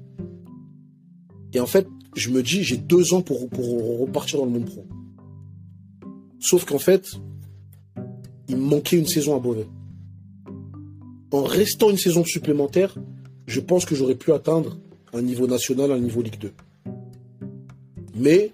Et 1.55 1.61
en 1.61 1.67
fait, 1.67 1.87
je 2.15 2.31
me 2.31 2.43
dis, 2.43 2.63
j'ai 2.63 2.77
deux 2.77 3.15
ans 3.15 3.23
pour, 3.23 3.49
pour 3.49 4.01
repartir 4.01 4.39
dans 4.39 4.45
le 4.45 4.51
monde 4.53 4.67
pro. 4.67 4.85
Sauf 6.39 6.65
qu'en 6.65 6.79
fait, 6.79 7.13
il 8.49 8.57
me 8.57 8.63
manquait 8.63 8.99
une 8.99 9.07
saison 9.07 9.35
à 9.35 9.39
Beauvais. 9.41 9.67
En 11.31 11.43
restant 11.43 11.89
une 11.91 11.97
saison 11.97 12.25
supplémentaire, 12.25 12.95
je 13.47 13.61
pense 13.61 13.85
que 13.87 13.95
j'aurais 13.95 14.15
pu 14.15 14.33
atteindre 14.33 14.77
un 15.15 15.23
niveau 15.23 15.47
national, 15.47 15.91
un 15.91 15.99
niveau 15.99 16.21
Ligue 16.21 16.39
2. 16.39 16.53
Mais 18.17 18.53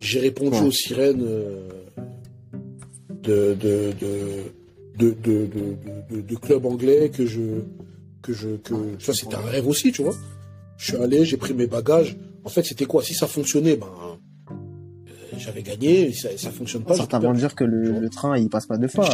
j'ai 0.00 0.20
répondu 0.20 0.56
Ouais. 0.58 0.66
aux 0.66 0.70
sirènes 0.72 1.22
euh, 1.22 1.68
de, 3.22 3.54
de, 3.60 3.92
de, 4.00 4.16
de, 5.00 5.10
de, 5.22 5.46
de, 6.10 6.20
de- 6.20 6.36
clubs 6.36 6.64
anglais 6.66 7.10
que 7.10 7.26
je. 7.26 7.40
Que 8.22 8.32
je 8.34 8.56
que, 8.56 8.74
vois, 8.74 9.14
c'était 9.14 9.34
un 9.36 9.40
rêve 9.40 9.66
aussi, 9.66 9.92
tu 9.92 10.02
vois. 10.02 10.14
Je 10.76 10.92
suis 10.92 11.02
allé, 11.02 11.24
j'ai 11.24 11.36
pris 11.38 11.54
mes 11.54 11.66
bagages. 11.66 12.16
En 12.44 12.48
fait, 12.50 12.62
c'était 12.64 12.84
quoi? 12.86 13.02
Si 13.02 13.14
ça 13.14 13.26
fonctionnait, 13.26 13.76
ben. 13.76 13.86
euh, 14.50 14.54
J'avais 15.38 15.62
gagné, 15.62 16.12
ça, 16.12 16.28
ça 16.36 16.50
fonctionne 16.50 16.82
pas. 16.82 16.94
Certains 16.94 17.18
vont 17.18 17.32
dire 17.32 17.54
que 17.54 17.64
le, 17.64 17.98
le 17.98 18.08
train 18.10 18.36
il 18.36 18.48
passe 18.50 18.66
pas 18.66 18.76
deux 18.76 18.88
fois. 18.88 19.08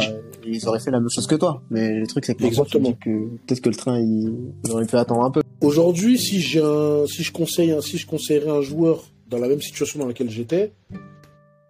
Ils 0.45 0.67
auraient 0.67 0.79
fait 0.79 0.91
la 0.91 0.99
même 0.99 1.09
chose 1.09 1.25
que 1.27 1.35
toi. 1.35 1.61
Mais 1.69 1.93
le 1.93 2.05
truc 2.07 2.25
c'est 2.25 2.35
que 2.35 2.43
Exactement. 2.43 2.91
que 2.93 3.27
peut-être 3.45 3.61
que 3.61 3.69
le 3.69 3.75
train 3.75 3.99
il, 3.99 4.33
il 4.65 4.71
aurait 4.71 4.85
pu 4.85 4.95
attendre 4.97 5.23
un 5.23 5.31
peu. 5.31 5.41
Aujourd'hui, 5.61 6.17
si 6.19 6.39
j'ai 6.41 6.61
un, 6.61 7.05
si 7.07 7.23
je 7.23 7.31
conseille 7.31 7.71
un, 7.71 7.81
si 7.81 7.97
je 7.97 8.05
conseillerais 8.07 8.49
un 8.51 8.61
joueur 8.61 9.05
dans 9.29 9.37
la 9.39 9.47
même 9.47 9.61
situation 9.61 9.99
dans 9.99 10.07
laquelle 10.07 10.29
j'étais, 10.29 10.73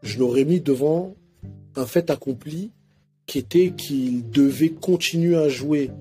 je 0.01 0.17
l'aurais 0.19 0.43
mis 0.45 0.59
devant 0.59 1.15
un 1.75 1.85
fait 1.85 2.09
accompli 2.09 2.71
qui 3.27 3.37
était 3.39 3.71
qu'il 3.77 4.29
devait 4.29 4.69
continuer 4.69 5.35
à 5.37 5.49
jouer 5.49 5.91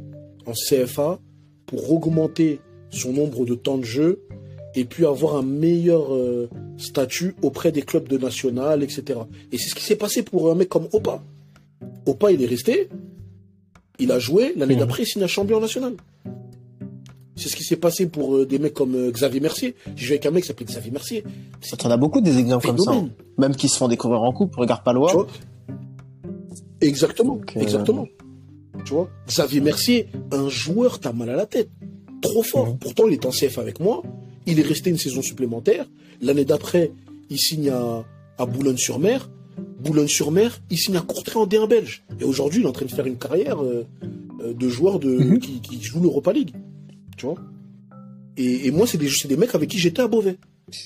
en 0.46 0.52
CFA 0.52 1.18
pour 1.66 1.92
augmenter 1.92 2.60
son 2.90 3.12
nombre 3.12 3.44
de 3.44 3.54
temps 3.54 3.78
de 3.78 3.84
jeu 3.84 4.22
et 4.76 4.84
puis 4.84 5.04
avoir 5.06 5.36
un 5.36 5.42
meilleur 5.42 6.14
euh, 6.14 6.48
statut 6.78 7.34
auprès 7.42 7.72
des 7.72 7.82
clubs 7.82 8.06
de 8.08 8.16
national, 8.18 8.82
etc. 8.82 9.18
Et 9.52 9.58
c'est 9.58 9.70
ce 9.70 9.74
qui 9.74 9.82
s'est 9.82 9.96
passé 9.96 10.22
pour 10.22 10.50
un 10.50 10.54
mec 10.54 10.68
comme 10.68 10.86
Opa. 10.92 11.22
Opa, 12.06 12.30
il 12.30 12.42
est 12.42 12.46
resté, 12.46 12.88
il 13.98 14.12
a 14.12 14.18
joué, 14.18 14.52
l'année 14.56 14.74
Mhm. 14.74 14.80
d'après, 14.80 15.02
il 15.02 15.06
signe 15.06 15.22
un 15.22 15.26
champion 15.26 15.60
national. 15.60 15.94
C'est 17.34 17.48
ce 17.50 17.56
qui 17.56 17.64
s'est 17.64 17.76
passé 17.76 18.06
pour 18.06 18.36
euh, 18.36 18.46
des 18.46 18.58
mecs 18.58 18.72
comme 18.74 18.94
euh, 18.94 19.10
Xavier 19.10 19.40
Mercier. 19.40 19.74
J'ai 19.96 20.06
joué 20.06 20.14
avec 20.14 20.26
un 20.26 20.30
mec 20.30 20.42
qui 20.44 20.48
s'appelait 20.48 20.64
Xavier 20.66 20.90
Mercier. 20.90 21.24
C'est 21.60 21.76
T'en 21.76 21.90
as 21.90 21.96
beaucoup 21.98 22.20
des 22.22 22.38
exemples 22.38 22.66
comme 22.66 22.78
ça. 22.78 22.92
hein. 22.92 23.08
Même 23.38 23.54
qui 23.56 23.68
se 23.68 23.76
font 23.76 23.88
découvrir 23.88 24.22
en 24.22 24.32
coupe. 24.32 24.54
Regarde 24.56 24.82
Palois. 24.84 25.26
Exactement, 26.80 27.36
Donc, 27.36 27.56
euh, 27.56 27.60
exactement. 27.60 28.06
Tu 28.84 28.92
vois 28.92 29.08
Xavier 29.26 29.60
Mercier, 29.60 30.08
un 30.32 30.48
joueur, 30.48 31.00
t'as 31.00 31.12
mal 31.12 31.30
à 31.30 31.36
la 31.36 31.46
tête. 31.46 31.70
Trop 32.20 32.42
fort. 32.42 32.76
Pourtant, 32.78 33.06
il 33.08 33.14
est 33.14 33.24
en 33.26 33.30
CF 33.30 33.58
avec 33.58 33.80
moi. 33.80 34.02
Il 34.46 34.60
est 34.60 34.62
resté 34.66 34.90
une 34.90 34.98
saison 34.98 35.22
supplémentaire. 35.22 35.86
L'année 36.20 36.44
d'après, 36.44 36.92
il 37.30 37.38
signe 37.38 37.70
à, 37.70 38.04
à 38.38 38.46
Boulogne-sur-Mer. 38.46 39.30
Boulogne-sur-Mer, 39.80 40.60
il 40.70 40.78
signe 40.78 40.96
à 40.96 41.00
Courtrai 41.00 41.38
en 41.38 41.46
D1 41.46 41.68
belge. 41.68 42.04
Et 42.20 42.24
aujourd'hui, 42.24 42.60
il 42.60 42.64
est 42.64 42.68
en 42.68 42.72
train 42.72 42.86
de 42.86 42.90
faire 42.90 43.06
une 43.06 43.16
carrière 43.16 43.62
euh, 43.62 43.86
euh, 44.42 44.52
de 44.52 44.68
joueur 44.68 44.98
de, 44.98 45.08
Mhm. 45.10 45.38
qui, 45.38 45.60
qui 45.60 45.82
joue 45.82 46.00
l'Europa 46.00 46.32
League. 46.32 46.52
Tu 47.16 47.26
vois 47.26 47.36
et, 48.36 48.66
et 48.66 48.70
moi, 48.70 48.86
c'est 48.86 48.98
des, 48.98 49.08
des 49.28 49.36
mecs 49.36 49.54
avec 49.54 49.70
qui 49.70 49.78
j'étais 49.78 50.02
à 50.02 50.08
Beauvais. 50.08 50.36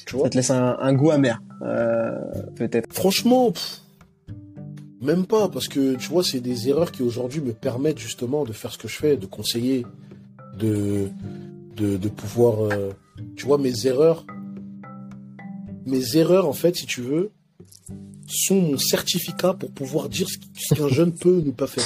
Tu 0.07 0.15
vois 0.15 0.25
Ça 0.27 0.31
te 0.31 0.37
laisse 0.37 0.51
un, 0.51 0.77
un 0.79 0.93
goût 0.93 1.11
amer. 1.11 1.43
Euh, 1.63 2.13
peut-être. 2.55 2.93
Franchement, 2.93 3.51
pff, 3.51 3.81
même 5.01 5.27
pas, 5.27 5.49
parce 5.49 5.69
que 5.69 5.97
tu 5.97 6.09
vois, 6.11 6.23
c'est 6.23 6.41
des 6.41 6.69
erreurs 6.69 6.93
qui 6.93 7.03
aujourd'hui 7.03 7.41
me 7.41 7.53
permettent 7.53 7.99
justement 7.99 8.45
de 8.45 8.53
faire 8.53 8.73
ce 8.73 8.79
que 8.79 8.89
je 8.89 8.97
fais, 8.97 9.17
de 9.17 9.27
conseiller, 9.27 9.87
de, 10.59 11.09
de, 11.77 11.97
de 11.97 12.09
pouvoir. 12.09 12.65
euh, 12.73 12.91
tu 13.37 13.47
vois, 13.47 13.59
mes 13.59 13.87
erreurs. 13.87 14.27
Mes 15.87 16.17
erreurs, 16.17 16.47
en 16.47 16.53
fait, 16.53 16.77
si 16.77 16.87
tu 16.87 17.01
veux, 17.01 17.31
sont 18.27 18.61
mon 18.61 18.79
certificat 18.79 19.55
pour 19.55 19.71
pouvoir 19.71 20.09
dire 20.09 20.29
ce 20.29 20.75
qu'un 20.75 20.89
jeune 20.99 21.13
peut 21.13 21.43
ne 21.45 21.51
pas 21.51 21.67
faire. 21.67 21.85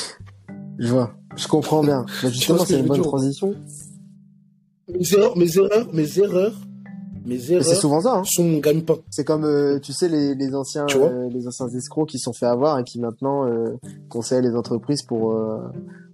Je 0.78 0.88
vois. 0.88 1.14
Je 1.36 1.46
comprends 1.46 1.82
bien. 1.82 2.04
Mais 2.22 2.30
justement, 2.32 2.64
c'est 2.64 2.80
une 2.80 2.86
bonne 2.86 3.02
transition. 3.02 3.54
Mes 4.88 5.14
erreurs, 5.14 5.36
mes 5.38 5.56
erreurs, 5.56 5.94
mes 5.94 6.18
erreurs, 6.18 6.60
mes 7.24 7.38
c'est 7.38 7.74
souvent 7.74 8.00
ça. 8.00 8.16
Hein. 8.18 8.24
sont 8.24 8.44
mon 8.44 8.58
gagne-pain. 8.58 8.96
C'est 9.10 9.24
comme, 9.24 9.44
euh, 9.44 9.78
tu 9.80 9.92
sais, 9.92 10.08
les, 10.08 10.34
les 10.34 10.54
anciens, 10.54 10.86
euh, 10.94 11.28
les 11.30 11.46
anciens 11.46 11.68
escrocs 11.68 12.08
qui 12.08 12.18
sont 12.18 12.32
fait 12.32 12.46
avoir 12.46 12.78
et 12.78 12.84
qui 12.84 13.00
maintenant 13.00 13.46
euh, 13.46 13.74
conseillent 14.08 14.42
les 14.42 14.54
entreprises 14.54 15.02
pour 15.02 15.34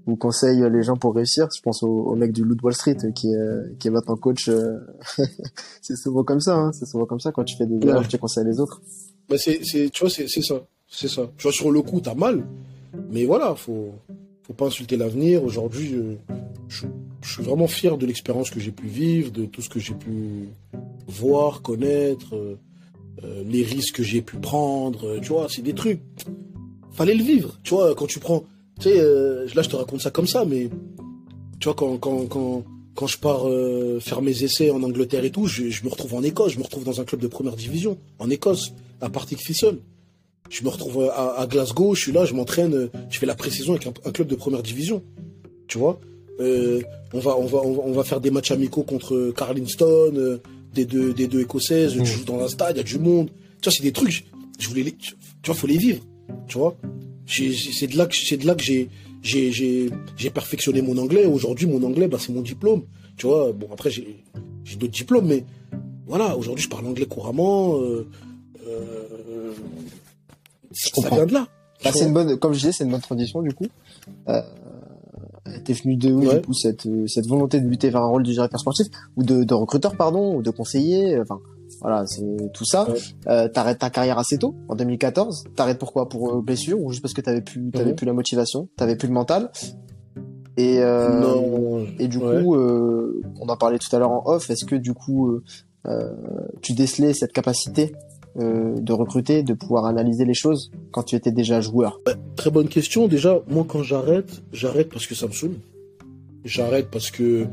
ou 0.06 0.16
conseillent 0.16 0.68
les 0.70 0.82
gens 0.82 0.96
pour 0.96 1.14
réussir. 1.14 1.48
Je 1.54 1.60
pense 1.62 1.82
au, 1.82 1.88
au 1.88 2.14
mec 2.14 2.32
du 2.32 2.42
de 2.42 2.56
Wall 2.62 2.74
Street 2.74 2.96
qui 3.14 3.32
est 3.32 3.78
qui 3.78 3.88
est 3.88 3.90
maintenant 3.90 4.16
coach. 4.16 4.48
c'est 5.82 5.96
souvent 5.96 6.24
comme 6.24 6.40
ça. 6.40 6.56
Hein. 6.56 6.72
C'est 6.72 6.86
souvent 6.86 7.06
comme 7.06 7.20
ça 7.20 7.32
quand 7.32 7.44
tu 7.44 7.56
fais 7.56 7.66
des 7.66 7.76
Ouais. 7.76 7.88
erreurs, 7.88 8.06
tu 8.08 8.18
conseilles 8.18 8.46
les 8.46 8.60
autres. 8.60 8.80
Mais 9.30 9.38
c'est, 9.38 9.60
c'est, 9.64 9.90
tu 9.90 10.00
vois, 10.00 10.10
c'est, 10.10 10.26
c'est 10.28 10.42
ça. 10.42 10.56
C'est 10.88 11.08
ça. 11.08 11.22
Tu 11.36 11.42
vois, 11.44 11.52
sur 11.52 11.70
le 11.70 11.82
coup, 11.82 12.00
t'as 12.00 12.14
mal. 12.14 12.44
Mais 13.12 13.24
voilà, 13.24 13.54
faut, 13.54 13.90
faut 14.50 14.54
pas 14.54 14.66
insulter 14.66 14.96
l'avenir. 14.96 15.44
Aujourd'hui, 15.44 15.94
euh, 15.94 16.16
je, 16.68 16.84
suis 17.22 17.42
vraiment 17.42 17.68
fier 17.68 17.96
de 17.96 18.04
l'expérience 18.04 18.50
que 18.50 18.58
j'ai 18.58 18.72
pu 18.72 18.88
vivre, 18.88 19.30
de 19.30 19.44
tout 19.44 19.62
ce 19.62 19.68
que 19.68 19.78
j'ai 19.78 19.94
pu 19.94 20.48
voir, 21.06 21.62
connaître, 21.62 22.34
euh, 22.34 22.58
euh, 23.22 23.44
les 23.46 23.62
risques 23.62 23.96
que 23.96 24.02
j'ai 24.02 24.22
pu 24.22 24.38
prendre. 24.38 25.20
tu 25.20 25.28
vois, 25.28 25.46
c'est 25.48 25.62
des 25.62 25.74
trucs. 25.74 26.00
Fallait 26.90 27.14
le 27.14 27.22
vivre. 27.22 27.60
Tu 27.62 27.74
vois, 27.74 27.94
quand 27.94 28.06
tu 28.06 28.18
prends, 28.18 28.42
tu 28.80 28.88
sais, 28.88 28.96
là, 28.96 29.62
je 29.62 29.68
te 29.68 29.76
raconte 29.76 30.00
ça 30.00 30.10
comme 30.10 30.26
ça, 30.26 30.44
mais 30.44 30.68
tu 31.60 31.66
vois, 31.66 31.74
quand, 31.74 31.96
quand, 31.98 32.26
quand, 32.26 32.64
quand 32.96 33.06
je 33.06 33.18
pars 33.18 33.46
faire 34.00 34.20
mes 34.20 34.42
essais 34.42 34.70
en 34.70 34.82
Angleterre 34.82 35.24
et 35.24 35.30
tout, 35.30 35.46
je, 35.46 35.62
me 35.84 35.88
retrouve 35.88 36.14
en 36.14 36.24
Écosse, 36.24 36.54
je 36.54 36.58
me 36.58 36.64
retrouve 36.64 36.82
dans 36.82 37.00
un 37.00 37.04
club 37.04 37.20
de 37.20 37.28
première 37.28 37.54
division, 37.54 37.98
en 38.18 38.28
Écosse, 38.28 38.72
à 39.00 39.08
Partick 39.10 39.38
Thistle. 39.38 39.78
Je 40.50 40.62
me 40.64 40.68
retrouve 40.68 41.10
à, 41.14 41.46
Glasgow, 41.48 41.94
je 41.94 42.00
suis 42.02 42.12
là, 42.12 42.26
je 42.26 42.34
m'entraîne, 42.34 42.90
je 43.08 43.18
fais 43.18 43.26
la 43.26 43.34
précision 43.34 43.74
avec 43.74 43.86
un, 43.86 44.10
club 44.10 44.28
de 44.28 44.34
première 44.34 44.62
division. 44.62 45.02
Tu 45.68 45.78
vois 45.78 45.98
on, 46.38 47.18
va, 47.18 47.38
on, 47.38 47.46
va, 47.46 47.58
on, 47.58 47.92
va, 47.92 48.04
faire 48.04 48.20
des 48.20 48.30
matchs 48.30 48.50
amicaux 48.50 48.82
contre 48.82 49.32
Carlinston, 49.36 50.40
des, 50.74 50.84
deux, 50.84 51.14
des 51.14 51.26
deux 51.26 51.40
Écossaises, 51.40 51.94
je 51.96 52.04
joue 52.04 52.24
dans 52.24 52.40
un 52.40 52.48
stade, 52.48 52.76
il 52.76 52.78
y 52.78 52.80
a 52.80 52.84
du 52.84 52.98
monde. 52.98 53.30
Tu 53.60 53.68
vois, 53.68 53.72
c'est 53.72 53.82
des 53.82 53.92
trucs, 53.92 54.24
je 54.58 54.68
voulais 54.68 54.82
les, 54.82 54.92
tu 54.92 55.14
vois, 55.46 55.54
faut 55.54 55.66
les 55.66 55.78
vivre. 55.78 56.02
Tu 56.48 56.58
vois 56.58 56.76
c'est 57.30 57.86
de 57.86 57.96
là 57.96 58.06
que 58.06 58.14
c'est 58.14 58.36
de 58.36 58.46
là 58.46 58.54
que 58.54 58.62
j'ai 58.62 58.88
j'ai 59.22 60.30
perfectionné 60.30 60.82
mon 60.82 60.98
anglais. 60.98 61.26
Aujourd'hui, 61.26 61.66
mon 61.66 61.82
anglais, 61.82 62.08
bah, 62.08 62.18
c'est 62.20 62.32
mon 62.32 62.42
diplôme. 62.42 62.82
Tu 63.16 63.26
vois, 63.26 63.52
bon 63.52 63.68
après 63.72 63.90
j'ai 63.90 64.76
d'autres 64.76 64.92
diplômes, 64.92 65.26
mais 65.26 65.44
voilà, 66.06 66.36
aujourd'hui 66.36 66.64
je 66.64 66.68
parle 66.68 66.86
anglais 66.86 67.06
couramment. 67.06 67.76
Euh, 67.80 68.06
euh, 68.66 69.52
ça 70.72 71.08
vient 71.08 71.26
de 71.26 71.34
là. 71.34 71.46
Bah, 71.82 71.90
c'est 71.92 72.06
une 72.06 72.12
bonne, 72.12 72.38
comme 72.38 72.52
je 72.52 72.58
disais, 72.58 72.72
c'est 72.72 72.84
une 72.84 72.90
bonne 72.90 73.00
tradition 73.00 73.42
du 73.42 73.54
coup. 73.54 73.66
Euh, 74.28 74.42
T'es 75.64 75.72
venu 75.72 75.96
de 75.96 76.12
où 76.12 76.20
du 76.20 76.42
coup 76.42 76.52
cette 76.52 76.86
cette 77.06 77.26
volonté 77.26 77.60
de 77.60 77.66
lutter 77.66 77.90
vers 77.90 78.02
un 78.02 78.08
rôle 78.08 78.22
de 78.22 78.30
directeur 78.30 78.60
sportif 78.60 78.86
ou 79.16 79.24
de, 79.24 79.42
de 79.42 79.54
recruteur 79.54 79.96
pardon 79.96 80.36
ou 80.36 80.42
de 80.42 80.50
conseiller, 80.50 81.18
enfin 81.18 81.40
voilà, 81.80 82.06
c'est 82.06 82.52
tout 82.52 82.64
ça. 82.64 82.86
Euh, 83.26 83.48
t'arrêtes 83.48 83.78
ta 83.78 83.90
carrière 83.90 84.18
assez 84.18 84.38
tôt, 84.38 84.54
en 84.68 84.74
2014. 84.74 85.44
T'arrêtes 85.56 85.78
pourquoi? 85.78 86.08
Pour 86.08 86.34
euh, 86.34 86.42
blessure 86.42 86.80
ou 86.80 86.90
juste 86.90 87.02
parce 87.02 87.14
que 87.14 87.20
t'avais 87.20 87.40
plus, 87.40 87.70
t'avais 87.70 87.90
mhm. 87.90 87.96
plus 87.96 88.06
la 88.06 88.12
motivation, 88.12 88.68
t'avais 88.76 88.96
plus 88.96 89.08
le 89.08 89.14
mental? 89.14 89.50
Et 90.56 90.78
euh, 90.80 91.86
et 91.98 92.08
du 92.08 92.18
coup, 92.18 92.54
euh, 92.54 93.22
on 93.40 93.48
en 93.48 93.56
parlait 93.56 93.78
tout 93.78 93.94
à 93.94 93.98
l'heure 93.98 94.10
en 94.10 94.22
off. 94.26 94.50
Est-ce 94.50 94.64
que 94.64 94.76
du 94.76 94.92
coup, 94.92 95.40
euh, 95.86 96.12
tu 96.60 96.74
décelais 96.74 97.14
cette 97.14 97.32
capacité 97.32 97.94
de 98.36 98.92
recruter, 98.92 99.42
de 99.42 99.54
pouvoir 99.54 99.86
analyser 99.86 100.24
les 100.24 100.34
choses 100.34 100.70
quand 100.92 101.02
tu 101.02 101.16
étais 101.16 101.32
déjà 101.32 101.60
joueur 101.60 102.00
Très 102.36 102.50
bonne 102.50 102.68
question. 102.68 103.08
Déjà, 103.08 103.40
moi, 103.48 103.64
quand 103.68 103.82
j'arrête, 103.82 104.42
j'arrête 104.52 104.88
parce 104.88 105.06
que 105.06 105.14
ça 105.14 105.26
me 105.26 105.32
saoule. 105.32 105.56
J'arrête 106.44 106.90
parce 106.90 107.10
que 107.10 107.46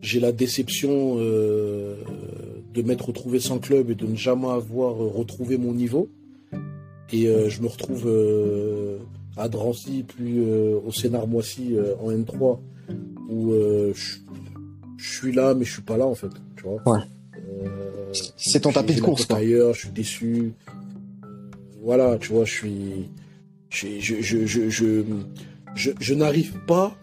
j'ai 0.00 0.20
la 0.20 0.32
déception 0.32 1.18
de 2.76 2.82
m'être 2.82 3.06
retrouvé 3.06 3.40
sans 3.40 3.58
club 3.58 3.90
et 3.90 3.94
de 3.94 4.06
ne 4.06 4.14
jamais 4.14 4.48
avoir 4.48 5.02
euh, 5.02 5.08
retrouvé 5.08 5.56
mon 5.56 5.72
niveau. 5.72 6.08
Et 7.12 7.26
euh, 7.26 7.48
je 7.48 7.62
me 7.62 7.68
retrouve 7.68 8.04
euh, 8.06 8.98
à 9.36 9.48
Drancy, 9.48 10.04
puis 10.06 10.40
au 10.40 10.92
Sénard 10.92 11.26
Moissy 11.26 11.76
en 12.02 12.10
N3, 12.10 12.58
où 13.28 13.52
je, 13.52 14.16
suis 14.98 15.32
là, 15.32 15.54
mais 15.54 15.64
je 15.64 15.72
suis 15.74 15.82
pas 15.82 15.96
là 15.96 16.06
en 16.06 16.14
fait. 16.14 16.30
Tu 16.56 16.64
vois 16.64 16.82
C'est 18.36 18.60
ton 18.60 18.72
tapis 18.72 18.94
de 18.94 19.00
course. 19.00 19.26
Ailleurs, 19.30 19.74
je 19.74 19.80
suis 19.80 19.90
déçu. 19.90 20.52
Voilà, 21.82 22.18
tu 22.18 22.32
vois, 22.32 22.44
je 22.44 22.52
suis. 22.52 23.08
Je, 23.68 23.88
je, 24.00 24.46
je, 24.46 24.70
je, 24.70 25.90
je 26.00 26.14
n'arrive 26.14 26.54
pas 26.66 26.96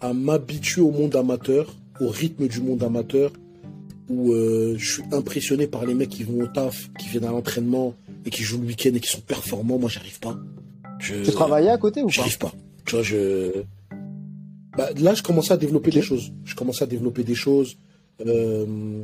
à 0.00 0.12
m'habituer 0.14 0.80
au 0.80 0.90
monde 0.90 1.14
amateur, 1.16 1.76
au 2.00 2.08
rythme 2.08 2.48
du 2.48 2.60
monde 2.62 2.82
amateur, 2.82 3.32
où 4.08 4.32
euh, 4.32 4.74
je 4.78 4.92
suis 4.94 5.02
impressionné 5.12 5.66
par 5.66 5.84
les 5.84 5.94
mecs 5.94 6.08
qui 6.08 6.24
vont 6.24 6.40
au 6.40 6.46
taf, 6.46 6.90
qui 6.98 7.08
viennent 7.08 7.26
à 7.26 7.30
l'entraînement 7.30 7.94
et 8.24 8.30
qui 8.30 8.42
jouent 8.42 8.60
le 8.60 8.66
week-end 8.66 8.92
et 8.94 9.00
qui 9.00 9.10
sont 9.10 9.20
performants. 9.20 9.78
Moi, 9.78 9.90
j'arrive 9.90 10.18
pas. 10.20 10.38
Je... 10.98 11.22
Tu 11.22 11.30
travaillais 11.32 11.70
à 11.70 11.78
côté 11.78 12.02
ou 12.02 12.06
pas? 12.06 12.12
J'arrive 12.12 12.38
pas. 12.38 12.52
Tu 12.86 12.94
vois, 12.94 13.02
je. 13.02 13.62
Bah, 14.76 14.88
là, 14.98 15.14
je 15.14 15.22
commençais 15.22 15.52
à 15.52 15.56
développer 15.56 15.90
des 15.90 16.02
choses. 16.02 16.32
Je 16.44 16.54
commençais 16.54 16.84
à 16.84 16.86
développer 16.86 17.24
des 17.24 17.34
choses. 17.34 17.76
Euh, 18.26 19.02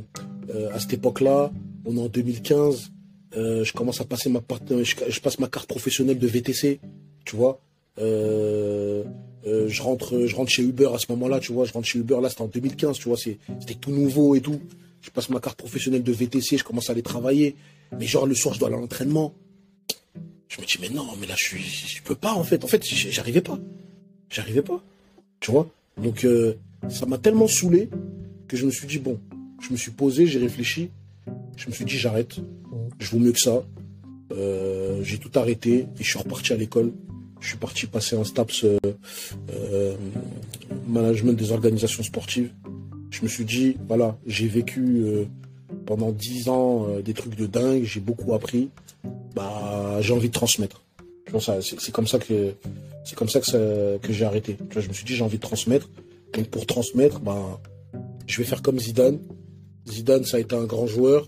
euh, 0.53 0.73
à 0.73 0.79
cette 0.79 0.93
époque-là, 0.93 1.51
on 1.85 1.97
est 1.97 2.01
en 2.01 2.07
2015. 2.07 2.91
je 3.33 3.73
commence 3.73 4.01
à 4.01 4.05
passer 4.05 4.29
ma 4.29 4.41
passe 4.41 5.39
ma 5.39 5.47
carte 5.47 5.67
professionnelle 5.67 6.19
de 6.19 6.27
VTC. 6.27 6.79
Tu 7.25 7.35
vois. 7.35 7.59
je 7.97 9.81
rentre, 9.81 10.25
je 10.25 10.35
rentre 10.35 10.51
chez 10.51 10.63
Uber 10.63 10.89
à 10.93 10.97
ce 10.99 11.05
moment-là. 11.09 11.39
Tu 11.39 11.51
vois, 11.53 11.65
je 11.65 11.73
rentre 11.73 11.87
chez 11.87 11.99
Uber. 11.99 12.19
Là, 12.21 12.29
c'était 12.29 12.41
en 12.41 12.47
2015. 12.47 12.97
Tu 12.97 13.09
vois, 13.09 13.17
c'était 13.17 13.75
tout 13.79 13.91
nouveau 13.91 14.35
et 14.35 14.41
tout 14.41 14.59
je 15.07 15.11
passe 15.11 15.29
ma 15.29 15.39
carte 15.39 15.57
professionnelle 15.57 16.03
de 16.03 16.11
VTC, 16.11 16.57
je 16.57 16.63
commence 16.63 16.89
à 16.89 16.93
aller 16.93 17.01
travailler. 17.01 17.55
Mais 17.97 18.05
genre, 18.05 18.25
le 18.25 18.35
soir, 18.35 18.53
je 18.53 18.59
dois 18.59 18.67
aller 18.67 18.77
à 18.77 18.81
l'entraînement. 18.81 19.33
Je 20.49 20.61
me 20.61 20.65
dis, 20.65 20.77
mais 20.81 20.89
non, 20.89 21.07
mais 21.19 21.27
là, 21.27 21.35
je 21.37 21.45
suis, 21.45 22.01
peux 22.03 22.15
pas, 22.15 22.33
en 22.33 22.43
fait. 22.43 22.63
En 22.63 22.67
fait, 22.67 22.85
j'arrivais 22.85 23.41
pas. 23.41 23.57
J'arrivais 24.29 24.61
pas. 24.61 24.83
Tu 25.39 25.51
vois? 25.51 25.69
Donc, 25.97 26.25
euh, 26.25 26.55
ça 26.89 27.05
m'a 27.05 27.17
tellement 27.17 27.47
saoulé 27.47 27.89
que 28.47 28.57
je 28.57 28.65
me 28.65 28.71
suis 28.71 28.87
dit, 28.87 28.99
bon, 28.99 29.19
je 29.61 29.71
me 29.71 29.77
suis 29.77 29.91
posé, 29.91 30.27
j'ai 30.27 30.39
réfléchi. 30.39 30.89
Je 31.57 31.67
me 31.67 31.73
suis 31.73 31.85
dit, 31.85 31.97
j'arrête. 31.97 32.35
Je 32.99 33.09
vaux 33.11 33.19
mieux 33.19 33.31
que 33.31 33.39
ça. 33.39 33.63
Euh, 34.31 35.01
j'ai 35.03 35.17
tout 35.17 35.31
arrêté 35.35 35.87
et 35.99 36.03
je 36.03 36.09
suis 36.09 36.19
reparti 36.19 36.53
à 36.53 36.57
l'école. 36.57 36.91
Je 37.39 37.49
suis 37.49 37.57
parti 37.57 37.85
passer 37.85 38.15
un 38.15 38.23
STAPS 38.23 38.65
euh, 38.65 39.95
management 40.87 41.33
des 41.33 41.51
organisations 41.51 42.03
sportives 42.03 42.51
je 43.17 43.23
me 43.23 43.27
suis 43.27 43.45
dit, 43.45 43.77
voilà, 43.87 44.17
j'ai 44.25 44.47
vécu 44.47 45.01
euh, 45.03 45.25
pendant 45.85 46.11
dix 46.11 46.49
ans 46.49 46.87
euh, 46.87 47.01
des 47.01 47.13
trucs 47.13 47.35
de 47.35 47.45
dingue, 47.45 47.83
j'ai 47.83 47.99
beaucoup 47.99 48.33
appris, 48.33 48.69
bah 49.35 49.97
j'ai 50.01 50.13
envie 50.13 50.27
de 50.27 50.33
transmettre. 50.33 50.83
C'est 51.27 51.91
comme 51.91 52.07
ça 52.07 52.19
que 52.19 52.53
c'est 53.03 53.15
comme 53.15 53.29
ça 53.29 53.39
que 53.39 54.13
j'ai 54.13 54.25
arrêté. 54.25 54.57
je 54.71 54.87
me 54.87 54.93
suis 54.93 55.03
dit 55.03 55.15
j'ai 55.15 55.23
envie 55.23 55.37
de 55.37 55.41
transmettre. 55.41 55.89
Donc 56.33 56.47
pour 56.47 56.65
transmettre, 56.65 57.19
bah 57.19 57.59
je 58.27 58.37
vais 58.37 58.43
faire 58.43 58.61
comme 58.61 58.79
Zidane. 58.79 59.19
Zidane, 59.87 60.25
ça 60.25 60.37
a 60.37 60.39
été 60.39 60.55
un 60.55 60.65
grand 60.65 60.85
joueur. 60.85 61.27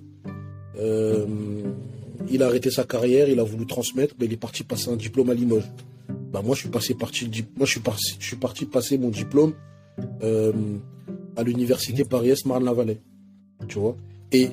Euh, 0.78 1.26
il 2.30 2.44
a 2.44 2.48
arrêté 2.48 2.70
sa 2.70 2.84
carrière, 2.84 3.30
il 3.30 3.40
a 3.40 3.44
voulu 3.44 3.66
transmettre, 3.66 4.16
mais 4.20 4.26
il 4.26 4.34
est 4.34 4.38
parti 4.38 4.64
passer 4.64 4.90
un 4.90 4.96
diplôme 4.96 5.30
à 5.30 5.34
Limoges. 5.34 5.70
Bah 6.32 6.42
moi 6.44 6.56
je 6.56 6.62
suis 6.62 6.70
passé 6.70 6.94
parti, 6.94 7.28
moi 7.58 7.66
je 7.66 7.72
suis 8.20 8.36
parti, 8.36 8.66
passer 8.66 8.98
mon 8.98 9.10
diplôme 9.10 9.54
à 10.22 11.44
l'université 11.44 12.04
Paris-Est 12.04 12.46
Marne-la-Vallée. 12.46 13.00
Tu 13.68 13.80
vois? 13.80 13.96
Et 14.32 14.50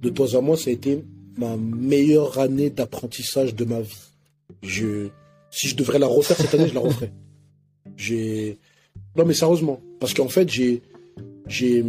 de 0.00 0.08
toi 0.08 0.26
à 0.36 0.40
moi, 0.40 0.56
ça 0.56 0.70
a 0.70 0.72
été 0.72 1.04
ma 1.36 1.56
meilleure 1.56 2.38
année 2.38 2.70
d'apprentissage 2.70 3.54
de 3.54 3.64
ma 3.64 3.80
vie. 3.80 3.94
Je, 4.62 5.08
si 5.50 5.68
je 5.68 5.76
devrais 5.76 5.98
la 5.98 6.06
refaire 6.06 6.36
cette 6.36 6.54
année, 6.54 6.68
je 6.68 6.74
la 6.74 6.80
referais. 6.80 7.12
Non 9.16 9.24
mais 9.24 9.34
sérieusement, 9.34 9.80
parce 10.00 10.14
qu'en 10.14 10.28
fait, 10.28 10.48
j'ai, 10.48 10.82
j'ai, 11.52 11.84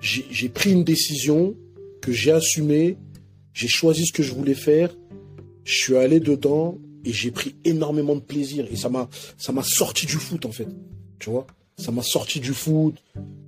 j'ai 0.00 0.48
pris 0.48 0.72
une 0.72 0.84
décision 0.84 1.56
que 2.00 2.12
j'ai 2.12 2.30
assumée, 2.30 2.96
j'ai 3.52 3.68
choisi 3.68 4.06
ce 4.06 4.12
que 4.12 4.22
je 4.22 4.32
voulais 4.32 4.54
faire, 4.54 4.94
je 5.64 5.74
suis 5.74 5.96
allé 5.96 6.20
dedans 6.20 6.78
et 7.04 7.12
j'ai 7.12 7.30
pris 7.30 7.56
énormément 7.64 8.14
de 8.14 8.20
plaisir 8.20 8.66
et 8.70 8.76
ça 8.76 8.88
m'a, 8.88 9.08
ça 9.36 9.52
m'a 9.52 9.64
sorti 9.64 10.06
du 10.06 10.14
foot 10.14 10.46
en 10.46 10.52
fait, 10.52 10.68
tu 11.18 11.30
vois? 11.30 11.46
Ça 11.78 11.92
m'a 11.92 12.02
sorti 12.02 12.40
du 12.40 12.54
foot. 12.54 12.94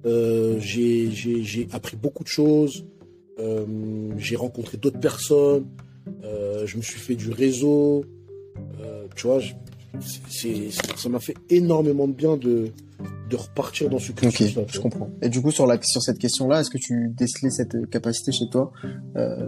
Euh, 0.05 0.59
j'ai 0.61 1.69
appris 1.73 1.97
beaucoup 1.97 2.25
de 2.25 2.29
choses. 2.29 2.85
Euh, 3.39 3.65
j'ai 4.19 4.37
rencontré 4.37 4.77
d'autres 4.77 5.01
personnes. 5.01 5.67
Euh, 6.25 6.67
je 6.67 6.77
me 6.77 6.83
suis 6.83 7.01
fait 7.01 7.15
du 7.15 7.31
réseau. 7.31 8.05
tu 9.17 9.27
vois, 9.27 9.41
ça 10.01 11.09
m'a 11.09 11.21
fait 11.21 11.37
énormément 11.51 12.09
de 12.09 12.13
bien 12.13 12.37
de, 12.37 12.71
de 13.31 13.37
repartir 13.37 13.89
dans 13.91 13.99
ce 13.99 14.13
cursus. 14.13 14.57
Ok, 14.57 14.67
je 14.73 14.81
comprends. 14.81 15.11
Et 15.23 15.29
du 15.29 15.41
coup, 15.41 15.51
sur, 15.51 15.67
la, 15.67 15.81
sur 15.83 16.03
cette 16.03 16.19
question-là, 16.19 16.61
est-ce 16.61 16.71
que 16.71 16.79
tu 16.79 17.09
décelais 17.17 17.51
cette 17.51 17.89
capacité 17.91 18.33
chez 18.33 18.49
toi 18.49 18.73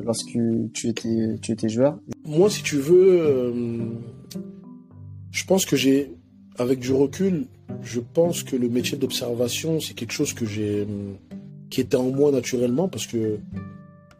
lorsque 0.04 0.38
tu 0.74 0.88
étais, 0.88 1.38
tu 1.42 1.52
étais 1.52 1.68
joueur? 1.68 1.98
Moi, 2.24 2.50
si 2.50 2.62
tu 2.62 2.76
veux, 2.76 3.62
je 5.30 5.44
pense 5.44 5.64
que 5.64 5.76
j'ai, 5.76 6.12
avec 6.58 6.80
du 6.80 6.92
recul, 6.92 7.46
je 7.82 8.00
pense 8.00 8.42
que 8.42 8.56
le 8.56 8.68
métier 8.68 8.98
d'observation, 8.98 9.80
c'est 9.80 9.94
quelque 9.94 10.12
chose 10.12 10.34
que 10.34 10.44
j'ai, 10.44 10.86
qui 11.70 11.80
était 11.80 11.96
en 11.96 12.10
moi 12.10 12.32
naturellement 12.32 12.88
parce 12.88 13.06
que 13.06 13.38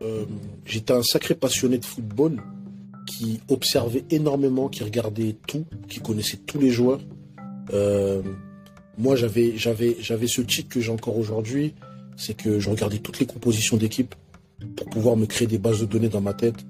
euh, 0.02 0.24
j'étais 0.64 0.92
un 0.92 1.02
sacré 1.02 1.34
passionné 1.34 1.78
de 1.78 1.84
football 1.84 2.40
observait 3.48 4.04
énormément, 4.10 4.68
qui 4.68 4.84
regardait 4.84 5.36
tout, 5.46 5.64
qui 5.88 6.00
connaissait 6.00 6.38
tous 6.38 6.58
les 6.58 6.70
joueurs. 6.70 7.00
Euh, 7.72 8.22
moi, 8.98 9.16
j'avais, 9.16 9.56
j'avais, 9.56 9.96
j'avais 10.00 10.26
ce 10.26 10.42
titre 10.42 10.68
que 10.68 10.80
j'ai 10.80 10.90
encore 10.90 11.16
aujourd'hui, 11.16 11.74
c'est 12.16 12.34
que 12.34 12.58
je 12.58 12.68
regardais 12.70 12.98
toutes 12.98 13.18
les 13.18 13.26
compositions 13.26 13.76
d'équipe 13.76 14.14
pour 14.76 14.86
pouvoir 14.88 15.16
me 15.16 15.26
créer 15.26 15.48
des 15.48 15.58
bases 15.58 15.80
de 15.80 15.86
données 15.86 16.08
dans 16.08 16.20
ma 16.20 16.34
tête, 16.34 16.66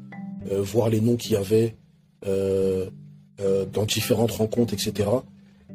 euh, 0.51 0.63
voir 0.63 0.89
les 0.89 1.01
noms 1.01 1.17
qu'il 1.17 1.33
y 1.33 1.37
avait 1.37 1.75
dans 3.73 3.85
différentes 3.87 4.33
rencontres, 4.33 4.75
etc. 4.75 5.09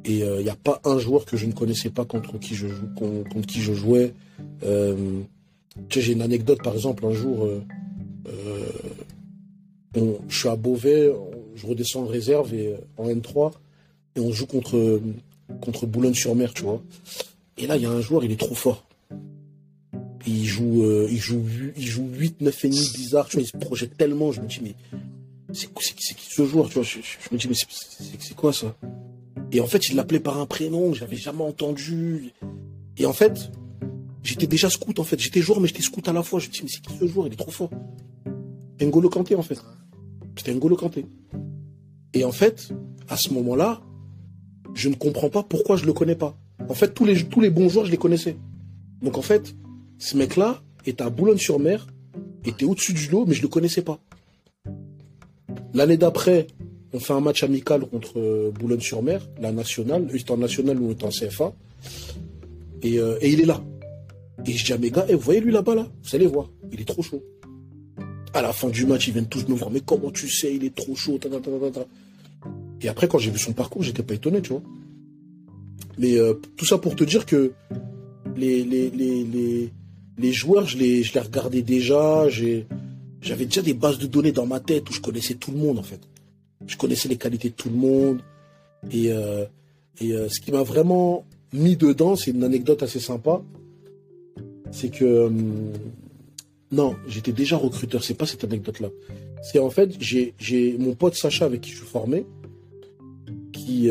Et 0.05 0.17
il 0.17 0.23
euh, 0.23 0.43
n'y 0.43 0.49
a 0.49 0.55
pas 0.55 0.79
un 0.85 0.99
joueur 0.99 1.25
que 1.25 1.35
je 1.35 1.47
ne 1.47 1.51
connaissais 1.51 1.89
pas 1.89 2.05
contre 2.05 2.37
qui 2.37 2.53
je, 2.53 2.67
contre, 2.95 3.41
qui 3.47 3.61
je 3.61 3.73
jouais. 3.73 4.13
Euh, 4.63 5.21
j'ai 5.89 6.13
une 6.13 6.21
anecdote, 6.21 6.61
par 6.63 6.73
exemple, 6.73 7.05
un 7.05 7.11
jour, 7.11 7.49
euh, 9.97 10.17
je 10.27 10.37
suis 10.37 10.49
à 10.49 10.55
Beauvais, 10.55 11.11
je 11.55 11.67
redescends 11.67 12.03
en 12.03 12.07
réserve 12.07 12.53
et, 12.53 12.75
en 12.97 13.07
N3, 13.07 13.51
et 14.15 14.19
on 14.19 14.31
joue 14.31 14.45
contre 14.45 15.01
contre 15.61 15.85
Boulogne-sur-Mer, 15.85 16.53
tu 16.53 16.63
vois. 16.63 16.81
Et 17.57 17.67
là, 17.67 17.77
il 17.77 17.83
y 17.83 17.85
a 17.85 17.91
un 17.91 18.01
joueur, 18.01 18.23
il 18.23 18.31
est 18.31 18.39
trop 18.39 18.55
fort. 18.55 18.83
Il 20.27 20.45
joue, 20.45 20.83
euh, 20.83 21.07
il 21.09 21.19
joue, 21.19 21.43
il 21.77 21.85
joue 21.85 22.07
8, 22.11 22.41
9 22.41 22.65
et 22.65 22.69
bizarre, 22.69 23.27
tu 23.27 23.37
vois, 23.37 23.43
il 23.43 23.47
se 23.47 23.57
projette 23.57 23.95
tellement, 23.95 24.31
je 24.31 24.41
me 24.41 24.47
dis, 24.47 24.59
mais 24.61 24.73
c'est 25.53 25.67
qui 25.71 26.29
ce 26.29 26.45
joueur, 26.45 26.69
je, 26.69 26.79
me 26.79 27.37
dis, 27.37 27.47
mais 27.47 27.55
c'est 27.55 28.35
quoi 28.35 28.51
ça? 28.51 28.75
Et 29.51 29.61
en 29.61 29.67
fait, 29.67 29.87
il 29.89 29.95
l'appelait 29.95 30.19
par 30.19 30.39
un 30.39 30.45
prénom 30.45 30.91
que 30.91 30.97
j'avais 30.97 31.15
jamais 31.15 31.43
entendu. 31.43 32.33
Et 32.97 33.05
en 33.05 33.13
fait, 33.13 33.51
j'étais 34.23 34.47
déjà 34.47 34.69
scout, 34.69 34.99
en 34.99 35.03
fait. 35.03 35.19
J'étais 35.19 35.41
joueur, 35.41 35.61
mais 35.61 35.67
j'étais 35.67 35.83
scout 35.83 36.05
à 36.07 36.13
la 36.13 36.23
fois. 36.23 36.39
Je 36.39 36.47
me 36.47 36.51
dis, 36.51 36.61
mais 36.63 36.69
c'est 36.69 36.81
qui 36.81 36.97
ce 36.97 37.07
joueur? 37.07 37.27
Il 37.27 37.33
est 37.33 37.37
trop 37.37 37.51
fort. 37.51 37.69
N'Golo 38.81 39.09
Kanté, 39.09 39.35
en 39.35 39.43
fait. 39.43 39.61
C'était 40.37 40.53
N'Golo 40.53 40.75
Kanté. 40.75 41.05
Et 42.13 42.23
en 42.23 42.31
fait, 42.31 42.69
à 43.09 43.17
ce 43.17 43.33
moment-là, 43.33 43.81
je 44.73 44.89
ne 44.89 44.95
comprends 44.95 45.29
pas 45.29 45.43
pourquoi 45.43 45.77
je 45.77 45.85
le 45.85 45.93
connais 45.93 46.15
pas. 46.15 46.37
En 46.69 46.73
fait, 46.73 46.93
tous 46.93 47.05
les, 47.05 47.23
tous 47.25 47.49
bons 47.49 47.69
joueurs, 47.69 47.85
je 47.85 47.91
les 47.91 47.97
connaissais. 47.97 48.37
Donc 49.01 49.17
en 49.17 49.21
fait, 49.21 49.55
ce 49.97 50.17
mec-là 50.17 50.61
était 50.85 51.03
à 51.03 51.09
Boulogne-sur-Mer, 51.09 51.87
était 52.45 52.65
au-dessus 52.65 52.93
du 52.93 53.07
lot, 53.09 53.25
mais 53.25 53.33
je 53.33 53.41
le 53.41 53.47
connaissais 53.47 53.81
pas. 53.81 53.99
L'année 55.73 55.97
d'après, 55.97 56.47
on 56.93 56.99
fait 56.99 57.13
un 57.13 57.19
match 57.19 57.43
amical 57.43 57.81
contre 57.81 58.19
euh, 58.19 58.51
Boulogne-sur-Mer, 58.51 59.27
la 59.41 59.51
nationale. 59.51 60.07
Eux, 60.13 60.31
en 60.31 60.37
nationale, 60.37 60.77
nous, 60.77 60.87
on 60.87 60.91
était 60.91 61.05
en 61.05 61.09
CFA. 61.09 61.53
Euh, 62.85 63.17
et, 63.21 63.31
il 63.31 63.41
est 63.41 63.45
là. 63.45 63.61
Et 64.45 64.51
je 64.51 64.65
dis 64.65 64.73
à 64.73 64.77
mes 64.77 64.91
gars, 64.91 65.05
eh, 65.09 65.13
vous 65.13 65.19
voyez 65.19 65.41
lui 65.41 65.51
là-bas, 65.51 65.75
là 65.75 65.87
Vous 66.03 66.15
allez 66.15 66.27
voir, 66.27 66.49
il 66.71 66.79
est 66.79 66.85
trop 66.85 67.01
chaud. 67.01 67.23
À 68.35 68.41
la 68.41 68.51
fin 68.51 68.67
du 68.67 68.85
match, 68.85 69.07
ils 69.07 69.13
viennent 69.13 69.27
tous 69.29 69.47
me 69.47 69.55
voir, 69.55 69.71
mais 69.71 69.79
comment 69.79 70.11
tu 70.11 70.27
sais, 70.27 70.53
il 70.53 70.65
est 70.65 70.75
trop 70.75 70.93
chaud, 70.93 71.17
Et 72.81 72.89
après, 72.89 73.07
quand 73.07 73.17
j'ai 73.17 73.31
vu 73.31 73.39
son 73.39 73.53
parcours, 73.53 73.81
j'étais 73.81 74.03
pas 74.03 74.13
étonné, 74.13 74.41
tu 74.41 74.49
vois. 74.49 74.61
Mais 75.97 76.17
euh, 76.17 76.33
tout 76.57 76.65
ça 76.65 76.77
pour 76.77 76.97
te 76.97 77.05
dire 77.05 77.25
que 77.25 77.53
les, 78.35 78.65
les, 78.65 78.89
les, 78.89 79.71
les, 80.17 80.33
joueurs, 80.33 80.67
je 80.67 80.77
les, 80.77 81.01
je 81.01 81.13
les 81.13 81.21
regardais 81.21 81.61
déjà. 81.61 82.27
J'avais 83.21 83.45
déjà 83.45 83.61
des 83.61 83.73
bases 83.73 83.99
de 83.99 84.05
données 84.05 84.33
dans 84.33 84.45
ma 84.45 84.59
tête 84.59 84.89
où 84.89 84.91
je 84.91 84.99
connaissais 84.99 85.35
tout 85.35 85.51
le 85.51 85.57
monde, 85.57 85.79
en 85.79 85.83
fait. 85.83 86.01
Je 86.67 86.75
connaissais 86.75 87.07
les 87.07 87.15
qualités 87.15 87.51
de 87.51 87.55
tout 87.55 87.69
le 87.69 87.77
monde. 87.77 88.19
Et, 88.91 89.13
euh, 89.13 89.45
et 90.01 90.11
euh, 90.11 90.27
ce 90.27 90.41
qui 90.41 90.51
m'a 90.51 90.63
vraiment 90.63 91.23
mis 91.53 91.77
dedans, 91.77 92.17
c'est 92.17 92.31
une 92.31 92.43
anecdote 92.43 92.83
assez 92.83 92.99
sympa. 92.99 93.41
C'est 94.71 94.89
que. 94.89 95.31
Non, 96.75 96.95
j'étais 97.07 97.31
déjà 97.31 97.57
recruteur, 97.57 98.03
c'est 98.03 98.13
pas 98.13 98.25
cette 98.25 98.43
anecdote-là. 98.43 98.89
C'est 99.41 99.59
en 99.59 99.69
fait, 99.69 99.91
j'ai 99.99 100.75
mon 100.77 100.93
pote 100.93 101.15
Sacha 101.15 101.45
avec 101.45 101.61
qui 101.61 101.71
je 101.71 101.77
suis 101.77 101.85
formé, 101.85 102.25
qui 103.53 103.89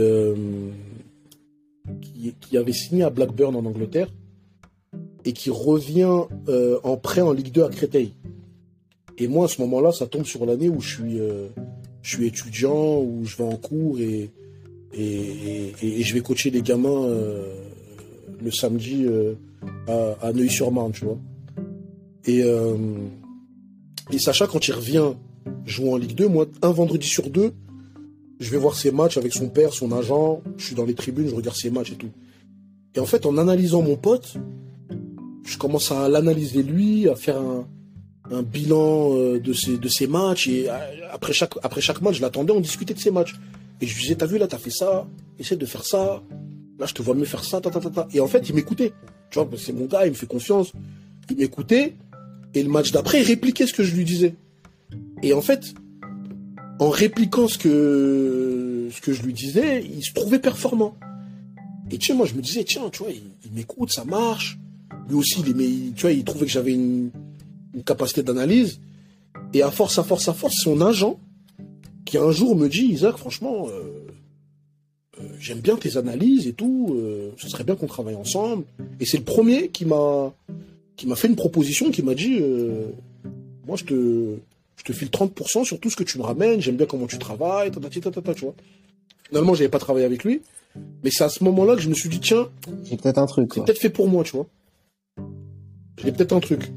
qui, 2.40 2.56
avait 2.56 2.72
signé 2.72 3.02
à 3.02 3.10
Blackburn 3.10 3.54
en 3.56 3.64
Angleterre 3.64 4.08
et 5.24 5.32
qui 5.32 5.50
revient 5.50 6.22
euh, 6.48 6.78
en 6.82 6.96
prêt 6.96 7.20
en 7.20 7.32
Ligue 7.32 7.52
2 7.52 7.64
à 7.64 7.68
Créteil. 7.68 8.12
Et 9.18 9.28
moi, 9.28 9.46
à 9.46 9.48
ce 9.48 9.60
moment-là, 9.62 9.92
ça 9.92 10.06
tombe 10.06 10.24
sur 10.24 10.44
l'année 10.44 10.68
où 10.68 10.80
je 10.80 10.94
suis, 10.94 11.20
euh, 11.20 11.48
étudiant, 12.20 13.00
où 13.00 13.24
je 13.24 13.36
vais 13.36 13.44
en 13.44 13.56
cours 13.56 13.98
et, 14.00 14.30
je 14.96 16.14
vais 16.14 16.20
coacher 16.20 16.50
les 16.50 16.62
gamins 16.62 17.04
euh, 17.04 17.54
le 18.42 18.50
samedi 18.50 19.06
à, 19.88 20.14
à 20.20 20.32
Neuilly-sur-Marne, 20.32 20.92
tu 20.92 21.04
vois. 21.04 21.18
Et, 22.26 22.42
et 24.10 24.18
Sacha, 24.18 24.46
quand 24.46 24.66
il 24.66 24.72
revient 24.72 25.12
jouer 25.66 25.90
en 25.90 25.96
Ligue 25.96 26.14
2, 26.14 26.28
moi, 26.28 26.46
un 26.62 26.70
vendredi 26.72 27.06
sur 27.06 27.28
deux, 27.30 27.52
je 28.40 28.50
vais 28.50 28.58
voir 28.58 28.74
ses 28.74 28.90
matchs 28.90 29.16
avec 29.16 29.32
son 29.32 29.48
père, 29.48 29.72
son 29.72 29.92
agent, 29.92 30.42
je 30.56 30.66
suis 30.66 30.74
dans 30.74 30.84
les 30.84 30.94
tribunes, 30.94 31.28
je 31.28 31.34
regarde 31.34 31.56
ses 31.56 31.70
matchs 31.70 31.92
et 31.92 31.96
tout. 31.96 32.10
Et 32.94 33.00
en 33.00 33.06
fait, 33.06 33.26
en 33.26 33.38
analysant 33.38 33.82
mon 33.82 33.96
pote, 33.96 34.36
je 35.44 35.58
commence 35.58 35.92
à 35.92 36.08
l'analyser 36.08 36.62
lui, 36.62 37.08
à 37.08 37.16
faire 37.16 37.38
un, 37.38 38.42
bilan 38.42 39.16
euh, 39.16 39.38
de 39.38 39.52
ses, 39.52 39.76
de 39.78 39.88
ses 39.88 40.06
matchs. 40.06 40.48
Et 40.48 40.68
euh, 40.68 40.74
après 41.12 41.32
chaque, 41.32 41.54
après 41.62 41.80
chaque 41.80 42.00
match, 42.00 42.16
je 42.16 42.22
l'attendais, 42.22 42.52
on 42.52 42.60
discutait 42.60 42.94
de 42.94 42.98
ses 42.98 43.10
matchs. 43.10 43.34
Et 43.80 43.86
je 43.86 43.94
lui 43.94 44.02
disais, 44.02 44.14
t'as 44.14 44.26
vu 44.26 44.38
là, 44.38 44.46
t'as 44.46 44.58
fait 44.58 44.70
ça, 44.70 45.06
essaie 45.38 45.56
de 45.56 45.66
faire 45.66 45.84
ça. 45.84 46.22
Là, 46.78 46.86
je 46.86 46.94
te 46.94 47.02
vois 47.02 47.14
mieux 47.14 47.24
faire 47.24 47.44
ça. 47.44 47.60
Et 48.12 48.20
en 48.20 48.26
fait, 48.26 48.48
il 48.48 48.54
m'écoutait. 48.54 48.92
Tu 49.30 49.38
vois, 49.38 49.48
c'est 49.56 49.72
mon 49.72 49.86
gars, 49.86 50.06
il 50.06 50.10
me 50.10 50.16
fait 50.16 50.26
confiance. 50.26 50.72
Il 51.30 51.36
m'écoutait. 51.36 51.94
Et 52.54 52.62
le 52.62 52.68
match 52.68 52.92
d'après, 52.92 53.20
il 53.20 53.26
répliquait 53.26 53.66
ce 53.66 53.72
que 53.72 53.82
je 53.82 53.94
lui 53.94 54.04
disais. 54.04 54.34
Et 55.22 55.32
en 55.32 55.42
fait, 55.42 55.74
en 56.78 56.90
répliquant 56.90 57.48
ce 57.48 57.58
que, 57.58 58.88
je 58.90 59.22
lui 59.22 59.32
disais, 59.32 59.84
il 59.84 60.04
se 60.04 60.12
trouvait 60.12 60.38
performant. 60.38 60.96
Et 61.90 61.98
tu 61.98 62.08
sais, 62.08 62.14
moi, 62.14 62.26
je 62.26 62.34
me 62.34 62.42
disais, 62.42 62.64
tiens, 62.64 62.88
tu 62.90 63.02
vois, 63.02 63.12
il, 63.12 63.52
m'écoute, 63.52 63.90
ça 63.90 64.04
marche. 64.04 64.58
Lui 65.08 65.16
aussi, 65.16 65.42
il, 65.46 65.94
tu 65.94 66.02
vois, 66.02 66.12
il 66.12 66.24
trouvait 66.24 66.46
que 66.46 66.52
j'avais 66.52 66.72
une, 66.72 67.10
capacité 67.84 68.22
d'analyse. 68.22 68.80
Et 69.52 69.62
à 69.62 69.70
force, 69.70 69.98
à 69.98 70.04
force, 70.04 70.28
à 70.28 70.32
force, 70.32 70.56
son 70.56 70.80
agent, 70.80 71.18
qui 72.04 72.18
un 72.18 72.30
jour 72.30 72.56
me 72.56 72.68
dit, 72.68 72.84
Isaac, 72.84 73.16
franchement, 73.16 73.68
euh, 73.68 74.04
euh, 75.20 75.28
j'aime 75.38 75.60
bien 75.60 75.76
tes 75.76 75.96
analyses 75.96 76.46
et 76.46 76.52
tout, 76.52 76.94
euh, 76.96 77.30
ce 77.36 77.48
serait 77.48 77.64
bien 77.64 77.76
qu'on 77.76 77.86
travaille 77.86 78.16
ensemble. 78.16 78.64
Et 79.00 79.04
c'est 79.04 79.18
le 79.18 79.24
premier 79.24 79.68
qui 79.68 79.84
m'a, 79.84 80.32
qui 80.96 81.06
m'a 81.06 81.16
fait 81.16 81.28
une 81.28 81.36
proposition, 81.36 81.90
qui 81.90 82.02
m'a 82.02 82.14
dit, 82.14 82.40
moi, 83.66 83.76
je 83.76 83.84
te, 83.84 84.36
je 84.76 84.84
te 84.84 84.92
file 84.92 85.08
30% 85.08 85.64
sur 85.64 85.80
tout 85.80 85.90
ce 85.90 85.96
que 85.96 86.04
tu 86.04 86.18
me 86.18 86.22
ramènes, 86.22 86.60
j'aime 86.60 86.76
bien 86.76 86.86
comment 86.86 87.06
tu 87.06 87.18
travailles, 87.18 87.70
ta, 87.70 87.80
tu 87.90 88.44
vois. 88.44 88.54
Finalement, 89.28 89.54
j'avais 89.54 89.68
pas 89.68 89.78
travaillé 89.78 90.06
avec 90.06 90.24
lui, 90.24 90.42
mais 91.02 91.10
c'est 91.10 91.24
à 91.24 91.28
ce 91.28 91.42
moment-là 91.44 91.76
que 91.76 91.82
je 91.82 91.88
me 91.88 91.94
suis 91.94 92.08
dit, 92.08 92.20
tiens, 92.20 92.48
j'ai 92.84 92.96
peut-être 92.96 93.18
un 93.18 93.26
truc. 93.26 93.52
C'est 93.54 93.64
peut-être 93.64 93.78
fait 93.80 93.90
pour 93.90 94.08
moi, 94.08 94.24
tu 94.24 94.32
vois. 94.32 94.46
J'ai 96.02 96.12
peut-être 96.12 96.32
un 96.32 96.40
truc. 96.40 96.72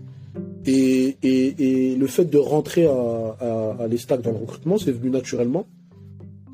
Et, 0.65 1.17
et, 1.23 1.95
le 1.95 2.07
fait 2.07 2.25
de 2.25 2.37
rentrer 2.37 2.85
à, 2.87 2.91
à, 3.39 3.83
à 3.83 3.87
l'Estac 3.87 4.21
dans 4.21 4.31
le 4.31 4.37
recrutement, 4.37 4.77
c'est 4.77 4.91
venu 4.91 5.09
naturellement. 5.09 5.65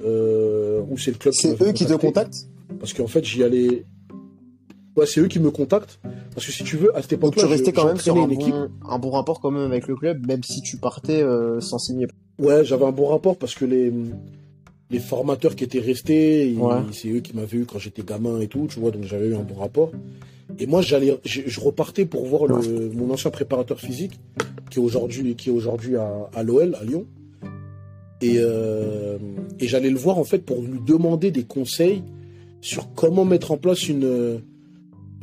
Euh, 0.04 0.82
ou 0.90 0.98
c'est 0.98 1.12
le 1.12 1.18
club. 1.18 1.34
C'est 1.34 1.62
eux 1.62 1.72
qui 1.72 1.86
te 1.86 1.94
contactent? 1.94 2.48
Parce 2.80 2.94
qu'en 2.94 3.08
fait, 3.08 3.24
j'y 3.24 3.44
allais. 3.44 3.86
Ouais, 4.96 5.06
c'est 5.08 5.22
eux 5.22 5.28
qui 5.28 5.40
me 5.40 5.50
contactent. 5.50 6.00
Parce 6.34 6.46
que 6.46 6.52
si 6.52 6.64
tu 6.64 6.78
veux, 6.78 6.96
à 6.96 7.02
cette 7.02 7.14
époque-là, 7.14 7.44
tu 7.44 7.50
restais 7.50 7.72
quand 7.72 7.88
même 7.88 7.98
sur 7.98 8.16
un 8.16 8.28
bon, 8.28 8.70
un 8.88 9.00
bon, 9.00 9.10
rapport 9.12 9.40
quand 9.40 9.52
même 9.52 9.72
avec 9.72 9.88
le 9.88 9.96
club, 9.96 10.26
même 10.28 10.44
si 10.44 10.62
tu 10.62 10.78
partais 10.78 11.22
euh, 11.22 11.60
sans 11.62 11.80
signer. 11.80 12.08
Ouais, 12.40 12.64
j'avais 12.64 12.86
un 12.86 12.92
bon 12.92 13.08
rapport 13.08 13.38
parce 13.38 13.56
que 13.56 13.66
les, 13.66 13.92
les 14.90 15.00
formateurs 15.00 15.56
qui 15.56 15.64
étaient 15.64 15.80
restés, 15.80 16.56
c'est 16.92 17.10
eux 17.10 17.20
qui 17.20 17.36
m'avaient 17.36 17.58
eu 17.58 17.66
quand 17.66 17.80
j'étais 17.80 18.04
gamin 18.04 18.40
et 18.40 18.48
tout, 18.48 18.68
tu 18.70 18.80
vois, 18.80 18.92
donc 18.92 19.04
j'avais 19.04 19.28
eu 19.28 19.36
un 19.36 19.44
bon 19.44 19.56
rapport. 19.56 19.92
Et 20.60 20.68
moi, 20.68 20.82
j'allais, 20.82 21.18
je, 21.26 21.60
repartais 21.60 22.06
pour 22.06 22.26
voir 22.26 22.46
le, 22.46 22.92
mon 22.94 23.12
ancien 23.12 23.32
préparateur 23.32 23.80
physique, 23.80 24.20
qui 24.70 24.80
est 24.80 24.82
aujourd'hui, 24.82 25.36
qui 25.36 25.50
est 25.50 25.54
aujourd'hui 25.54 25.96
à, 25.96 26.30
à 26.34 26.44
l'OL, 26.44 26.76
à 26.80 26.84
Lyon. 26.84 27.06
Et, 28.22 28.36
euh, 28.38 29.18
et 29.60 29.68
j'allais 29.68 29.90
le 29.90 29.98
voir 29.98 30.18
en 30.18 30.24
fait 30.24 30.40
pour 30.40 30.62
lui 30.62 30.80
demander 30.86 31.32
des 31.32 31.44
conseils 31.44 32.04
sur 32.62 32.94
comment 32.94 33.26
mettre 33.26 33.52
en 33.52 33.58
place 33.58 33.90
une 33.90 34.42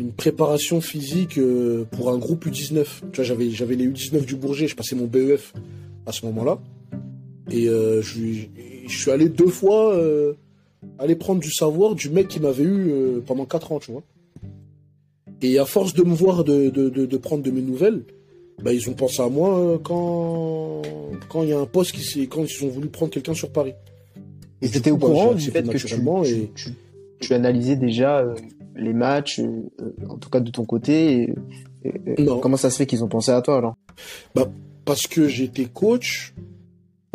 une 0.00 0.12
préparation 0.12 0.80
physique 0.80 1.38
euh, 1.38 1.84
pour 1.90 2.10
un 2.10 2.18
groupe 2.18 2.46
U19. 2.46 2.84
Tu 2.84 3.16
vois, 3.16 3.24
j'avais, 3.24 3.50
j'avais 3.50 3.76
les 3.76 3.86
U19 3.86 4.24
du 4.24 4.34
Bourget, 4.34 4.66
je 4.66 4.74
passais 4.74 4.96
mon 4.96 5.06
BEF 5.06 5.52
à 6.06 6.12
ce 6.12 6.24
moment-là. 6.26 6.58
Et 7.50 7.68
euh, 7.68 8.00
je, 8.00 8.18
je, 8.86 8.98
suis 8.98 9.10
allé 9.10 9.28
deux 9.28 9.48
fois 9.48 9.94
euh, 9.94 10.34
aller 10.98 11.16
prendre 11.16 11.40
du 11.40 11.52
savoir 11.52 11.94
du 11.94 12.08
mec 12.08 12.28
qui 12.28 12.40
m'avait 12.40 12.64
eu 12.64 13.20
pendant 13.26 13.44
quatre 13.44 13.72
ans, 13.72 13.78
tu 13.78 13.92
vois. 13.92 14.02
Et 15.42 15.58
à 15.58 15.64
force 15.64 15.94
de 15.94 16.02
me 16.02 16.14
voir, 16.14 16.44
de, 16.44 16.70
de, 16.70 16.88
de, 16.88 17.16
prendre 17.16 17.42
de 17.42 17.50
mes 17.50 17.62
nouvelles, 17.62 18.02
bah, 18.62 18.72
ils 18.72 18.88
ont 18.88 18.94
pensé 18.94 19.22
à 19.22 19.28
moi 19.28 19.80
quand 19.82 20.82
quand 21.28 21.42
il 21.42 21.48
y 21.48 21.52
a 21.52 21.58
un 21.58 21.66
poste 21.66 21.92
qui 21.92 22.02
s'est, 22.02 22.26
quand 22.26 22.44
ils 22.44 22.64
ont 22.64 22.68
voulu 22.68 22.88
prendre 22.88 23.10
quelqu'un 23.10 23.34
sur 23.34 23.50
Paris. 23.50 23.74
Et 24.62 24.68
c'était 24.68 24.90
au 24.90 24.96
bah, 24.96 25.08
courant 25.08 25.34
du 25.34 25.50
fait 25.50 25.62
que 25.62 25.76
tu, 25.76 25.94
et... 26.26 26.50
tu, 26.54 26.70
tu, 27.20 27.32
analysais 27.32 27.76
déjà 27.76 28.26
les 28.80 28.92
matchs, 28.92 29.40
euh, 29.40 29.62
en 30.08 30.16
tout 30.16 30.30
cas 30.30 30.40
de 30.40 30.50
ton 30.50 30.64
côté 30.64 31.34
Comment 32.42 32.56
ça 32.56 32.70
se 32.70 32.76
fait 32.76 32.86
qu'ils 32.86 33.02
ont 33.04 33.08
pensé 33.08 33.30
à 33.30 33.40
toi 33.40 33.56
alors? 33.56 33.74
Bah, 34.34 34.50
Parce 34.84 35.06
que 35.06 35.28
j'étais 35.28 35.64
coach. 35.64 36.34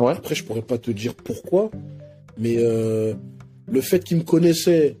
Ouais. 0.00 0.12
Après, 0.12 0.34
je 0.34 0.44
pourrais 0.44 0.62
pas 0.62 0.78
te 0.78 0.90
dire 0.90 1.14
pourquoi, 1.14 1.70
mais 2.36 2.56
euh, 2.58 3.14
le 3.66 3.80
fait 3.80 4.04
qu'ils 4.04 4.18
me 4.18 4.22
connaissaient, 4.24 4.96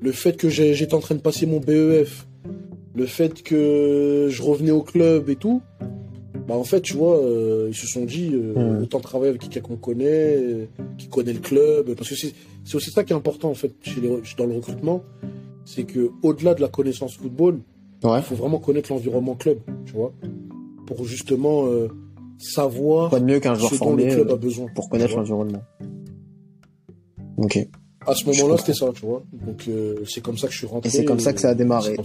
le 0.00 0.12
fait 0.12 0.36
que 0.36 0.48
j'étais 0.48 0.94
en 0.94 1.00
train 1.00 1.16
de 1.16 1.20
passer 1.20 1.46
mon 1.46 1.58
BEF, 1.58 2.28
le 2.94 3.06
fait 3.06 3.42
que 3.42 4.28
je 4.30 4.42
revenais 4.42 4.70
au 4.70 4.82
club 4.82 5.30
et 5.30 5.36
tout, 5.36 5.62
bah 6.46 6.54
en 6.54 6.64
fait, 6.64 6.80
tu 6.80 6.94
vois, 6.94 7.18
euh, 7.18 7.68
ils 7.70 7.76
se 7.76 7.86
sont 7.86 8.04
dit, 8.04 8.30
hmm. 8.30 8.82
autant 8.82 9.00
travailler 9.00 9.30
avec 9.30 9.42
quelqu'un 9.42 9.60
qu'on 9.60 9.76
connaît, 9.76 10.68
qui 10.96 11.08
connaît 11.08 11.32
le 11.32 11.40
club, 11.40 11.94
parce 11.94 12.08
que 12.08 12.14
c'est 12.14 12.74
aussi 12.74 12.90
ça 12.90 13.02
qui 13.02 13.12
est 13.12 13.16
important 13.16 13.50
en 13.50 13.54
fait 13.54 13.72
chez 13.82 14.00
les, 14.00 14.08
dans 14.36 14.46
le 14.46 14.54
recrutement, 14.54 15.02
c'est 15.74 15.84
que 15.84 16.10
au-delà 16.22 16.54
de 16.54 16.60
la 16.60 16.68
connaissance 16.68 17.16
football, 17.16 17.60
il 18.02 18.22
faut 18.22 18.34
vraiment 18.34 18.58
connaître 18.58 18.92
l'environnement 18.92 19.36
club, 19.36 19.58
tu 19.86 19.92
vois, 19.92 20.12
pour 20.86 21.04
justement 21.04 21.66
euh, 21.66 21.88
savoir 22.38 23.10
Quoi 23.10 23.20
de 23.20 23.24
mieux 23.26 23.40
qu'un 23.40 23.54
joueur 23.54 23.72
formé 23.72 24.06
le 24.06 24.14
club 24.14 24.30
a 24.30 24.32
euh, 24.32 24.36
besoin 24.36 24.66
pour 24.74 24.88
connaître 24.88 25.16
l'environnement. 25.16 25.62
Ok. 27.36 27.58
À 28.06 28.14
ce 28.14 28.24
moment-là, 28.26 28.56
c'était 28.56 28.74
ça, 28.74 28.86
tu 28.94 29.04
vois. 29.04 29.22
Donc 29.32 29.68
c'est 30.06 30.22
comme 30.22 30.38
ça 30.38 30.46
que 30.48 30.52
je 30.52 30.58
suis 30.58 30.66
rentré. 30.66 30.88
Et 30.88 30.92
c'est 30.92 31.04
comme 31.04 31.20
ça 31.20 31.32
que 31.32 31.40
ça 31.40 31.50
a 31.50 31.54
démarré. 31.54 31.96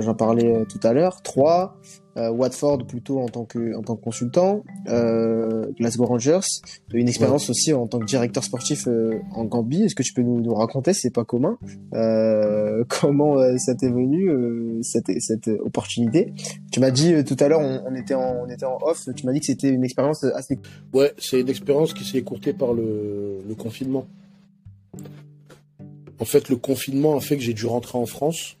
J'en 0.00 0.14
parlais 0.14 0.64
tout 0.66 0.80
à 0.82 0.92
l'heure. 0.92 1.22
3, 1.22 1.76
euh, 1.76 1.90
Watford 2.16 2.86
plutôt 2.86 3.20
en 3.20 3.28
tant 3.28 3.44
que 3.44 3.76
en 3.76 3.82
tant 3.82 3.96
que 3.96 4.02
consultant, 4.02 4.64
euh, 4.88 5.66
Glasgow 5.78 6.06
Rangers, 6.06 6.40
une 6.92 7.08
expérience 7.08 7.50
aussi 7.50 7.72
en 7.72 7.86
tant 7.86 7.98
que 7.98 8.06
directeur 8.06 8.42
sportif 8.42 8.86
euh, 8.86 9.18
en 9.32 9.44
Gambie. 9.44 9.82
Est-ce 9.82 9.94
que 9.94 10.02
tu 10.02 10.12
peux 10.12 10.22
nous, 10.22 10.40
nous 10.40 10.54
raconter, 10.54 10.92
c'est 10.92 11.10
pas 11.10 11.24
commun, 11.24 11.58
euh, 11.94 12.84
comment 12.88 13.38
euh, 13.38 13.56
ça 13.58 13.74
t'est 13.74 13.90
venu 13.90 14.30
cette 14.82 15.10
cette 15.20 15.48
opportunité? 15.48 16.32
Tu 16.72 16.80
m'as 16.80 16.90
dit 16.90 17.24
tout 17.24 17.36
à 17.40 17.48
l'heure, 17.48 17.60
on, 17.60 17.82
on, 17.86 17.94
était 17.94 18.14
en 18.14 18.44
on 18.44 18.48
était 18.48 18.66
en 18.66 18.78
off, 18.82 19.08
tu 19.14 19.26
m'as 19.26 19.32
dit 19.32 19.40
que 19.40 19.46
c'était 19.46 19.68
une 19.68 19.84
expérience 19.84 20.24
assez. 20.24 20.58
Ouais, 20.92 21.12
c'est 21.18 21.40
une 21.40 21.48
expérience 21.48 21.92
qui 21.94 22.04
s'est 22.04 22.18
écourtée 22.18 22.52
par 22.52 22.72
le, 22.72 23.42
le 23.46 23.54
confinement. 23.54 24.06
En 26.18 26.24
fait, 26.24 26.48
le 26.48 26.56
confinement 26.56 27.16
a 27.16 27.20
fait 27.20 27.36
que 27.36 27.42
j'ai 27.42 27.52
dû 27.52 27.66
rentrer 27.66 27.98
en 27.98 28.06
France 28.06 28.56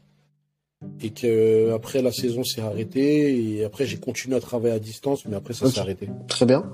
et 1.02 1.10
que 1.10 1.72
après 1.72 2.02
la 2.02 2.12
saison 2.12 2.44
s'est 2.44 2.60
arrêtée 2.60 3.38
et 3.38 3.64
après 3.64 3.86
j'ai 3.86 3.98
continué 3.98 4.36
à 4.36 4.40
travailler 4.40 4.74
à 4.74 4.78
distance 4.78 5.24
mais 5.26 5.36
après 5.36 5.54
ça 5.54 5.70
s'est 5.70 5.80
arrêté. 5.80 6.08
Très 6.28 6.46
bien. 6.46 6.64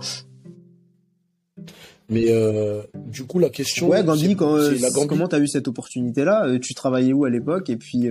Mais 2.08 2.26
euh, 2.28 2.82
du 3.06 3.24
coup 3.24 3.38
la 3.38 3.48
question 3.48 3.88
Ouais, 3.88 4.04
Gandhi, 4.04 4.36
quand, 4.36 4.56
euh, 4.56 4.76
comment 5.08 5.28
t'as 5.28 5.40
eu 5.40 5.48
cette 5.48 5.68
opportunité 5.68 6.24
là 6.24 6.46
euh, 6.46 6.58
Tu 6.58 6.74
travaillais 6.74 7.12
où 7.12 7.24
à 7.24 7.30
l'époque? 7.30 7.70
Et 7.70 7.76
puis 7.76 8.08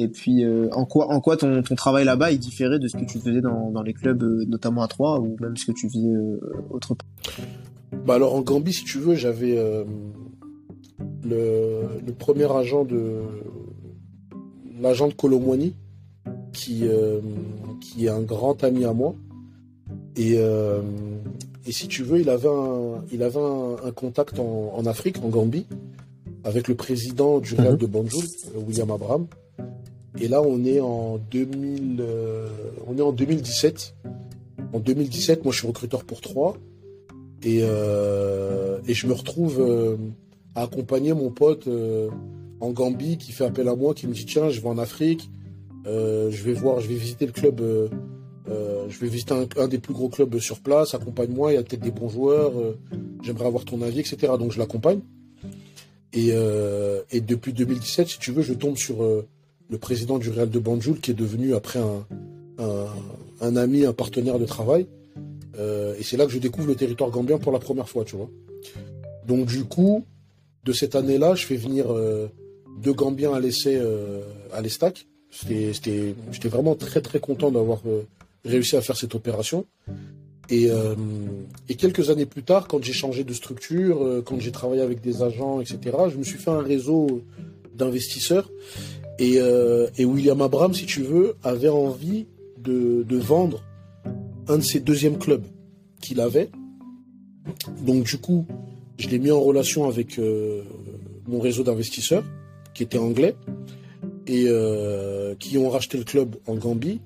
et 0.00 0.08
puis 0.08 0.44
en 0.72 0.84
quoi 0.84 1.10
en 1.10 1.20
quoi 1.20 1.36
ton, 1.36 1.62
ton 1.62 1.74
travail 1.74 2.04
là-bas 2.04 2.32
est 2.32 2.38
différé 2.38 2.78
de 2.78 2.86
ce 2.86 2.96
que 2.96 3.04
tu 3.04 3.18
faisais 3.18 3.40
dans, 3.40 3.70
dans 3.70 3.82
les 3.82 3.94
clubs 3.94 4.22
notamment 4.46 4.82
à 4.82 4.88
Troyes 4.88 5.18
ou 5.18 5.36
même 5.40 5.56
ce 5.56 5.66
que 5.66 5.72
tu 5.72 5.88
faisais 5.88 6.14
autre 6.70 6.94
part? 6.94 7.08
Bah 8.06 8.14
alors 8.14 8.34
en 8.34 8.42
Gambie 8.42 8.72
si 8.72 8.84
tu 8.84 8.98
veux, 8.98 9.14
j'avais 9.14 9.56
le, 11.24 11.82
le 12.06 12.12
premier 12.12 12.50
agent 12.52 12.84
de 12.84 13.22
l'agent 14.80 15.08
de 15.08 15.14
Colomwani, 15.14 15.74
qui, 16.52 16.80
euh, 16.84 17.20
qui 17.80 18.06
est 18.06 18.10
un 18.10 18.22
grand 18.22 18.62
ami 18.64 18.84
à 18.84 18.92
moi. 18.92 19.14
Et, 20.16 20.34
euh, 20.36 20.82
et 21.66 21.72
si 21.72 21.88
tu 21.88 22.02
veux, 22.02 22.20
il 22.20 22.30
avait 22.30 22.48
un, 22.48 23.04
il 23.12 23.22
avait 23.22 23.40
un, 23.40 23.90
contact 23.92 24.38
en, 24.38 24.84
Afrique, 24.86 25.18
en 25.22 25.28
Gambie, 25.28 25.66
avec 26.44 26.68
le 26.68 26.74
président 26.74 27.38
du 27.38 27.54
Real 27.54 27.72
mhm. 27.72 27.78
de 27.78 27.86
Banjul, 27.86 28.24
William 28.66 28.90
Abraham. 28.90 29.26
Et 30.20 30.26
là, 30.26 30.42
on 30.42 30.64
est 30.64 30.80
en 30.80 31.18
2000, 31.30 31.98
euh, 32.00 32.48
on 32.86 32.98
est 32.98 33.02
en 33.02 33.12
2017. 33.12 33.94
En 34.72 34.80
2017, 34.80 35.44
moi, 35.44 35.52
je 35.52 35.58
suis 35.58 35.68
recruteur 35.68 36.04
pour 36.04 36.20
trois. 36.20 36.56
Et, 37.44 37.58
et 37.58 38.94
je 38.94 39.06
me 39.06 39.12
retrouve 39.12 39.96
à 40.56 40.62
accompagner 40.62 41.14
mon 41.14 41.30
pote 41.30 41.68
en 42.60 42.70
Gambie 42.70 43.18
qui 43.18 43.32
fait 43.32 43.44
appel 43.44 43.68
à 43.68 43.76
moi, 43.76 43.94
qui 43.94 44.06
me 44.06 44.12
dit 44.12 44.26
tiens, 44.26 44.50
je 44.50 44.60
vais 44.60 44.68
en 44.68 44.78
Afrique, 44.78 45.30
euh, 45.86 46.30
je 46.30 46.42
vais 46.42 46.52
voir, 46.52 46.80
je 46.80 46.88
vais 46.88 46.94
visiter 46.94 47.26
le 47.26 47.32
club, 47.32 47.60
euh, 47.60 47.88
euh, 48.48 48.86
je 48.88 48.98
vais 48.98 49.08
visiter 49.08 49.34
un, 49.56 49.68
des 49.68 49.78
plus 49.78 49.94
gros 49.94 50.08
clubs 50.08 50.38
sur 50.38 50.60
place, 50.60 50.94
accompagne-moi, 50.94 51.52
il 51.52 51.54
y 51.54 51.58
a 51.58 51.62
peut-être 51.62 51.82
des 51.82 51.90
bons 51.90 52.08
joueurs, 52.08 52.52
j'aimerais 53.22 53.46
avoir 53.46 53.64
ton 53.64 53.80
avis, 53.82 54.00
etc. 54.00 54.32
Donc 54.38 54.52
je 54.52 54.58
l'accompagne. 54.58 55.00
Et, 56.12 56.32
depuis 57.20 57.52
2017, 57.52 58.08
si 58.08 58.18
tu 58.18 58.32
veux, 58.32 58.42
je 58.42 58.54
tombe 58.54 58.76
sur 58.76 59.02
le 59.02 59.78
président 59.78 60.18
du 60.18 60.30
Real 60.30 60.50
de 60.50 60.58
Banjul 60.58 61.00
qui 61.00 61.10
est 61.12 61.14
devenu 61.14 61.54
après 61.54 61.80
un 62.58 63.56
ami, 63.56 63.84
un 63.84 63.92
partenaire 63.92 64.38
de 64.38 64.46
travail. 64.46 64.86
et 65.56 66.02
c'est 66.02 66.16
là 66.16 66.26
que 66.26 66.32
je 66.32 66.38
découvre 66.38 66.66
le 66.66 66.74
territoire 66.74 67.10
gambien 67.10 67.38
pour 67.38 67.52
la 67.52 67.58
première 67.58 67.88
fois, 67.88 68.04
tu 68.04 68.16
vois. 68.16 68.30
Donc 69.26 69.46
du 69.46 69.64
coup, 69.64 70.04
de 70.64 70.72
cette 70.72 70.94
année-là, 70.96 71.34
je 71.34 71.46
fais 71.46 71.56
venir 71.56 71.86
deux 72.78 72.92
Gambiens 72.92 73.34
à 73.34 73.40
l'essai 73.40 73.76
euh, 73.76 74.22
à 74.52 74.60
l'Estac. 74.60 75.06
J'étais 75.30 76.14
vraiment 76.44 76.74
très 76.74 77.00
très 77.00 77.20
content 77.20 77.50
d'avoir 77.50 77.80
euh, 77.86 78.02
réussi 78.44 78.76
à 78.76 78.80
faire 78.80 78.96
cette 78.96 79.14
opération. 79.14 79.66
Et, 80.50 80.70
euh, 80.70 80.94
et, 81.68 81.74
quelques 81.74 82.08
années 82.08 82.24
plus 82.24 82.42
tard, 82.42 82.68
quand 82.68 82.82
j'ai 82.82 82.94
changé 82.94 83.22
de 83.22 83.34
structure, 83.34 84.22
quand 84.24 84.40
j'ai 84.40 84.50
travaillé 84.50 84.80
avec 84.80 85.02
des 85.02 85.22
agents, 85.22 85.60
etc., 85.60 85.78
je 86.10 86.16
me 86.16 86.24
suis 86.24 86.38
fait 86.38 86.50
un 86.50 86.62
réseau 86.62 87.20
d'investisseurs. 87.74 88.50
Et, 89.18 89.34
et, 89.98 90.04
William 90.06 90.40
Abraham, 90.40 90.72
si 90.72 90.86
tu 90.86 91.02
veux, 91.02 91.34
avait 91.42 91.68
envie 91.68 92.24
de, 92.56 93.04
de 93.06 93.16
vendre 93.18 93.62
un 94.48 94.56
de 94.56 94.62
ses 94.62 94.80
deuxièmes 94.80 95.18
clubs 95.18 95.44
qu'il 96.00 96.18
avait. 96.18 96.48
Donc 97.82 98.04
du 98.04 98.16
coup, 98.16 98.46
je 98.96 99.08
l'ai 99.08 99.18
mis 99.18 99.30
en 99.30 99.40
relation 99.40 99.86
avec 99.86 100.18
mon 101.26 101.40
réseau 101.40 101.62
d'investisseurs 101.62 102.24
qui 102.78 102.84
étaient 102.84 102.98
anglais 102.98 103.34
et 104.28 104.44
euh, 104.46 105.34
qui 105.34 105.58
ont 105.58 105.68
racheté 105.68 105.98
le 105.98 106.04
club 106.04 106.36
en 106.46 106.54
Gambie. 106.54 107.00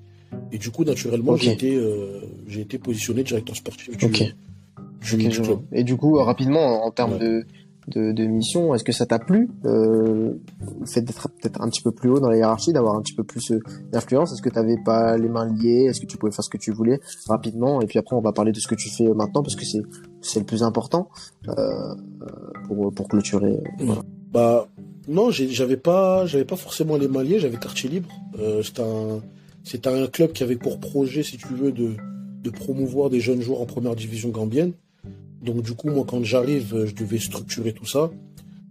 Et 0.51 0.59
du 0.59 0.69
coup, 0.69 0.83
naturellement, 0.83 1.35
j'ai 1.35 1.51
été, 1.51 1.75
euh, 1.75 2.21
été 2.47 2.77
positionné 2.77 3.23
directeur 3.23 3.55
sportif 3.55 3.97
du, 3.97 4.07
club. 4.07 5.61
Et 5.71 5.83
du 5.83 5.97
coup, 5.97 6.13
rapidement, 6.15 6.85
en 6.85 6.91
termes 6.91 7.17
de, 7.17 7.43
de, 7.87 8.25
mission, 8.25 8.75
est-ce 8.75 8.83
que 8.83 8.91
ça 8.91 9.07
t'a 9.07 9.17
plu 9.17 9.49
euh, 9.65 10.33
Le 10.79 10.85
fait 10.85 11.01
d'être 11.01 11.27
peut-être 11.27 11.59
un 11.59 11.69
petit 11.69 11.81
peu 11.81 11.91
plus 11.91 12.09
haut 12.09 12.19
dans 12.19 12.29
la 12.29 12.37
hiérarchie, 12.37 12.71
d'avoir 12.71 12.95
un 12.95 13.01
petit 13.01 13.15
peu 13.15 13.23
plus 13.23 13.51
d'influence? 13.91 14.31
Est-ce 14.31 14.43
que 14.43 14.49
tu 14.49 14.55
n'avais 14.55 14.77
pas 14.85 15.17
les 15.17 15.29
mains 15.29 15.51
liées? 15.51 15.85
Est-ce 15.89 16.01
que 16.01 16.05
tu 16.05 16.17
pouvais 16.17 16.31
faire 16.31 16.45
ce 16.45 16.51
que 16.51 16.57
tu 16.57 16.71
voulais? 16.71 16.99
Rapidement. 17.27 17.81
Et 17.81 17.87
puis 17.87 17.97
après, 17.97 18.15
on 18.15 18.21
va 18.21 18.31
parler 18.31 18.51
de 18.51 18.59
ce 18.59 18.67
que 18.67 18.75
tu 18.75 18.89
fais 18.89 19.11
maintenant 19.11 19.41
parce 19.41 19.55
que 19.55 19.65
c'est, 19.65 19.81
c'est 20.21 20.39
le 20.39 20.45
plus 20.45 20.61
important 20.61 21.09
pour, 22.67 22.93
pour 22.93 23.07
clôturer. 23.07 23.59
Bah, 24.31 24.67
non, 25.07 25.31
j'avais 25.31 25.77
pas, 25.77 26.25
pas 26.47 26.55
forcément 26.55 26.97
les 26.97 27.07
mains 27.07 27.25
j'avais 27.37 27.57
quartier 27.57 27.89
libre. 27.89 28.09
Euh, 28.39 28.61
c'était 29.63 29.89
un, 29.89 30.07
club 30.07 30.33
qui 30.33 30.43
avait 30.43 30.55
pour 30.55 30.79
projet, 30.79 31.23
si 31.23 31.37
tu 31.37 31.53
veux, 31.53 31.71
de, 31.71 32.49
promouvoir 32.49 33.09
des 33.09 33.19
jeunes 33.19 33.41
joueurs 33.41 33.61
en 33.61 33.65
première 33.65 33.95
division 33.95 34.29
gambienne. 34.29 34.73
Donc 35.41 35.61
du 35.61 35.73
coup, 35.73 35.89
moi, 35.89 36.05
quand 36.07 36.23
j'arrive, 36.23 36.85
je 36.85 36.93
devais 36.93 37.19
structurer 37.19 37.73
tout 37.73 37.85
ça. 37.85 38.11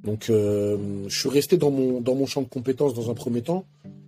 Donc, 0.04 0.30
euh, 0.30 0.76
je 1.06 1.18
suis 1.18 1.28
resté 1.28 1.56
dans 1.56 1.70
mon 1.70 2.26
champ 2.26 2.42
de 2.42 2.48
compétences 2.48 2.94
dans 2.94 3.10
un 3.10 3.14
premier 3.14 3.42
temps, 3.42 3.64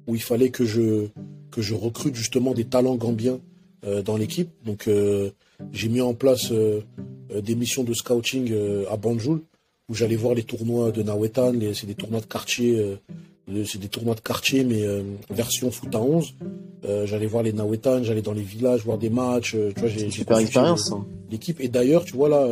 où 0.07 0.15
il 0.15 0.23
fallait 0.23 0.51
que 0.51 0.65
je 0.65 1.75
recrute 1.75 2.15
justement 2.15 2.53
des 2.53 2.65
talents 2.65 2.97
gambiens 2.97 3.39
euh, 3.87 4.03
dans 4.03 4.17
l'équipe. 4.17 4.49
Donc, 4.65 4.89
euh, 4.89 5.31
j'ai 5.73 5.89
mis 5.89 6.01
en 6.01 6.15
place 6.15 6.51
euh, 6.53 6.81
des 7.43 7.55
missions 7.55 7.85
de 7.85 7.93
scouting 7.93 8.55
à 8.91 8.97
Banjul 8.97 9.41
où 9.89 9.95
j'allais 9.95 10.17
voir 10.17 10.35
les 10.35 10.43
tournois 10.43 10.93
de 10.93 11.03
Nawetan, 11.03 11.53
c'est 11.75 11.87
des 11.87 11.95
tournois 11.95 12.21
de 12.21 12.27
quartier, 12.27 12.79
euh, 12.79 13.65
c'est 13.67 13.79
des 13.79 13.89
tournois 13.89 14.15
de 14.15 14.21
quartier, 14.21 14.65
mais 14.65 14.83
euh, 14.83 15.03
version 15.31 15.71
foot 15.71 15.95
à 15.95 16.01
11. 16.01 16.35
Euh, 16.85 17.07
j'allais 17.07 17.27
voir 17.27 17.43
les 17.43 17.53
Nawetan, 17.53 18.03
j'allais 18.03 18.23
dans 18.23 18.33
les 18.33 18.43
villages 18.43 18.85
voir 18.85 18.99
des 18.99 19.11
matchs. 19.11 19.53
tu 19.53 19.81
vois, 19.81 19.89
j'ai 19.89 20.11
super 20.11 20.39
expérience. 20.39 20.93
Hein. 20.93 21.05
L'équipe 21.31 21.61
et 21.61 21.69
d'ailleurs, 21.69 22.05
tu 22.05 22.15
vois 22.15 22.29
là, 22.29 22.47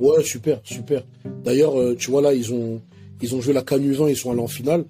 ouais, 0.00 0.22
super, 0.24 0.60
super. 0.64 1.04
D'ailleurs, 1.44 1.74
tu 1.96 2.10
vois 2.10 2.22
là, 2.22 2.34
ils 2.34 2.52
ont 2.52 2.80
ils 3.22 3.34
ont 3.34 3.40
joué 3.40 3.54
la 3.54 3.62
Canu 3.62 3.92
20, 3.92 4.10
ils 4.10 4.16
sont 4.16 4.32
allés 4.32 4.40
en 4.40 4.48
finale. 4.48 4.84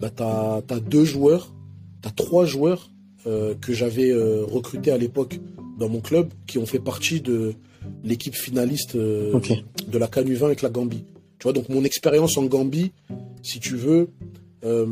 Bah 0.00 0.10
t'as 0.14 0.62
as 0.68 0.80
deux 0.80 1.04
joueurs, 1.04 1.52
t'as 2.00 2.10
trois 2.10 2.46
joueurs 2.46 2.90
que 3.24 3.72
j'avais 3.72 4.12
recrutés 4.14 4.92
à 4.92 4.98
l'époque 4.98 5.40
dans 5.78 5.88
mon 5.88 6.00
club 6.00 6.30
qui 6.46 6.58
ont 6.58 6.66
fait 6.66 6.78
partie 6.78 7.20
de 7.20 7.54
l'équipe 8.04 8.34
finaliste 8.34 8.96
euh, 8.96 9.38
de 9.88 9.98
la 9.98 10.06
Canu 10.06 10.34
20 10.34 10.46
avec 10.46 10.62
la 10.62 10.70
Gambie. 10.70 11.04
Tu 11.38 11.44
vois, 11.44 11.52
donc 11.52 11.68
mon 11.68 11.84
expérience 11.84 12.36
en 12.38 12.44
Gambie, 12.44 12.92
si 13.42 13.60
tu 13.60 13.76
veux, 13.76 14.08
euh, 14.64 14.86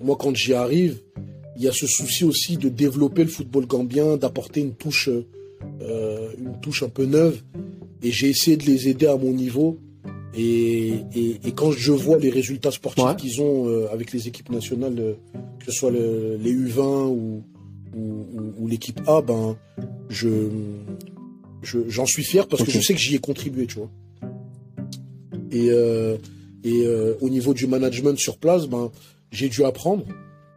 moi 0.00 0.16
quand 0.18 0.34
j'y 0.34 0.54
arrive, 0.54 1.00
il 1.56 1.62
y 1.62 1.68
a 1.68 1.72
ce 1.72 1.86
souci 1.86 2.24
aussi 2.24 2.56
de 2.56 2.68
développer 2.68 3.24
le 3.24 3.30
football 3.30 3.66
gambien, 3.66 4.16
d'apporter 4.16 4.60
une 4.60 4.74
touche, 4.74 5.08
euh, 5.08 6.28
une 6.38 6.60
touche 6.60 6.82
un 6.82 6.88
peu 6.88 7.04
neuve. 7.04 7.42
Et 8.02 8.10
j'ai 8.10 8.30
essayé 8.30 8.56
de 8.56 8.64
les 8.64 8.88
aider 8.88 9.06
à 9.06 9.16
mon 9.16 9.32
niveau. 9.32 9.78
Et, 10.34 10.94
quand 11.54 11.72
je 11.72 11.92
vois 11.92 12.16
les 12.16 12.30
résultats 12.30 12.70
sportifs 12.70 13.16
qu'ils 13.16 13.42
ont 13.42 13.86
avec 13.92 14.12
les 14.12 14.28
équipes 14.28 14.50
nationales, 14.50 15.16
que 15.58 15.66
ce 15.66 15.72
soit 15.72 15.90
les 15.90 16.54
U20 16.54 17.08
ou, 17.08 17.44
ou 18.58 18.66
l'équipe 18.66 19.00
A, 19.06 19.20
ben 19.20 19.56
je 20.08 20.48
j'en 21.62 22.06
suis 22.06 22.24
fier 22.24 22.46
parce 22.46 22.62
que 22.62 22.70
je 22.70 22.80
sais 22.80 22.94
que 22.94 23.00
j'y 23.00 23.14
ai 23.14 23.18
contribué, 23.18 23.66
tu 23.66 23.76
vois. 23.76 23.90
Et, 25.50 25.68
euh, 25.70 26.16
et 26.64 26.86
euh, 26.86 27.14
au 27.20 27.28
niveau 27.28 27.54
du 27.54 27.66
management 27.66 28.18
sur 28.18 28.38
place, 28.38 28.66
ben, 28.66 28.90
j'ai 29.30 29.48
dû 29.48 29.64
apprendre. 29.64 30.04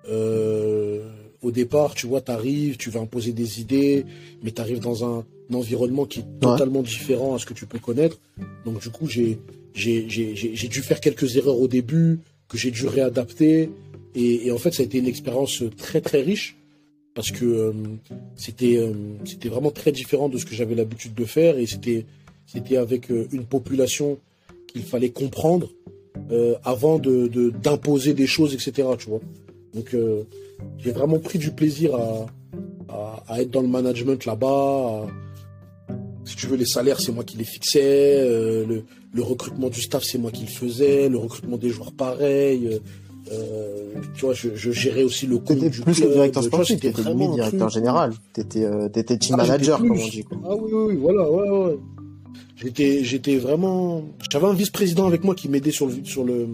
Euh, 0.09 1.09
au 1.41 1.51
départ, 1.51 1.93
tu 1.93 2.07
vois, 2.07 2.21
tu 2.21 2.31
arrives, 2.31 2.77
tu 2.77 2.89
vas 2.89 3.01
imposer 3.01 3.33
des 3.33 3.59
idées, 3.61 4.05
mais 4.41 4.51
tu 4.51 4.61
arrives 4.61 4.79
dans 4.79 5.05
un, 5.05 5.25
environnement 5.53 6.05
qui 6.05 6.21
est 6.21 6.39
totalement 6.41 6.81
différent 6.81 7.35
à 7.35 7.39
ce 7.39 7.45
que 7.45 7.53
tu 7.53 7.67
peux 7.67 7.77
connaître. 7.77 8.19
Donc 8.65 8.81
du 8.81 8.89
coup, 8.89 9.07
j'ai 9.07 9.37
j'ai 9.75 10.67
dû 10.67 10.81
faire 10.81 10.99
quelques 10.99 11.35
erreurs 11.35 11.59
au 11.59 11.67
début, 11.67 12.19
que 12.49 12.57
j'ai 12.57 12.71
dû 12.71 12.87
réadapter. 12.87 13.69
Et, 14.15 14.47
et, 14.47 14.51
en 14.51 14.57
fait, 14.57 14.73
ça 14.73 14.81
a 14.81 14.85
été 14.87 14.97
une 14.97 15.07
expérience 15.07 15.61
très 15.77 16.01
très 16.01 16.21
riche 16.21 16.57
parce 17.15 17.31
que 17.31 17.45
euh, 17.45 17.71
c'était 18.35 18.75
euh, 18.77 18.93
c'était 19.23 19.49
vraiment 19.49 19.71
très 19.71 19.91
différent 19.91 20.29
de 20.29 20.37
ce 20.37 20.45
que 20.45 20.53
j'avais 20.53 20.75
l'habitude 20.75 21.15
de 21.15 21.23
faire 21.23 21.57
et 21.57 21.65
c'était 21.65 22.05
c'était 22.45 22.77
avec 22.77 23.09
euh, 23.09 23.27
une 23.31 23.45
population 23.45 24.19
qu'il 24.67 24.83
fallait 24.83 25.09
comprendre 25.09 25.69
avant 26.63 26.97
de 26.97 27.27
d'imposer 27.49 28.13
des 28.13 28.25
choses, 28.25 28.53
etc. 28.53 28.87
Tu 28.97 29.09
vois. 29.09 29.19
Donc 29.73 29.95
j'ai 30.77 30.91
vraiment 30.91 31.19
pris 31.19 31.37
du 31.37 31.51
plaisir 31.51 31.93
à, 31.93 33.23
à, 33.27 33.41
être 33.41 33.51
dans 33.51 33.61
le 33.61 33.67
management 33.67 34.25
là-bas. 34.25 35.07
Si 36.23 36.35
tu 36.37 36.47
veux, 36.47 36.55
les 36.55 36.65
salaires, 36.65 37.01
c'est 37.01 37.11
moi 37.11 37.23
qui 37.25 37.37
les 37.37 37.43
fixais. 37.43 38.21
le, 38.21 38.85
le, 39.13 39.21
recrutement 39.21 39.69
du 39.69 39.81
staff, 39.81 40.03
c'est 40.03 40.17
moi 40.17 40.31
qui 40.31 40.43
le 40.43 40.51
faisais. 40.51 41.09
Le 41.09 41.17
recrutement 41.17 41.57
des 41.57 41.69
joueurs, 41.69 41.91
pareil. 41.91 42.79
Euh, 43.31 43.93
tu 44.15 44.25
vois, 44.25 44.33
je, 44.33 44.49
je, 44.55 44.71
gérais 44.71 45.03
aussi 45.03 45.25
le 45.25 45.39
compte 45.39 45.59
du 45.59 45.69
plus 45.69 45.95
club. 45.95 46.09
que 46.09 46.13
directeur 46.13 46.43
sportif, 46.43 46.79
t'étais 46.79 47.01
limite 47.01 47.31
directeur 47.33 47.69
général. 47.69 48.13
Euh, 48.37 48.89
étais 48.93 49.17
team 49.17 49.35
ah, 49.39 49.43
manager, 49.43 49.79
comme 49.79 49.91
on 49.91 49.95
dit. 49.95 50.23
Quoi. 50.23 50.37
Ah 50.43 50.55
oui, 50.55 50.71
oui, 50.71 50.95
voilà, 50.97 51.29
ouais, 51.29 51.49
ouais. 51.49 51.79
J'étais, 52.55 53.03
j'étais 53.03 53.37
vraiment. 53.37 54.03
J'avais 54.29 54.47
un 54.47 54.53
vice-président 54.53 55.07
avec 55.07 55.23
moi 55.23 55.35
qui 55.35 55.49
m'aidait 55.49 55.71
sur 55.71 55.87
le 55.87 56.03
sur 56.03 56.23
le 56.23 56.47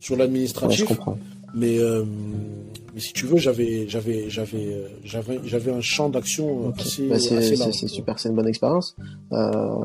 sur 0.00 0.16
l'administratif. 0.16 0.80
Ouais, 0.80 0.86
je 0.86 0.88
comprends. 0.88 1.18
Mais 1.54 1.78
euh, 1.78 2.04
mais 2.94 3.00
si 3.00 3.12
tu 3.12 3.26
veux, 3.26 3.38
j'avais 3.38 3.88
j'avais 3.88 4.28
j'avais 4.28 4.74
euh, 4.74 4.88
j'avais 5.04 5.40
j'avais 5.44 5.72
un 5.72 5.80
champ 5.80 6.08
d'action 6.08 6.68
okay. 6.68 6.82
assez, 6.82 7.08
bah 7.08 7.18
c'est 7.18 7.88
super, 7.88 8.18
c'est 8.18 8.28
une 8.28 8.34
bonne 8.34 8.48
expérience. 8.48 8.96
Euh, 9.32 9.84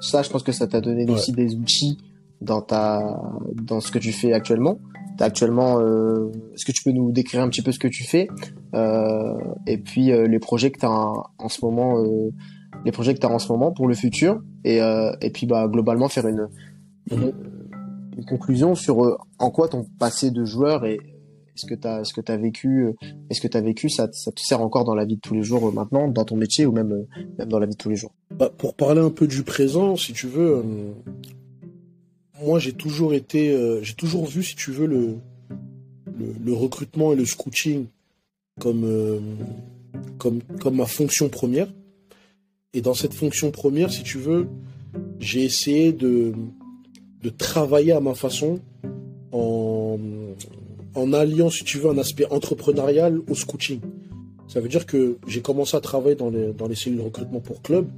ça, 0.00 0.22
je 0.22 0.30
pense 0.30 0.42
que 0.42 0.52
ça 0.52 0.66
t'a 0.66 0.80
donné 0.80 1.08
aussi 1.10 1.32
des 1.32 1.54
outils 1.54 1.98
dans 2.40 2.62
ta 2.62 3.20
dans 3.54 3.80
ce 3.80 3.90
que 3.90 3.98
tu 3.98 4.12
fais 4.12 4.32
actuellement 4.32 4.78
actuellement, 5.24 5.80
euh, 5.80 6.30
est-ce 6.54 6.64
que 6.64 6.72
tu 6.72 6.82
peux 6.82 6.92
nous 6.92 7.12
décrire 7.12 7.42
un 7.42 7.48
petit 7.48 7.62
peu 7.62 7.72
ce 7.72 7.78
que 7.78 7.88
tu 7.88 8.04
fais 8.04 8.28
euh, 8.74 9.34
et 9.66 9.78
puis 9.78 10.12
euh, 10.12 10.26
les 10.26 10.38
projets 10.38 10.70
que 10.70 10.78
tu 10.78 10.86
as 10.86 10.90
en, 10.90 11.48
ce 11.48 11.64
moment, 11.64 12.04
les 12.84 12.92
projets 12.92 13.14
que 13.14 13.20
tu 13.20 13.26
as 13.26 13.30
en 13.30 13.38
ce 13.38 13.50
moment 13.50 13.72
pour 13.72 13.88
le 13.88 13.94
futur 13.94 14.42
et, 14.64 14.78
et 15.20 15.30
puis 15.30 15.46
bah 15.46 15.68
globalement 15.68 16.08
faire 16.08 16.26
une, 16.26 16.48
une, 17.10 17.32
conclusion 18.26 18.74
sur 18.74 19.18
en 19.38 19.50
quoi 19.50 19.68
ton 19.68 19.84
passé 19.98 20.30
de 20.30 20.44
joueur 20.44 20.84
et 20.84 20.94
est-ce 21.54 21.66
que 21.66 21.74
tu 21.74 21.86
as 21.86 22.02
ce 22.04 22.12
que 22.12 22.20
tu 22.20 22.32
as 22.32 22.36
vécu 22.36 22.94
est-ce 23.30 23.40
que 23.40 23.48
tu 23.48 23.56
as 23.56 23.60
vécu 23.60 23.88
ça, 23.88 24.08
ça 24.12 24.32
te 24.32 24.40
sert 24.40 24.60
encore 24.60 24.84
dans 24.84 24.94
la 24.94 25.04
vie 25.04 25.16
de 25.16 25.20
tous 25.20 25.34
les 25.34 25.42
jours 25.42 25.72
maintenant 25.72 26.08
dans 26.08 26.24
ton 26.24 26.36
métier 26.36 26.66
ou 26.66 26.72
même 26.72 27.06
même 27.38 27.48
dans 27.48 27.58
la 27.58 27.66
vie 27.66 27.74
de 27.74 27.78
tous 27.78 27.90
les 27.90 27.96
jours? 27.96 28.12
Bah, 28.30 28.50
pour 28.56 28.74
parler 28.74 29.00
un 29.00 29.10
peu 29.10 29.26
du 29.26 29.42
présent 29.42 29.96
si 29.96 30.12
tu 30.12 30.26
veux 30.26 30.62
moi, 32.42 32.58
j'ai 32.58 32.72
toujours 32.72 33.14
été, 33.14 33.50
euh, 33.50 33.82
j'ai 33.82 33.94
toujours 33.94 34.26
vu, 34.26 34.42
si 34.42 34.56
tu 34.56 34.70
veux, 34.70 34.86
le, 34.86 35.16
le, 36.44 36.52
recrutement 36.52 37.12
et 37.12 37.16
le 37.16 37.24
scouting 37.24 37.86
comme, 38.60 38.84
euh, 38.84 39.20
comme, 40.18 40.42
comme 40.60 40.76
ma 40.76 40.86
fonction 40.86 41.28
première. 41.28 41.72
Et 42.72 42.80
dans 42.80 42.94
cette 42.94 43.14
fonction 43.14 43.50
première, 43.50 43.90
si 43.90 44.02
tu 44.02 44.18
veux, 44.18 44.48
j'ai 45.18 45.44
essayé 45.44 45.92
de, 45.92 46.32
de 47.22 47.28
travailler 47.30 47.92
à 47.92 48.00
ma 48.00 48.14
façon 48.14 48.60
en, 49.32 49.98
en 50.94 51.12
alliant, 51.12 51.50
si 51.50 51.64
tu 51.64 51.78
veux, 51.78 51.90
un 51.90 51.98
aspect 51.98 52.26
entrepreneurial 52.30 53.20
au 53.28 53.34
scouting. 53.34 53.80
Ça 54.48 54.60
veut 54.60 54.68
dire 54.68 54.86
que 54.86 55.18
j'ai 55.26 55.42
commencé 55.42 55.76
à 55.76 55.80
travailler 55.80 56.16
dans 56.16 56.30
les, 56.30 56.52
dans 56.52 56.68
les 56.68 56.74
cellules 56.74 56.98
de 56.98 57.04
recrutement 57.04 57.40
pour 57.40 57.62
club. 57.62 57.88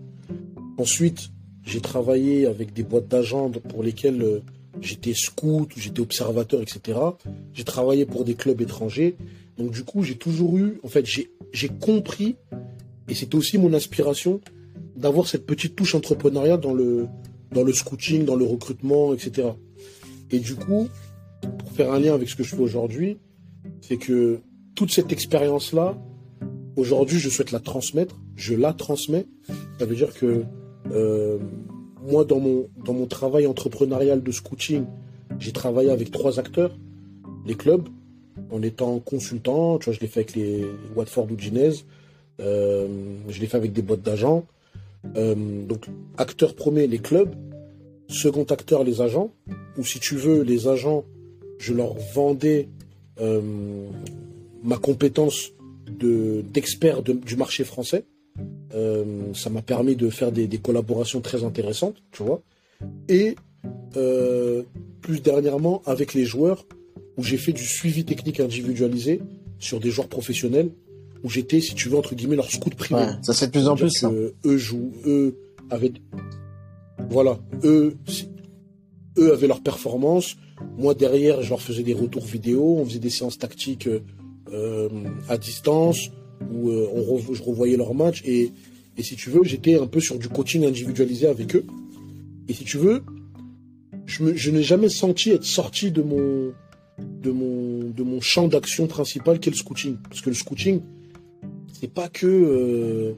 Ensuite, 0.79 1.31
j'ai 1.69 1.83
travaillé 1.83 2.47
avec 2.47 2.73
des 2.73 2.83
boîtes 2.83 3.09
d'agents 3.09 3.51
pour 3.51 3.83
lesquelles 3.83 4.23
euh, 4.23 4.41
j'étais 4.81 5.13
scout, 5.13 5.71
j'étais 5.77 6.01
observateur, 6.01 6.63
etc. 6.63 6.99
J'ai 7.53 7.65
travaillé 7.65 8.07
pour 8.07 8.25
des 8.25 8.35
clubs 8.35 8.61
étrangers. 8.63 9.17
Donc 9.59 9.73
du 9.73 9.85
coup, 9.85 10.03
j'ai 10.03 10.17
toujours 10.17 10.57
eu, 10.57 10.81
en 10.83 10.89
fait, 10.89 11.05
j'ai 11.05 11.69
compris, 11.69 12.37
et 13.09 13.15
c'était 13.15 13.35
aussi 13.35 13.59
mon 13.59 13.75
aspiration, 13.75 14.41
d'avoir 14.97 15.29
cette 15.29 15.45
petite 15.45 15.77
touche 15.77 15.95
entrepreneuriale 15.95 16.59
dans 16.59 16.73
le, 16.73 17.07
dans 17.53 17.63
le 17.63 17.73
scouting, 17.75 18.25
dans 18.25 18.37
le 18.37 18.47
recrutement, 18.47 19.13
etc. 19.13 19.49
Et 20.31 20.39
du 20.39 20.55
coup, 20.55 20.89
pour 21.59 21.71
faire 21.73 21.93
un 21.93 21.99
lien 21.99 22.15
avec 22.15 22.31
ce 22.31 22.37
que 22.37 22.45
je 22.45 22.55
fais 22.57 22.63
aujourd'hui, 22.63 23.19
c'est 23.83 23.99
que 23.99 24.41
toute 24.75 24.91
cette 24.91 25.13
expérience-là, 25.13 25.99
aujourd'hui, 26.77 27.19
je 27.19 27.29
souhaite 27.29 27.53
la 27.53 27.61
transmettre, 27.61 28.19
je 28.37 28.55
la 28.55 28.73
transmets. 28.73 29.27
Ça 29.79 29.85
veut 29.85 29.97
dire 29.97 30.15
que 30.15 30.45
euh, 30.93 31.39
moi, 32.03 32.25
dans 32.25 32.41
mon, 32.41 32.69
dans 32.85 32.93
mon 32.93 33.07
travail 33.07 33.47
entrepreneurial 33.47 34.23
de 34.23 34.33
scouting, 34.33 34.85
j'ai 35.39 35.53
travaillé 35.53 35.91
avec 35.91 36.11
trois 36.11 36.39
acteurs, 36.39 36.77
les 37.47 37.55
clubs, 37.55 37.89
en 38.51 38.63
étant 38.63 38.99
consultant. 39.01 39.79
Tu 39.79 39.87
vois, 39.87 39.95
je 39.95 40.01
l'ai 40.01 40.07
fait 40.07 40.21
avec 40.21 40.35
les 40.35 40.65
Watford 40.97 41.31
ou 41.31 41.39
Ginez. 41.39 41.73
Euh, 42.41 42.87
je 43.29 43.41
l'ai 43.41 43.47
fait 43.47 43.57
avec 43.57 43.73
des 43.73 43.83
boîtes 43.83 44.03
d'agents. 44.03 44.47
Euh, 45.17 45.35
donc, 45.67 45.87
acteur 46.17 46.55
premier, 46.55 46.87
les 46.87 46.99
clubs. 46.99 47.35
Second 48.09 48.45
acteur, 48.45 48.85
les 48.85 49.03
agents. 49.03 49.33
Ou 49.77 49.85
si 49.85 50.01
tu 50.01 50.17
veux, 50.17 50.43
les 50.43 50.67
agents, 50.69 51.05
je 51.59 51.75
leur 51.75 51.95
vendais 52.15 52.69
ma 54.63 54.77
compétence 54.77 55.51
d'expert 55.89 57.03
du 57.03 57.37
marché 57.37 57.65
français. 57.65 58.05
Euh, 58.75 59.33
ça 59.35 59.51
m'a 59.51 59.63
permis 59.63 59.97
de 59.97 60.11
faire 60.11 60.33
des, 60.33 60.49
collaborations 60.59 61.21
très 61.21 61.45
intéressantes, 61.45 61.97
tu 62.13 62.23
vois. 62.23 62.43
Et 63.09 63.37
euh, 63.97 64.63
plus 65.01 65.21
dernièrement 65.21 65.83
avec 65.87 66.15
les 66.15 66.25
joueurs, 66.25 66.67
où 67.17 67.23
j'ai 67.23 67.37
fait 67.37 67.53
du 67.53 67.65
suivi 67.65 68.05
technique 68.05 68.41
individualisé 68.41 69.21
sur 69.59 69.81
des 69.81 69.91
joueurs 69.91 70.09
professionnels, 70.09 70.71
où 71.25 71.31
j'étais, 71.31 71.61
si 71.61 71.75
tu 71.75 71.89
veux, 71.89 71.97
entre 71.97 72.15
guillemets, 72.15 72.37
leur 72.37 72.51
scout 72.51 72.75
privé. 72.75 73.05
ça 73.23 73.33
fait 73.33 73.47
de 73.47 73.53
plus 73.53 73.69
en 73.69 73.77
plus. 73.77 74.05
eux 74.45 74.57
jouent, 74.57 74.93
eux 75.05 75.37
avaient, 75.71 75.93
voilà, 77.11 77.39
eux, 77.65 77.97
eux 79.19 79.33
avaient 79.33 79.49
leur 79.49 79.63
performance. 79.63 80.37
Moi 80.77 80.95
derrière, 80.95 81.43
je 81.43 81.51
leur 81.51 81.63
faisais 81.63 81.83
des 81.83 81.95
retours 81.95 82.25
vidéo, 82.25 82.79
on 82.79 82.85
faisait 82.85 82.99
des 82.99 83.11
séances 83.11 83.39
tactiques 83.39 83.89
euh, 84.53 84.89
à 85.29 85.39
distance 85.39 86.11
où 86.53 86.71
euh, 86.71 86.87
je 87.33 87.43
revoyais 87.43 87.77
leurs 87.77 87.95
matchs 87.95 88.23
et, 88.25 88.53
et 88.97 89.03
si 89.03 89.15
tu 89.15 89.31
veux, 89.31 89.45
j'étais 89.45 89.79
un 89.79 89.87
peu 89.87 90.01
sur 90.01 90.19
du 90.19 90.29
coaching 90.29 90.67
individualisé 90.67 91.29
avec 91.29 91.55
eux. 91.55 91.65
Et 92.49 92.53
si 92.53 92.65
tu 92.65 92.79
veux, 92.79 93.03
je, 94.07 94.35
je 94.35 94.51
n'ai 94.51 94.63
jamais 94.63 94.89
senti 94.89 95.31
être 95.31 95.45
sorti 95.45 95.93
de 95.93 96.03
mon, 96.03 96.53
de 96.99 97.31
mon, 97.31 97.91
de 97.91 98.03
mon 98.03 98.21
champ 98.21 98.49
d'action 98.49 98.89
principal 98.89 99.39
qui 99.39 99.51
est 99.51 99.53
le 99.53 99.57
scouting. 99.57 99.97
Parce 100.09 100.21
que 100.21 100.31
le 100.31 100.35
scouting, 100.35 100.81
c'est 101.73 101.93
pas 101.93 102.09
que 102.09 102.27
euh, 102.27 103.13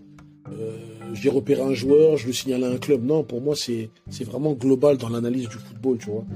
euh, 0.53 0.77
j'ai 1.15 1.31
repéré 1.31 1.63
un 1.63 1.73
joueur, 1.73 2.19
je 2.19 2.27
le 2.27 2.33
signale 2.35 2.65
à 2.65 2.71
un 2.71 2.79
club. 2.79 3.05
Non, 3.05 3.25
pour 3.25 3.41
moi, 3.41 3.55
c'est, 3.57 3.91
vraiment 4.25 4.53
global 4.53 4.99
dans 4.99 5.09
l'analyse 5.09 5.49
du 5.49 5.57
football, 5.57 5.99
tu 5.99 6.11
vois. 6.11 6.27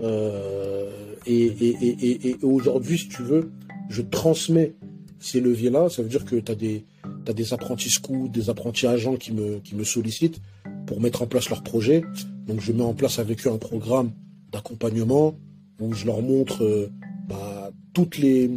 Euh, 0.00 0.90
et, 1.26 1.44
et, 1.44 2.28
et 2.30 2.36
aujourd'hui, 2.42 2.98
si 2.98 3.08
tu 3.08 3.22
veux, 3.22 3.50
je 3.90 4.02
transmets 4.02 4.74
ces 5.24 5.40
leviers-là, 5.40 5.88
ça 5.88 6.02
veut 6.02 6.08
dire 6.08 6.24
que 6.24 6.36
tu 6.36 6.52
as 6.52 6.54
des, 6.54 6.84
des 7.34 7.54
apprentis 7.54 7.88
scouts, 7.88 8.28
des 8.28 8.50
apprentis 8.50 8.86
agents 8.86 9.16
qui 9.16 9.32
me, 9.32 9.58
qui 9.60 9.74
me 9.74 9.82
sollicitent 9.82 10.40
pour 10.86 11.00
mettre 11.00 11.22
en 11.22 11.26
place 11.26 11.48
leur 11.48 11.62
projet. 11.62 12.02
Donc 12.46 12.60
je 12.60 12.72
mets 12.72 12.82
en 12.82 12.92
place 12.92 13.18
avec 13.18 13.46
eux 13.46 13.50
un 13.50 13.56
programme 13.56 14.10
d'accompagnement 14.52 15.34
où 15.80 15.94
je 15.94 16.04
leur 16.04 16.20
montre 16.20 16.62
euh, 16.62 16.90
bah, 17.26 17.70
toutes 17.94 18.18
les, 18.18 18.50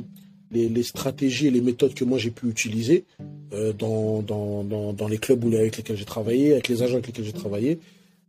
les, 0.51 0.83
stratégies 0.83 1.47
et 1.47 1.51
les 1.51 1.61
méthodes 1.61 1.93
que 1.93 2.03
moi 2.03 2.17
j'ai 2.17 2.31
pu 2.31 2.49
utiliser 2.49 3.05
euh, 3.53 3.71
dans, 3.71 4.21
dans, 4.21 4.63
dans, 4.93 5.07
les 5.07 5.17
clubs 5.17 5.43
avec 5.53 5.77
lesquels 5.77 5.95
j'ai 5.95 6.05
travaillé, 6.05 6.51
avec 6.51 6.67
les 6.67 6.83
agents 6.83 6.95
avec 6.95 7.07
lesquels 7.07 7.25
j'ai 7.25 7.33
travaillé, 7.33 7.79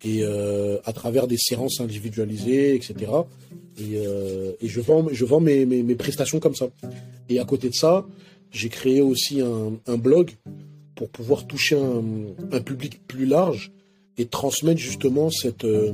et 0.04 0.22
euh, 0.22 0.78
à 0.84 0.92
travers 0.92 1.26
des 1.26 1.38
séances 1.38 1.80
individualisées, 1.80 2.74
etc. 2.74 3.12
Et, 3.78 3.94
et 4.60 4.68
je 4.68 4.80
vends, 4.80 5.06
je 5.12 5.24
vends 5.24 5.38
mes, 5.38 5.64
mes, 5.64 5.94
prestations 5.94 6.40
comme 6.40 6.56
ça. 6.56 6.68
Et 7.28 7.38
à 7.38 7.44
côté 7.44 7.68
de 7.68 7.74
ça, 7.74 8.04
j'ai 8.50 8.68
créé 8.68 9.00
aussi 9.00 9.40
un, 9.40 9.96
blog 9.96 10.32
pour 10.94 11.08
pouvoir 11.08 11.46
toucher 11.46 11.76
un, 11.78 12.60
public 12.60 13.00
plus 13.06 13.26
large 13.26 13.72
et 14.16 14.26
transmettre 14.26 14.80
justement 14.80 15.30
cette, 15.30 15.64
euh, 15.64 15.92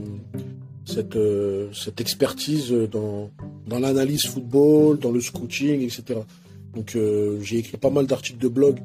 cette, 0.86 1.16
euh, 1.16 1.68
cette 1.72 2.00
expertise 2.00 2.70
dans, 2.90 3.30
dans 3.66 3.78
l'analyse 3.78 4.26
football, 4.26 4.98
dans 4.98 5.10
le 5.10 5.20
scouting, 5.20 5.82
etc. 5.82 6.20
Donc 6.74 6.96
euh, 6.96 7.38
j'ai 7.42 7.58
écrit 7.58 7.76
pas 7.76 7.90
mal 7.90 8.06
d'articles 8.06 8.38
de 8.38 8.48
blog 8.48 8.78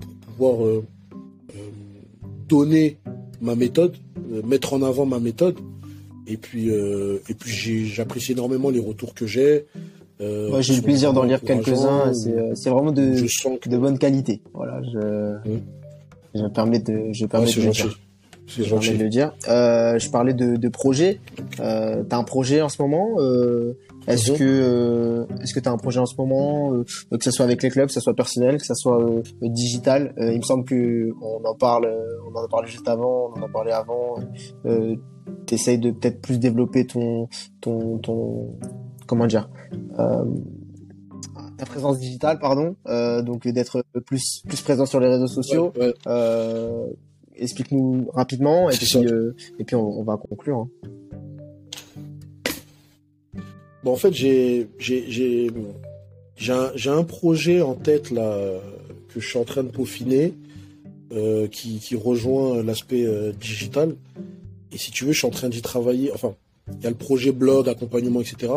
pour 0.00 0.18
pouvoir 0.26 0.82
donner 2.46 2.98
ma 3.40 3.54
méthode, 3.54 3.96
mettre 4.44 4.74
en 4.74 4.82
avant 4.82 5.06
ma 5.06 5.20
méthode. 5.20 5.56
Et 6.26 6.36
puis, 6.36 6.68
et 6.68 7.34
puis 7.34 7.86
j'apprécie 7.86 8.32
énormément 8.32 8.70
les 8.70 8.80
retours 8.80 9.14
que 9.14 9.26
j'ai. 9.26 9.66
Euh, 10.20 10.60
j'ai 10.60 10.74
eu 10.74 10.76
le 10.78 10.82
plaisir 10.82 11.12
d'en 11.12 11.22
lire 11.22 11.40
quelques-uns. 11.40 12.12
Euh, 12.26 12.52
c'est 12.54 12.70
vraiment 12.70 12.92
de, 12.92 13.14
de 13.68 13.78
bonne 13.78 13.98
qualité. 13.98 14.40
Voilà, 14.52 14.80
je, 14.82 15.36
je 16.34 16.42
me 16.42 16.48
permets 16.48 16.80
de, 16.80 17.12
je 17.12 17.26
permets 17.26 17.52
de 17.52 17.60
le 17.60 17.70
dire. 17.70 17.98
Je 18.46 18.62
gentil. 18.62 18.96
de 18.96 19.04
le 19.04 19.10
dire. 19.10 19.32
Euh, 19.48 19.98
je 19.98 20.08
parlais 20.10 20.32
de, 20.32 20.56
de 20.56 20.68
projet. 20.68 21.20
Euh, 21.60 22.02
t'as 22.08 22.16
un 22.16 22.24
projet 22.24 22.62
en 22.62 22.70
ce 22.70 22.80
moment 22.80 23.16
euh, 23.18 23.74
Est-ce 24.08 24.32
mhm. 24.32 24.38
que 24.38 24.44
euh, 24.44 25.26
est-ce 25.42 25.54
que 25.54 25.60
t'as 25.60 25.70
un 25.70 25.76
projet 25.76 26.00
en 26.00 26.06
ce 26.06 26.16
moment 26.16 26.74
euh, 26.74 26.84
Que 27.16 27.22
ce 27.24 27.30
soit 27.30 27.44
avec 27.44 27.62
les 27.62 27.70
clubs, 27.70 27.86
que 27.86 27.92
ce 27.92 28.00
soit 28.00 28.14
personnel, 28.14 28.58
que 28.58 28.66
ce 28.66 28.74
soit 28.74 29.06
digital? 29.42 30.14
il 30.18 30.38
me 30.38 30.42
semble 30.42 30.64
que 30.64 31.10
on 31.22 31.44
en 31.44 31.54
parle, 31.54 31.88
on 32.28 32.36
en 32.36 32.44
a 32.44 32.48
parlé 32.48 32.68
juste 32.68 32.88
avant, 32.88 33.30
on 33.34 33.40
en 33.40 33.44
a 33.44 33.48
parlé 33.48 33.72
avant 33.72 34.16
t'essayes 35.46 35.78
de 35.78 35.90
peut-être 35.90 36.20
plus 36.20 36.38
développer 36.38 36.86
ton, 36.86 37.28
ton, 37.60 37.98
ton, 37.98 38.58
comment 39.06 39.26
dire, 39.26 39.48
euh, 39.98 40.24
ta 41.56 41.66
présence 41.66 41.98
digitale, 41.98 42.38
pardon, 42.38 42.76
euh, 42.86 43.22
donc 43.22 43.46
d'être 43.48 43.84
plus 44.06 44.42
plus 44.46 44.60
présent 44.60 44.86
sur 44.86 45.00
les 45.00 45.08
réseaux 45.08 45.26
sociaux. 45.26 45.72
Ouais, 45.76 45.86
ouais. 45.86 45.94
Euh, 46.06 46.86
Explique-nous 47.40 48.08
rapidement 48.12 48.68
et 48.68 48.74
puis 48.76 49.06
euh, 49.06 49.32
et 49.60 49.64
puis 49.64 49.76
on, 49.76 50.00
on 50.00 50.02
va 50.02 50.16
conclure. 50.16 50.58
hein. 50.58 50.68
Bon, 53.84 53.92
en 53.92 53.96
fait, 53.96 54.12
j'ai 54.12 54.66
un, 56.48 56.72
un 56.86 57.04
projet 57.04 57.60
en 57.62 57.74
tête 57.74 58.10
là 58.10 58.36
que 59.14 59.20
je 59.20 59.26
suis 59.28 59.38
en 59.38 59.44
train 59.44 59.62
de 59.64 59.70
peaufiner 59.70 60.34
euh, 61.12 61.46
qui, 61.48 61.78
qui 61.78 61.96
rejoint 61.96 62.62
l'aspect 62.62 63.04
euh, 63.06 63.32
digital. 63.32 63.94
Et 64.72 64.78
si 64.78 64.90
tu 64.90 65.04
veux, 65.04 65.12
je 65.12 65.18
suis 65.18 65.26
en 65.26 65.30
train 65.30 65.48
d'y 65.48 65.62
travailler. 65.62 66.12
Enfin, 66.12 66.34
il 66.76 66.84
y 66.84 66.86
a 66.86 66.90
le 66.90 66.96
projet 66.96 67.32
blog, 67.32 67.68
accompagnement, 67.68 68.20
etc. 68.20 68.52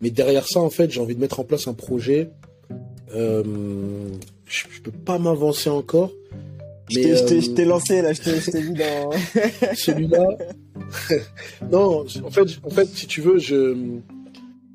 Mais 0.00 0.10
derrière 0.10 0.48
ça, 0.48 0.60
en 0.60 0.70
fait, 0.70 0.90
j'ai 0.90 1.00
envie 1.00 1.14
de 1.14 1.20
mettre 1.20 1.40
en 1.40 1.44
place 1.44 1.68
un 1.68 1.74
projet. 1.74 2.30
Euh, 3.14 3.42
je, 4.46 4.64
je 4.70 4.80
peux 4.80 4.90
pas 4.90 5.18
m'avancer 5.18 5.68
encore. 5.68 6.10
Je 6.90 6.98
Mais 6.98 7.04
t'ai- 7.24 7.40
je 7.40 7.62
lancé 7.62 8.02
là, 8.02 8.12
je 8.12 8.20
t'ai 8.22 8.40
je 8.40 8.50
t'ai 8.50 8.60
vu 8.60 8.72
dans. 8.74 9.10
celui-là. 9.74 10.26
non, 11.70 12.04
en 12.24 12.30
fait, 12.30 12.46
en 12.62 12.70
fait, 12.70 12.86
si 12.88 13.06
tu 13.06 13.20
veux, 13.20 13.38
je 13.38 13.74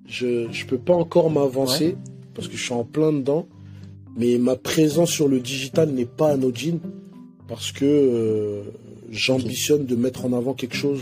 je 0.10 0.48
je 0.52 0.66
peux 0.66 0.78
pas 0.78 0.94
encore 0.94 1.30
m'avancer 1.30 1.96
parce 2.34 2.48
que 2.48 2.58
je 2.58 2.64
suis 2.64 2.74
en 2.74 2.84
plein 2.84 3.14
dedans. 3.14 3.48
Mais 4.18 4.38
ma 4.38 4.56
présence 4.56 5.12
sur 5.12 5.28
le 5.28 5.40
digital 5.40 5.92
n'est 5.92 6.06
pas 6.06 6.32
anodine 6.32 6.80
parce 7.48 7.72
que 7.72 7.86
euh, 7.86 8.64
j'ambitionne 9.12 9.86
de 9.86 9.96
mettre 9.96 10.26
en 10.26 10.34
avant 10.34 10.54
quelque 10.54 10.76
chose 10.76 11.02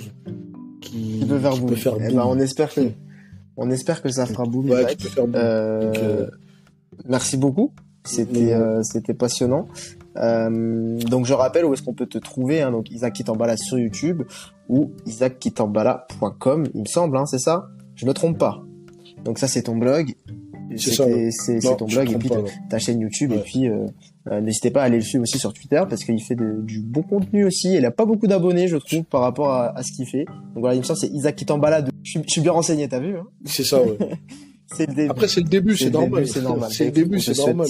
qui, 0.82 1.20
qui 1.20 1.26
peut 1.26 1.40
faire 1.40 1.54
qui 1.54 1.60
boom. 1.62 1.70
peut 1.70 1.76
faire 1.76 1.94
Eh 2.00 2.14
ben, 2.14 2.24
on 2.26 2.38
espère 2.38 2.74
que 2.74 2.82
on 3.56 3.72
espère 3.72 4.02
que 4.04 4.10
ça 4.10 4.26
fera 4.28 4.44
boom. 4.46 4.70
Ouais, 4.70 4.82
Isaac. 4.82 4.98
qui 4.98 5.04
peut 5.04 5.10
faire 5.10 5.26
boom. 5.28 5.36
Euh, 5.36 5.86
Donc, 5.86 5.98
euh, 5.98 6.28
Merci 7.08 7.38
beaucoup. 7.38 7.72
C'était 8.06 8.56
c'était 8.84 9.14
passionnant. 9.14 9.68
Euh, 10.18 10.98
donc 11.00 11.26
je 11.26 11.34
rappelle 11.34 11.66
où 11.66 11.74
est-ce 11.74 11.84
qu'on 11.84 11.94
peut 11.94 12.06
te 12.06 12.18
trouver. 12.18 12.62
Hein, 12.62 12.72
donc 12.72 12.90
Isaac 12.92 13.14
Kitambala 13.14 13.58
sur 13.58 13.78
YouTube 13.80 14.24
ou 14.70 14.92
isaackitambala.com, 15.06 16.68
il 16.74 16.82
me 16.82 16.86
semble, 16.86 17.18
hein, 17.18 17.26
c'est 17.26 17.40
ça? 17.40 17.68
Je 17.96 18.06
me 18.06 18.14
trompe 18.14 18.38
pas. 18.38 18.64
Donc 19.28 19.38
ça 19.38 19.48
c'est 19.48 19.62
ton 19.64 19.76
blog. 19.78 20.16
C'est 20.76 20.96
ton 21.78 21.86
blog 21.86 22.12
et 22.12 22.16
puis 22.18 22.30
ta, 22.30 22.36
pas, 22.36 22.42
non. 22.42 22.48
ta 22.70 22.80
chaîne 22.80 23.00
YouTube 23.00 23.32
et 23.34 23.40
puis 23.40 23.68
euh, 23.70 23.86
euh, 24.30 24.42
n'hésitez 24.42 24.70
pas 24.72 24.82
à 24.82 24.86
aller 24.86 24.98
le 24.98 25.04
suivre 25.04 25.24
aussi 25.24 25.38
sur 25.40 25.54
Twitter 25.54 25.82
parce 25.90 26.04
qu'il 26.04 26.22
fait 26.22 26.36
de- 26.36 26.62
du 26.64 26.82
bon 26.82 27.02
contenu 27.04 27.46
aussi. 27.46 27.74
Il 27.76 27.86
a 27.86 27.92
pas 27.92 28.06
beaucoup 28.06 28.28
d'abonnés 28.28 28.68
je 28.68 28.78
trouve 28.78 29.04
par 29.04 29.22
rapport 29.22 29.50
à, 29.52 29.78
à 29.78 29.84
ce 29.84 29.92
qu'il 29.94 30.06
fait. 30.08 30.26
Donc 30.26 30.58
voilà 30.60 30.76
il 30.76 30.80
me 30.80 30.84
semble 30.84 31.00
c'est 31.00 31.08
Isaac 31.10 31.36
Kitambala. 31.36 31.82
De... 31.84 31.92
Je, 32.04 32.12
suis, 32.12 32.22
je 32.26 32.32
suis 32.32 32.42
bien 32.42 32.52
renseigné 32.52 32.88
t'as 32.90 33.00
vu 33.00 33.16
hein 33.18 33.26
C'est 33.46 33.64
ça, 33.64 33.82
ouais. 33.82 33.98
C'est 34.76 34.86
le 34.86 34.94
début. 34.96 35.10
Après, 35.12 35.30
c'est 35.30 35.40
le 35.40 35.48
début, 35.48 35.78
c'est 35.78 35.90
normal. 35.90 36.28
C'est 36.28 36.42
normal. 36.42 36.70
C'est 36.74 36.84
le 36.86 36.92
début, 36.92 37.22
c'est 37.22 37.38
normal. 37.38 37.68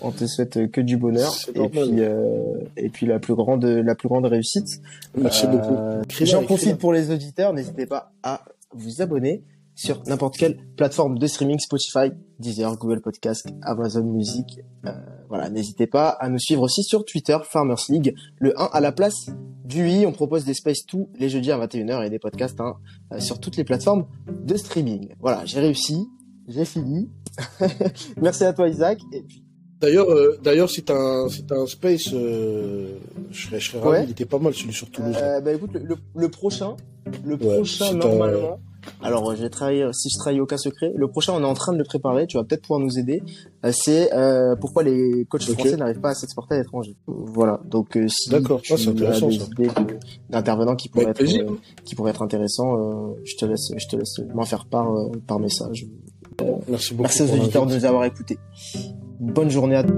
On 0.00 0.12
te 0.12 0.26
souhaite 0.26 0.70
que 0.70 0.80
du 0.80 0.96
bonheur 0.96 1.34
et 1.56 1.68
puis 1.68 1.80
euh, 1.98 2.54
et 2.76 2.88
puis 2.88 3.04
la 3.04 3.18
plus 3.18 3.34
grande 3.34 3.64
la 3.64 3.94
plus 3.96 4.08
grande 4.08 4.26
réussite. 4.26 4.80
Merci 5.18 5.46
Euh, 5.46 5.50
beaucoup. 5.50 6.24
J'en 6.24 6.44
profite 6.44 6.76
pour 6.78 6.92
les 6.92 7.10
auditeurs, 7.10 7.52
n'hésitez 7.52 7.86
pas 7.86 8.12
à 8.22 8.42
vous 8.72 9.02
abonner 9.02 9.42
sur 9.76 10.02
n'importe 10.06 10.36
quelle 10.36 10.56
plateforme 10.76 11.18
de 11.18 11.26
streaming, 11.28 11.58
Spotify, 11.60 12.10
Deezer, 12.40 12.76
Google 12.78 13.00
Podcast, 13.00 13.46
Amazon 13.62 14.02
Music. 14.04 14.58
Euh, 14.86 14.90
voilà, 15.28 15.48
n'hésitez 15.50 15.86
pas 15.86 16.08
à 16.08 16.28
nous 16.28 16.38
suivre 16.38 16.62
aussi 16.62 16.82
sur 16.82 17.04
Twitter, 17.04 17.36
Farmers 17.44 17.84
League, 17.88 18.14
le 18.40 18.58
1 18.60 18.64
à 18.72 18.80
la 18.80 18.90
place 18.90 19.26
du 19.64 19.88
i. 19.88 20.04
On 20.06 20.12
propose 20.12 20.44
des 20.44 20.54
spaces 20.54 20.84
tous 20.86 21.08
les 21.18 21.28
jeudis 21.28 21.52
à 21.52 21.58
21h 21.64 22.04
et 22.04 22.10
des 22.10 22.18
podcasts 22.18 22.60
hein, 22.60 22.74
euh, 23.12 23.20
sur 23.20 23.38
toutes 23.38 23.56
les 23.56 23.64
plateformes 23.64 24.06
de 24.44 24.56
streaming. 24.56 25.10
Voilà, 25.20 25.44
j'ai 25.44 25.60
réussi, 25.60 26.08
j'ai 26.48 26.64
fini. 26.64 27.10
Merci 28.20 28.44
à 28.44 28.52
toi 28.52 28.68
Isaac. 28.68 28.98
Et 29.12 29.22
puis, 29.22 29.42
D'ailleurs, 29.78 30.10
euh, 30.10 30.38
d'ailleurs, 30.42 30.70
c'est 30.70 30.88
un, 30.90 31.28
c'est 31.28 31.52
un 31.52 31.66
space. 31.66 32.08
euh, 32.14 32.96
je 33.30 33.46
serais, 33.46 33.60
je 33.60 33.70
serais 33.72 33.78
ravi. 33.80 33.90
Ouais. 33.98 34.04
Il 34.04 34.10
était 34.12 34.24
pas 34.24 34.38
mal 34.38 34.54
celui 34.54 34.72
sur 34.72 34.90
Toulouse. 34.90 35.14
Euh, 35.20 35.40
bah 35.42 35.52
écoute, 35.52 35.70
le, 35.74 35.80
le- 35.80 35.96
le 36.14 36.28
prochain, 36.30 36.76
le 37.26 37.34
Ouais, 37.34 37.56
prochain 37.56 37.90
un- 37.90 37.94
normalement. 37.98 38.58
Alors, 39.02 39.30
euh, 39.30 39.34
je 39.36 39.42
vais 39.42 39.48
travailler, 39.50 39.86
si 39.92 40.08
je 40.10 40.18
travaille 40.18 40.40
au 40.40 40.46
cas 40.46 40.56
secret, 40.58 40.92
le 40.94 41.08
prochain, 41.08 41.32
on 41.34 41.40
est 41.40 41.44
en 41.46 41.54
train 41.54 41.72
de 41.72 41.78
le 41.78 41.84
préparer. 41.84 42.26
Tu 42.26 42.36
vas 42.36 42.44
peut-être 42.44 42.62
pouvoir 42.62 42.80
nous 42.80 42.98
aider. 42.98 43.22
Euh, 43.64 43.72
c'est 43.72 44.12
euh, 44.14 44.56
pourquoi 44.56 44.82
les 44.82 45.24
coachs 45.28 45.48
Ok. 45.48 45.54
français 45.58 45.76
n'arrivent 45.76 46.00
pas 46.00 46.10
à 46.10 46.14
s'exporter 46.14 46.54
à 46.54 46.58
l'étranger. 46.58 46.96
Voilà. 47.06 47.60
Donc, 47.68 47.96
euh, 47.96 48.08
si 48.08 48.30
D'accord. 48.30 48.60
tu 48.62 48.72
Ah, 48.72 48.76
as 48.76 49.20
des 49.20 49.36
idées 49.36 49.70
d'intervenants 50.30 50.76
qui 50.76 50.88
pourraient 50.88 51.06
Avec 51.06 51.20
être, 51.20 51.50
euh, 51.50 51.56
qui 51.84 51.94
pourraient 51.94 52.10
être 52.10 52.22
intéressants, 52.22 52.76
euh, 52.76 53.14
je 53.24 53.36
te 53.36 53.44
laisse, 53.44 53.70
je 53.76 53.86
te 53.88 53.96
laisse 53.96 54.20
m'en 54.34 54.44
faire 54.44 54.64
part 54.66 54.92
euh, 54.94 55.10
par 55.26 55.38
message. 55.38 55.86
Merci 56.68 56.94
beaucoup. 56.94 57.02
Merci 57.02 57.22
aux 57.22 57.32
auditeurs 57.34 57.66
de 57.66 57.74
nous 57.74 57.84
avoir 57.84 58.04
écoutés. 58.04 58.38
Bonne 59.20 59.50
journée 59.50 59.76
à 59.76 59.84
tous. 59.84 59.94